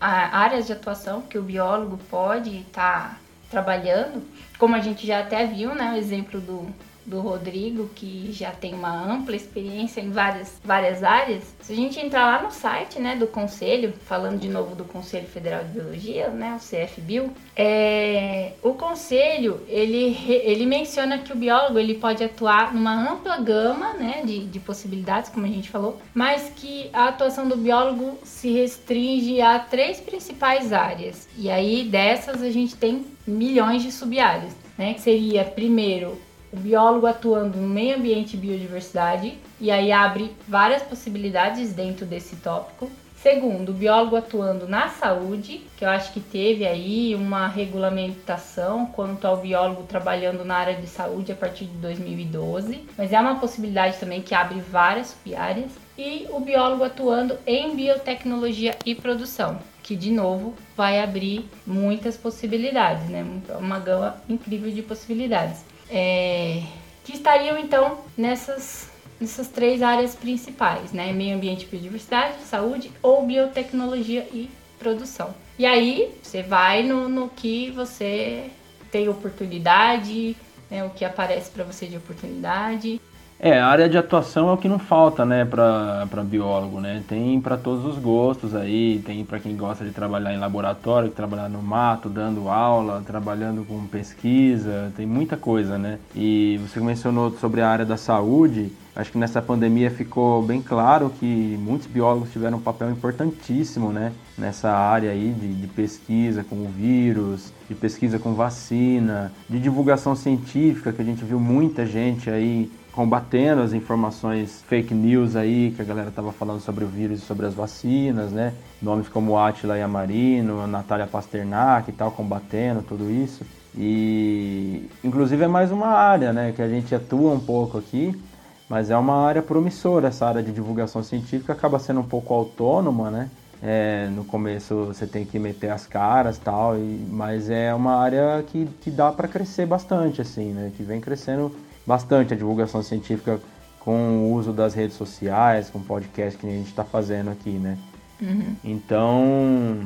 áreas 0.00 0.66
de 0.66 0.72
atuação 0.72 1.22
que 1.22 1.38
o 1.38 1.42
biólogo 1.42 1.98
pode 2.10 2.58
estar 2.58 3.18
trabalhando, 3.50 4.22
como 4.58 4.74
a 4.74 4.80
gente 4.80 5.06
já 5.06 5.20
até 5.20 5.46
viu, 5.46 5.74
né, 5.74 5.92
o 5.92 5.96
exemplo 5.96 6.40
do, 6.40 6.66
do 7.06 7.20
Rodrigo, 7.20 7.88
que 7.94 8.30
já 8.32 8.50
tem 8.50 8.74
uma 8.74 8.90
ampla 8.90 9.36
experiência 9.36 10.00
em 10.00 10.10
várias, 10.10 10.60
várias 10.64 11.04
áreas. 11.04 11.44
Se 11.60 11.72
a 11.72 11.76
gente 11.76 11.98
entrar 12.00 12.26
lá 12.26 12.42
no 12.42 12.50
site, 12.50 12.98
né, 12.98 13.16
do 13.16 13.26
Conselho, 13.26 13.94
falando 14.04 14.40
de 14.40 14.48
novo 14.48 14.74
do 14.74 14.84
Conselho 14.84 15.26
Federal 15.26 15.62
de 15.64 15.70
Biologia, 15.70 16.28
né, 16.28 16.58
o 16.58 16.60
CFBio, 16.60 17.30
é, 17.54 18.52
o 18.62 18.74
Conselho, 18.74 19.60
ele, 19.68 20.16
ele 20.28 20.66
menciona 20.66 21.18
que 21.18 21.32
o 21.32 21.36
biólogo, 21.36 21.78
ele 21.78 21.94
pode 21.94 22.24
atuar 22.24 22.74
numa 22.74 23.12
ampla 23.12 23.38
gama, 23.38 23.94
né, 23.94 24.22
de, 24.24 24.44
de 24.44 24.58
possibilidades, 24.58 25.30
como 25.30 25.46
a 25.46 25.48
gente 25.48 25.70
falou, 25.70 26.00
mas 26.12 26.52
que 26.56 26.90
a 26.92 27.08
atuação 27.08 27.48
do 27.48 27.56
biólogo 27.56 28.18
se 28.24 28.50
restringe 28.52 29.40
a 29.40 29.58
três 29.58 30.00
principais 30.00 30.72
áreas. 30.72 31.28
E 31.38 31.48
aí, 31.48 31.84
dessas, 31.84 32.42
a 32.42 32.50
gente 32.50 32.74
tem 32.74 33.06
milhões 33.26 33.82
de 33.82 33.92
sub-áreas, 33.92 34.52
né, 34.76 34.94
que 34.94 35.00
seria, 35.00 35.44
primeiro, 35.44 36.25
o 36.56 36.60
biólogo 36.60 37.06
atuando 37.06 37.58
no 37.58 37.68
meio 37.68 37.96
ambiente 37.96 38.34
e 38.34 38.40
biodiversidade, 38.40 39.38
e 39.60 39.70
aí 39.70 39.92
abre 39.92 40.32
várias 40.48 40.82
possibilidades 40.82 41.72
dentro 41.72 42.06
desse 42.06 42.36
tópico. 42.36 42.90
Segundo, 43.22 43.70
o 43.70 43.74
biólogo 43.74 44.14
atuando 44.14 44.68
na 44.68 44.88
saúde, 44.88 45.62
que 45.76 45.84
eu 45.84 45.88
acho 45.88 46.12
que 46.12 46.20
teve 46.20 46.66
aí 46.66 47.14
uma 47.14 47.48
regulamentação 47.48 48.86
quanto 48.86 49.26
ao 49.26 49.38
biólogo 49.38 49.82
trabalhando 49.82 50.44
na 50.44 50.56
área 50.56 50.74
de 50.74 50.86
saúde 50.86 51.32
a 51.32 51.34
partir 51.34 51.64
de 51.64 51.76
2012, 51.78 52.84
mas 52.96 53.12
é 53.12 53.18
uma 53.18 53.40
possibilidade 53.40 53.98
também 53.98 54.22
que 54.22 54.34
abre 54.34 54.60
várias 54.60 55.08
sub-áreas. 55.08 55.72
E 55.98 56.26
o 56.30 56.40
biólogo 56.40 56.84
atuando 56.84 57.38
em 57.46 57.74
biotecnologia 57.74 58.76
e 58.84 58.94
produção, 58.94 59.58
que 59.82 59.96
de 59.96 60.12
novo 60.12 60.54
vai 60.76 61.00
abrir 61.00 61.48
muitas 61.66 62.16
possibilidades, 62.16 63.08
né? 63.08 63.24
Uma 63.58 63.78
gama 63.78 64.16
incrível 64.28 64.70
de 64.70 64.82
possibilidades. 64.82 65.64
É, 65.90 66.62
que 67.04 67.14
estariam 67.14 67.58
então 67.58 68.00
nessas, 68.16 68.90
nessas 69.20 69.48
três 69.48 69.82
áreas 69.82 70.14
principais, 70.14 70.92
né? 70.92 71.12
Meio 71.12 71.36
ambiente 71.36 71.64
e 71.64 71.66
biodiversidade, 71.68 72.42
saúde 72.42 72.90
ou 73.02 73.24
biotecnologia 73.24 74.26
e 74.32 74.50
produção. 74.78 75.34
E 75.58 75.64
aí 75.64 76.14
você 76.22 76.42
vai 76.42 76.82
no, 76.82 77.08
no 77.08 77.28
que 77.28 77.70
você 77.70 78.50
tem 78.90 79.08
oportunidade, 79.08 80.36
né? 80.70 80.84
o 80.84 80.90
que 80.90 81.04
aparece 81.04 81.50
para 81.50 81.64
você 81.64 81.86
de 81.86 81.96
oportunidade. 81.96 83.00
É, 83.38 83.60
a 83.60 83.66
área 83.66 83.86
de 83.86 83.98
atuação 83.98 84.48
é 84.48 84.52
o 84.52 84.56
que 84.56 84.66
não 84.66 84.78
falta, 84.78 85.24
né, 85.26 85.44
para 85.44 86.24
biólogo, 86.24 86.80
né? 86.80 87.02
Tem 87.06 87.38
para 87.38 87.58
todos 87.58 87.84
os 87.84 87.98
gostos 87.98 88.54
aí, 88.54 89.02
tem 89.04 89.24
para 89.26 89.38
quem 89.38 89.54
gosta 89.54 89.84
de 89.84 89.90
trabalhar 89.90 90.32
em 90.32 90.38
laboratório, 90.38 91.10
trabalhar 91.10 91.48
no 91.50 91.60
mato, 91.60 92.08
dando 92.08 92.48
aula, 92.48 93.02
trabalhando 93.06 93.62
com 93.66 93.86
pesquisa, 93.86 94.90
tem 94.96 95.04
muita 95.04 95.36
coisa, 95.36 95.76
né? 95.76 95.98
E 96.14 96.58
você 96.66 96.80
mencionou 96.80 97.30
sobre 97.32 97.60
a 97.60 97.68
área 97.68 97.84
da 97.84 97.98
saúde, 97.98 98.72
acho 98.94 99.12
que 99.12 99.18
nessa 99.18 99.42
pandemia 99.42 99.90
ficou 99.90 100.42
bem 100.42 100.62
claro 100.62 101.12
que 101.20 101.58
muitos 101.60 101.86
biólogos 101.86 102.32
tiveram 102.32 102.56
um 102.56 102.62
papel 102.62 102.90
importantíssimo, 102.90 103.92
né, 103.92 104.12
nessa 104.38 104.70
área 104.70 105.10
aí 105.10 105.34
de, 105.38 105.52
de 105.52 105.66
pesquisa 105.66 106.42
com 106.42 106.56
o 106.56 106.68
vírus, 106.68 107.52
de 107.68 107.74
pesquisa 107.74 108.18
com 108.18 108.32
vacina, 108.32 109.30
de 109.46 109.58
divulgação 109.60 110.16
científica, 110.16 110.90
que 110.90 111.02
a 111.02 111.04
gente 111.04 111.22
viu 111.22 111.38
muita 111.38 111.84
gente 111.84 112.30
aí 112.30 112.70
combatendo 112.96 113.60
as 113.60 113.74
informações 113.74 114.64
fake 114.66 114.94
news 114.94 115.36
aí 115.36 115.70
que 115.76 115.82
a 115.82 115.84
galera 115.84 116.10
tava 116.10 116.32
falando 116.32 116.60
sobre 116.60 116.82
o 116.82 116.88
vírus 116.88 117.22
e 117.22 117.26
sobre 117.26 117.44
as 117.44 117.52
vacinas, 117.52 118.32
né? 118.32 118.54
Nomes 118.80 119.06
como 119.06 119.38
Atila 119.38 119.76
Yamarino, 119.76 120.62
a 120.62 120.66
Natália 120.66 121.06
Pasternak 121.06 121.90
e 121.90 121.92
tal, 121.92 122.10
combatendo 122.10 122.80
tudo 122.80 123.10
isso. 123.10 123.44
E 123.76 124.88
inclusive 125.04 125.44
é 125.44 125.46
mais 125.46 125.70
uma 125.70 125.88
área, 125.88 126.32
né, 126.32 126.52
que 126.56 126.62
a 126.62 126.68
gente 126.68 126.94
atua 126.94 127.32
um 127.32 127.38
pouco 127.38 127.76
aqui, 127.76 128.18
mas 128.66 128.88
é 128.90 128.96
uma 128.96 129.26
área 129.26 129.42
promissora, 129.42 130.08
essa 130.08 130.24
área 130.24 130.42
de 130.42 130.50
divulgação 130.50 131.02
científica 131.02 131.52
acaba 131.52 131.78
sendo 131.78 132.00
um 132.00 132.08
pouco 132.08 132.32
autônoma, 132.32 133.10
né? 133.10 133.28
É, 133.62 134.08
no 134.10 134.24
começo 134.24 134.86
você 134.86 135.06
tem 135.06 135.26
que 135.26 135.38
meter 135.38 135.70
as 135.70 135.86
caras 135.86 136.38
tal, 136.38 136.78
e, 136.78 137.06
mas 137.10 137.50
é 137.50 137.74
uma 137.74 137.96
área 137.96 138.42
que, 138.46 138.66
que 138.80 138.90
dá 138.90 139.12
para 139.12 139.28
crescer 139.28 139.66
bastante, 139.66 140.22
assim, 140.22 140.54
né? 140.54 140.72
Que 140.74 140.82
vem 140.82 140.98
crescendo 140.98 141.52
bastante 141.86 142.34
a 142.34 142.36
divulgação 142.36 142.82
científica 142.82 143.40
com 143.78 144.18
o 144.18 144.32
uso 144.32 144.52
das 144.52 144.74
redes 144.74 144.96
sociais, 144.96 145.70
com 145.70 145.80
podcast 145.80 146.38
que 146.38 146.46
a 146.46 146.50
gente 146.50 146.66
está 146.66 146.82
fazendo 146.82 147.30
aqui, 147.30 147.50
né? 147.50 147.78
Uhum. 148.20 148.56
Então, 148.64 149.80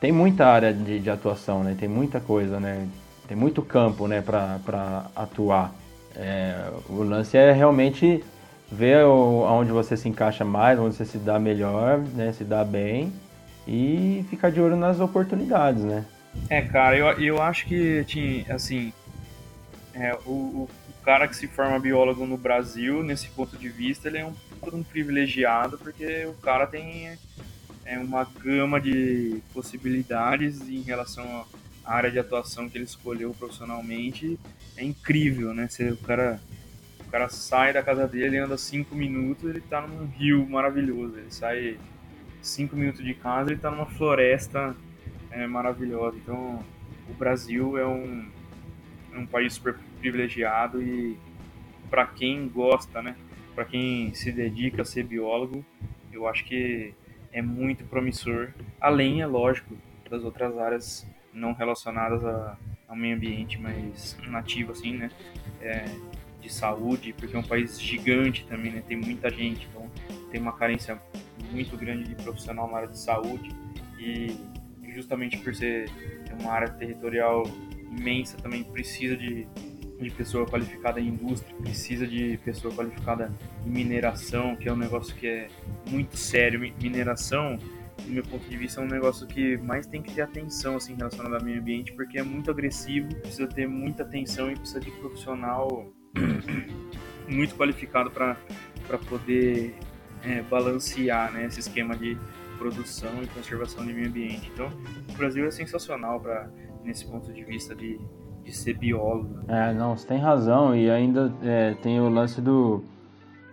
tem 0.00 0.12
muita 0.12 0.46
área 0.46 0.72
de, 0.72 1.00
de, 1.00 1.08
atuação, 1.08 1.64
né? 1.64 1.74
Tem 1.78 1.88
muita 1.88 2.20
coisa, 2.20 2.60
né? 2.60 2.86
Tem 3.26 3.36
muito 3.36 3.62
campo, 3.62 4.06
né, 4.06 4.20
para 4.20 5.06
atuar. 5.16 5.72
É, 6.14 6.70
o 6.88 7.02
lance 7.02 7.36
é 7.36 7.50
realmente 7.52 8.22
ver 8.70 9.04
o, 9.04 9.42
onde 9.42 9.72
você 9.72 9.96
se 9.96 10.08
encaixa 10.08 10.44
mais, 10.44 10.78
onde 10.78 10.94
você 10.94 11.04
se 11.04 11.18
dá 11.18 11.38
melhor, 11.38 11.98
né, 11.98 12.32
se 12.32 12.44
dá 12.44 12.64
bem 12.64 13.12
e 13.66 14.24
ficar 14.30 14.50
de 14.50 14.60
olho 14.60 14.76
nas 14.76 15.00
oportunidades, 15.00 15.82
né? 15.82 16.04
É, 16.48 16.60
cara, 16.60 16.96
eu, 16.96 17.06
eu 17.20 17.42
acho 17.42 17.66
que, 17.66 18.04
tinha, 18.04 18.54
assim, 18.54 18.92
é, 19.94 20.14
o, 20.26 20.30
o, 20.30 20.68
cara 21.06 21.28
que 21.28 21.36
se 21.36 21.46
forma 21.46 21.78
biólogo 21.78 22.26
no 22.26 22.36
Brasil, 22.36 23.00
nesse 23.00 23.28
ponto 23.28 23.56
de 23.56 23.68
vista, 23.68 24.08
ele 24.08 24.18
é 24.18 24.26
um, 24.26 24.34
um 24.72 24.82
privilegiado, 24.82 25.78
porque 25.78 26.26
o 26.26 26.34
cara 26.34 26.66
tem 26.66 27.16
é, 27.84 27.96
uma 27.96 28.24
gama 28.24 28.80
de 28.80 29.40
possibilidades 29.54 30.68
em 30.68 30.82
relação 30.82 31.46
à 31.84 31.94
área 31.94 32.10
de 32.10 32.18
atuação 32.18 32.68
que 32.68 32.76
ele 32.76 32.86
escolheu 32.86 33.32
profissionalmente, 33.38 34.36
é 34.76 34.84
incrível, 34.84 35.54
né? 35.54 35.68
Se 35.68 35.84
o 35.84 35.96
cara 35.96 36.40
o 37.06 37.08
cara 37.08 37.28
sai 37.28 37.72
da 37.72 37.84
casa 37.84 38.08
dele, 38.08 38.36
anda 38.36 38.58
cinco 38.58 38.96
minutos, 38.96 39.48
ele 39.48 39.60
tá 39.60 39.80
num 39.86 40.06
rio 40.06 40.44
maravilhoso. 40.48 41.16
Ele 41.16 41.30
sai 41.30 41.78
cinco 42.42 42.74
minutos 42.74 43.04
de 43.04 43.14
casa, 43.14 43.52
ele 43.52 43.60
tá 43.60 43.70
numa 43.70 43.86
floresta 43.86 44.74
é, 45.30 45.46
maravilhosa. 45.46 46.16
Então, 46.16 46.64
o 47.08 47.14
Brasil 47.14 47.78
é 47.78 47.86
um, 47.86 48.28
um 49.18 49.26
país 49.26 49.54
super 49.54 49.76
privilegiado 50.00 50.82
e 50.82 51.16
para 51.90 52.06
quem 52.06 52.48
gosta, 52.48 53.02
né? 53.02 53.16
Para 53.54 53.64
quem 53.64 54.12
se 54.14 54.30
dedica 54.32 54.82
a 54.82 54.84
ser 54.84 55.04
biólogo, 55.04 55.64
eu 56.12 56.26
acho 56.26 56.44
que 56.44 56.92
é 57.32 57.40
muito 57.40 57.84
promissor. 57.84 58.50
Além, 58.80 59.22
é 59.22 59.26
lógico, 59.26 59.76
das 60.10 60.22
outras 60.24 60.56
áreas 60.58 61.06
não 61.32 61.52
relacionadas 61.52 62.24
a, 62.24 62.56
ao 62.88 62.96
meio 62.96 63.16
ambiente, 63.16 63.58
mas 63.60 64.16
nativo 64.28 64.72
assim, 64.72 64.96
né? 64.96 65.10
É, 65.60 65.84
de 66.40 66.52
saúde, 66.52 67.12
porque 67.12 67.34
é 67.34 67.38
um 67.38 67.42
país 67.42 67.80
gigante 67.80 68.46
também, 68.46 68.72
né? 68.72 68.82
Tem 68.86 68.96
muita 68.96 69.28
gente, 69.30 69.66
então 69.70 69.90
tem 70.30 70.40
uma 70.40 70.52
carência 70.52 71.00
muito 71.50 71.76
grande 71.76 72.08
de 72.08 72.14
profissional 72.14 72.70
na 72.70 72.78
área 72.78 72.88
de 72.88 72.98
saúde 72.98 73.50
e 73.98 74.36
justamente 74.94 75.36
por 75.38 75.54
ser 75.54 75.90
uma 76.40 76.52
área 76.52 76.68
territorial 76.68 77.44
imensa 77.96 78.36
também 78.36 78.64
precisa 78.64 79.16
de, 79.16 79.46
de 80.00 80.10
pessoa 80.10 80.46
qualificada 80.46 81.00
em 81.00 81.08
indústria, 81.08 81.54
precisa 81.56 82.06
de 82.06 82.38
pessoa 82.44 82.74
qualificada 82.74 83.32
em 83.64 83.70
mineração, 83.70 84.56
que 84.56 84.68
é 84.68 84.72
um 84.72 84.76
negócio 84.76 85.14
que 85.16 85.26
é 85.26 85.48
muito 85.90 86.16
sério. 86.16 86.60
Mineração, 86.80 87.58
do 88.04 88.10
meu 88.10 88.22
ponto 88.22 88.48
de 88.48 88.56
vista, 88.56 88.80
é 88.80 88.84
um 88.84 88.88
negócio 88.88 89.26
que 89.26 89.56
mais 89.56 89.86
tem 89.86 90.02
que 90.02 90.12
ter 90.12 90.22
atenção 90.22 90.76
assim, 90.76 90.94
relacionado 90.94 91.34
ao 91.34 91.42
meio 91.42 91.60
ambiente, 91.60 91.92
porque 91.92 92.18
é 92.18 92.22
muito 92.22 92.50
agressivo, 92.50 93.08
precisa 93.16 93.46
ter 93.46 93.66
muita 93.66 94.02
atenção 94.02 94.50
e 94.50 94.56
precisa 94.56 94.80
de 94.80 94.90
profissional 94.92 95.92
muito 97.28 97.54
qualificado 97.56 98.10
para 98.10 98.36
poder 99.08 99.74
é, 100.22 100.42
balancear 100.42 101.32
né, 101.32 101.46
esse 101.46 101.60
esquema 101.60 101.96
de 101.96 102.16
produção 102.58 103.22
e 103.22 103.26
conservação 103.28 103.84
do 103.84 103.92
meio 103.92 104.08
ambiente. 104.08 104.50
Então, 104.52 104.70
o 105.08 105.12
Brasil 105.12 105.46
é 105.46 105.50
sensacional 105.50 106.20
para 106.20 106.50
nesse 106.86 107.04
ponto 107.04 107.32
de 107.32 107.44
vista 107.44 107.74
de, 107.74 108.00
de 108.44 108.52
ser 108.56 108.78
biólogo. 108.78 109.40
É, 109.48 109.74
não, 109.74 109.96
você 109.96 110.06
tem 110.06 110.18
razão 110.18 110.74
e 110.74 110.88
ainda 110.90 111.34
é, 111.42 111.74
tem 111.74 112.00
o 112.00 112.08
lance 112.08 112.40
do 112.40 112.82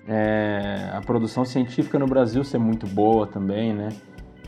é, 0.07 0.89
a 0.93 1.01
produção 1.01 1.43
científica 1.43 1.97
no 1.97 2.05
Brasil 2.05 2.43
ser 2.43 2.59
muito 2.59 2.85
boa 2.87 3.25
também, 3.25 3.73
né? 3.73 3.89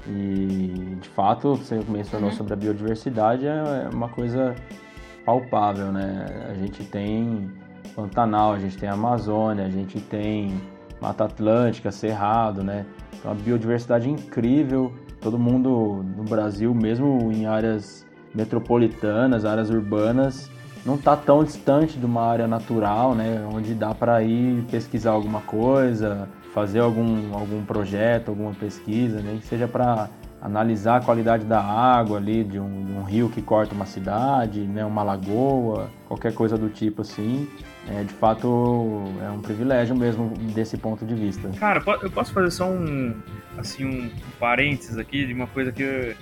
E 0.07 0.97
de 1.01 1.09
fato, 1.09 1.55
você 1.55 1.79
mencionou 1.87 2.29
uhum. 2.29 2.35
sobre 2.35 2.53
a 2.53 2.55
biodiversidade, 2.55 3.47
é 3.47 3.89
uma 3.91 4.09
coisa 4.09 4.53
palpável, 5.25 5.91
né? 5.91 6.25
A 6.49 6.53
gente 6.53 6.83
tem 6.83 7.49
Pantanal, 7.95 8.53
a 8.53 8.59
gente 8.59 8.77
tem 8.77 8.87
Amazônia, 8.87 9.65
a 9.65 9.69
gente 9.69 9.99
tem 9.99 10.61
Mata 11.01 11.23
Atlântica, 11.23 11.89
Cerrado, 11.89 12.63
né? 12.63 12.85
Então, 13.17 13.31
a 13.31 13.33
biodiversidade 13.33 14.07
é 14.07 14.11
incrível. 14.11 14.93
Todo 15.21 15.39
mundo 15.39 16.05
no 16.15 16.23
Brasil, 16.23 16.71
mesmo 16.75 17.31
em 17.31 17.47
áreas 17.47 18.04
metropolitanas, 18.35 19.45
áreas 19.45 19.69
urbanas, 19.69 20.49
não 20.85 20.95
está 20.95 21.15
tão 21.15 21.43
distante 21.43 21.97
de 21.97 22.05
uma 22.05 22.21
área 22.21 22.47
natural, 22.47 23.15
né? 23.15 23.47
Onde 23.51 23.73
dá 23.73 23.95
para 23.95 24.21
ir 24.21 24.63
pesquisar 24.69 25.11
alguma 25.11 25.41
coisa, 25.41 26.29
fazer 26.53 26.79
algum, 26.79 27.33
algum 27.33 27.65
projeto, 27.65 28.29
alguma 28.29 28.53
pesquisa, 28.53 29.21
nem 29.21 29.33
né? 29.33 29.39
que 29.41 29.47
seja 29.47 29.67
para 29.67 30.09
analisar 30.45 30.97
a 30.97 31.03
qualidade 31.03 31.43
da 31.43 31.59
água 31.59 32.17
ali 32.17 32.43
de 32.43 32.59
um, 32.59 32.99
um, 32.99 33.03
rio 33.03 33.29
que 33.29 33.41
corta 33.41 33.73
uma 33.73 33.87
cidade, 33.87 34.59
né, 34.59 34.85
uma 34.85 35.01
lagoa, 35.01 35.89
qualquer 36.07 36.33
coisa 36.35 36.55
do 36.55 36.69
tipo 36.69 37.01
assim. 37.01 37.49
É, 37.89 38.03
de 38.03 38.13
fato, 38.13 39.05
é 39.23 39.29
um 39.29 39.41
privilégio 39.41 39.95
mesmo 39.95 40.29
desse 40.53 40.77
ponto 40.77 41.03
de 41.03 41.15
vista. 41.15 41.49
Cara, 41.59 41.83
eu 42.01 42.11
posso 42.11 42.31
fazer 42.31 42.51
só 42.51 42.69
um, 42.69 43.15
assim, 43.57 43.85
um 43.85 44.09
parênteses 44.39 44.99
aqui 44.99 45.25
de 45.25 45.33
uma 45.33 45.47
coisa 45.47 45.71
que 45.71 46.15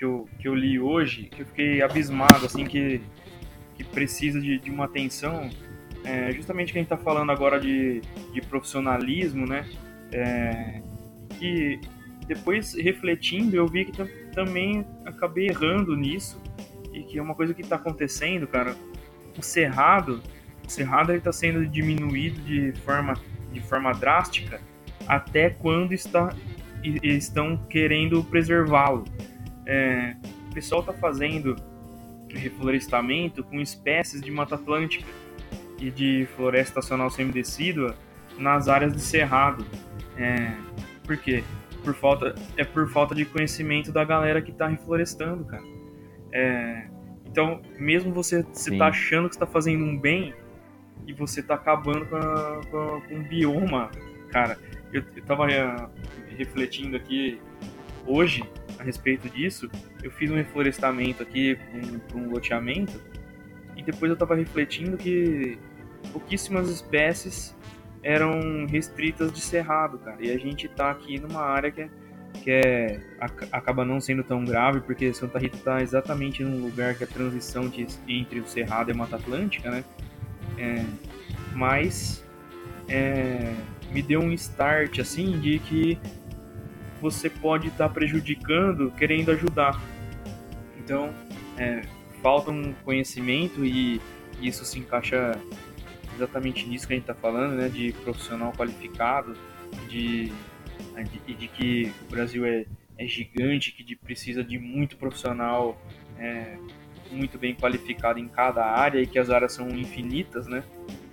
que 0.00 0.04
eu, 0.06 0.26
que 0.38 0.48
eu 0.48 0.54
li 0.54 0.80
hoje, 0.80 1.24
que 1.24 1.42
eu 1.42 1.46
fiquei 1.46 1.82
abismado, 1.82 2.46
assim, 2.46 2.64
que, 2.64 3.02
que 3.74 3.84
precisa 3.84 4.40
de, 4.40 4.58
de 4.58 4.70
uma 4.70 4.86
atenção. 4.86 5.50
É, 6.02 6.32
justamente 6.32 6.72
que 6.72 6.78
a 6.78 6.80
gente 6.80 6.90
está 6.90 6.96
falando 6.96 7.30
agora 7.30 7.60
de, 7.60 8.00
de 8.32 8.40
profissionalismo, 8.40 9.46
né? 9.46 9.68
É, 10.10 10.80
que 11.38 11.78
depois 12.26 12.72
refletindo 12.72 13.54
eu 13.54 13.66
vi 13.66 13.84
que 13.84 13.92
também 14.32 14.86
acabei 15.04 15.48
errando 15.48 15.94
nisso 15.94 16.40
e 16.94 17.02
que 17.02 17.18
é 17.18 17.22
uma 17.22 17.34
coisa 17.34 17.52
que 17.52 17.60
está 17.60 17.76
acontecendo, 17.76 18.46
cara. 18.46 18.74
O 19.38 19.42
cerrado, 19.42 20.22
o 20.66 20.70
cerrado 20.70 21.12
está 21.12 21.30
sendo 21.30 21.66
diminuído 21.66 22.40
de 22.40 22.72
forma 22.80 23.12
de 23.52 23.60
forma 23.60 23.92
drástica 23.92 24.62
até 25.06 25.50
quando 25.50 25.92
está 25.92 26.34
estão 27.02 27.58
querendo 27.68 28.24
preservá-lo. 28.24 29.04
É, 29.70 30.16
o 30.50 30.54
pessoal 30.54 30.80
está 30.80 30.92
fazendo 30.92 31.54
reflorestamento 32.28 33.44
com 33.44 33.60
espécies 33.60 34.20
de 34.20 34.30
mata 34.30 34.56
atlântica 34.56 35.06
e 35.78 35.90
de 35.90 36.28
floresta 36.36 36.80
estacional 36.80 37.08
semidecídua 37.10 37.96
nas 38.36 38.68
áreas 38.68 38.92
de 38.92 39.00
cerrado. 39.00 39.64
É, 40.16 40.52
por 41.04 41.16
quê? 41.16 41.44
por 41.80 41.94
falta, 41.94 42.34
é 42.56 42.64
por 42.64 42.88
falta 42.88 43.14
de 43.14 43.24
conhecimento 43.24 43.90
da 43.92 44.04
galera 44.04 44.40
que 44.40 44.52
tá 44.52 44.68
reflorestando, 44.68 45.44
cara. 45.44 45.62
É, 46.32 46.86
então, 47.26 47.60
mesmo 47.78 48.12
você 48.12 48.44
se 48.52 48.76
tá 48.76 48.88
achando 48.88 49.28
que 49.28 49.34
está 49.34 49.46
fazendo 49.46 49.84
um 49.84 49.98
bem 49.98 50.34
e 51.06 51.12
você 51.12 51.42
tá 51.42 51.54
acabando 51.54 52.06
com, 52.06 52.16
a, 52.16 52.60
com, 52.70 53.00
com 53.00 53.14
um 53.14 53.22
bioma, 53.22 53.90
cara. 54.30 54.58
Eu, 54.92 55.02
eu 55.14 55.24
tava 55.24 55.50
é, 55.50 55.88
refletindo 56.36 56.96
aqui 56.96 57.40
hoje 58.06 58.42
a 58.78 58.82
respeito 58.82 59.28
disso. 59.28 59.70
Eu 60.02 60.10
fiz 60.10 60.30
um 60.30 60.36
reflorestamento 60.36 61.22
aqui 61.22 61.56
para 62.08 62.18
um, 62.18 62.24
um 62.24 62.30
loteamento 62.30 63.00
e 63.76 63.82
depois 63.82 64.10
eu 64.10 64.16
tava 64.16 64.34
refletindo 64.34 64.96
que 64.96 65.58
pouquíssimas 66.12 66.68
espécies 66.68 67.56
eram 68.02 68.66
restritas 68.66 69.32
de 69.32 69.40
cerrado, 69.40 69.98
cara. 69.98 70.16
E 70.20 70.30
a 70.30 70.38
gente 70.38 70.68
tá 70.68 70.90
aqui 70.90 71.18
numa 71.20 71.42
área 71.42 71.70
que 71.70 71.82
é, 71.82 71.90
que 72.42 72.50
é 72.50 73.00
acaba 73.52 73.84
não 73.84 74.00
sendo 74.00 74.24
tão 74.24 74.44
grave, 74.44 74.80
porque 74.80 75.12
Santa 75.12 75.38
Rita 75.38 75.56
está 75.56 75.82
exatamente 75.82 76.42
num 76.42 76.60
lugar 76.60 76.94
que 76.94 77.04
a 77.04 77.06
transição 77.06 77.68
de, 77.68 77.86
entre 78.08 78.40
o 78.40 78.46
Cerrado 78.46 78.90
e 78.90 78.92
a 78.92 78.94
Mata 78.94 79.16
Atlântica, 79.16 79.70
né? 79.70 79.84
É, 80.58 80.84
mas 81.54 82.24
é, 82.88 83.54
me 83.92 84.02
deu 84.02 84.20
um 84.20 84.32
start 84.32 84.98
assim 84.98 85.38
de 85.38 85.58
que 85.58 85.98
você 87.00 87.30
pode 87.30 87.68
estar 87.68 87.88
tá 87.88 87.94
prejudicando 87.94 88.90
querendo 88.92 89.30
ajudar. 89.30 89.80
Então, 90.78 91.12
é, 91.56 91.82
falta 92.22 92.50
um 92.50 92.72
conhecimento 92.84 93.64
e 93.64 94.00
isso 94.40 94.64
se 94.64 94.78
encaixa 94.78 95.32
exatamente 96.14 96.66
nisso 96.66 96.86
que 96.86 96.92
a 96.92 96.96
gente 96.96 97.04
está 97.08 97.14
falando, 97.14 97.54
né, 97.54 97.68
de 97.68 97.92
profissional 98.04 98.52
qualificado, 98.52 99.36
de, 99.88 100.32
de, 101.26 101.34
de 101.34 101.48
que 101.48 101.92
o 102.02 102.10
Brasil 102.10 102.44
é, 102.44 102.66
é 102.98 103.06
gigante, 103.06 103.72
que 103.72 103.82
de, 103.82 103.96
precisa 103.96 104.44
de 104.44 104.58
muito 104.58 104.96
profissional 104.96 105.80
é, 106.18 106.58
muito 107.10 107.38
bem 107.38 107.54
qualificado 107.54 108.18
em 108.18 108.28
cada 108.28 108.64
área 108.64 109.00
e 109.00 109.06
que 109.06 109.18
as 109.18 109.30
áreas 109.30 109.52
são 109.52 109.68
infinitas, 109.70 110.46
né? 110.46 110.62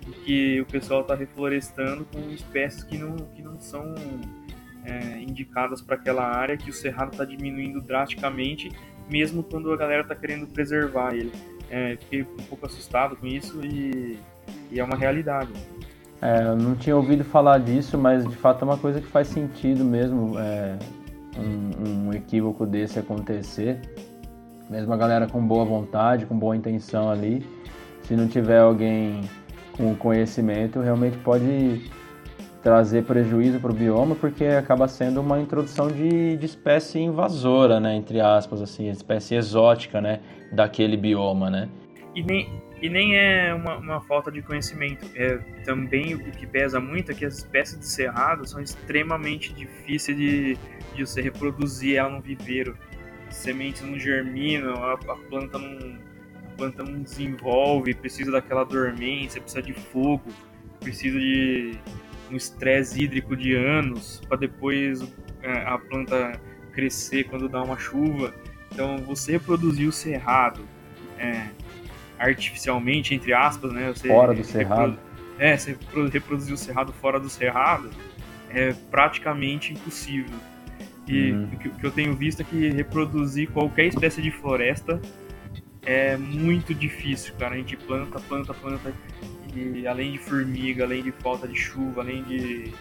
E 0.07 0.11
que 0.11 0.61
o 0.61 0.65
pessoal 0.65 1.01
está 1.01 1.15
reflorestando 1.15 2.05
com 2.05 2.29
espécies 2.31 2.83
que 2.83 2.97
não, 2.97 3.15
que 3.15 3.41
não 3.41 3.59
são 3.59 3.95
é, 4.87 5.21
indicadas 5.21 5.81
para 5.81 5.95
aquela 5.95 6.23
área, 6.23 6.57
que 6.57 6.69
o 6.69 6.73
cerrado 6.73 7.11
está 7.11 7.25
diminuindo 7.25 7.81
drasticamente, 7.81 8.71
mesmo 9.09 9.43
quando 9.43 9.71
a 9.71 9.77
galera 9.77 10.01
está 10.01 10.15
querendo 10.15 10.47
preservar 10.47 11.13
ele. 11.13 11.31
É, 11.69 11.97
fiquei 11.97 12.23
um 12.23 12.43
pouco 12.49 12.65
assustado 12.65 13.15
com 13.17 13.27
isso 13.27 13.61
e 13.63 14.17
e 14.71 14.79
é 14.79 14.83
uma 14.83 14.95
realidade. 14.95 15.51
É, 16.21 16.43
eu 16.43 16.55
não 16.55 16.75
tinha 16.75 16.95
ouvido 16.95 17.23
falar 17.23 17.59
disso, 17.59 17.97
mas 17.97 18.27
de 18.27 18.35
fato 18.35 18.63
é 18.63 18.65
uma 18.65 18.77
coisa 18.77 18.99
que 18.99 19.07
faz 19.07 19.27
sentido 19.27 19.83
mesmo. 19.83 20.37
É, 20.39 20.77
um, 21.37 22.07
um 22.07 22.13
equívoco 22.13 22.65
desse 22.65 22.97
acontecer. 22.97 23.79
Mesmo 24.69 24.91
a 24.91 24.97
galera 24.97 25.27
com 25.27 25.45
boa 25.45 25.63
vontade, 25.63 26.25
com 26.25 26.37
boa 26.37 26.55
intenção 26.55 27.09
ali, 27.09 27.45
se 28.03 28.15
não 28.15 28.27
tiver 28.27 28.59
alguém 28.59 29.21
com 29.73 29.95
conhecimento, 29.95 30.81
realmente 30.81 31.17
pode 31.19 31.89
trazer 32.67 33.05
prejuízo 33.05 33.61
para 33.61 33.71
o 33.71 33.73
bioma, 33.73 34.13
porque 34.13 34.43
acaba 34.43 34.89
sendo 34.89 35.21
uma 35.21 35.39
introdução 35.39 35.87
de, 35.87 36.35
de 36.35 36.45
espécie 36.45 36.99
invasora, 36.99 37.79
né, 37.79 37.95
entre 37.95 38.19
aspas, 38.19 38.61
assim, 38.61 38.89
espécie 38.89 39.35
exótica, 39.35 40.01
né, 40.01 40.19
daquele 40.51 40.97
bioma, 40.97 41.49
né. 41.49 41.69
E 42.13 42.21
nem, 42.21 42.61
e 42.81 42.89
nem 42.89 43.15
é 43.15 43.53
uma, 43.53 43.77
uma, 43.77 44.01
falta 44.01 44.29
de 44.29 44.41
conhecimento. 44.41 45.09
É 45.15 45.37
também 45.63 46.13
o 46.15 46.19
que 46.19 46.45
pesa 46.45 46.77
muito 46.77 47.13
é 47.13 47.15
que 47.15 47.23
as 47.23 47.37
espécies 47.37 47.79
de 47.79 47.87
cerrado 47.87 48.45
são 48.45 48.59
extremamente 48.59 49.53
difíceis 49.53 50.17
de, 50.17 50.57
de 50.93 51.05
você 51.05 51.21
reproduzir 51.21 51.95
ela 51.95 52.09
no 52.09 52.19
viveiro. 52.19 52.77
As 53.29 53.35
sementes 53.37 53.81
não 53.81 53.97
germinam, 53.97 54.83
a, 54.83 54.91
a, 54.91 55.15
planta 55.29 55.57
não, 55.57 55.99
a 56.45 56.57
planta 56.57 56.83
não 56.83 57.01
desenvolve, 57.01 57.93
precisa 57.93 58.29
daquela 58.29 58.65
dormência, 58.65 59.39
precisa 59.39 59.61
de 59.61 59.71
fogo, 59.71 60.33
precisa 60.81 61.17
de 61.17 61.79
um 62.31 62.35
estresse 62.35 63.03
hídrico 63.03 63.35
de 63.35 63.55
anos 63.55 64.21
para 64.27 64.37
depois 64.37 65.01
é, 65.41 65.51
a 65.63 65.77
planta 65.77 66.39
crescer 66.73 67.25
quando 67.25 67.47
dá 67.47 67.61
uma 67.61 67.77
chuva. 67.77 68.33
Então, 68.71 68.97
você 68.97 69.33
reproduzir 69.33 69.87
o 69.87 69.91
cerrado 69.91 70.65
é, 71.17 71.47
artificialmente, 72.19 73.13
entre 73.13 73.33
aspas, 73.33 73.71
né? 73.71 73.91
Você 73.93 74.07
fora 74.07 74.33
do 74.33 74.43
cerrado. 74.43 74.97
É, 75.39 75.55
você 75.55 75.77
reproduzir 76.11 76.53
o 76.53 76.57
cerrado 76.57 76.93
fora 76.93 77.19
do 77.19 77.29
cerrado 77.29 77.89
é 78.49 78.73
praticamente 78.91 79.73
impossível. 79.73 80.35
E 81.07 81.31
uhum. 81.31 81.49
o 81.53 81.57
que 81.57 81.85
eu 81.85 81.91
tenho 81.91 82.13
visto 82.13 82.41
é 82.41 82.43
que 82.43 82.69
reproduzir 82.69 83.49
qualquer 83.51 83.85
espécie 83.85 84.21
de 84.21 84.29
floresta 84.29 84.99
é 85.85 86.17
muito 86.17 86.73
difícil, 86.73 87.33
cara. 87.39 87.55
A 87.55 87.57
gente 87.57 87.77
planta, 87.77 88.19
planta, 88.19 88.53
planta 88.53 88.93
que 89.57 89.87
além 89.87 90.11
de 90.11 90.17
formiga, 90.19 90.83
além 90.83 91.03
de 91.03 91.11
falta 91.11 91.47
de 91.47 91.55
chuva, 91.55 92.01
além 92.01 92.23
de, 92.23 92.71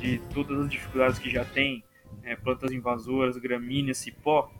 de 0.00 0.18
todas 0.32 0.60
as 0.60 0.70
dificuldades 0.70 1.18
que 1.18 1.30
já 1.30 1.44
tem, 1.44 1.84
é, 2.22 2.34
plantas 2.34 2.72
invasoras, 2.72 3.36
gramíneas, 3.36 3.98
cipó, 3.98 4.50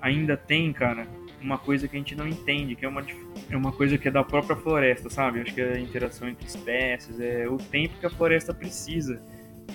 ainda 0.00 0.36
tem, 0.36 0.72
cara, 0.72 1.06
uma 1.40 1.58
coisa 1.58 1.86
que 1.86 1.96
a 1.96 1.98
gente 1.98 2.16
não 2.16 2.26
entende, 2.26 2.74
que 2.74 2.84
é 2.84 2.88
uma, 2.88 3.04
é 3.50 3.56
uma 3.56 3.72
coisa 3.72 3.96
que 3.96 4.08
é 4.08 4.10
da 4.10 4.24
própria 4.24 4.56
floresta, 4.56 5.08
sabe? 5.08 5.40
Acho 5.40 5.54
que 5.54 5.60
é 5.60 5.74
a 5.74 5.80
interação 5.80 6.28
entre 6.28 6.46
espécies, 6.46 7.20
é 7.20 7.48
o 7.48 7.56
tempo 7.56 7.94
que 7.98 8.06
a 8.06 8.10
floresta 8.10 8.52
precisa, 8.52 9.22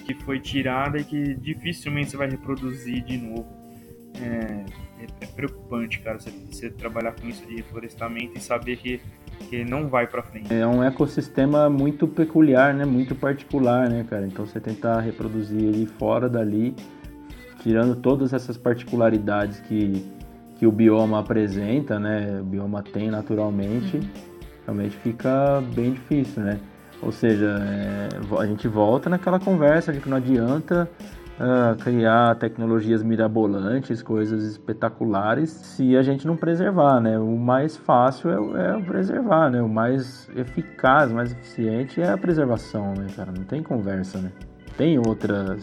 que 0.05 0.13
foi 0.13 0.39
tirada 0.39 0.99
e 0.99 1.03
que 1.03 1.35
dificilmente 1.35 2.11
você 2.11 2.17
vai 2.17 2.29
reproduzir 2.29 3.03
de 3.03 3.17
novo. 3.17 3.47
É, 4.21 4.65
é, 5.03 5.07
é 5.21 5.25
preocupante, 5.27 5.99
cara, 5.99 6.19
você, 6.19 6.29
você 6.29 6.69
trabalhar 6.69 7.13
com 7.13 7.27
isso 7.27 7.45
de 7.45 7.55
reflorestamento 7.55 8.37
e 8.37 8.41
saber 8.41 8.77
que 8.77 8.99
que 9.49 9.63
não 9.63 9.87
vai 9.87 10.07
para 10.07 10.21
frente. 10.21 10.53
É 10.53 10.65
um 10.65 10.83
ecossistema 10.83 11.69
muito 11.69 12.07
peculiar, 12.07 12.73
né? 12.73 12.85
Muito 12.85 13.15
particular, 13.15 13.89
né, 13.89 14.05
cara? 14.09 14.25
Então 14.25 14.45
você 14.45 14.59
tentar 14.59 14.99
reproduzir 14.99 15.61
ele 15.61 15.85
fora 15.85 16.29
dali, 16.29 16.75
tirando 17.61 17.95
todas 17.95 18.33
essas 18.33 18.57
particularidades 18.57 19.59
que, 19.61 20.05
que 20.57 20.65
o 20.65 20.71
bioma 20.71 21.19
apresenta, 21.19 21.99
né? 21.99 22.39
O 22.41 22.43
bioma 22.43 22.83
tem 22.83 23.09
naturalmente, 23.09 23.97
uhum. 23.97 24.09
realmente 24.65 24.97
fica 24.97 25.61
bem 25.73 25.93
difícil, 25.93 26.43
né? 26.43 26.59
Ou 27.01 27.11
seja, 27.11 27.57
é, 27.61 28.09
a 28.39 28.45
gente 28.45 28.67
volta 28.67 29.09
naquela 29.09 29.39
conversa 29.39 29.93
de 29.93 29.99
que 29.99 30.09
não 30.09 30.17
adianta 30.17 30.89
uh, 31.39 31.75
criar 31.81 32.35
tecnologias 32.35 33.01
mirabolantes, 33.01 34.03
coisas 34.03 34.43
espetaculares, 34.43 35.49
se 35.49 35.95
a 35.95 36.01
gente 36.01 36.27
não 36.27 36.35
preservar, 36.35 36.99
né? 36.99 37.17
O 37.17 37.37
mais 37.37 37.77
fácil 37.77 38.29
é, 38.55 38.77
é 38.77 38.81
preservar, 38.81 39.49
né? 39.49 39.61
O 39.61 39.69
mais 39.69 40.29
eficaz, 40.35 41.11
mais 41.11 41.31
eficiente 41.31 42.01
é 42.01 42.09
a 42.09 42.17
preservação, 42.17 42.93
né, 42.93 43.07
cara? 43.15 43.31
Não 43.31 43.43
tem 43.45 43.63
conversa, 43.63 44.19
né? 44.19 44.31
Tem 44.77 44.97
outra 44.97 45.57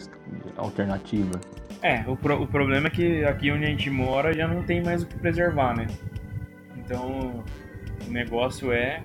alternativa. 0.57 1.39
É, 1.81 2.03
o, 2.07 2.15
pro, 2.15 2.41
o 2.41 2.47
problema 2.47 2.87
é 2.87 2.89
que 2.89 3.23
aqui 3.23 3.51
onde 3.51 3.65
a 3.65 3.69
gente 3.69 3.89
mora 3.89 4.33
já 4.33 4.47
não 4.47 4.63
tem 4.63 4.83
mais 4.83 5.03
o 5.03 5.07
que 5.07 5.17
preservar, 5.17 5.75
né? 5.75 5.87
Então, 6.75 7.43
o 8.07 8.11
negócio 8.11 8.71
é 8.71 9.01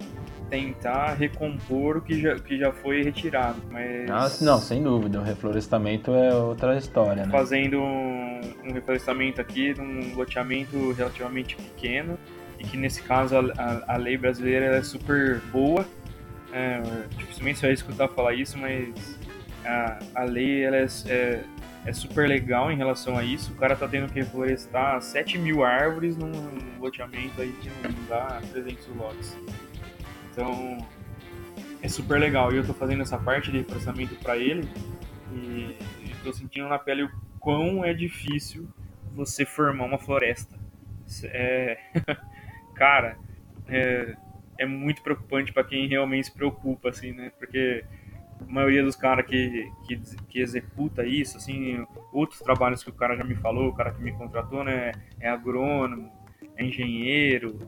tentar 0.52 1.14
recompor 1.14 1.96
o 1.96 2.02
que 2.02 2.20
já, 2.20 2.38
que 2.38 2.58
já 2.58 2.70
foi 2.70 3.02
retirado. 3.02 3.58
Mas... 3.70 4.10
Ah, 4.10 4.44
não, 4.44 4.58
sem 4.58 4.82
dúvida. 4.82 5.18
O 5.18 5.22
reflorestamento 5.22 6.12
é 6.12 6.34
outra 6.34 6.76
história, 6.76 7.24
né? 7.24 7.32
Fazendo 7.32 7.80
um, 7.80 8.40
um 8.62 8.72
reflorestamento 8.74 9.40
aqui 9.40 9.72
num 9.72 10.14
loteamento 10.14 10.92
relativamente 10.92 11.56
pequeno 11.56 12.18
e 12.58 12.64
que 12.64 12.76
nesse 12.76 13.02
caso 13.02 13.34
a, 13.34 13.40
a, 13.56 13.94
a 13.94 13.96
lei 13.96 14.18
brasileira 14.18 14.76
é 14.76 14.82
super 14.82 15.40
boa. 15.50 15.86
É, 16.52 16.82
dificilmente 17.16 17.58
você 17.58 17.66
vai 17.68 17.72
escutar 17.72 18.08
falar 18.08 18.34
isso, 18.34 18.58
mas 18.58 19.18
a, 19.64 20.00
a 20.14 20.24
lei 20.24 20.64
ela 20.64 20.76
é, 20.76 20.86
é, 21.06 21.44
é, 21.86 21.92
super 21.94 22.28
legal 22.28 22.70
em 22.70 22.76
relação 22.76 23.16
a 23.16 23.24
isso. 23.24 23.52
O 23.52 23.56
cara 23.56 23.74
tá 23.74 23.88
tendo 23.88 24.12
que 24.12 24.20
reflorestar 24.20 25.00
7 25.00 25.38
mil 25.38 25.64
árvores 25.64 26.14
num, 26.14 26.30
num 26.30 26.78
loteamento 26.78 27.40
aí 27.40 27.52
que 27.52 27.70
não 27.82 27.94
dá 28.06 28.42
300 28.52 28.86
lotes. 28.88 29.34
Então 30.32 30.78
é 31.82 31.88
super 31.88 32.18
legal. 32.18 32.52
E 32.52 32.56
eu 32.56 32.66
tô 32.66 32.72
fazendo 32.72 33.02
essa 33.02 33.18
parte 33.18 33.50
de 33.50 33.58
reflorestamento 33.58 34.14
para 34.16 34.36
ele 34.36 34.68
e 35.32 35.76
estou 36.10 36.32
sentindo 36.32 36.68
na 36.68 36.78
pele 36.78 37.04
o 37.04 37.10
quão 37.38 37.84
é 37.84 37.92
difícil 37.92 38.68
você 39.14 39.44
formar 39.44 39.84
uma 39.84 39.98
floresta. 39.98 40.58
É... 41.24 41.78
Cara, 42.74 43.18
é... 43.68 44.16
é 44.58 44.66
muito 44.66 45.02
preocupante 45.02 45.52
para 45.52 45.64
quem 45.64 45.86
realmente 45.86 46.28
se 46.28 46.32
preocupa, 46.32 46.88
assim, 46.88 47.12
né? 47.12 47.30
Porque 47.38 47.84
a 48.40 48.52
maioria 48.52 48.82
dos 48.82 48.96
caras 48.96 49.26
que, 49.26 49.70
que, 49.86 50.00
que, 50.28 50.40
executa 50.40 51.04
isso, 51.04 51.36
assim, 51.36 51.86
outros 52.12 52.40
trabalhos 52.40 52.82
que 52.82 52.90
o 52.90 52.92
cara 52.92 53.16
já 53.16 53.24
me 53.24 53.34
falou, 53.34 53.68
o 53.68 53.74
cara 53.74 53.92
que 53.92 54.02
me 54.02 54.12
contratou, 54.12 54.64
né, 54.64 54.92
é 55.20 55.28
agrônomo, 55.28 56.10
engenheiro, 56.62 57.58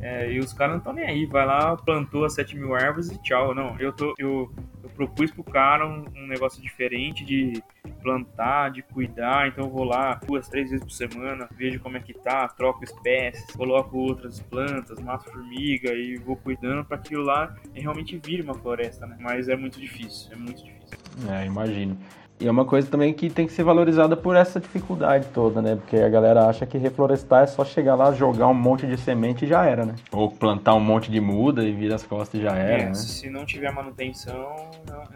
é, 0.00 0.30
e 0.32 0.38
os 0.38 0.52
caras 0.52 0.74
não 0.74 0.78
estão 0.78 0.92
nem 0.92 1.06
aí, 1.06 1.26
vai 1.26 1.46
lá, 1.46 1.76
plantou 1.76 2.24
as 2.24 2.34
7 2.34 2.56
mil 2.56 2.74
árvores 2.74 3.10
e 3.10 3.22
tchau. 3.22 3.54
Não, 3.54 3.78
eu, 3.78 3.92
tô, 3.92 4.14
eu, 4.18 4.52
eu 4.82 4.90
propus 4.90 5.30
pro 5.30 5.44
cara 5.44 5.86
um, 5.86 6.04
um, 6.14 6.26
negócio 6.26 6.60
diferente 6.60 7.24
de 7.24 7.62
plantar, 8.02 8.70
de 8.70 8.82
cuidar, 8.82 9.48
então 9.48 9.64
eu 9.64 9.70
vou 9.70 9.84
lá 9.84 10.20
duas, 10.26 10.48
três 10.48 10.70
vezes 10.70 10.84
por 10.84 10.92
semana, 10.92 11.48
vejo 11.56 11.80
como 11.80 11.96
é 11.96 12.00
que 12.00 12.12
tá, 12.12 12.46
troco 12.48 12.84
espécies, 12.84 13.46
coloco 13.56 13.96
outras 13.96 14.40
plantas, 14.40 15.00
mato 15.00 15.30
formiga 15.30 15.92
e 15.94 16.16
vou 16.16 16.36
cuidando 16.36 16.84
para 16.84 16.96
aquilo 16.96 17.22
lá 17.22 17.56
realmente 17.72 18.20
vire 18.22 18.42
uma 18.42 18.54
floresta, 18.54 19.06
né? 19.06 19.16
Mas 19.20 19.48
é 19.48 19.56
muito 19.56 19.80
difícil, 19.80 20.32
é 20.32 20.36
muito 20.36 20.62
difícil. 20.62 20.98
É, 21.30 21.46
imagino. 21.46 21.96
E 22.44 22.46
é 22.46 22.50
uma 22.50 22.66
coisa 22.66 22.86
também 22.90 23.14
que 23.14 23.30
tem 23.30 23.46
que 23.46 23.54
ser 23.54 23.64
valorizada 23.64 24.14
por 24.14 24.36
essa 24.36 24.60
dificuldade 24.60 25.28
toda, 25.32 25.62
né? 25.62 25.76
Porque 25.76 25.96
a 25.96 26.10
galera 26.10 26.46
acha 26.46 26.66
que 26.66 26.76
reflorestar 26.76 27.44
é 27.44 27.46
só 27.46 27.64
chegar 27.64 27.94
lá, 27.94 28.12
jogar 28.12 28.48
um 28.48 28.54
monte 28.54 28.86
de 28.86 28.98
semente 28.98 29.46
e 29.46 29.48
já 29.48 29.64
era, 29.64 29.86
né? 29.86 29.94
Ou 30.12 30.30
plantar 30.30 30.74
um 30.74 30.80
monte 30.80 31.10
de 31.10 31.22
muda 31.22 31.64
e 31.64 31.72
virar 31.72 31.94
as 31.94 32.02
costas 32.02 32.38
e 32.38 32.42
já 32.42 32.54
era, 32.54 32.82
é, 32.82 32.86
né? 32.88 32.92
Se 32.92 33.30
não 33.30 33.46
tiver 33.46 33.72
manutenção, 33.72 34.54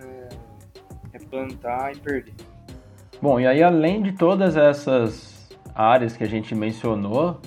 é, 0.02 0.28
é 1.12 1.18
plantar 1.18 1.94
e 1.94 1.98
perder. 1.98 2.32
Bom, 3.20 3.38
e 3.38 3.46
aí 3.46 3.62
além 3.62 4.00
de 4.00 4.12
todas 4.12 4.56
essas 4.56 5.50
áreas 5.74 6.16
que 6.16 6.24
a 6.24 6.28
gente 6.28 6.54
mencionou, 6.54 7.42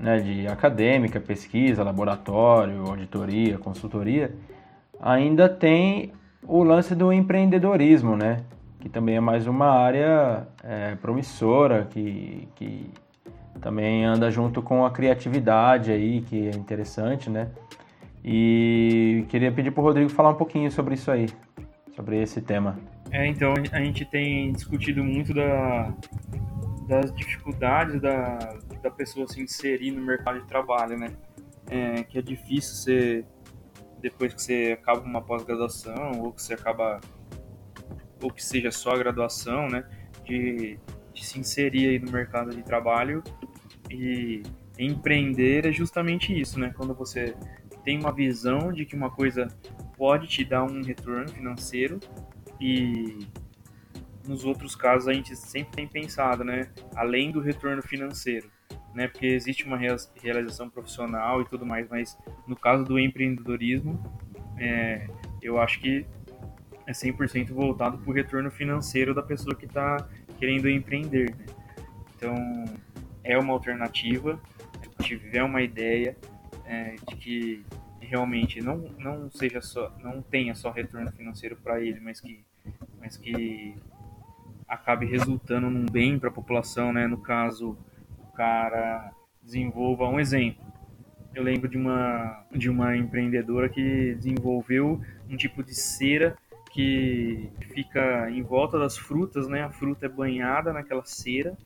né, 0.00 0.18
de 0.18 0.48
acadêmica, 0.48 1.20
pesquisa, 1.20 1.84
laboratório, 1.84 2.84
auditoria, 2.84 3.58
consultoria, 3.58 4.34
ainda 5.00 5.48
tem 5.48 6.12
o 6.42 6.64
lance 6.64 6.96
do 6.96 7.12
empreendedorismo, 7.12 8.16
né? 8.16 8.38
Que 8.84 8.90
também 8.90 9.16
é 9.16 9.20
mais 9.20 9.46
uma 9.46 9.70
área 9.70 10.46
é, 10.62 10.94
promissora, 10.96 11.86
que, 11.86 12.46
que 12.54 12.90
também 13.58 14.04
anda 14.04 14.30
junto 14.30 14.60
com 14.60 14.84
a 14.84 14.90
criatividade 14.90 15.90
aí, 15.90 16.20
que 16.20 16.48
é 16.48 16.50
interessante, 16.50 17.30
né? 17.30 17.50
E 18.22 19.24
queria 19.30 19.50
pedir 19.50 19.70
para 19.70 19.80
o 19.80 19.84
Rodrigo 19.84 20.10
falar 20.10 20.28
um 20.28 20.34
pouquinho 20.34 20.70
sobre 20.70 20.96
isso 20.96 21.10
aí, 21.10 21.30
sobre 21.96 22.20
esse 22.20 22.42
tema. 22.42 22.78
É, 23.10 23.26
então 23.26 23.54
a 23.72 23.80
gente 23.80 24.04
tem 24.04 24.52
discutido 24.52 25.02
muito 25.02 25.32
da, 25.32 25.90
das 26.86 27.10
dificuldades 27.14 28.02
da, 28.02 28.38
da 28.82 28.90
pessoa 28.90 29.26
se 29.26 29.40
inserir 29.40 29.92
no 29.92 30.02
mercado 30.02 30.40
de 30.40 30.46
trabalho, 30.46 30.98
né? 30.98 31.10
É, 31.70 32.02
que 32.02 32.18
é 32.18 32.22
difícil 32.22 32.74
você, 32.74 33.24
depois 34.02 34.34
que 34.34 34.42
você 34.42 34.78
acaba 34.78 35.00
uma 35.00 35.22
pós-graduação 35.22 36.20
ou 36.20 36.32
que 36.32 36.42
você 36.42 36.52
acaba 36.52 37.00
ou 38.24 38.30
que 38.30 38.42
seja 38.42 38.70
só 38.70 38.92
a 38.92 38.98
graduação, 38.98 39.68
né, 39.68 39.84
de, 40.24 40.78
de 41.12 41.24
se 41.24 41.38
inserir 41.38 41.88
aí 41.88 41.98
no 41.98 42.10
mercado 42.10 42.50
de 42.50 42.62
trabalho 42.62 43.22
e 43.90 44.42
empreender 44.78 45.66
é 45.66 45.72
justamente 45.72 46.38
isso, 46.38 46.58
né? 46.58 46.72
Quando 46.74 46.94
você 46.94 47.36
tem 47.84 47.98
uma 47.98 48.10
visão 48.10 48.72
de 48.72 48.86
que 48.86 48.96
uma 48.96 49.10
coisa 49.10 49.46
pode 49.96 50.26
te 50.26 50.42
dar 50.42 50.64
um 50.64 50.82
retorno 50.82 51.28
financeiro 51.28 52.00
e 52.58 53.28
nos 54.26 54.44
outros 54.44 54.74
casos 54.74 55.06
a 55.06 55.12
gente 55.12 55.36
sempre 55.36 55.76
tem 55.76 55.86
pensado, 55.86 56.42
né? 56.42 56.70
Além 56.96 57.30
do 57.30 57.40
retorno 57.40 57.82
financeiro, 57.82 58.50
né? 58.94 59.06
Porque 59.06 59.26
existe 59.26 59.64
uma 59.64 59.76
realização 59.76 60.70
profissional 60.70 61.42
e 61.42 61.44
tudo 61.44 61.66
mais, 61.66 61.86
mas 61.90 62.18
no 62.48 62.56
caso 62.56 62.84
do 62.84 62.98
empreendedorismo, 62.98 64.02
é, 64.58 65.06
eu 65.42 65.60
acho 65.60 65.78
que 65.78 66.06
é 66.86 66.92
100% 66.92 67.52
voltado 67.52 67.98
para 67.98 68.10
o 68.10 68.12
retorno 68.12 68.50
financeiro 68.50 69.14
da 69.14 69.22
pessoa 69.22 69.54
que 69.54 69.64
está 69.66 70.06
querendo 70.38 70.68
empreender. 70.68 71.34
Né? 71.34 71.46
Então, 72.16 72.64
é 73.22 73.38
uma 73.38 73.52
alternativa. 73.52 74.38
Se 75.00 75.04
tiver 75.18 75.42
uma 75.42 75.62
ideia 75.62 76.16
é, 76.66 76.96
de 77.08 77.16
que 77.16 77.66
realmente 78.00 78.60
não, 78.60 78.76
não 78.98 79.30
seja 79.30 79.60
só, 79.60 79.92
não 80.02 80.22
tenha 80.22 80.54
só 80.54 80.70
retorno 80.70 81.10
financeiro 81.12 81.56
para 81.56 81.80
ele, 81.80 82.00
mas 82.00 82.20
que, 82.20 82.44
mas 83.00 83.16
que 83.16 83.74
acabe 84.68 85.06
resultando 85.06 85.70
num 85.70 85.86
bem 85.86 86.18
para 86.18 86.28
a 86.28 86.32
população, 86.32 86.92
né? 86.92 87.06
No 87.06 87.18
caso, 87.18 87.76
o 88.18 88.26
cara 88.32 89.12
desenvolva 89.42 90.08
um 90.08 90.20
exemplo. 90.20 90.64
Eu 91.34 91.42
lembro 91.42 91.68
de 91.68 91.76
uma 91.76 92.44
de 92.52 92.70
uma 92.70 92.96
empreendedora 92.96 93.68
que 93.68 94.14
desenvolveu 94.14 95.00
um 95.28 95.36
tipo 95.36 95.62
de 95.64 95.74
cera 95.74 96.36
que 96.74 97.48
fica 97.72 98.28
em 98.30 98.42
volta 98.42 98.76
das 98.76 98.98
frutas, 98.98 99.46
né? 99.46 99.62
A 99.62 99.70
fruta 99.70 100.06
é 100.06 100.08
banhada 100.08 100.72
naquela 100.72 101.04
cera 101.04 101.56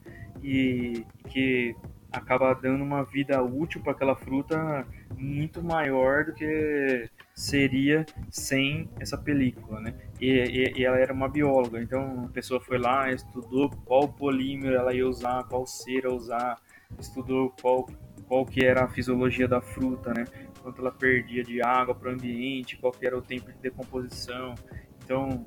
e 0.43 1.03
que 1.31 1.75
acaba 2.13 2.53
dando 2.53 2.85
uma 2.85 3.05
vida 3.05 3.43
útil 3.43 3.81
para 3.81 3.93
aquela 3.93 4.15
fruta 4.15 4.87
muito 5.17 5.63
maior 5.63 6.27
do 6.27 6.35
que 6.35 7.09
seria 7.35 8.05
sem 8.31 8.91
essa 9.01 9.17
película, 9.17 9.81
né? 9.81 9.95
E, 10.21 10.27
e, 10.27 10.81
e, 10.81 10.85
ela 10.85 10.99
era 10.99 11.13
uma 11.13 11.29
bióloga, 11.29 11.81
então 11.81 12.27
a 12.27 12.29
pessoa 12.29 12.61
foi 12.61 12.79
lá, 12.79 13.11
estudou 13.11 13.71
qual 13.87 14.09
polímero 14.09 14.75
ela 14.75 14.93
ia 14.93 15.09
usar, 15.09 15.45
qual 15.45 15.67
cera 15.67 16.13
usar, 16.13 16.59
estudou 16.99 17.55
qual 17.63 17.89
qual 18.27 18.45
que 18.45 18.63
era 18.63 18.85
a 18.85 18.89
fisiologia 18.89 19.49
da 19.49 19.63
fruta, 19.63 20.13
né? 20.13 20.27
Quanto 20.61 20.83
ela 20.83 20.93
perdia 20.93 21.43
de 21.43 21.63
água 21.63 21.95
para 21.95 22.11
o 22.11 22.13
ambiente, 22.13 22.77
qual 22.77 22.93
que 22.93 23.07
era 23.07 23.17
o 23.17 23.23
tempo 23.23 23.51
de 23.51 23.59
decomposição. 23.59 24.55
Então, 25.09 25.47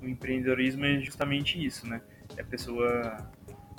o 0.00 0.08
empreendedorismo 0.08 0.86
é 0.86 0.98
justamente 1.00 1.62
isso, 1.62 1.86
né? 1.86 2.00
É 2.34 2.40
a 2.40 2.44
pessoa 2.46 3.30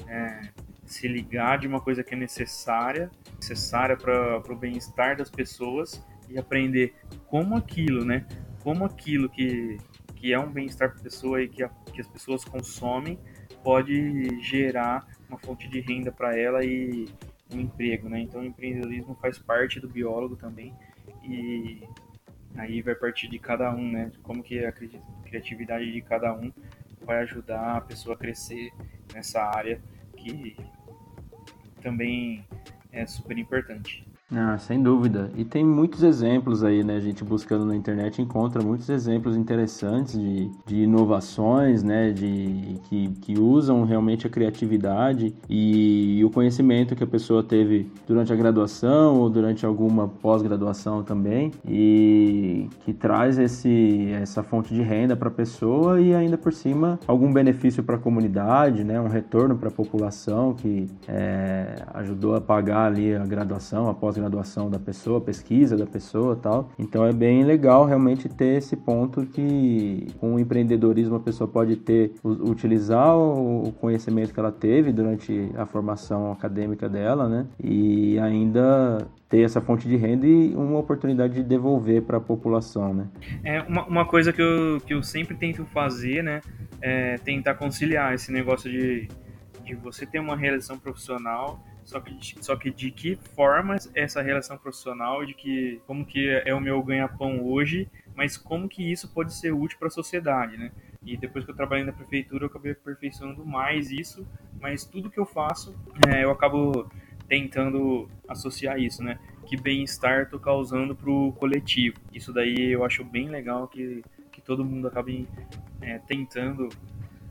é, 0.07 0.41
se 0.85 1.07
ligar 1.07 1.57
de 1.57 1.65
uma 1.65 1.81
coisa 1.81 2.03
que 2.03 2.13
é 2.13 2.17
necessária, 2.17 3.09
necessária 3.35 3.97
para 3.97 4.37
o 4.37 4.55
bem-estar 4.55 5.17
das 5.17 5.31
pessoas 5.31 6.05
e 6.29 6.37
aprender 6.37 6.93
como 7.25 7.55
aquilo, 7.55 8.05
né? 8.05 8.27
Como 8.61 8.85
aquilo 8.85 9.27
que, 9.27 9.79
que 10.17 10.31
é 10.31 10.39
um 10.39 10.51
bem-estar 10.51 10.91
para 10.91 10.99
a 10.99 11.03
pessoa 11.03 11.41
e 11.41 11.49
que, 11.49 11.63
a, 11.63 11.69
que 11.69 11.99
as 11.99 12.07
pessoas 12.07 12.45
consomem 12.45 13.17
pode 13.63 14.39
gerar 14.43 15.07
uma 15.27 15.39
fonte 15.39 15.67
de 15.67 15.79
renda 15.79 16.11
para 16.11 16.37
ela 16.37 16.63
e 16.63 17.09
um 17.51 17.59
emprego, 17.59 18.07
né? 18.07 18.19
Então, 18.19 18.41
o 18.41 18.45
empreendedorismo 18.45 19.17
faz 19.19 19.39
parte 19.39 19.79
do 19.79 19.89
biólogo 19.89 20.35
também 20.35 20.75
e 21.23 21.81
aí 22.55 22.81
vai 22.81 22.95
partir 22.95 23.27
de 23.27 23.39
cada 23.39 23.73
um, 23.73 23.91
né? 23.91 24.11
Como 24.23 24.43
que 24.43 24.63
a 24.65 24.71
criatividade 25.23 25.91
de 25.91 26.01
cada 26.01 26.33
um 26.33 26.51
vai 27.01 27.19
ajudar 27.19 27.77
a 27.77 27.81
pessoa 27.81 28.15
a 28.15 28.17
crescer 28.17 28.71
nessa 29.13 29.43
área 29.43 29.81
que 30.15 30.55
também 31.81 32.45
é 32.91 33.05
super 33.05 33.37
importante. 33.37 34.05
Ah, 34.33 34.57
sem 34.57 34.81
dúvida. 34.81 35.29
E 35.35 35.43
tem 35.43 35.61
muitos 35.61 36.03
exemplos 36.03 36.63
aí, 36.63 36.85
né? 36.85 36.95
A 36.95 36.99
gente 37.01 37.21
buscando 37.21 37.65
na 37.65 37.75
internet 37.75 38.21
encontra 38.21 38.63
muitos 38.63 38.87
exemplos 38.87 39.35
interessantes 39.35 40.17
de, 40.17 40.49
de 40.65 40.83
inovações, 40.83 41.83
né? 41.83 42.11
De, 42.11 42.79
que, 42.87 43.09
que 43.21 43.37
usam 43.37 43.83
realmente 43.83 44.25
a 44.25 44.29
criatividade 44.29 45.35
e, 45.49 46.19
e 46.19 46.23
o 46.23 46.29
conhecimento 46.29 46.95
que 46.95 47.03
a 47.03 47.07
pessoa 47.07 47.43
teve 47.43 47.91
durante 48.07 48.31
a 48.31 48.35
graduação 48.35 49.19
ou 49.19 49.29
durante 49.29 49.65
alguma 49.65 50.07
pós-graduação 50.07 51.03
também 51.03 51.51
e 51.67 52.69
que 52.85 52.93
traz 52.93 53.37
esse, 53.37 54.11
essa 54.13 54.41
fonte 54.41 54.73
de 54.73 54.81
renda 54.81 55.13
para 55.13 55.27
a 55.27 55.31
pessoa 55.31 55.99
e 55.99 56.15
ainda 56.15 56.37
por 56.37 56.53
cima 56.53 56.97
algum 57.05 57.33
benefício 57.33 57.83
para 57.83 57.97
a 57.97 57.99
comunidade, 57.99 58.85
né? 58.85 58.99
Um 59.01 59.09
retorno 59.09 59.57
para 59.57 59.67
a 59.67 59.71
população 59.73 60.53
que 60.53 60.87
é, 61.05 61.83
ajudou 61.95 62.33
a 62.33 62.39
pagar 62.39 62.85
ali 62.85 63.13
a 63.13 63.25
graduação, 63.25 63.89
a 63.89 63.93
pós 63.93 64.20
graduação 64.21 64.69
da 64.69 64.79
pessoa, 64.79 65.19
pesquisa 65.19 65.75
da 65.75 65.85
pessoa 65.85 66.35
tal. 66.35 66.71
Então 66.77 67.05
é 67.05 67.11
bem 67.11 67.43
legal 67.43 67.85
realmente 67.85 68.29
ter 68.29 68.57
esse 68.57 68.75
ponto 68.75 69.25
que 69.25 70.07
com 70.19 70.35
o 70.35 70.39
empreendedorismo 70.39 71.15
a 71.15 71.19
pessoa 71.19 71.47
pode 71.47 71.75
ter, 71.75 72.13
utilizar 72.23 73.17
o 73.17 73.73
conhecimento 73.79 74.33
que 74.33 74.39
ela 74.39 74.51
teve 74.51 74.91
durante 74.91 75.51
a 75.55 75.65
formação 75.65 76.31
acadêmica 76.31 76.87
dela, 76.87 77.27
né? 77.27 77.47
E 77.63 78.17
ainda 78.19 79.07
ter 79.29 79.41
essa 79.41 79.61
fonte 79.61 79.87
de 79.87 79.95
renda 79.95 80.27
e 80.27 80.53
uma 80.55 80.79
oportunidade 80.79 81.33
de 81.35 81.43
devolver 81.43 82.01
para 82.01 82.17
a 82.17 82.21
população, 82.21 82.93
né? 82.93 83.07
É 83.43 83.61
uma, 83.61 83.85
uma 83.85 84.05
coisa 84.05 84.33
que 84.33 84.41
eu, 84.41 84.81
que 84.85 84.93
eu 84.93 85.01
sempre 85.01 85.35
tento 85.35 85.65
fazer, 85.65 86.21
né? 86.21 86.41
É 86.81 87.15
tentar 87.17 87.55
conciliar 87.55 88.13
esse 88.13 88.31
negócio 88.31 88.69
de, 88.69 89.07
de 89.63 89.75
você 89.75 90.05
ter 90.05 90.19
uma 90.19 90.35
realização 90.35 90.77
profissional 90.77 91.63
só 91.83 91.99
que, 91.99 92.17
só 92.43 92.55
que 92.55 92.71
de 92.71 92.91
que 92.91 93.15
forma 93.15 93.77
essa 93.93 94.21
relação 94.21 94.57
profissional, 94.57 95.25
de 95.25 95.33
que 95.33 95.81
como 95.87 96.05
que 96.05 96.29
é 96.29 96.53
o 96.53 96.59
meu 96.59 96.81
ganha-pão 96.83 97.43
hoje, 97.43 97.89
mas 98.15 98.37
como 98.37 98.69
que 98.69 98.91
isso 98.91 99.07
pode 99.09 99.33
ser 99.33 99.51
útil 99.51 99.77
para 99.79 99.87
a 99.87 99.91
sociedade, 99.91 100.57
né? 100.57 100.71
E 101.03 101.17
depois 101.17 101.43
que 101.43 101.51
eu 101.51 101.55
trabalhei 101.55 101.83
na 101.83 101.91
prefeitura, 101.91 102.43
eu 102.43 102.47
acabei 102.47 102.73
aperfeiçoando 102.73 103.45
mais 103.45 103.89
isso, 103.89 104.25
mas 104.59 104.85
tudo 104.85 105.09
que 105.09 105.19
eu 105.19 105.25
faço, 105.25 105.75
é, 106.07 106.23
eu 106.23 106.31
acabo 106.31 106.89
tentando 107.27 108.07
associar 108.27 108.79
isso, 108.79 109.03
né? 109.03 109.17
Que 109.47 109.57
bem-estar 109.57 110.23
estou 110.23 110.39
causando 110.39 110.95
para 110.95 111.09
o 111.09 111.31
coletivo. 111.33 111.97
Isso 112.13 112.31
daí 112.31 112.71
eu 112.71 112.85
acho 112.85 113.03
bem 113.03 113.29
legal 113.29 113.67
que, 113.67 114.03
que 114.31 114.41
todo 114.41 114.63
mundo 114.63 114.87
acabe 114.87 115.27
é, 115.81 115.97
tentando, 115.99 116.69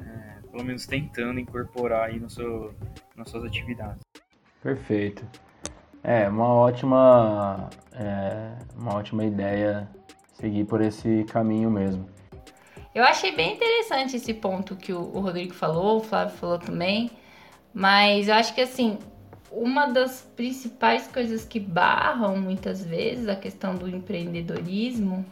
é, 0.01 0.40
pelo 0.51 0.64
menos 0.64 0.86
tentando 0.86 1.39
incorporar 1.39 2.09
aí 2.09 2.18
no 2.18 2.28
seu, 2.28 2.74
nas 3.14 3.31
suas 3.31 3.44
atividades. 3.44 4.10
Perfeito. 4.62 5.24
É 6.03 6.28
uma 6.28 6.49
ótima, 6.49 7.69
é, 7.93 8.53
uma 8.77 8.95
ótima 8.95 9.24
ideia 9.24 9.89
seguir 10.32 10.65
por 10.65 10.81
esse 10.81 11.24
caminho 11.24 11.70
mesmo. 11.70 12.09
Eu 12.95 13.05
achei 13.05 13.35
bem 13.35 13.55
interessante 13.55 14.16
esse 14.16 14.35
ponto 14.35 14.74
que 14.74 14.93
o, 14.93 15.03
Rodrigo 15.20 15.55
falou, 15.55 15.99
o 15.99 16.03
Flávio 16.03 16.35
falou 16.37 16.59
também, 16.59 17.11
mas 17.73 18.28
eu 18.28 18.35
acho 18.35 18.55
que 18.55 18.61
assim, 18.61 18.99
uma 19.53 19.87
das 19.87 20.23
principais 20.35 21.07
coisas 21.07 21.45
que 21.45 21.61
barram 21.61 22.37
muitas 22.37 22.85
vezes 22.85 23.28
a 23.28 23.37
questão 23.37 23.77
do 23.77 23.89
empreendedorismo 23.89 25.24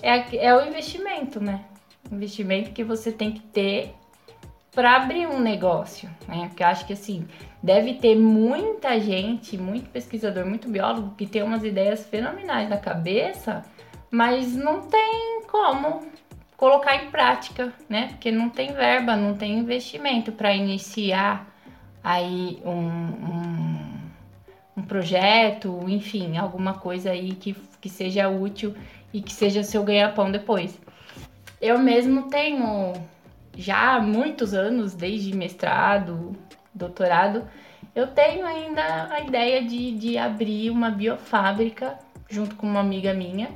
é, 0.00 0.36
é 0.36 0.54
o 0.54 0.66
investimento, 0.66 1.40
né? 1.40 1.64
Investimento 2.10 2.70
que 2.70 2.84
você 2.84 3.12
tem 3.12 3.32
que 3.32 3.40
ter 3.40 3.94
para 4.74 4.96
abrir 4.96 5.26
um 5.26 5.38
negócio, 5.38 6.10
né? 6.26 6.46
Porque 6.48 6.62
eu 6.62 6.66
acho 6.66 6.86
que 6.86 6.92
assim, 6.92 7.26
deve 7.62 7.94
ter 7.94 8.16
muita 8.16 8.98
gente, 8.98 9.56
muito 9.56 9.88
pesquisador, 9.90 10.44
muito 10.44 10.68
biólogo 10.68 11.14
que 11.16 11.26
tem 11.26 11.42
umas 11.42 11.62
ideias 11.62 12.04
fenomenais 12.06 12.68
na 12.68 12.76
cabeça, 12.76 13.64
mas 14.10 14.54
não 14.54 14.82
tem 14.82 15.42
como 15.50 16.02
colocar 16.56 16.96
em 16.96 17.10
prática, 17.10 17.72
né? 17.88 18.08
Porque 18.08 18.30
não 18.30 18.48
tem 18.48 18.72
verba, 18.72 19.16
não 19.16 19.34
tem 19.34 19.58
investimento 19.58 20.32
para 20.32 20.54
iniciar 20.54 21.46
aí 22.02 22.60
um, 22.64 22.70
um, 22.70 24.00
um, 24.76 24.82
projeto, 24.82 25.84
enfim, 25.88 26.36
alguma 26.36 26.74
coisa 26.74 27.10
aí 27.10 27.32
que, 27.32 27.54
que 27.80 27.88
seja 27.88 28.28
útil 28.28 28.74
e 29.12 29.22
que 29.22 29.32
seja 29.32 29.62
seu 29.62 29.82
ganha-pão 29.82 30.30
depois. 30.30 30.78
Eu 31.60 31.78
mesmo 31.78 32.28
tenho 32.28 32.92
já 33.56 33.96
há 33.96 34.00
muitos 34.00 34.54
anos, 34.54 34.94
desde 34.94 35.36
mestrado, 35.36 36.36
doutorado, 36.74 37.48
eu 37.94 38.08
tenho 38.08 38.44
ainda 38.44 39.12
a 39.12 39.20
ideia 39.20 39.64
de, 39.64 39.92
de 39.92 40.18
abrir 40.18 40.70
uma 40.70 40.90
biofábrica 40.90 41.98
junto 42.28 42.56
com 42.56 42.66
uma 42.66 42.80
amiga 42.80 43.14
minha 43.14 43.48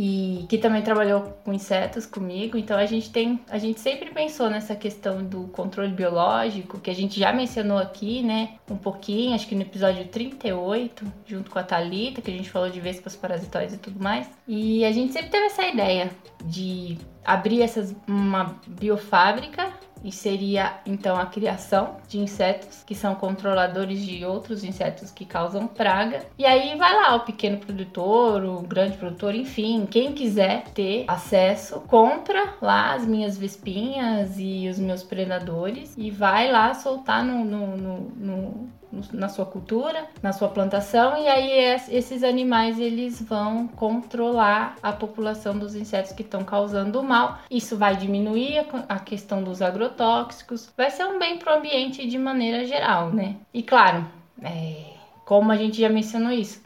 e 0.00 0.46
que 0.48 0.56
também 0.56 0.80
trabalhou 0.80 1.22
com 1.44 1.52
insetos 1.52 2.06
comigo. 2.06 2.56
Então 2.56 2.78
a 2.78 2.86
gente 2.86 3.10
tem, 3.10 3.40
a 3.50 3.58
gente 3.58 3.80
sempre 3.80 4.10
pensou 4.10 4.48
nessa 4.48 4.76
questão 4.76 5.24
do 5.24 5.48
controle 5.48 5.90
biológico, 5.90 6.78
que 6.78 6.88
a 6.88 6.94
gente 6.94 7.18
já 7.18 7.32
mencionou 7.32 7.76
aqui, 7.76 8.22
né? 8.22 8.54
Um 8.70 8.76
pouquinho, 8.76 9.34
acho 9.34 9.48
que 9.48 9.56
no 9.56 9.62
episódio 9.62 10.06
38, 10.06 11.04
junto 11.26 11.50
com 11.50 11.58
a 11.58 11.64
Talita, 11.64 12.22
que 12.22 12.30
a 12.30 12.34
gente 12.34 12.48
falou 12.48 12.70
de 12.70 12.80
vespas 12.80 13.16
parasitóides 13.16 13.74
e 13.74 13.78
tudo 13.78 14.00
mais. 14.00 14.30
E 14.46 14.84
a 14.84 14.92
gente 14.92 15.12
sempre 15.12 15.30
teve 15.30 15.46
essa 15.46 15.66
ideia 15.66 16.12
de 16.44 16.96
abrir 17.28 17.60
essas, 17.60 17.94
uma 18.06 18.56
biofábrica 18.66 19.70
e 20.02 20.10
seria 20.10 20.78
então 20.86 21.16
a 21.16 21.26
criação 21.26 21.96
de 22.08 22.18
insetos 22.18 22.82
que 22.86 22.94
são 22.94 23.14
controladores 23.14 24.00
de 24.00 24.24
outros 24.24 24.64
insetos 24.64 25.10
que 25.10 25.26
causam 25.26 25.66
praga. 25.66 26.24
E 26.38 26.46
aí 26.46 26.76
vai 26.78 26.94
lá 26.94 27.16
o 27.16 27.20
pequeno 27.20 27.58
produtor, 27.58 28.44
o 28.44 28.62
grande 28.62 28.96
produtor, 28.96 29.34
enfim, 29.34 29.86
quem 29.90 30.12
quiser 30.12 30.64
ter 30.72 31.04
acesso, 31.06 31.80
compra 31.80 32.54
lá 32.62 32.94
as 32.94 33.04
minhas 33.04 33.36
vespinhas 33.36 34.36
e 34.38 34.68
os 34.68 34.78
meus 34.78 35.02
predadores 35.02 35.94
e 35.98 36.10
vai 36.10 36.50
lá 36.50 36.72
soltar 36.72 37.22
no, 37.22 37.44
no, 37.44 37.76
no, 37.76 38.00
no 38.16 38.68
na 39.12 39.28
sua 39.28 39.44
cultura, 39.44 40.06
na 40.22 40.32
sua 40.32 40.48
plantação 40.48 41.16
e 41.16 41.28
aí 41.28 41.78
esses 41.90 42.22
animais 42.22 42.78
eles 42.78 43.20
vão 43.20 43.68
controlar 43.68 44.76
a 44.82 44.92
população 44.92 45.58
dos 45.58 45.74
insetos 45.74 46.12
que 46.12 46.22
estão 46.22 46.44
causando 46.44 47.02
mal. 47.02 47.38
Isso 47.50 47.76
vai 47.76 47.96
diminuir 47.96 48.66
a 48.88 48.98
questão 48.98 49.42
dos 49.42 49.60
agrotóxicos, 49.60 50.72
vai 50.76 50.90
ser 50.90 51.04
um 51.04 51.18
bem 51.18 51.38
para 51.38 51.54
o 51.54 51.58
ambiente 51.58 52.06
de 52.06 52.18
maneira 52.18 52.64
geral, 52.64 53.10
né? 53.10 53.36
E 53.52 53.62
claro, 53.62 54.06
é, 54.42 54.94
como 55.24 55.52
a 55.52 55.56
gente 55.56 55.80
já 55.80 55.88
mencionou 55.88 56.32
isso, 56.32 56.62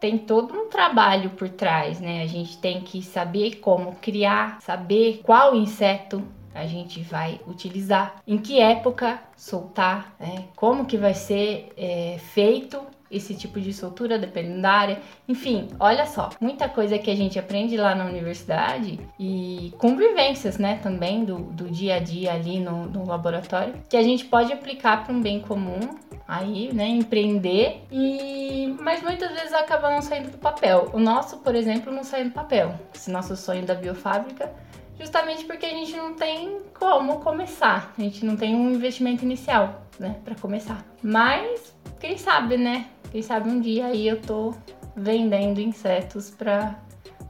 tem 0.00 0.16
todo 0.16 0.54
um 0.54 0.68
trabalho 0.68 1.30
por 1.30 1.48
trás, 1.48 2.00
né? 2.00 2.22
A 2.22 2.26
gente 2.26 2.58
tem 2.58 2.80
que 2.80 3.02
saber 3.02 3.56
como 3.56 3.96
criar, 3.96 4.60
saber 4.62 5.20
qual 5.24 5.56
inseto 5.56 6.22
a 6.58 6.66
gente 6.66 7.00
vai 7.00 7.40
utilizar, 7.46 8.16
em 8.26 8.38
que 8.38 8.60
época 8.60 9.20
soltar, 9.36 10.14
né? 10.18 10.44
como 10.56 10.86
que 10.86 10.96
vai 10.96 11.14
ser 11.14 11.72
é, 11.76 12.18
feito 12.18 12.80
esse 13.10 13.34
tipo 13.34 13.60
de 13.60 13.72
soltura, 13.72 14.18
dependendo 14.18 14.60
da 14.62 14.70
área. 14.70 15.00
Enfim, 15.26 15.68
olha 15.80 16.06
só, 16.06 16.30
muita 16.40 16.68
coisa 16.68 16.98
que 16.98 17.10
a 17.10 17.16
gente 17.16 17.38
aprende 17.38 17.76
lá 17.76 17.94
na 17.94 18.04
universidade 18.04 19.00
e 19.18 19.72
convivências, 19.78 20.58
né, 20.58 20.78
também 20.82 21.24
do, 21.24 21.38
do 21.38 21.70
dia 21.70 21.96
a 21.96 21.98
dia 21.98 22.34
ali 22.34 22.60
no, 22.60 22.86
no 22.86 23.06
laboratório, 23.06 23.74
que 23.88 23.96
a 23.96 24.02
gente 24.02 24.26
pode 24.26 24.52
aplicar 24.52 25.04
para 25.04 25.14
um 25.14 25.22
bem 25.22 25.40
comum 25.40 25.80
aí, 26.26 26.70
né, 26.72 26.86
empreender 26.86 27.82
e 27.90 28.76
mas 28.80 29.02
muitas 29.02 29.32
vezes 29.32 29.52
acaba 29.54 29.90
não 29.90 30.02
saindo 30.02 30.30
do 30.30 30.38
papel. 30.38 30.90
O 30.92 30.98
nosso, 30.98 31.38
por 31.38 31.54
exemplo, 31.54 31.92
não 31.92 32.04
sai 32.04 32.24
do 32.24 32.30
papel. 32.30 32.74
Esse 32.94 33.10
nosso 33.10 33.34
sonho 33.36 33.64
da 33.64 33.74
biofábrica 33.74 34.52
justamente 34.98 35.44
porque 35.44 35.66
a 35.66 35.70
gente 35.70 35.96
não 35.96 36.14
tem 36.14 36.60
como 36.78 37.20
começar, 37.20 37.92
a 37.96 38.00
gente 38.00 38.24
não 38.24 38.36
tem 38.36 38.54
um 38.54 38.72
investimento 38.72 39.24
inicial, 39.24 39.82
né, 39.98 40.16
para 40.24 40.34
começar. 40.34 40.84
Mas 41.02 41.74
quem 42.00 42.16
sabe, 42.16 42.56
né? 42.56 42.86
Quem 43.10 43.22
sabe 43.22 43.48
um 43.48 43.60
dia 43.60 43.86
aí 43.86 44.06
eu 44.06 44.20
tô 44.20 44.54
vendendo 44.94 45.60
insetos 45.60 46.30
para 46.30 46.78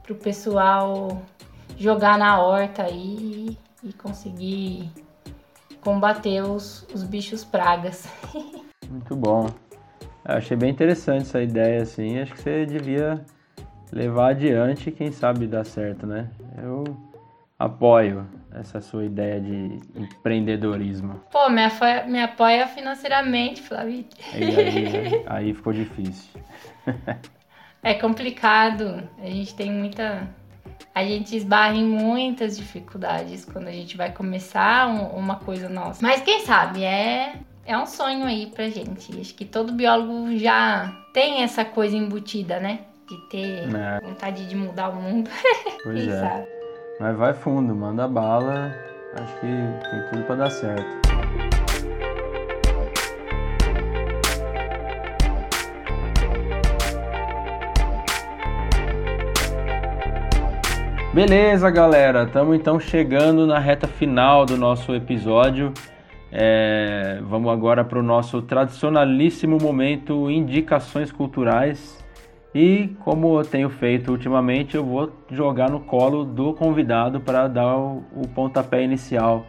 o 0.09 0.15
pessoal 0.15 1.21
jogar 1.77 2.17
na 2.17 2.41
horta 2.41 2.83
aí 2.83 3.57
e 3.83 3.93
conseguir 3.93 4.91
combater 5.81 6.41
os, 6.41 6.85
os 6.93 7.03
bichos 7.03 7.45
pragas. 7.45 8.07
Muito 8.89 9.15
bom. 9.15 9.47
Eu 10.27 10.35
achei 10.35 10.57
bem 10.57 10.71
interessante 10.71 11.21
essa 11.21 11.41
ideia, 11.41 11.81
assim. 11.81 12.19
Acho 12.19 12.33
que 12.33 12.41
você 12.41 12.65
devia 12.65 13.23
levar 13.91 14.31
adiante, 14.31 14.91
quem 14.91 15.11
sabe 15.11 15.47
dar 15.47 15.65
certo, 15.65 16.05
né? 16.05 16.29
Eu 16.61 16.83
apoio 17.59 18.25
essa 18.53 18.79
sua 18.79 19.05
ideia 19.05 19.39
de 19.39 19.79
empreendedorismo. 19.93 21.21
Pô, 21.29 21.49
me 21.49 21.65
apoia, 21.65 22.05
me 22.05 22.21
apoia 22.21 22.65
financeiramente, 22.67 23.61
Flávio. 23.61 24.05
Aí, 24.33 24.43
aí, 24.43 25.23
aí 25.27 25.53
ficou 25.53 25.73
difícil. 25.73 26.41
é 27.83 27.93
complicado. 27.93 29.03
A 29.21 29.25
gente 29.25 29.53
tem 29.53 29.71
muita. 29.71 30.27
A 30.95 31.03
gente 31.03 31.35
esbarra 31.35 31.75
em 31.75 31.85
muitas 31.85 32.57
dificuldades 32.57 33.45
quando 33.45 33.67
a 33.67 33.71
gente 33.71 33.95
vai 33.95 34.11
começar 34.11 34.87
uma 34.87 35.35
coisa 35.35 35.69
nossa. 35.69 36.01
Mas 36.01 36.21
quem 36.21 36.45
sabe, 36.45 36.83
é, 36.83 37.35
é 37.65 37.77
um 37.77 37.85
sonho 37.85 38.25
aí 38.25 38.47
pra 38.47 38.69
gente. 38.69 39.19
Acho 39.19 39.35
que 39.35 39.45
todo 39.45 39.73
biólogo 39.73 40.35
já 40.37 40.91
tem 41.13 41.43
essa 41.43 41.63
coisa 41.63 41.95
embutida, 41.95 42.59
né? 42.59 42.79
De 43.07 43.17
ter 43.29 43.75
é. 43.75 43.99
vontade 44.01 44.47
de 44.47 44.55
mudar 44.55 44.89
o 44.89 44.95
mundo. 44.95 45.29
Pois 45.81 46.03
quem 46.03 46.11
é. 46.11 46.19
sabe? 46.19 46.58
Mas 46.99 47.15
vai 47.15 47.33
fundo, 47.33 47.73
manda 47.73 48.05
bala. 48.09 48.75
Acho 49.13 49.33
que 49.35 49.47
tem 49.47 50.09
tudo 50.11 50.23
para 50.25 50.35
dar 50.35 50.49
certo. 50.49 50.99
Beleza, 61.13 61.69
galera. 61.69 62.23
Estamos 62.23 62.57
então 62.57 62.77
chegando 62.77 63.47
na 63.47 63.59
reta 63.59 63.87
final 63.87 64.45
do 64.45 64.57
nosso 64.57 64.93
episódio. 64.93 65.73
É, 66.29 67.19
vamos 67.23 67.49
agora 67.49 67.85
para 67.85 67.97
o 67.97 68.03
nosso 68.03 68.41
tradicionalíssimo 68.41 69.57
momento 69.57 70.29
Indicações 70.29 71.13
Culturais. 71.13 71.97
E 72.53 72.95
como 73.03 73.39
eu 73.39 73.45
tenho 73.45 73.69
feito 73.69 74.11
ultimamente, 74.11 74.75
eu 74.75 74.83
vou 74.83 75.11
jogar 75.29 75.69
no 75.69 75.81
colo 75.81 76.25
do 76.25 76.53
convidado 76.53 77.21
para 77.21 77.47
dar 77.47 77.77
o, 77.77 78.03
o, 78.15 78.27
pontapé 78.27 78.83
inicial 78.83 79.45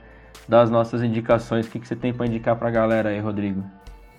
das 0.47 0.71
nossas 0.71 1.03
indicações. 1.03 1.67
O 1.67 1.71
que, 1.71 1.81
que 1.81 1.89
você 1.89 1.97
tem 1.97 2.13
para 2.13 2.27
indicar 2.27 2.57
para 2.57 2.69
a 2.69 2.71
galera 2.71 3.09
aí, 3.09 3.19
Rodrigo? 3.19 3.65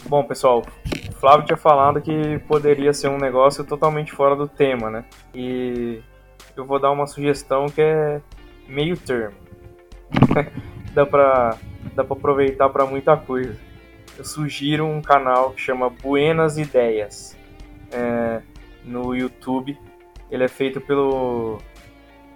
Bom, 0.07 0.23
pessoal, 0.23 0.63
o 1.09 1.13
Flávio 1.13 1.45
tinha 1.45 1.57
falado 1.57 2.01
que 2.01 2.39
poderia 2.47 2.91
ser 2.91 3.07
um 3.07 3.19
negócio 3.19 3.63
totalmente 3.63 4.11
fora 4.11 4.35
do 4.35 4.47
tema, 4.47 4.89
né? 4.89 5.05
E 5.33 6.01
eu 6.57 6.65
vou 6.65 6.79
dar 6.79 6.89
uma 6.89 7.05
sugestão 7.05 7.67
que 7.67 7.81
é 7.81 8.19
meio 8.67 8.97
termo. 8.97 9.37
dá 10.93 11.05
para 11.05 11.55
dá 11.93 12.01
aproveitar 12.01 12.69
para 12.69 12.85
muita 12.85 13.15
coisa. 13.15 13.55
Eu 14.17 14.25
sugiro 14.25 14.85
um 14.85 15.01
canal 15.01 15.51
que 15.51 15.61
chama 15.61 15.89
Buenas 15.89 16.57
Ideias. 16.57 17.37
É, 17.91 18.41
no 18.83 19.15
YouTube. 19.15 19.77
Ele 20.29 20.43
é 20.43 20.47
feito 20.47 20.79
pelo 20.81 21.59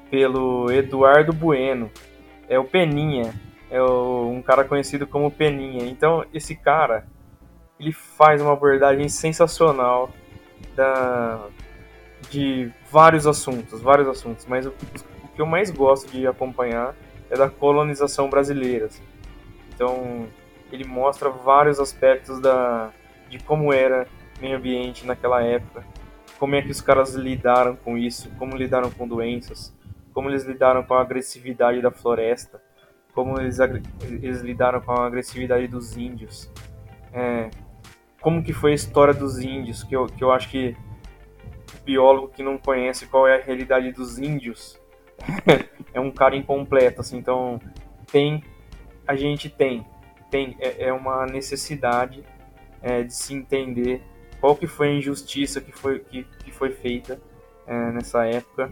pelo 0.10 0.72
Eduardo 0.72 1.34
Bueno. 1.34 1.92
É 2.48 2.60
o 2.60 2.64
Peninha, 2.64 3.34
é 3.72 3.82
o, 3.82 4.30
um 4.30 4.42
cara 4.42 4.64
conhecido 4.64 5.08
como 5.08 5.32
Peninha. 5.32 5.86
Então 5.86 6.26
esse 6.34 6.56
cara 6.56 7.08
ele 7.80 7.92
faz 7.92 8.42
uma 8.42 8.54
abordagem 8.54 9.10
sensacional 9.10 10.10
da 10.76 11.48
de 12.30 12.72
vários 12.90 13.28
assuntos, 13.28 13.82
vários 13.82 14.08
assuntos, 14.08 14.46
mas 14.46 14.66
o, 14.66 14.70
o 14.70 15.28
que 15.36 15.42
eu 15.42 15.46
mais 15.46 15.70
gosto 15.70 16.10
de 16.12 16.26
acompanhar 16.26 16.96
é 17.30 17.38
da 17.38 17.50
colonização 17.50 18.30
brasileira. 18.30 18.90
Então, 19.74 20.28
ele 20.72 20.86
mostra 20.86 21.30
vários 21.30 21.80
aspectos 21.80 22.40
da 22.40 22.92
de 23.30 23.40
como 23.40 23.74
era 23.74 24.08
meio 24.40 24.58
ambiente 24.58 25.06
naquela 25.06 25.44
época 25.44 25.84
como 26.38 26.56
é 26.56 26.62
que 26.62 26.72
os 26.72 26.82
caras 26.82 27.14
lidaram 27.16 27.76
com 27.76 27.98
isso, 27.98 28.30
como 28.38 28.56
lidaram 28.56 28.92
com 28.92 29.08
doenças, 29.08 29.74
como 30.14 30.30
eles 30.30 30.44
lidaram 30.44 30.84
com 30.84 30.94
a 30.94 31.02
agressividade 31.02 31.82
da 31.82 31.92
floresta, 31.92 32.62
como 33.14 33.40
eles, 33.40 33.60
eles 33.60 34.42
lidaram 34.42 34.82
com 34.82 34.92
a 34.92 35.06
agressividade 35.06 35.68
dos 35.68 35.96
índios, 35.96 36.50
é, 37.14 37.50
como 38.22 38.44
que 38.44 38.54
foi 38.54 38.72
a 38.72 38.76
história 38.76 39.14
dos 39.14 39.40
índios, 39.40 39.84
que 39.84 39.96
eu, 39.96 40.06
que 40.08 40.24
eu 40.24 40.32
acho 40.32 40.50
que 40.50 40.76
o 41.74 41.84
biólogo 41.86 42.30
que 42.30 42.44
não 42.44 42.58
conhece 42.58 43.06
qual 43.08 43.28
é 43.28 43.38
a 43.38 43.44
realidade 43.44 43.92
dos 43.92 44.18
índios 44.18 44.80
é 45.94 46.00
um 46.00 46.12
cara 46.12 46.36
incompleto, 46.36 47.02
assim, 47.02 47.18
então 47.18 47.60
tem, 48.12 48.44
a 49.08 49.16
gente 49.16 49.50
tem, 49.50 49.86
tem 50.30 50.58
é, 50.60 50.88
é 50.88 50.94
uma 50.94 51.26
necessidade 51.26 52.24
é, 52.82 53.04
de 53.04 53.14
se 53.14 53.34
entender 53.34 54.04
qual 54.46 54.56
que 54.56 54.68
foi 54.68 54.90
a 54.90 54.94
injustiça 54.94 55.60
que 55.60 55.72
foi, 55.72 56.02
que, 56.02 56.24
que 56.24 56.52
foi 56.52 56.70
feita 56.70 57.20
é, 57.66 57.92
nessa 57.92 58.28
época, 58.28 58.72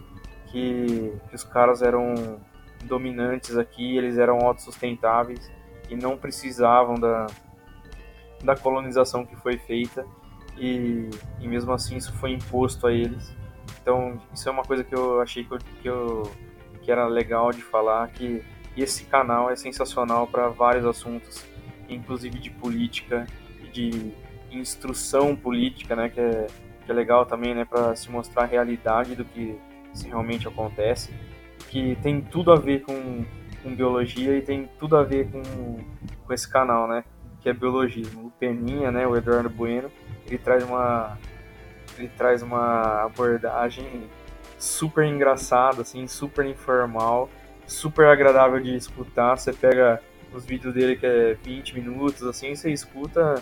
que, 0.52 1.12
que 1.28 1.36
os 1.36 1.44
caras 1.44 1.82
eram 1.82 2.40
dominantes 2.84 3.58
aqui, 3.58 3.98
eles 3.98 4.20
eram 4.20 4.38
autossustentáveis 4.46 5.52
e 5.90 5.96
não 5.96 6.16
precisavam 6.16 6.94
da, 6.94 7.26
da 8.44 8.56
colonização 8.56 9.26
que 9.26 9.36
foi 9.36 9.58
feita 9.58 10.06
e, 10.56 11.10
e 11.40 11.48
mesmo 11.48 11.74
assim 11.74 11.98
isso 11.98 12.14
foi 12.18 12.34
imposto 12.34 12.86
a 12.86 12.94
eles. 12.94 13.36
Então 13.82 14.22
isso 14.32 14.48
é 14.48 14.52
uma 14.52 14.64
coisa 14.64 14.84
que 14.84 14.94
eu 14.94 15.22
achei 15.22 15.44
que, 15.44 15.56
eu, 15.56 15.58
que, 15.58 15.88
eu, 15.88 16.32
que 16.84 16.92
era 16.92 17.08
legal 17.08 17.52
de 17.52 17.64
falar, 17.64 18.08
que 18.10 18.44
esse 18.78 19.06
canal 19.06 19.50
é 19.50 19.56
sensacional 19.56 20.28
para 20.28 20.50
vários 20.50 20.86
assuntos, 20.86 21.44
inclusive 21.90 22.38
de 22.38 22.52
política 22.52 23.26
e 23.64 23.68
de 23.70 24.23
instrução 24.58 25.36
política, 25.36 25.96
né, 25.96 26.10
que 26.10 26.20
é, 26.20 26.48
que 26.86 26.92
é 26.92 26.94
legal 26.94 27.26
também, 27.26 27.54
né, 27.54 27.66
para 27.66 27.96
se 27.96 28.10
mostrar 28.10 28.44
a 28.44 28.46
realidade 28.46 29.16
do 29.16 29.26
que 29.26 29.58
se 29.94 30.08
realmente 30.08 30.48
acontece, 30.48 31.14
que 31.70 31.96
tem 32.02 32.22
tudo 32.22 32.52
a 32.52 32.56
ver 32.56 32.82
com, 32.82 33.26
com 33.62 33.76
biologia 33.76 34.38
e 34.38 34.42
tem 34.42 34.70
tudo 34.80 34.98
a 34.98 35.04
ver 35.04 35.30
com, 35.30 35.42
com 36.26 36.34
esse 36.34 36.50
canal, 36.50 36.88
né, 36.88 37.04
que 37.40 37.50
é 37.50 37.54
biologismo. 37.54 38.28
O 38.28 38.32
Peninha, 38.32 38.92
né, 38.92 39.06
o 39.08 39.16
Eduardo 39.16 39.50
Bueno, 39.50 39.90
ele 40.26 40.38
traz 40.38 40.64
uma 40.64 41.18
ele 41.96 42.08
traz 42.18 42.42
uma 42.42 43.04
abordagem 43.04 44.10
super 44.58 45.06
engraçada, 45.06 45.84
assim, 45.84 46.08
super 46.08 46.44
informal 46.44 47.30
super 47.68 48.08
agradável 48.08 48.60
de 48.60 48.76
escutar. 48.76 49.38
Você 49.38 49.54
pega 49.54 50.02
os 50.34 50.46
vídeos 50.46 50.74
dele 50.74 50.96
que 50.96 51.06
é 51.06 51.34
20 51.44 51.76
minutos, 51.80 52.24
assim, 52.24 52.56
você 52.56 52.72
escuta, 52.72 53.42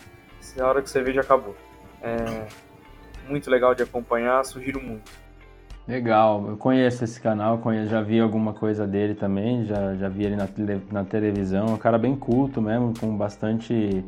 a 0.60 0.68
hora 0.68 0.82
que 0.82 0.90
você 0.90 1.02
vê 1.02 1.14
já 1.14 1.22
acabou. 1.22 1.56
É 2.02 2.48
muito 3.28 3.50
legal 3.50 3.74
de 3.74 3.84
acompanhar, 3.84 4.44
sugiro 4.44 4.82
muito. 4.82 5.12
Legal, 5.88 6.46
eu 6.48 6.58
conheço 6.58 7.04
esse 7.04 7.20
canal, 7.20 7.58
conheço, 7.58 7.90
já 7.90 8.02
vi 8.02 8.20
alguma 8.20 8.54
coisa 8.54 8.86
dele 8.86 9.16
também, 9.16 9.66
já, 9.66 9.96
já 9.96 10.08
vi 10.08 10.26
ele 10.26 10.36
na, 10.36 10.48
na 10.92 11.04
televisão, 11.04 11.68
é 11.68 11.72
um 11.72 11.78
cara 11.78 11.98
bem 11.98 12.16
culto 12.16 12.62
mesmo, 12.62 12.94
com 13.00 13.18
bastante 13.18 14.06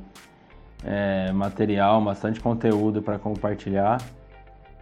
é, 0.86 1.32
material, 1.32 2.00
bastante 2.02 2.40
conteúdo 2.40 3.02
para 3.02 3.18
compartilhar, 3.18 4.02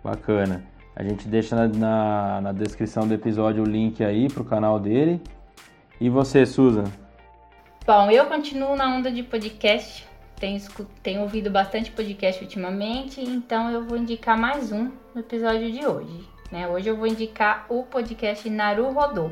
bacana. 0.03 0.63
A 0.95 1.03
gente 1.03 1.27
deixa 1.27 1.55
na, 1.55 1.67
na, 1.67 2.41
na, 2.41 2.51
descrição 2.51 3.07
do 3.07 3.13
episódio 3.13 3.63
o 3.63 3.65
link 3.65 4.03
aí 4.03 4.27
pro 4.27 4.43
canal 4.43 4.77
dele. 4.77 5.21
E 5.99 6.09
você, 6.09 6.45
Susan? 6.45 6.83
Bom, 7.87 8.11
eu 8.11 8.25
continuo 8.25 8.75
na 8.75 8.93
onda 8.95 9.09
de 9.09 9.23
podcast, 9.23 10.05
tenho, 10.41 10.59
tenho 11.03 11.21
ouvido 11.21 11.51
bastante 11.51 11.91
podcast 11.91 12.43
ultimamente, 12.43 13.21
então 13.21 13.69
eu 13.69 13.85
vou 13.85 13.95
indicar 13.95 14.35
mais 14.35 14.71
um 14.71 14.91
no 15.13 15.21
episódio 15.21 15.71
de 15.71 15.85
hoje. 15.85 16.27
Né? 16.51 16.67
Hoje 16.67 16.89
eu 16.89 16.97
vou 16.97 17.05
indicar 17.05 17.67
o 17.69 17.83
podcast 17.83 18.49
Naru 18.49 18.91
Rodô. 18.91 19.29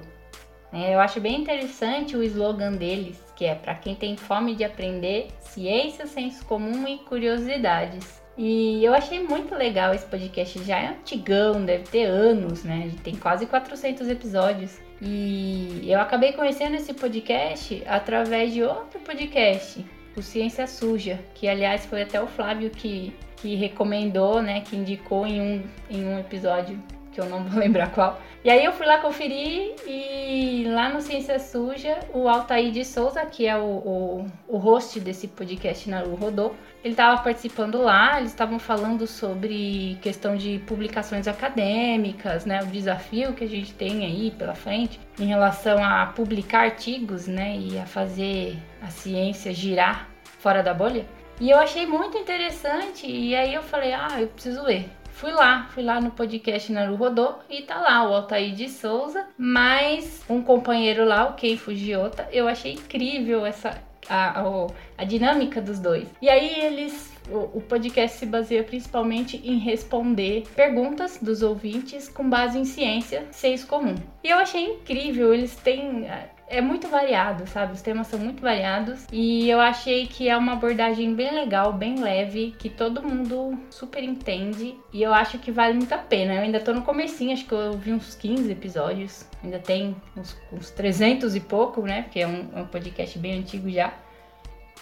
É, 0.71 0.93
eu 0.93 0.99
acho 0.99 1.19
bem 1.19 1.41
interessante 1.41 2.15
o 2.15 2.21
slogan 2.21 2.73
deles, 2.73 3.19
que 3.35 3.43
é 3.43 3.55
para 3.55 3.73
quem 3.73 3.95
tem 3.95 4.15
fome 4.15 4.53
de 4.53 4.63
aprender, 4.63 5.29
ciência, 5.39 6.05
senso 6.05 6.45
comum 6.45 6.87
e 6.87 6.99
curiosidades. 6.99 8.21
E 8.37 8.85
eu 8.85 8.93
achei 8.93 9.21
muito 9.21 9.55
legal 9.55 9.93
esse 9.93 10.05
podcast, 10.05 10.63
já 10.63 10.77
é 10.77 10.89
antigão, 10.89 11.65
deve 11.65 11.85
ter 11.85 12.05
anos, 12.05 12.63
né? 12.63 12.91
Tem 13.03 13.15
quase 13.15 13.47
400 13.47 14.07
episódios. 14.07 14.79
E 15.01 15.81
eu 15.91 15.99
acabei 15.99 16.33
conhecendo 16.33 16.75
esse 16.75 16.93
podcast 16.93 17.83
através 17.87 18.53
de 18.53 18.61
outro 18.61 18.99
podcast, 18.99 19.83
o 20.15 20.21
Ciência 20.21 20.67
Suja, 20.67 21.19
que 21.35 21.47
aliás 21.47 21.85
foi 21.85 22.01
até 22.01 22.21
o 22.21 22.27
Flávio 22.27 22.69
que, 22.69 23.13
que 23.37 23.55
recomendou, 23.55 24.41
né? 24.41 24.61
Que 24.61 24.75
indicou 24.75 25.25
em 25.25 25.41
um, 25.41 25.63
em 25.89 26.05
um 26.05 26.19
episódio 26.19 26.81
que 27.19 27.25
eu 27.25 27.25
não 27.29 27.43
vou 27.43 27.59
lembrar 27.59 27.91
qual. 27.91 28.21
E 28.43 28.49
aí 28.49 28.63
eu 28.63 28.71
fui 28.71 28.85
lá 28.85 28.99
conferir 28.99 29.75
e 29.85 30.63
lá 30.69 30.87
no 30.87 31.01
Ciência 31.01 31.37
Suja, 31.39 31.99
o 32.13 32.29
Altair 32.29 32.71
de 32.71 32.85
Souza, 32.85 33.25
que 33.25 33.45
é 33.45 33.57
o, 33.57 33.61
o, 33.61 34.25
o 34.47 34.57
host 34.57 34.97
desse 35.01 35.27
podcast 35.27 35.89
na 35.89 35.99
Rodô, 35.99 36.53
ele 36.81 36.93
estava 36.93 37.21
participando 37.21 37.81
lá, 37.81 38.17
eles 38.17 38.31
estavam 38.31 38.57
falando 38.57 39.05
sobre 39.05 39.97
questão 40.01 40.37
de 40.37 40.59
publicações 40.59 41.27
acadêmicas, 41.27 42.45
né, 42.45 42.63
o 42.63 42.67
desafio 42.67 43.33
que 43.33 43.43
a 43.43 43.47
gente 43.47 43.73
tem 43.73 44.05
aí 44.05 44.31
pela 44.31 44.55
frente 44.55 44.97
em 45.19 45.25
relação 45.25 45.83
a 45.83 46.05
publicar 46.05 46.61
artigos, 46.61 47.27
né, 47.27 47.57
e 47.57 47.77
a 47.77 47.85
fazer 47.85 48.57
a 48.81 48.89
ciência 48.89 49.53
girar 49.53 50.07
fora 50.23 50.63
da 50.63 50.73
bolha. 50.73 51.05
E 51.41 51.49
eu 51.49 51.57
achei 51.57 51.85
muito 51.85 52.17
interessante 52.17 53.05
e 53.05 53.35
aí 53.35 53.53
eu 53.53 53.63
falei, 53.63 53.91
ah, 53.91 54.15
eu 54.17 54.27
preciso 54.27 54.63
ler. 54.63 54.89
Fui 55.19 55.33
lá, 55.33 55.67
fui 55.73 55.83
lá 55.83 55.99
no 55.99 56.11
podcast 56.11 56.71
Naru 56.71 56.95
Rodô 56.95 57.33
e 57.49 57.63
tá 57.63 57.77
lá 57.77 58.09
o 58.09 58.13
Altair 58.13 58.55
de 58.55 58.69
Souza, 58.69 59.27
mais 59.37 60.23
um 60.29 60.41
companheiro 60.41 61.03
lá, 61.03 61.27
o 61.27 61.33
Ken 61.33 61.57
Fujiota. 61.57 62.29
Eu 62.31 62.47
achei 62.47 62.75
incrível 62.75 63.45
essa 63.45 63.83
a, 64.07 64.39
a, 64.39 64.67
a 64.97 65.03
dinâmica 65.03 65.61
dos 65.61 65.77
dois. 65.77 66.07
E 66.21 66.29
aí 66.29 66.61
eles 66.61 67.11
o, 67.29 67.59
podcast 67.59 68.17
se 68.17 68.25
baseia 68.25 68.63
principalmente 68.63 69.35
em 69.43 69.57
responder 69.57 70.45
perguntas 70.55 71.19
dos 71.21 71.43
ouvintes 71.43 72.07
com 72.07 72.29
base 72.29 72.57
em 72.57 72.63
ciência, 72.63 73.27
seis 73.29 73.65
comum. 73.65 73.95
E 74.23 74.29
eu 74.29 74.37
achei 74.37 74.63
incrível, 74.71 75.33
eles 75.33 75.53
têm 75.57 76.07
é 76.49 76.59
muito 76.61 76.87
variado, 76.87 77.47
sabe? 77.47 77.73
Os 77.73 77.81
temas 77.81 78.07
são 78.07 78.19
muito 78.19 78.41
variados 78.41 79.05
e 79.11 79.47
eu 79.47 79.61
achei 79.61 80.07
que 80.07 80.27
é 80.27 80.35
uma 80.35 80.53
abordagem 80.53 81.13
bem 81.13 81.31
legal, 81.31 81.71
bem 81.71 82.01
leve, 82.01 82.55
que 82.57 82.69
todo 82.69 83.03
mundo 83.03 83.57
super 83.69 84.03
entende 84.03 84.75
e 84.91 85.01
eu 85.03 85.13
acho 85.13 85.37
que 85.37 85.51
vale 85.51 85.75
muito 85.75 85.93
a 85.93 85.99
pena. 85.99 86.33
Eu 86.33 86.41
ainda 86.41 86.59
tô 86.59 86.73
no 86.73 86.81
comecinho, 86.81 87.33
acho 87.33 87.45
que 87.45 87.53
eu 87.53 87.73
vi 87.73 87.93
uns 87.93 88.15
15 88.15 88.51
episódios, 88.51 89.27
ainda 89.43 89.59
tem 89.59 89.95
uns, 90.17 90.35
uns 90.51 90.71
300 90.71 91.35
e 91.35 91.39
pouco, 91.39 91.83
né? 91.83 92.01
Porque 92.01 92.19
é 92.19 92.27
um, 92.27 92.49
é 92.55 92.61
um 92.61 92.67
podcast 92.67 93.17
bem 93.19 93.39
antigo 93.39 93.69
já. 93.69 93.93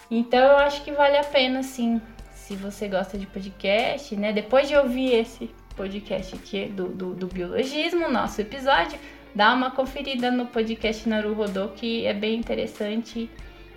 Então 0.09 0.39
eu 0.39 0.57
acho 0.57 0.81
que 0.85 0.91
vale 0.91 1.17
a 1.17 1.23
pena, 1.23 1.61
sim, 1.63 2.01
se 2.31 2.55
você 2.55 2.87
gosta 2.87 3.17
de 3.17 3.25
podcast, 3.25 4.15
né? 4.15 4.31
Depois 4.31 4.69
de 4.69 4.75
ouvir 4.77 5.13
esse 5.13 5.53
podcast 5.75 6.33
aqui 6.33 6.65
do, 6.67 6.87
do, 6.87 7.13
do 7.13 7.27
biologismo, 7.27 8.09
nosso 8.09 8.39
episódio, 8.39 8.97
dá 9.35 9.53
uma 9.53 9.71
conferida 9.71 10.31
no 10.31 10.45
podcast 10.45 11.07
Naru 11.07 11.33
Rodô, 11.33 11.69
que 11.69 12.05
é 12.05 12.13
bem 12.13 12.39
interessante 12.39 13.29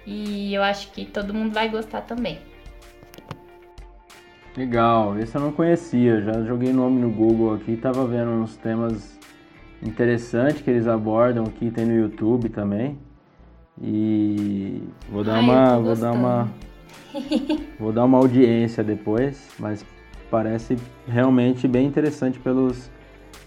e 0.06 0.54
eu 0.54 0.62
acho 0.62 0.90
que 0.92 1.04
todo 1.04 1.34
mundo 1.34 1.52
vai 1.52 1.68
gostar 1.68 2.02
também. 2.02 2.38
Legal, 4.56 5.18
esse 5.18 5.36
eu 5.36 5.40
não 5.40 5.52
conhecia, 5.52 6.20
já 6.22 6.42
joguei 6.44 6.72
nome 6.72 7.00
no 7.00 7.10
Google 7.10 7.54
aqui, 7.54 7.76
tava 7.76 8.04
vendo 8.06 8.30
uns 8.30 8.56
temas 8.56 9.18
interessantes 9.82 10.60
que 10.60 10.70
eles 10.70 10.86
abordam 10.86 11.44
aqui, 11.44 11.70
tem 11.70 11.86
no 11.86 11.94
YouTube 11.94 12.48
também. 12.48 12.98
E 13.80 14.82
vou 15.08 15.22
dar 15.22 15.36
Ai, 15.36 15.40
uma, 15.40 15.78
vou 15.78 15.96
dar 15.96 16.12
uma 16.12 16.48
vou 17.78 17.92
dar 17.92 18.04
uma 18.04 18.18
audiência 18.18 18.82
depois, 18.82 19.48
mas 19.58 19.84
parece 20.30 20.76
realmente 21.06 21.66
bem 21.66 21.86
interessante 21.86 22.38
pelos 22.38 22.90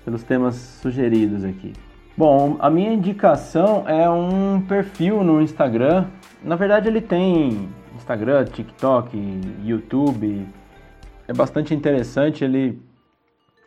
pelos 0.04 0.24
temas 0.24 0.56
sugeridos 0.56 1.44
aqui. 1.44 1.74
Bom, 2.16 2.58
a 2.60 2.70
minha 2.70 2.94
indicação 2.94 3.90
é 3.90 4.08
um 4.08 4.62
perfil 4.62 5.24
no 5.24 5.42
Instagram. 5.42 6.06
Na 6.44 6.56
verdade, 6.56 6.88
ele 6.88 7.02
tem 7.02 7.68
Instagram, 7.96 8.46
TikTok, 8.46 9.18
YouTube. 9.64 10.48
É 11.28 11.34
bastante 11.34 11.74
interessante. 11.74 12.44
Ele 12.44 12.80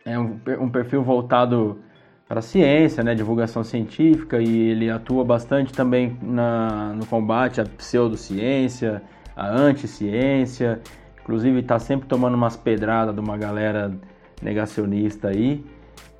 é 0.05 0.17
um, 0.17 0.71
perfil 0.71 1.03
voltado 1.03 1.81
para 2.29 2.39
a 2.39 2.43
ciência, 2.43 3.03
né, 3.03 3.17
divulgação 3.17 3.65
científica, 3.65 4.41
e 4.41 4.71
ele 4.71 4.91
atua 4.91 5.25
bastante 5.25 5.73
também 5.73 6.17
na, 6.23 6.93
no 6.95 7.05
combate 7.07 7.61
à 7.61 7.65
pseudociência, 7.65 9.03
à 9.35 9.49
anticiência. 9.49 10.81
Inclusive, 11.21 11.59
está 11.59 11.81
sempre 11.81 12.07
tomando 12.07 12.35
umas 12.35 12.57
pedradas 12.57 13.13
de 13.13 13.21
uma 13.21 13.37
galera 13.37 13.93
negacionista 14.41 15.31
aí. 15.31 15.65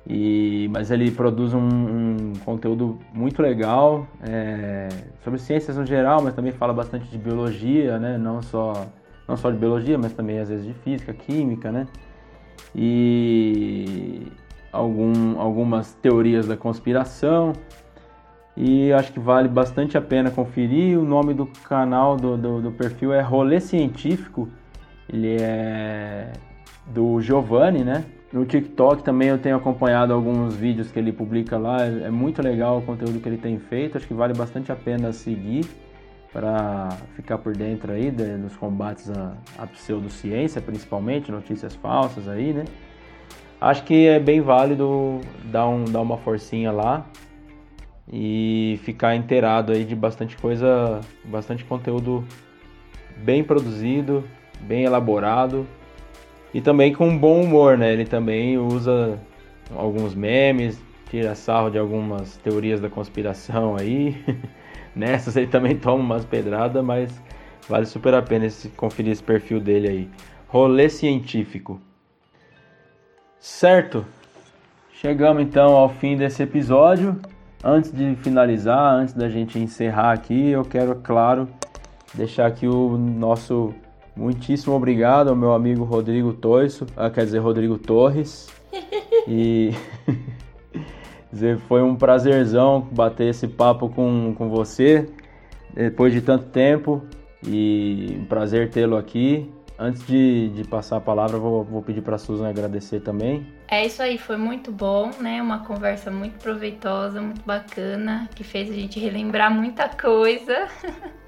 E, 0.09 0.69
mas 0.71 0.89
ele 0.89 1.11
produz 1.11 1.53
um, 1.53 1.59
um 1.59 2.33
conteúdo 2.45 2.97
muito 3.13 3.41
legal 3.41 4.07
é, 4.21 4.87
sobre 5.21 5.37
ciências 5.37 5.75
no 5.75 5.85
geral, 5.85 6.21
mas 6.21 6.33
também 6.33 6.53
fala 6.53 6.73
bastante 6.73 7.09
de 7.09 7.17
biologia, 7.17 7.99
né? 7.99 8.17
Não 8.17 8.41
só, 8.41 8.87
não 9.27 9.35
só 9.35 9.51
de 9.51 9.57
biologia, 9.57 9.97
mas 9.97 10.13
também 10.13 10.39
às 10.39 10.47
vezes 10.47 10.65
de 10.65 10.73
física, 10.75 11.13
química, 11.13 11.73
né? 11.73 11.87
E 12.73 14.27
algum, 14.71 15.39
algumas 15.41 15.93
teorias 15.95 16.47
da 16.47 16.55
conspiração. 16.55 17.51
E 18.55 18.93
acho 18.93 19.11
que 19.11 19.19
vale 19.19 19.49
bastante 19.49 19.97
a 19.97 20.01
pena 20.01 20.31
conferir. 20.31 20.97
O 20.97 21.03
nome 21.03 21.33
do 21.33 21.45
canal, 21.45 22.15
do, 22.15 22.37
do, 22.37 22.61
do 22.61 22.71
perfil 22.71 23.11
é 23.13 23.21
Rolê 23.21 23.59
Científico. 23.59 24.47
Ele 25.11 25.35
é 25.39 26.31
do 26.87 27.19
Giovanni, 27.19 27.83
né? 27.83 28.05
No 28.37 28.45
TikTok 28.45 29.01
também 29.01 29.29
eu 29.29 29.39
tenho 29.39 29.55
acompanhado 29.55 30.13
alguns 30.13 30.55
vídeos 30.55 30.91
que 30.91 30.99
ele 30.99 31.11
publica 31.11 31.57
lá, 31.57 31.83
é 31.83 32.11
muito 32.11 32.39
legal 32.39 32.77
o 32.77 32.81
conteúdo 32.83 33.19
que 33.19 33.27
ele 33.27 33.37
tem 33.37 33.57
feito, 33.57 33.97
acho 33.97 34.07
que 34.07 34.13
vale 34.13 34.31
bastante 34.35 34.71
a 34.71 34.75
pena 34.75 35.11
seguir 35.11 35.65
para 36.31 36.89
ficar 37.15 37.39
por 37.39 37.57
dentro 37.57 37.91
aí 37.91 38.11
de, 38.11 38.37
dos 38.37 38.55
combates 38.55 39.09
à, 39.09 39.33
à 39.57 39.65
pseudociência, 39.65 40.61
principalmente, 40.61 41.31
notícias 41.31 41.73
falsas 41.73 42.27
aí, 42.27 42.53
né? 42.53 42.65
Acho 43.59 43.83
que 43.83 44.05
é 44.05 44.19
bem 44.19 44.39
válido 44.39 45.19
dar, 45.45 45.67
um, 45.67 45.85
dar 45.85 46.01
uma 46.01 46.17
forcinha 46.17 46.71
lá 46.71 47.07
e 48.07 48.79
ficar 48.83 49.15
inteirado 49.15 49.71
aí 49.71 49.83
de 49.83 49.95
bastante 49.95 50.37
coisa, 50.37 51.01
bastante 51.25 51.65
conteúdo 51.65 52.23
bem 53.17 53.43
produzido, 53.43 54.23
bem 54.61 54.83
elaborado 54.83 55.65
e 56.53 56.61
também 56.61 56.93
com 56.93 57.17
bom 57.17 57.41
humor, 57.41 57.77
né? 57.77 57.91
Ele 57.91 58.05
também 58.05 58.57
usa 58.57 59.19
alguns 59.75 60.15
memes, 60.15 60.81
tira 61.09 61.35
sarro 61.35 61.69
de 61.69 61.77
algumas 61.77 62.37
teorias 62.37 62.79
da 62.79 62.89
conspiração 62.89 63.75
aí. 63.75 64.15
Nessas 64.95 65.35
ele 65.35 65.47
também 65.47 65.75
toma 65.75 66.03
umas 66.03 66.25
pedradas, 66.25 66.83
mas 66.83 67.21
vale 67.69 67.85
super 67.85 68.13
a 68.13 68.21
pena 68.21 68.45
esse, 68.45 68.69
conferir 68.69 69.11
esse 69.11 69.23
perfil 69.23 69.59
dele 69.59 69.87
aí. 69.87 70.09
Rolê 70.47 70.89
científico. 70.89 71.79
Certo? 73.39 74.05
Chegamos 74.93 75.43
então 75.43 75.75
ao 75.75 75.89
fim 75.89 76.17
desse 76.17 76.41
episódio. 76.41 77.19
Antes 77.63 77.91
de 77.91 78.15
finalizar, 78.15 78.93
antes 78.95 79.13
da 79.13 79.29
gente 79.29 79.59
encerrar 79.59 80.11
aqui, 80.11 80.49
eu 80.49 80.63
quero, 80.63 80.95
claro, 80.95 81.47
deixar 82.13 82.47
aqui 82.47 82.67
o 82.67 82.97
nosso 82.97 83.73
Muitíssimo 84.17 84.75
obrigado 84.75 85.29
ao 85.29 85.35
meu 85.35 85.53
amigo 85.53 85.83
Rodrigo 85.83 86.33
Toiso, 86.33 86.87
ah, 86.97 87.09
quer 87.09 87.23
dizer, 87.23 87.37
Rodrigo 87.37 87.77
Torres. 87.77 88.47
e, 89.27 89.71
Foi 91.67 91.83
um 91.83 91.95
prazerzão 91.95 92.81
bater 92.91 93.27
esse 93.27 93.47
papo 93.47 93.89
com, 93.89 94.33
com 94.35 94.49
você 94.49 95.07
depois 95.71 96.11
de 96.11 96.21
tanto 96.21 96.45
tempo 96.45 97.05
e 97.45 98.17
um 98.19 98.25
prazer 98.25 98.71
tê-lo 98.71 98.97
aqui. 98.97 99.53
Antes 99.79 100.07
de, 100.07 100.49
de 100.49 100.63
passar 100.63 100.97
a 100.97 100.99
palavra, 100.99 101.37
vou, 101.37 101.63
vou 101.63 101.83
pedir 101.83 102.01
para 102.01 102.15
a 102.15 102.17
Susan 102.17 102.49
agradecer 102.49 103.01
também. 103.01 103.45
É 103.67 103.85
isso 103.85 104.01
aí, 104.01 104.17
foi 104.17 104.35
muito 104.35 104.71
bom, 104.71 105.11
né? 105.19 105.39
Uma 105.39 105.59
conversa 105.59 106.09
muito 106.09 106.39
proveitosa, 106.39 107.21
muito 107.21 107.45
bacana, 107.45 108.27
que 108.33 108.43
fez 108.43 108.71
a 108.71 108.73
gente 108.73 108.99
relembrar 108.99 109.53
muita 109.53 109.87
coisa. 109.87 110.67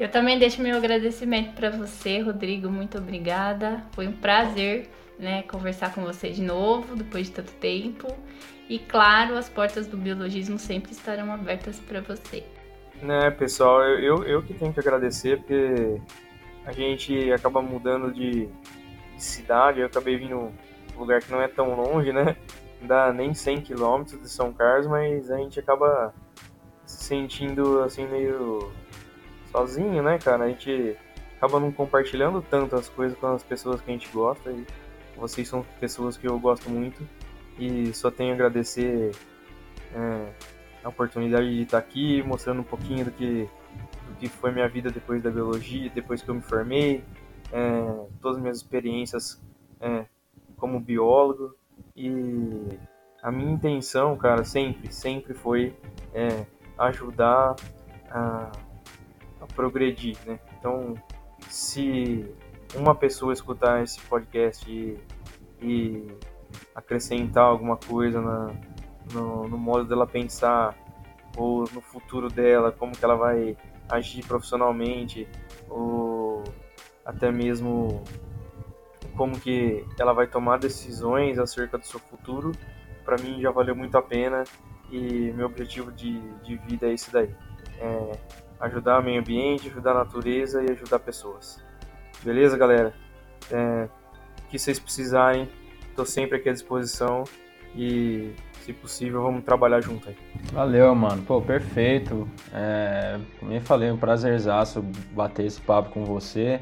Eu 0.00 0.10
também 0.10 0.38
deixo 0.38 0.62
meu 0.62 0.78
agradecimento 0.78 1.52
para 1.52 1.68
você, 1.68 2.20
Rodrigo. 2.20 2.70
Muito 2.70 2.96
obrigada. 2.96 3.84
Foi 3.92 4.08
um 4.08 4.12
prazer, 4.12 4.88
né, 5.18 5.42
conversar 5.42 5.94
com 5.94 6.00
você 6.00 6.30
de 6.30 6.40
novo 6.40 6.96
depois 6.96 7.26
de 7.26 7.32
tanto 7.32 7.52
tempo. 7.52 8.08
E 8.66 8.78
claro, 8.78 9.36
as 9.36 9.50
portas 9.50 9.86
do 9.86 9.98
biologismo 9.98 10.58
sempre 10.58 10.92
estarão 10.92 11.30
abertas 11.30 11.78
para 11.78 12.00
você. 12.00 12.42
Né, 13.02 13.30
pessoal, 13.30 13.82
eu, 13.82 13.98
eu, 13.98 14.24
eu 14.24 14.42
que 14.42 14.54
tenho 14.54 14.72
que 14.72 14.80
agradecer 14.80 15.36
porque 15.36 16.00
a 16.64 16.72
gente 16.72 17.30
acaba 17.30 17.60
mudando 17.60 18.10
de, 18.10 18.46
de 18.46 19.22
cidade. 19.22 19.80
Eu 19.80 19.86
acabei 19.86 20.16
vindo 20.16 20.50
um 20.96 20.98
lugar 20.98 21.20
que 21.20 21.30
não 21.30 21.42
é 21.42 21.48
tão 21.48 21.74
longe, 21.74 22.10
né? 22.10 22.36
Não 22.80 22.88
dá 22.88 23.12
nem 23.12 23.34
100 23.34 23.60
quilômetros 23.60 24.22
de 24.22 24.30
São 24.30 24.50
Carlos, 24.50 24.86
mas 24.86 25.30
a 25.30 25.36
gente 25.36 25.60
acaba 25.60 26.14
se 26.86 27.04
sentindo 27.04 27.82
assim 27.82 28.06
meio 28.06 28.72
sozinho, 29.50 30.02
né, 30.02 30.18
cara? 30.18 30.44
A 30.44 30.48
gente 30.48 30.96
acaba 31.36 31.58
não 31.58 31.72
compartilhando 31.72 32.42
tanto 32.42 32.76
as 32.76 32.88
coisas 32.88 33.16
com 33.18 33.28
as 33.28 33.42
pessoas 33.42 33.80
que 33.80 33.90
a 33.90 33.92
gente 33.92 34.08
gosta 34.08 34.50
e 34.50 34.66
vocês 35.16 35.48
são 35.48 35.64
pessoas 35.80 36.16
que 36.16 36.26
eu 36.26 36.38
gosto 36.38 36.68
muito 36.70 37.06
e 37.58 37.92
só 37.92 38.10
tenho 38.10 38.32
a 38.32 38.34
agradecer 38.34 39.10
é, 39.94 40.32
a 40.84 40.88
oportunidade 40.88 41.48
de 41.48 41.62
estar 41.62 41.78
aqui 41.78 42.22
mostrando 42.22 42.60
um 42.60 42.64
pouquinho 42.64 43.04
do 43.06 43.10
que 43.10 43.48
que 44.18 44.28
foi 44.28 44.52
minha 44.52 44.68
vida 44.68 44.90
depois 44.90 45.22
da 45.22 45.30
biologia, 45.30 45.90
depois 45.94 46.20
que 46.20 46.28
eu 46.28 46.34
me 46.34 46.42
formei, 46.42 47.02
é, 47.50 48.06
todas 48.20 48.36
as 48.36 48.42
minhas 48.42 48.58
experiências 48.58 49.42
é, 49.80 50.04
como 50.58 50.78
biólogo. 50.78 51.56
E 51.96 52.78
a 53.22 53.32
minha 53.32 53.52
intenção, 53.52 54.14
cara, 54.16 54.44
sempre, 54.44 54.92
sempre 54.92 55.32
foi 55.32 55.74
é, 56.12 56.44
ajudar 56.78 57.56
a 58.10 58.50
progredir, 59.52 60.16
né? 60.26 60.38
Então, 60.58 60.94
se 61.48 62.26
uma 62.74 62.94
pessoa 62.94 63.32
escutar 63.32 63.82
esse 63.82 64.00
podcast 64.02 64.70
e, 64.70 64.98
e 65.60 66.06
acrescentar 66.74 67.44
alguma 67.44 67.76
coisa 67.76 68.20
na, 68.20 68.54
no, 69.12 69.48
no, 69.48 69.58
modo 69.58 69.84
dela 69.84 70.06
pensar 70.06 70.76
ou 71.36 71.64
no 71.72 71.80
futuro 71.80 72.28
dela, 72.28 72.72
como 72.72 72.92
que 72.92 73.04
ela 73.04 73.16
vai 73.16 73.56
agir 73.88 74.24
profissionalmente 74.24 75.26
ou 75.68 76.44
até 77.04 77.30
mesmo 77.30 78.02
como 79.16 79.38
que 79.38 79.84
ela 79.98 80.12
vai 80.12 80.26
tomar 80.26 80.58
decisões 80.58 81.38
acerca 81.38 81.76
do 81.76 81.84
seu 81.84 81.98
futuro, 81.98 82.52
para 83.04 83.16
mim 83.16 83.40
já 83.40 83.50
valeu 83.50 83.74
muito 83.74 83.96
a 83.98 84.02
pena 84.02 84.44
e 84.90 85.32
meu 85.32 85.46
objetivo 85.46 85.90
de, 85.92 86.18
de 86.42 86.56
vida 86.56 86.86
é 86.86 86.94
esse 86.94 87.12
daí. 87.12 87.34
É 87.78 88.12
ajudar 88.60 89.00
o 89.00 89.02
meio 89.02 89.20
ambiente, 89.20 89.68
ajudar 89.68 89.92
a 89.92 90.04
natureza 90.04 90.62
e 90.62 90.70
ajudar 90.70 90.98
pessoas. 90.98 91.62
Beleza, 92.22 92.56
galera? 92.56 92.92
É, 93.50 93.88
que 94.50 94.58
vocês 94.58 94.78
precisarem, 94.78 95.48
estou 95.88 96.04
sempre 96.04 96.36
aqui 96.36 96.48
à 96.48 96.52
disposição 96.52 97.24
e 97.74 98.34
se 98.60 98.72
possível, 98.72 99.22
vamos 99.22 99.44
trabalhar 99.44 99.80
junto 99.80 100.08
aí. 100.08 100.16
Valeu, 100.52 100.94
mano. 100.94 101.22
Pô, 101.22 101.40
perfeito. 101.40 102.28
É, 102.52 103.18
como 103.38 103.52
eu 103.52 103.60
falei, 103.60 103.90
um 103.90 103.96
prazerzaço 103.96 104.84
bater 105.12 105.46
esse 105.46 105.60
papo 105.60 105.90
com 105.90 106.04
você. 106.04 106.60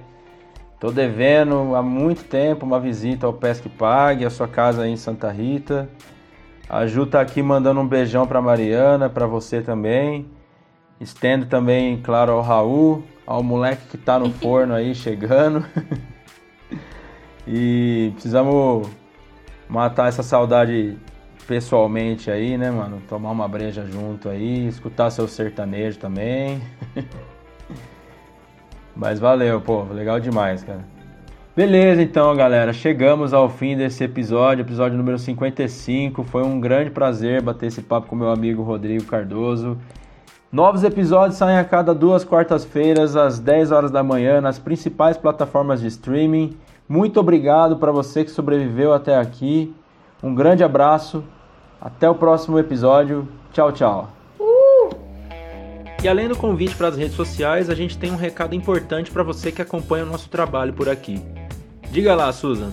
Tô 0.78 0.92
devendo 0.92 1.74
há 1.74 1.82
muito 1.82 2.22
tempo 2.24 2.64
uma 2.64 2.78
visita 2.78 3.26
ao 3.26 3.32
Pesque 3.32 3.68
Pague, 3.68 4.24
a 4.24 4.30
sua 4.30 4.46
casa 4.46 4.82
aí 4.82 4.90
em 4.92 4.96
Santa 4.96 5.30
Rita. 5.30 5.88
A 6.68 6.86
Ju 6.86 7.04
tá 7.04 7.20
aqui 7.20 7.42
mandando 7.42 7.80
um 7.80 7.88
beijão 7.88 8.26
pra 8.26 8.40
Mariana, 8.40 9.08
pra 9.08 9.26
você 9.26 9.60
também. 9.60 10.26
Estendo 11.00 11.46
também, 11.46 12.00
claro, 12.02 12.32
ao 12.32 12.42
Raul, 12.42 13.04
ao 13.26 13.42
moleque 13.42 13.86
que 13.90 13.98
tá 13.98 14.18
no 14.18 14.30
forno 14.40 14.74
aí 14.74 14.94
chegando. 14.94 15.64
e 17.46 18.10
precisamos 18.14 18.88
matar 19.68 20.08
essa 20.08 20.22
saudade 20.22 20.96
pessoalmente 21.46 22.30
aí, 22.30 22.58
né, 22.58 22.70
mano? 22.70 23.00
Tomar 23.08 23.30
uma 23.30 23.48
breja 23.48 23.86
junto 23.86 24.28
aí, 24.28 24.66
escutar 24.68 25.10
seu 25.10 25.28
sertanejo 25.28 25.98
também. 25.98 26.60
Mas 28.94 29.20
valeu, 29.20 29.60
pô, 29.60 29.84
legal 29.84 30.18
demais, 30.18 30.64
cara. 30.64 30.84
Beleza, 31.58 32.02
então, 32.02 32.36
galera, 32.36 32.72
chegamos 32.72 33.32
ao 33.32 33.48
fim 33.48 33.76
desse 33.76 34.04
episódio, 34.04 34.62
episódio 34.62 34.96
número 34.96 35.18
55. 35.18 36.22
Foi 36.22 36.44
um 36.44 36.60
grande 36.60 36.90
prazer 36.90 37.42
bater 37.42 37.66
esse 37.66 37.82
papo 37.82 38.06
com 38.06 38.14
meu 38.14 38.30
amigo 38.30 38.62
Rodrigo 38.62 39.04
Cardoso. 39.04 39.76
Novos 40.50 40.82
episódios 40.82 41.36
saem 41.36 41.58
a 41.58 41.64
cada 41.64 41.94
duas 41.94 42.24
quartas-feiras, 42.24 43.16
às 43.16 43.38
10 43.38 43.70
horas 43.70 43.90
da 43.90 44.02
manhã, 44.02 44.40
nas 44.40 44.58
principais 44.58 45.18
plataformas 45.18 45.82
de 45.82 45.88
streaming. 45.88 46.56
Muito 46.88 47.20
obrigado 47.20 47.76
para 47.76 47.92
você 47.92 48.24
que 48.24 48.30
sobreviveu 48.30 48.94
até 48.94 49.18
aqui. 49.18 49.74
Um 50.22 50.34
grande 50.34 50.64
abraço 50.64 51.22
até 51.78 52.08
o 52.08 52.14
próximo 52.14 52.58
episódio. 52.58 53.28
Tchau, 53.52 53.72
tchau. 53.72 54.08
E 56.02 56.08
além 56.08 56.28
do 56.28 56.36
convite 56.36 56.74
para 56.74 56.88
as 56.88 56.96
redes 56.96 57.14
sociais, 57.14 57.68
a 57.68 57.74
gente 57.74 57.98
tem 57.98 58.10
um 58.10 58.16
recado 58.16 58.54
importante 58.54 59.10
para 59.10 59.22
você 59.22 59.52
que 59.52 59.60
acompanha 59.60 60.04
o 60.04 60.08
nosso 60.08 60.30
trabalho 60.30 60.72
por 60.72 60.88
aqui. 60.88 61.22
Diga 61.90 62.14
lá, 62.14 62.32
Susan. 62.32 62.72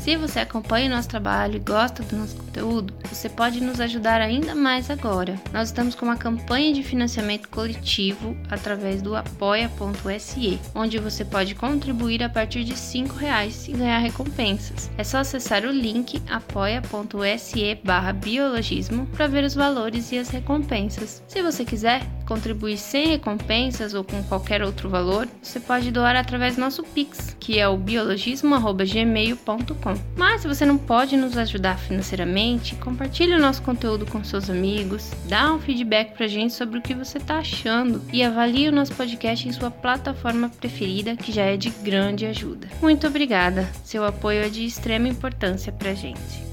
Se 0.00 0.16
você 0.16 0.40
acompanha 0.40 0.86
o 0.86 0.94
nosso 0.94 1.10
trabalho 1.10 1.56
e 1.56 1.58
gosta 1.58 2.02
do 2.02 2.16
nosso 2.16 2.34
conteúdo, 2.34 2.94
você 3.04 3.28
pode 3.28 3.60
nos 3.60 3.78
ajudar 3.80 4.22
ainda 4.22 4.54
mais 4.54 4.90
agora. 4.90 5.38
Nós 5.52 5.68
estamos 5.68 5.94
com 5.94 6.06
uma 6.06 6.16
campanha 6.16 6.72
de 6.72 6.82
financiamento 6.82 7.50
coletivo 7.50 8.34
através 8.50 9.02
do 9.02 9.14
apoia.se, 9.14 10.58
onde 10.74 10.98
você 10.98 11.22
pode 11.22 11.54
contribuir 11.54 12.22
a 12.22 12.30
partir 12.30 12.64
de 12.64 12.72
R$ 12.72 13.08
reais 13.18 13.68
e 13.68 13.72
ganhar 13.72 13.98
recompensas. 13.98 14.90
É 14.96 15.04
só 15.04 15.18
acessar 15.18 15.64
o 15.66 15.70
link 15.70 16.22
apoia.se 16.30 17.78
biologismo 18.20 19.06
para 19.08 19.26
ver 19.26 19.44
os 19.44 19.54
valores 19.54 20.10
e 20.12 20.18
as 20.18 20.30
recompensas. 20.30 21.22
Se 21.28 21.42
você 21.42 21.62
quiser 21.62 22.00
contribuir 22.30 22.78
sem 22.78 23.08
recompensas 23.08 23.92
ou 23.92 24.04
com 24.04 24.22
qualquer 24.22 24.62
outro 24.62 24.88
valor, 24.88 25.26
você 25.42 25.58
pode 25.58 25.90
doar 25.90 26.14
através 26.14 26.54
do 26.54 26.60
nosso 26.60 26.84
Pix, 26.84 27.36
que 27.40 27.58
é 27.58 27.68
o 27.68 27.76
biologismo.gmail.com. 27.76 29.94
Mas 30.16 30.42
se 30.42 30.46
você 30.46 30.64
não 30.64 30.78
pode 30.78 31.16
nos 31.16 31.36
ajudar 31.36 31.76
financeiramente, 31.76 32.76
compartilhe 32.76 33.34
o 33.34 33.40
nosso 33.40 33.62
conteúdo 33.62 34.06
com 34.06 34.22
seus 34.22 34.48
amigos, 34.48 35.10
dá 35.28 35.52
um 35.52 35.58
feedback 35.58 36.16
pra 36.16 36.28
gente 36.28 36.54
sobre 36.54 36.78
o 36.78 36.82
que 36.82 36.94
você 36.94 37.18
tá 37.18 37.38
achando 37.38 38.00
e 38.12 38.22
avalie 38.22 38.68
o 38.68 38.72
nosso 38.72 38.94
podcast 38.94 39.48
em 39.48 39.52
sua 39.52 39.72
plataforma 39.72 40.48
preferida, 40.48 41.16
que 41.16 41.32
já 41.32 41.42
é 41.42 41.56
de 41.56 41.70
grande 41.70 42.26
ajuda. 42.26 42.68
Muito 42.80 43.08
obrigada, 43.08 43.68
seu 43.82 44.04
apoio 44.04 44.44
é 44.44 44.48
de 44.48 44.64
extrema 44.64 45.08
importância 45.08 45.72
pra 45.72 45.94
gente. 45.94 46.49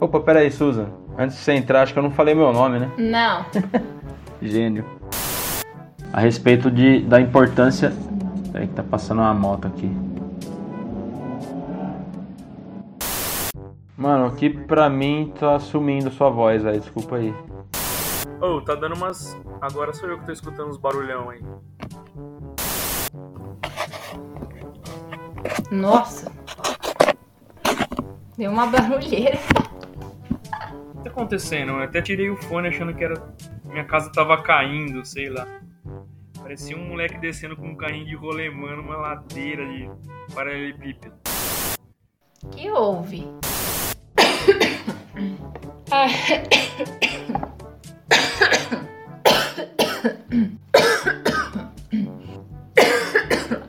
Opa, 0.00 0.20
peraí, 0.20 0.50
Susan. 0.50 0.88
Antes 1.18 1.36
de 1.36 1.42
você 1.42 1.52
entrar, 1.52 1.82
acho 1.82 1.92
que 1.92 1.98
eu 1.98 2.02
não 2.02 2.10
falei 2.10 2.34
meu 2.34 2.52
nome, 2.52 2.78
né? 2.78 2.90
Não. 2.98 3.46
Gênio. 4.42 4.84
A 6.12 6.20
respeito 6.20 6.70
de, 6.70 7.00
da 7.00 7.20
importância 7.20 7.92
Peraí 8.56 8.68
que 8.68 8.74
tá 8.74 8.82
passando 8.82 9.18
uma 9.18 9.34
moto 9.34 9.66
aqui. 9.66 9.94
Mano, 13.94 14.24
aqui 14.24 14.48
pra 14.48 14.88
mim 14.88 15.30
tá 15.38 15.60
sumindo 15.60 16.10
sua 16.10 16.30
voz 16.30 16.64
aí, 16.64 16.80
desculpa 16.80 17.16
aí. 17.16 17.34
Ô, 18.40 18.56
oh, 18.56 18.60
tá 18.62 18.74
dando 18.74 18.94
umas. 18.94 19.36
Agora 19.60 19.92
sou 19.92 20.08
eu 20.08 20.18
que 20.18 20.24
tô 20.24 20.32
escutando 20.32 20.70
uns 20.70 20.78
barulhão 20.78 21.28
aí. 21.28 21.42
Nossa! 25.70 26.32
Deu 28.38 28.50
uma 28.50 28.68
barulheira. 28.68 29.38
Tá 31.06 31.12
acontecendo? 31.12 31.70
Eu 31.70 31.84
até 31.84 32.02
tirei 32.02 32.28
o 32.28 32.36
fone 32.36 32.66
achando 32.66 32.92
que 32.92 33.04
era. 33.04 33.14
Minha 33.64 33.84
casa 33.84 34.10
tava 34.10 34.42
caindo, 34.42 35.04
sei 35.04 35.28
lá. 35.28 35.46
Parecia 36.36 36.76
um 36.76 36.88
moleque 36.88 37.16
descendo 37.18 37.56
com 37.56 37.68
um 37.68 37.76
carrinho 37.76 38.06
de 38.06 38.16
rolemã 38.16 38.74
numa 38.74 38.96
ladeira 38.96 39.64
de 39.68 39.88
paralelepípedo. 40.34 41.14
que 42.50 42.68
houve? 42.72 43.24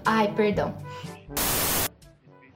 Ai, 0.06 0.34
perdão. 0.34 0.76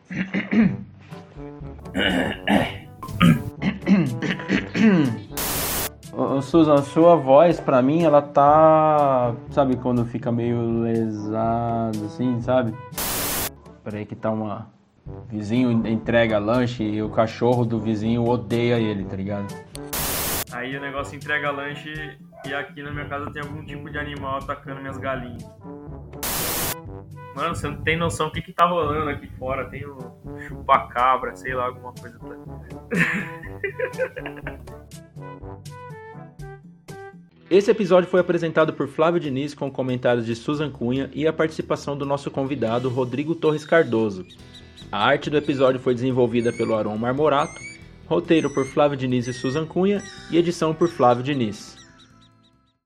Susan, 6.41 6.73
a 6.73 6.81
sua 6.81 7.15
voz, 7.15 7.59
pra 7.59 7.81
mim, 7.81 8.03
ela 8.03 8.21
tá. 8.21 9.33
Sabe 9.51 9.77
quando 9.77 10.05
fica 10.05 10.31
meio 10.31 10.81
lesada, 10.81 11.97
assim, 12.05 12.41
sabe? 12.41 12.73
Peraí, 13.83 14.05
que 14.05 14.15
tá 14.15 14.31
uma. 14.31 14.69
Vizinho 15.29 15.71
entrega 15.87 16.37
lanche 16.37 16.83
e 16.83 17.01
o 17.01 17.09
cachorro 17.09 17.65
do 17.65 17.79
vizinho 17.79 18.27
odeia 18.27 18.77
ele, 18.79 19.03
tá 19.03 19.15
ligado? 19.15 19.53
Aí 20.51 20.75
o 20.77 20.81
negócio 20.81 21.15
entrega 21.15 21.49
lanche 21.49 22.17
e 22.45 22.53
aqui 22.53 22.83
na 22.83 22.91
minha 22.91 23.05
casa 23.05 23.31
tem 23.31 23.41
algum 23.41 23.63
tipo 23.65 23.89
de 23.89 23.97
animal 23.97 24.37
atacando 24.37 24.81
minhas 24.81 24.97
galinhas. 24.97 25.43
Mano, 27.35 27.55
você 27.55 27.67
não 27.67 27.81
tem 27.81 27.97
noção 27.97 28.27
do 28.27 28.33
que, 28.33 28.41
que 28.41 28.53
tá 28.53 28.65
rolando 28.65 29.09
aqui 29.09 29.27
fora. 29.37 29.69
Tem 29.69 29.85
o 29.85 29.97
chupacabra, 30.47 31.35
sei 31.35 31.53
lá, 31.53 31.65
alguma 31.65 31.93
coisa. 31.93 32.19
Esse 37.51 37.69
episódio 37.69 38.09
foi 38.09 38.21
apresentado 38.21 38.71
por 38.71 38.87
Flávio 38.87 39.19
Diniz 39.19 39.53
com 39.53 39.69
comentários 39.69 40.25
de 40.25 40.33
Susan 40.37 40.71
Cunha 40.71 41.09
e 41.13 41.27
a 41.27 41.33
participação 41.33 41.97
do 41.97 42.05
nosso 42.05 42.31
convidado 42.31 42.87
Rodrigo 42.87 43.35
Torres 43.35 43.65
Cardoso. 43.65 44.25
A 44.89 45.05
arte 45.05 45.29
do 45.29 45.35
episódio 45.35 45.77
foi 45.77 45.93
desenvolvida 45.93 46.53
pelo 46.53 46.73
Aron 46.73 46.97
Marmorato, 46.97 47.59
roteiro 48.07 48.49
por 48.53 48.65
Flávio 48.65 48.97
Diniz 48.97 49.27
e 49.27 49.33
Susan 49.33 49.65
Cunha 49.65 50.01
e 50.31 50.37
edição 50.37 50.73
por 50.73 50.87
Flávio 50.87 51.23
Diniz. 51.23 51.80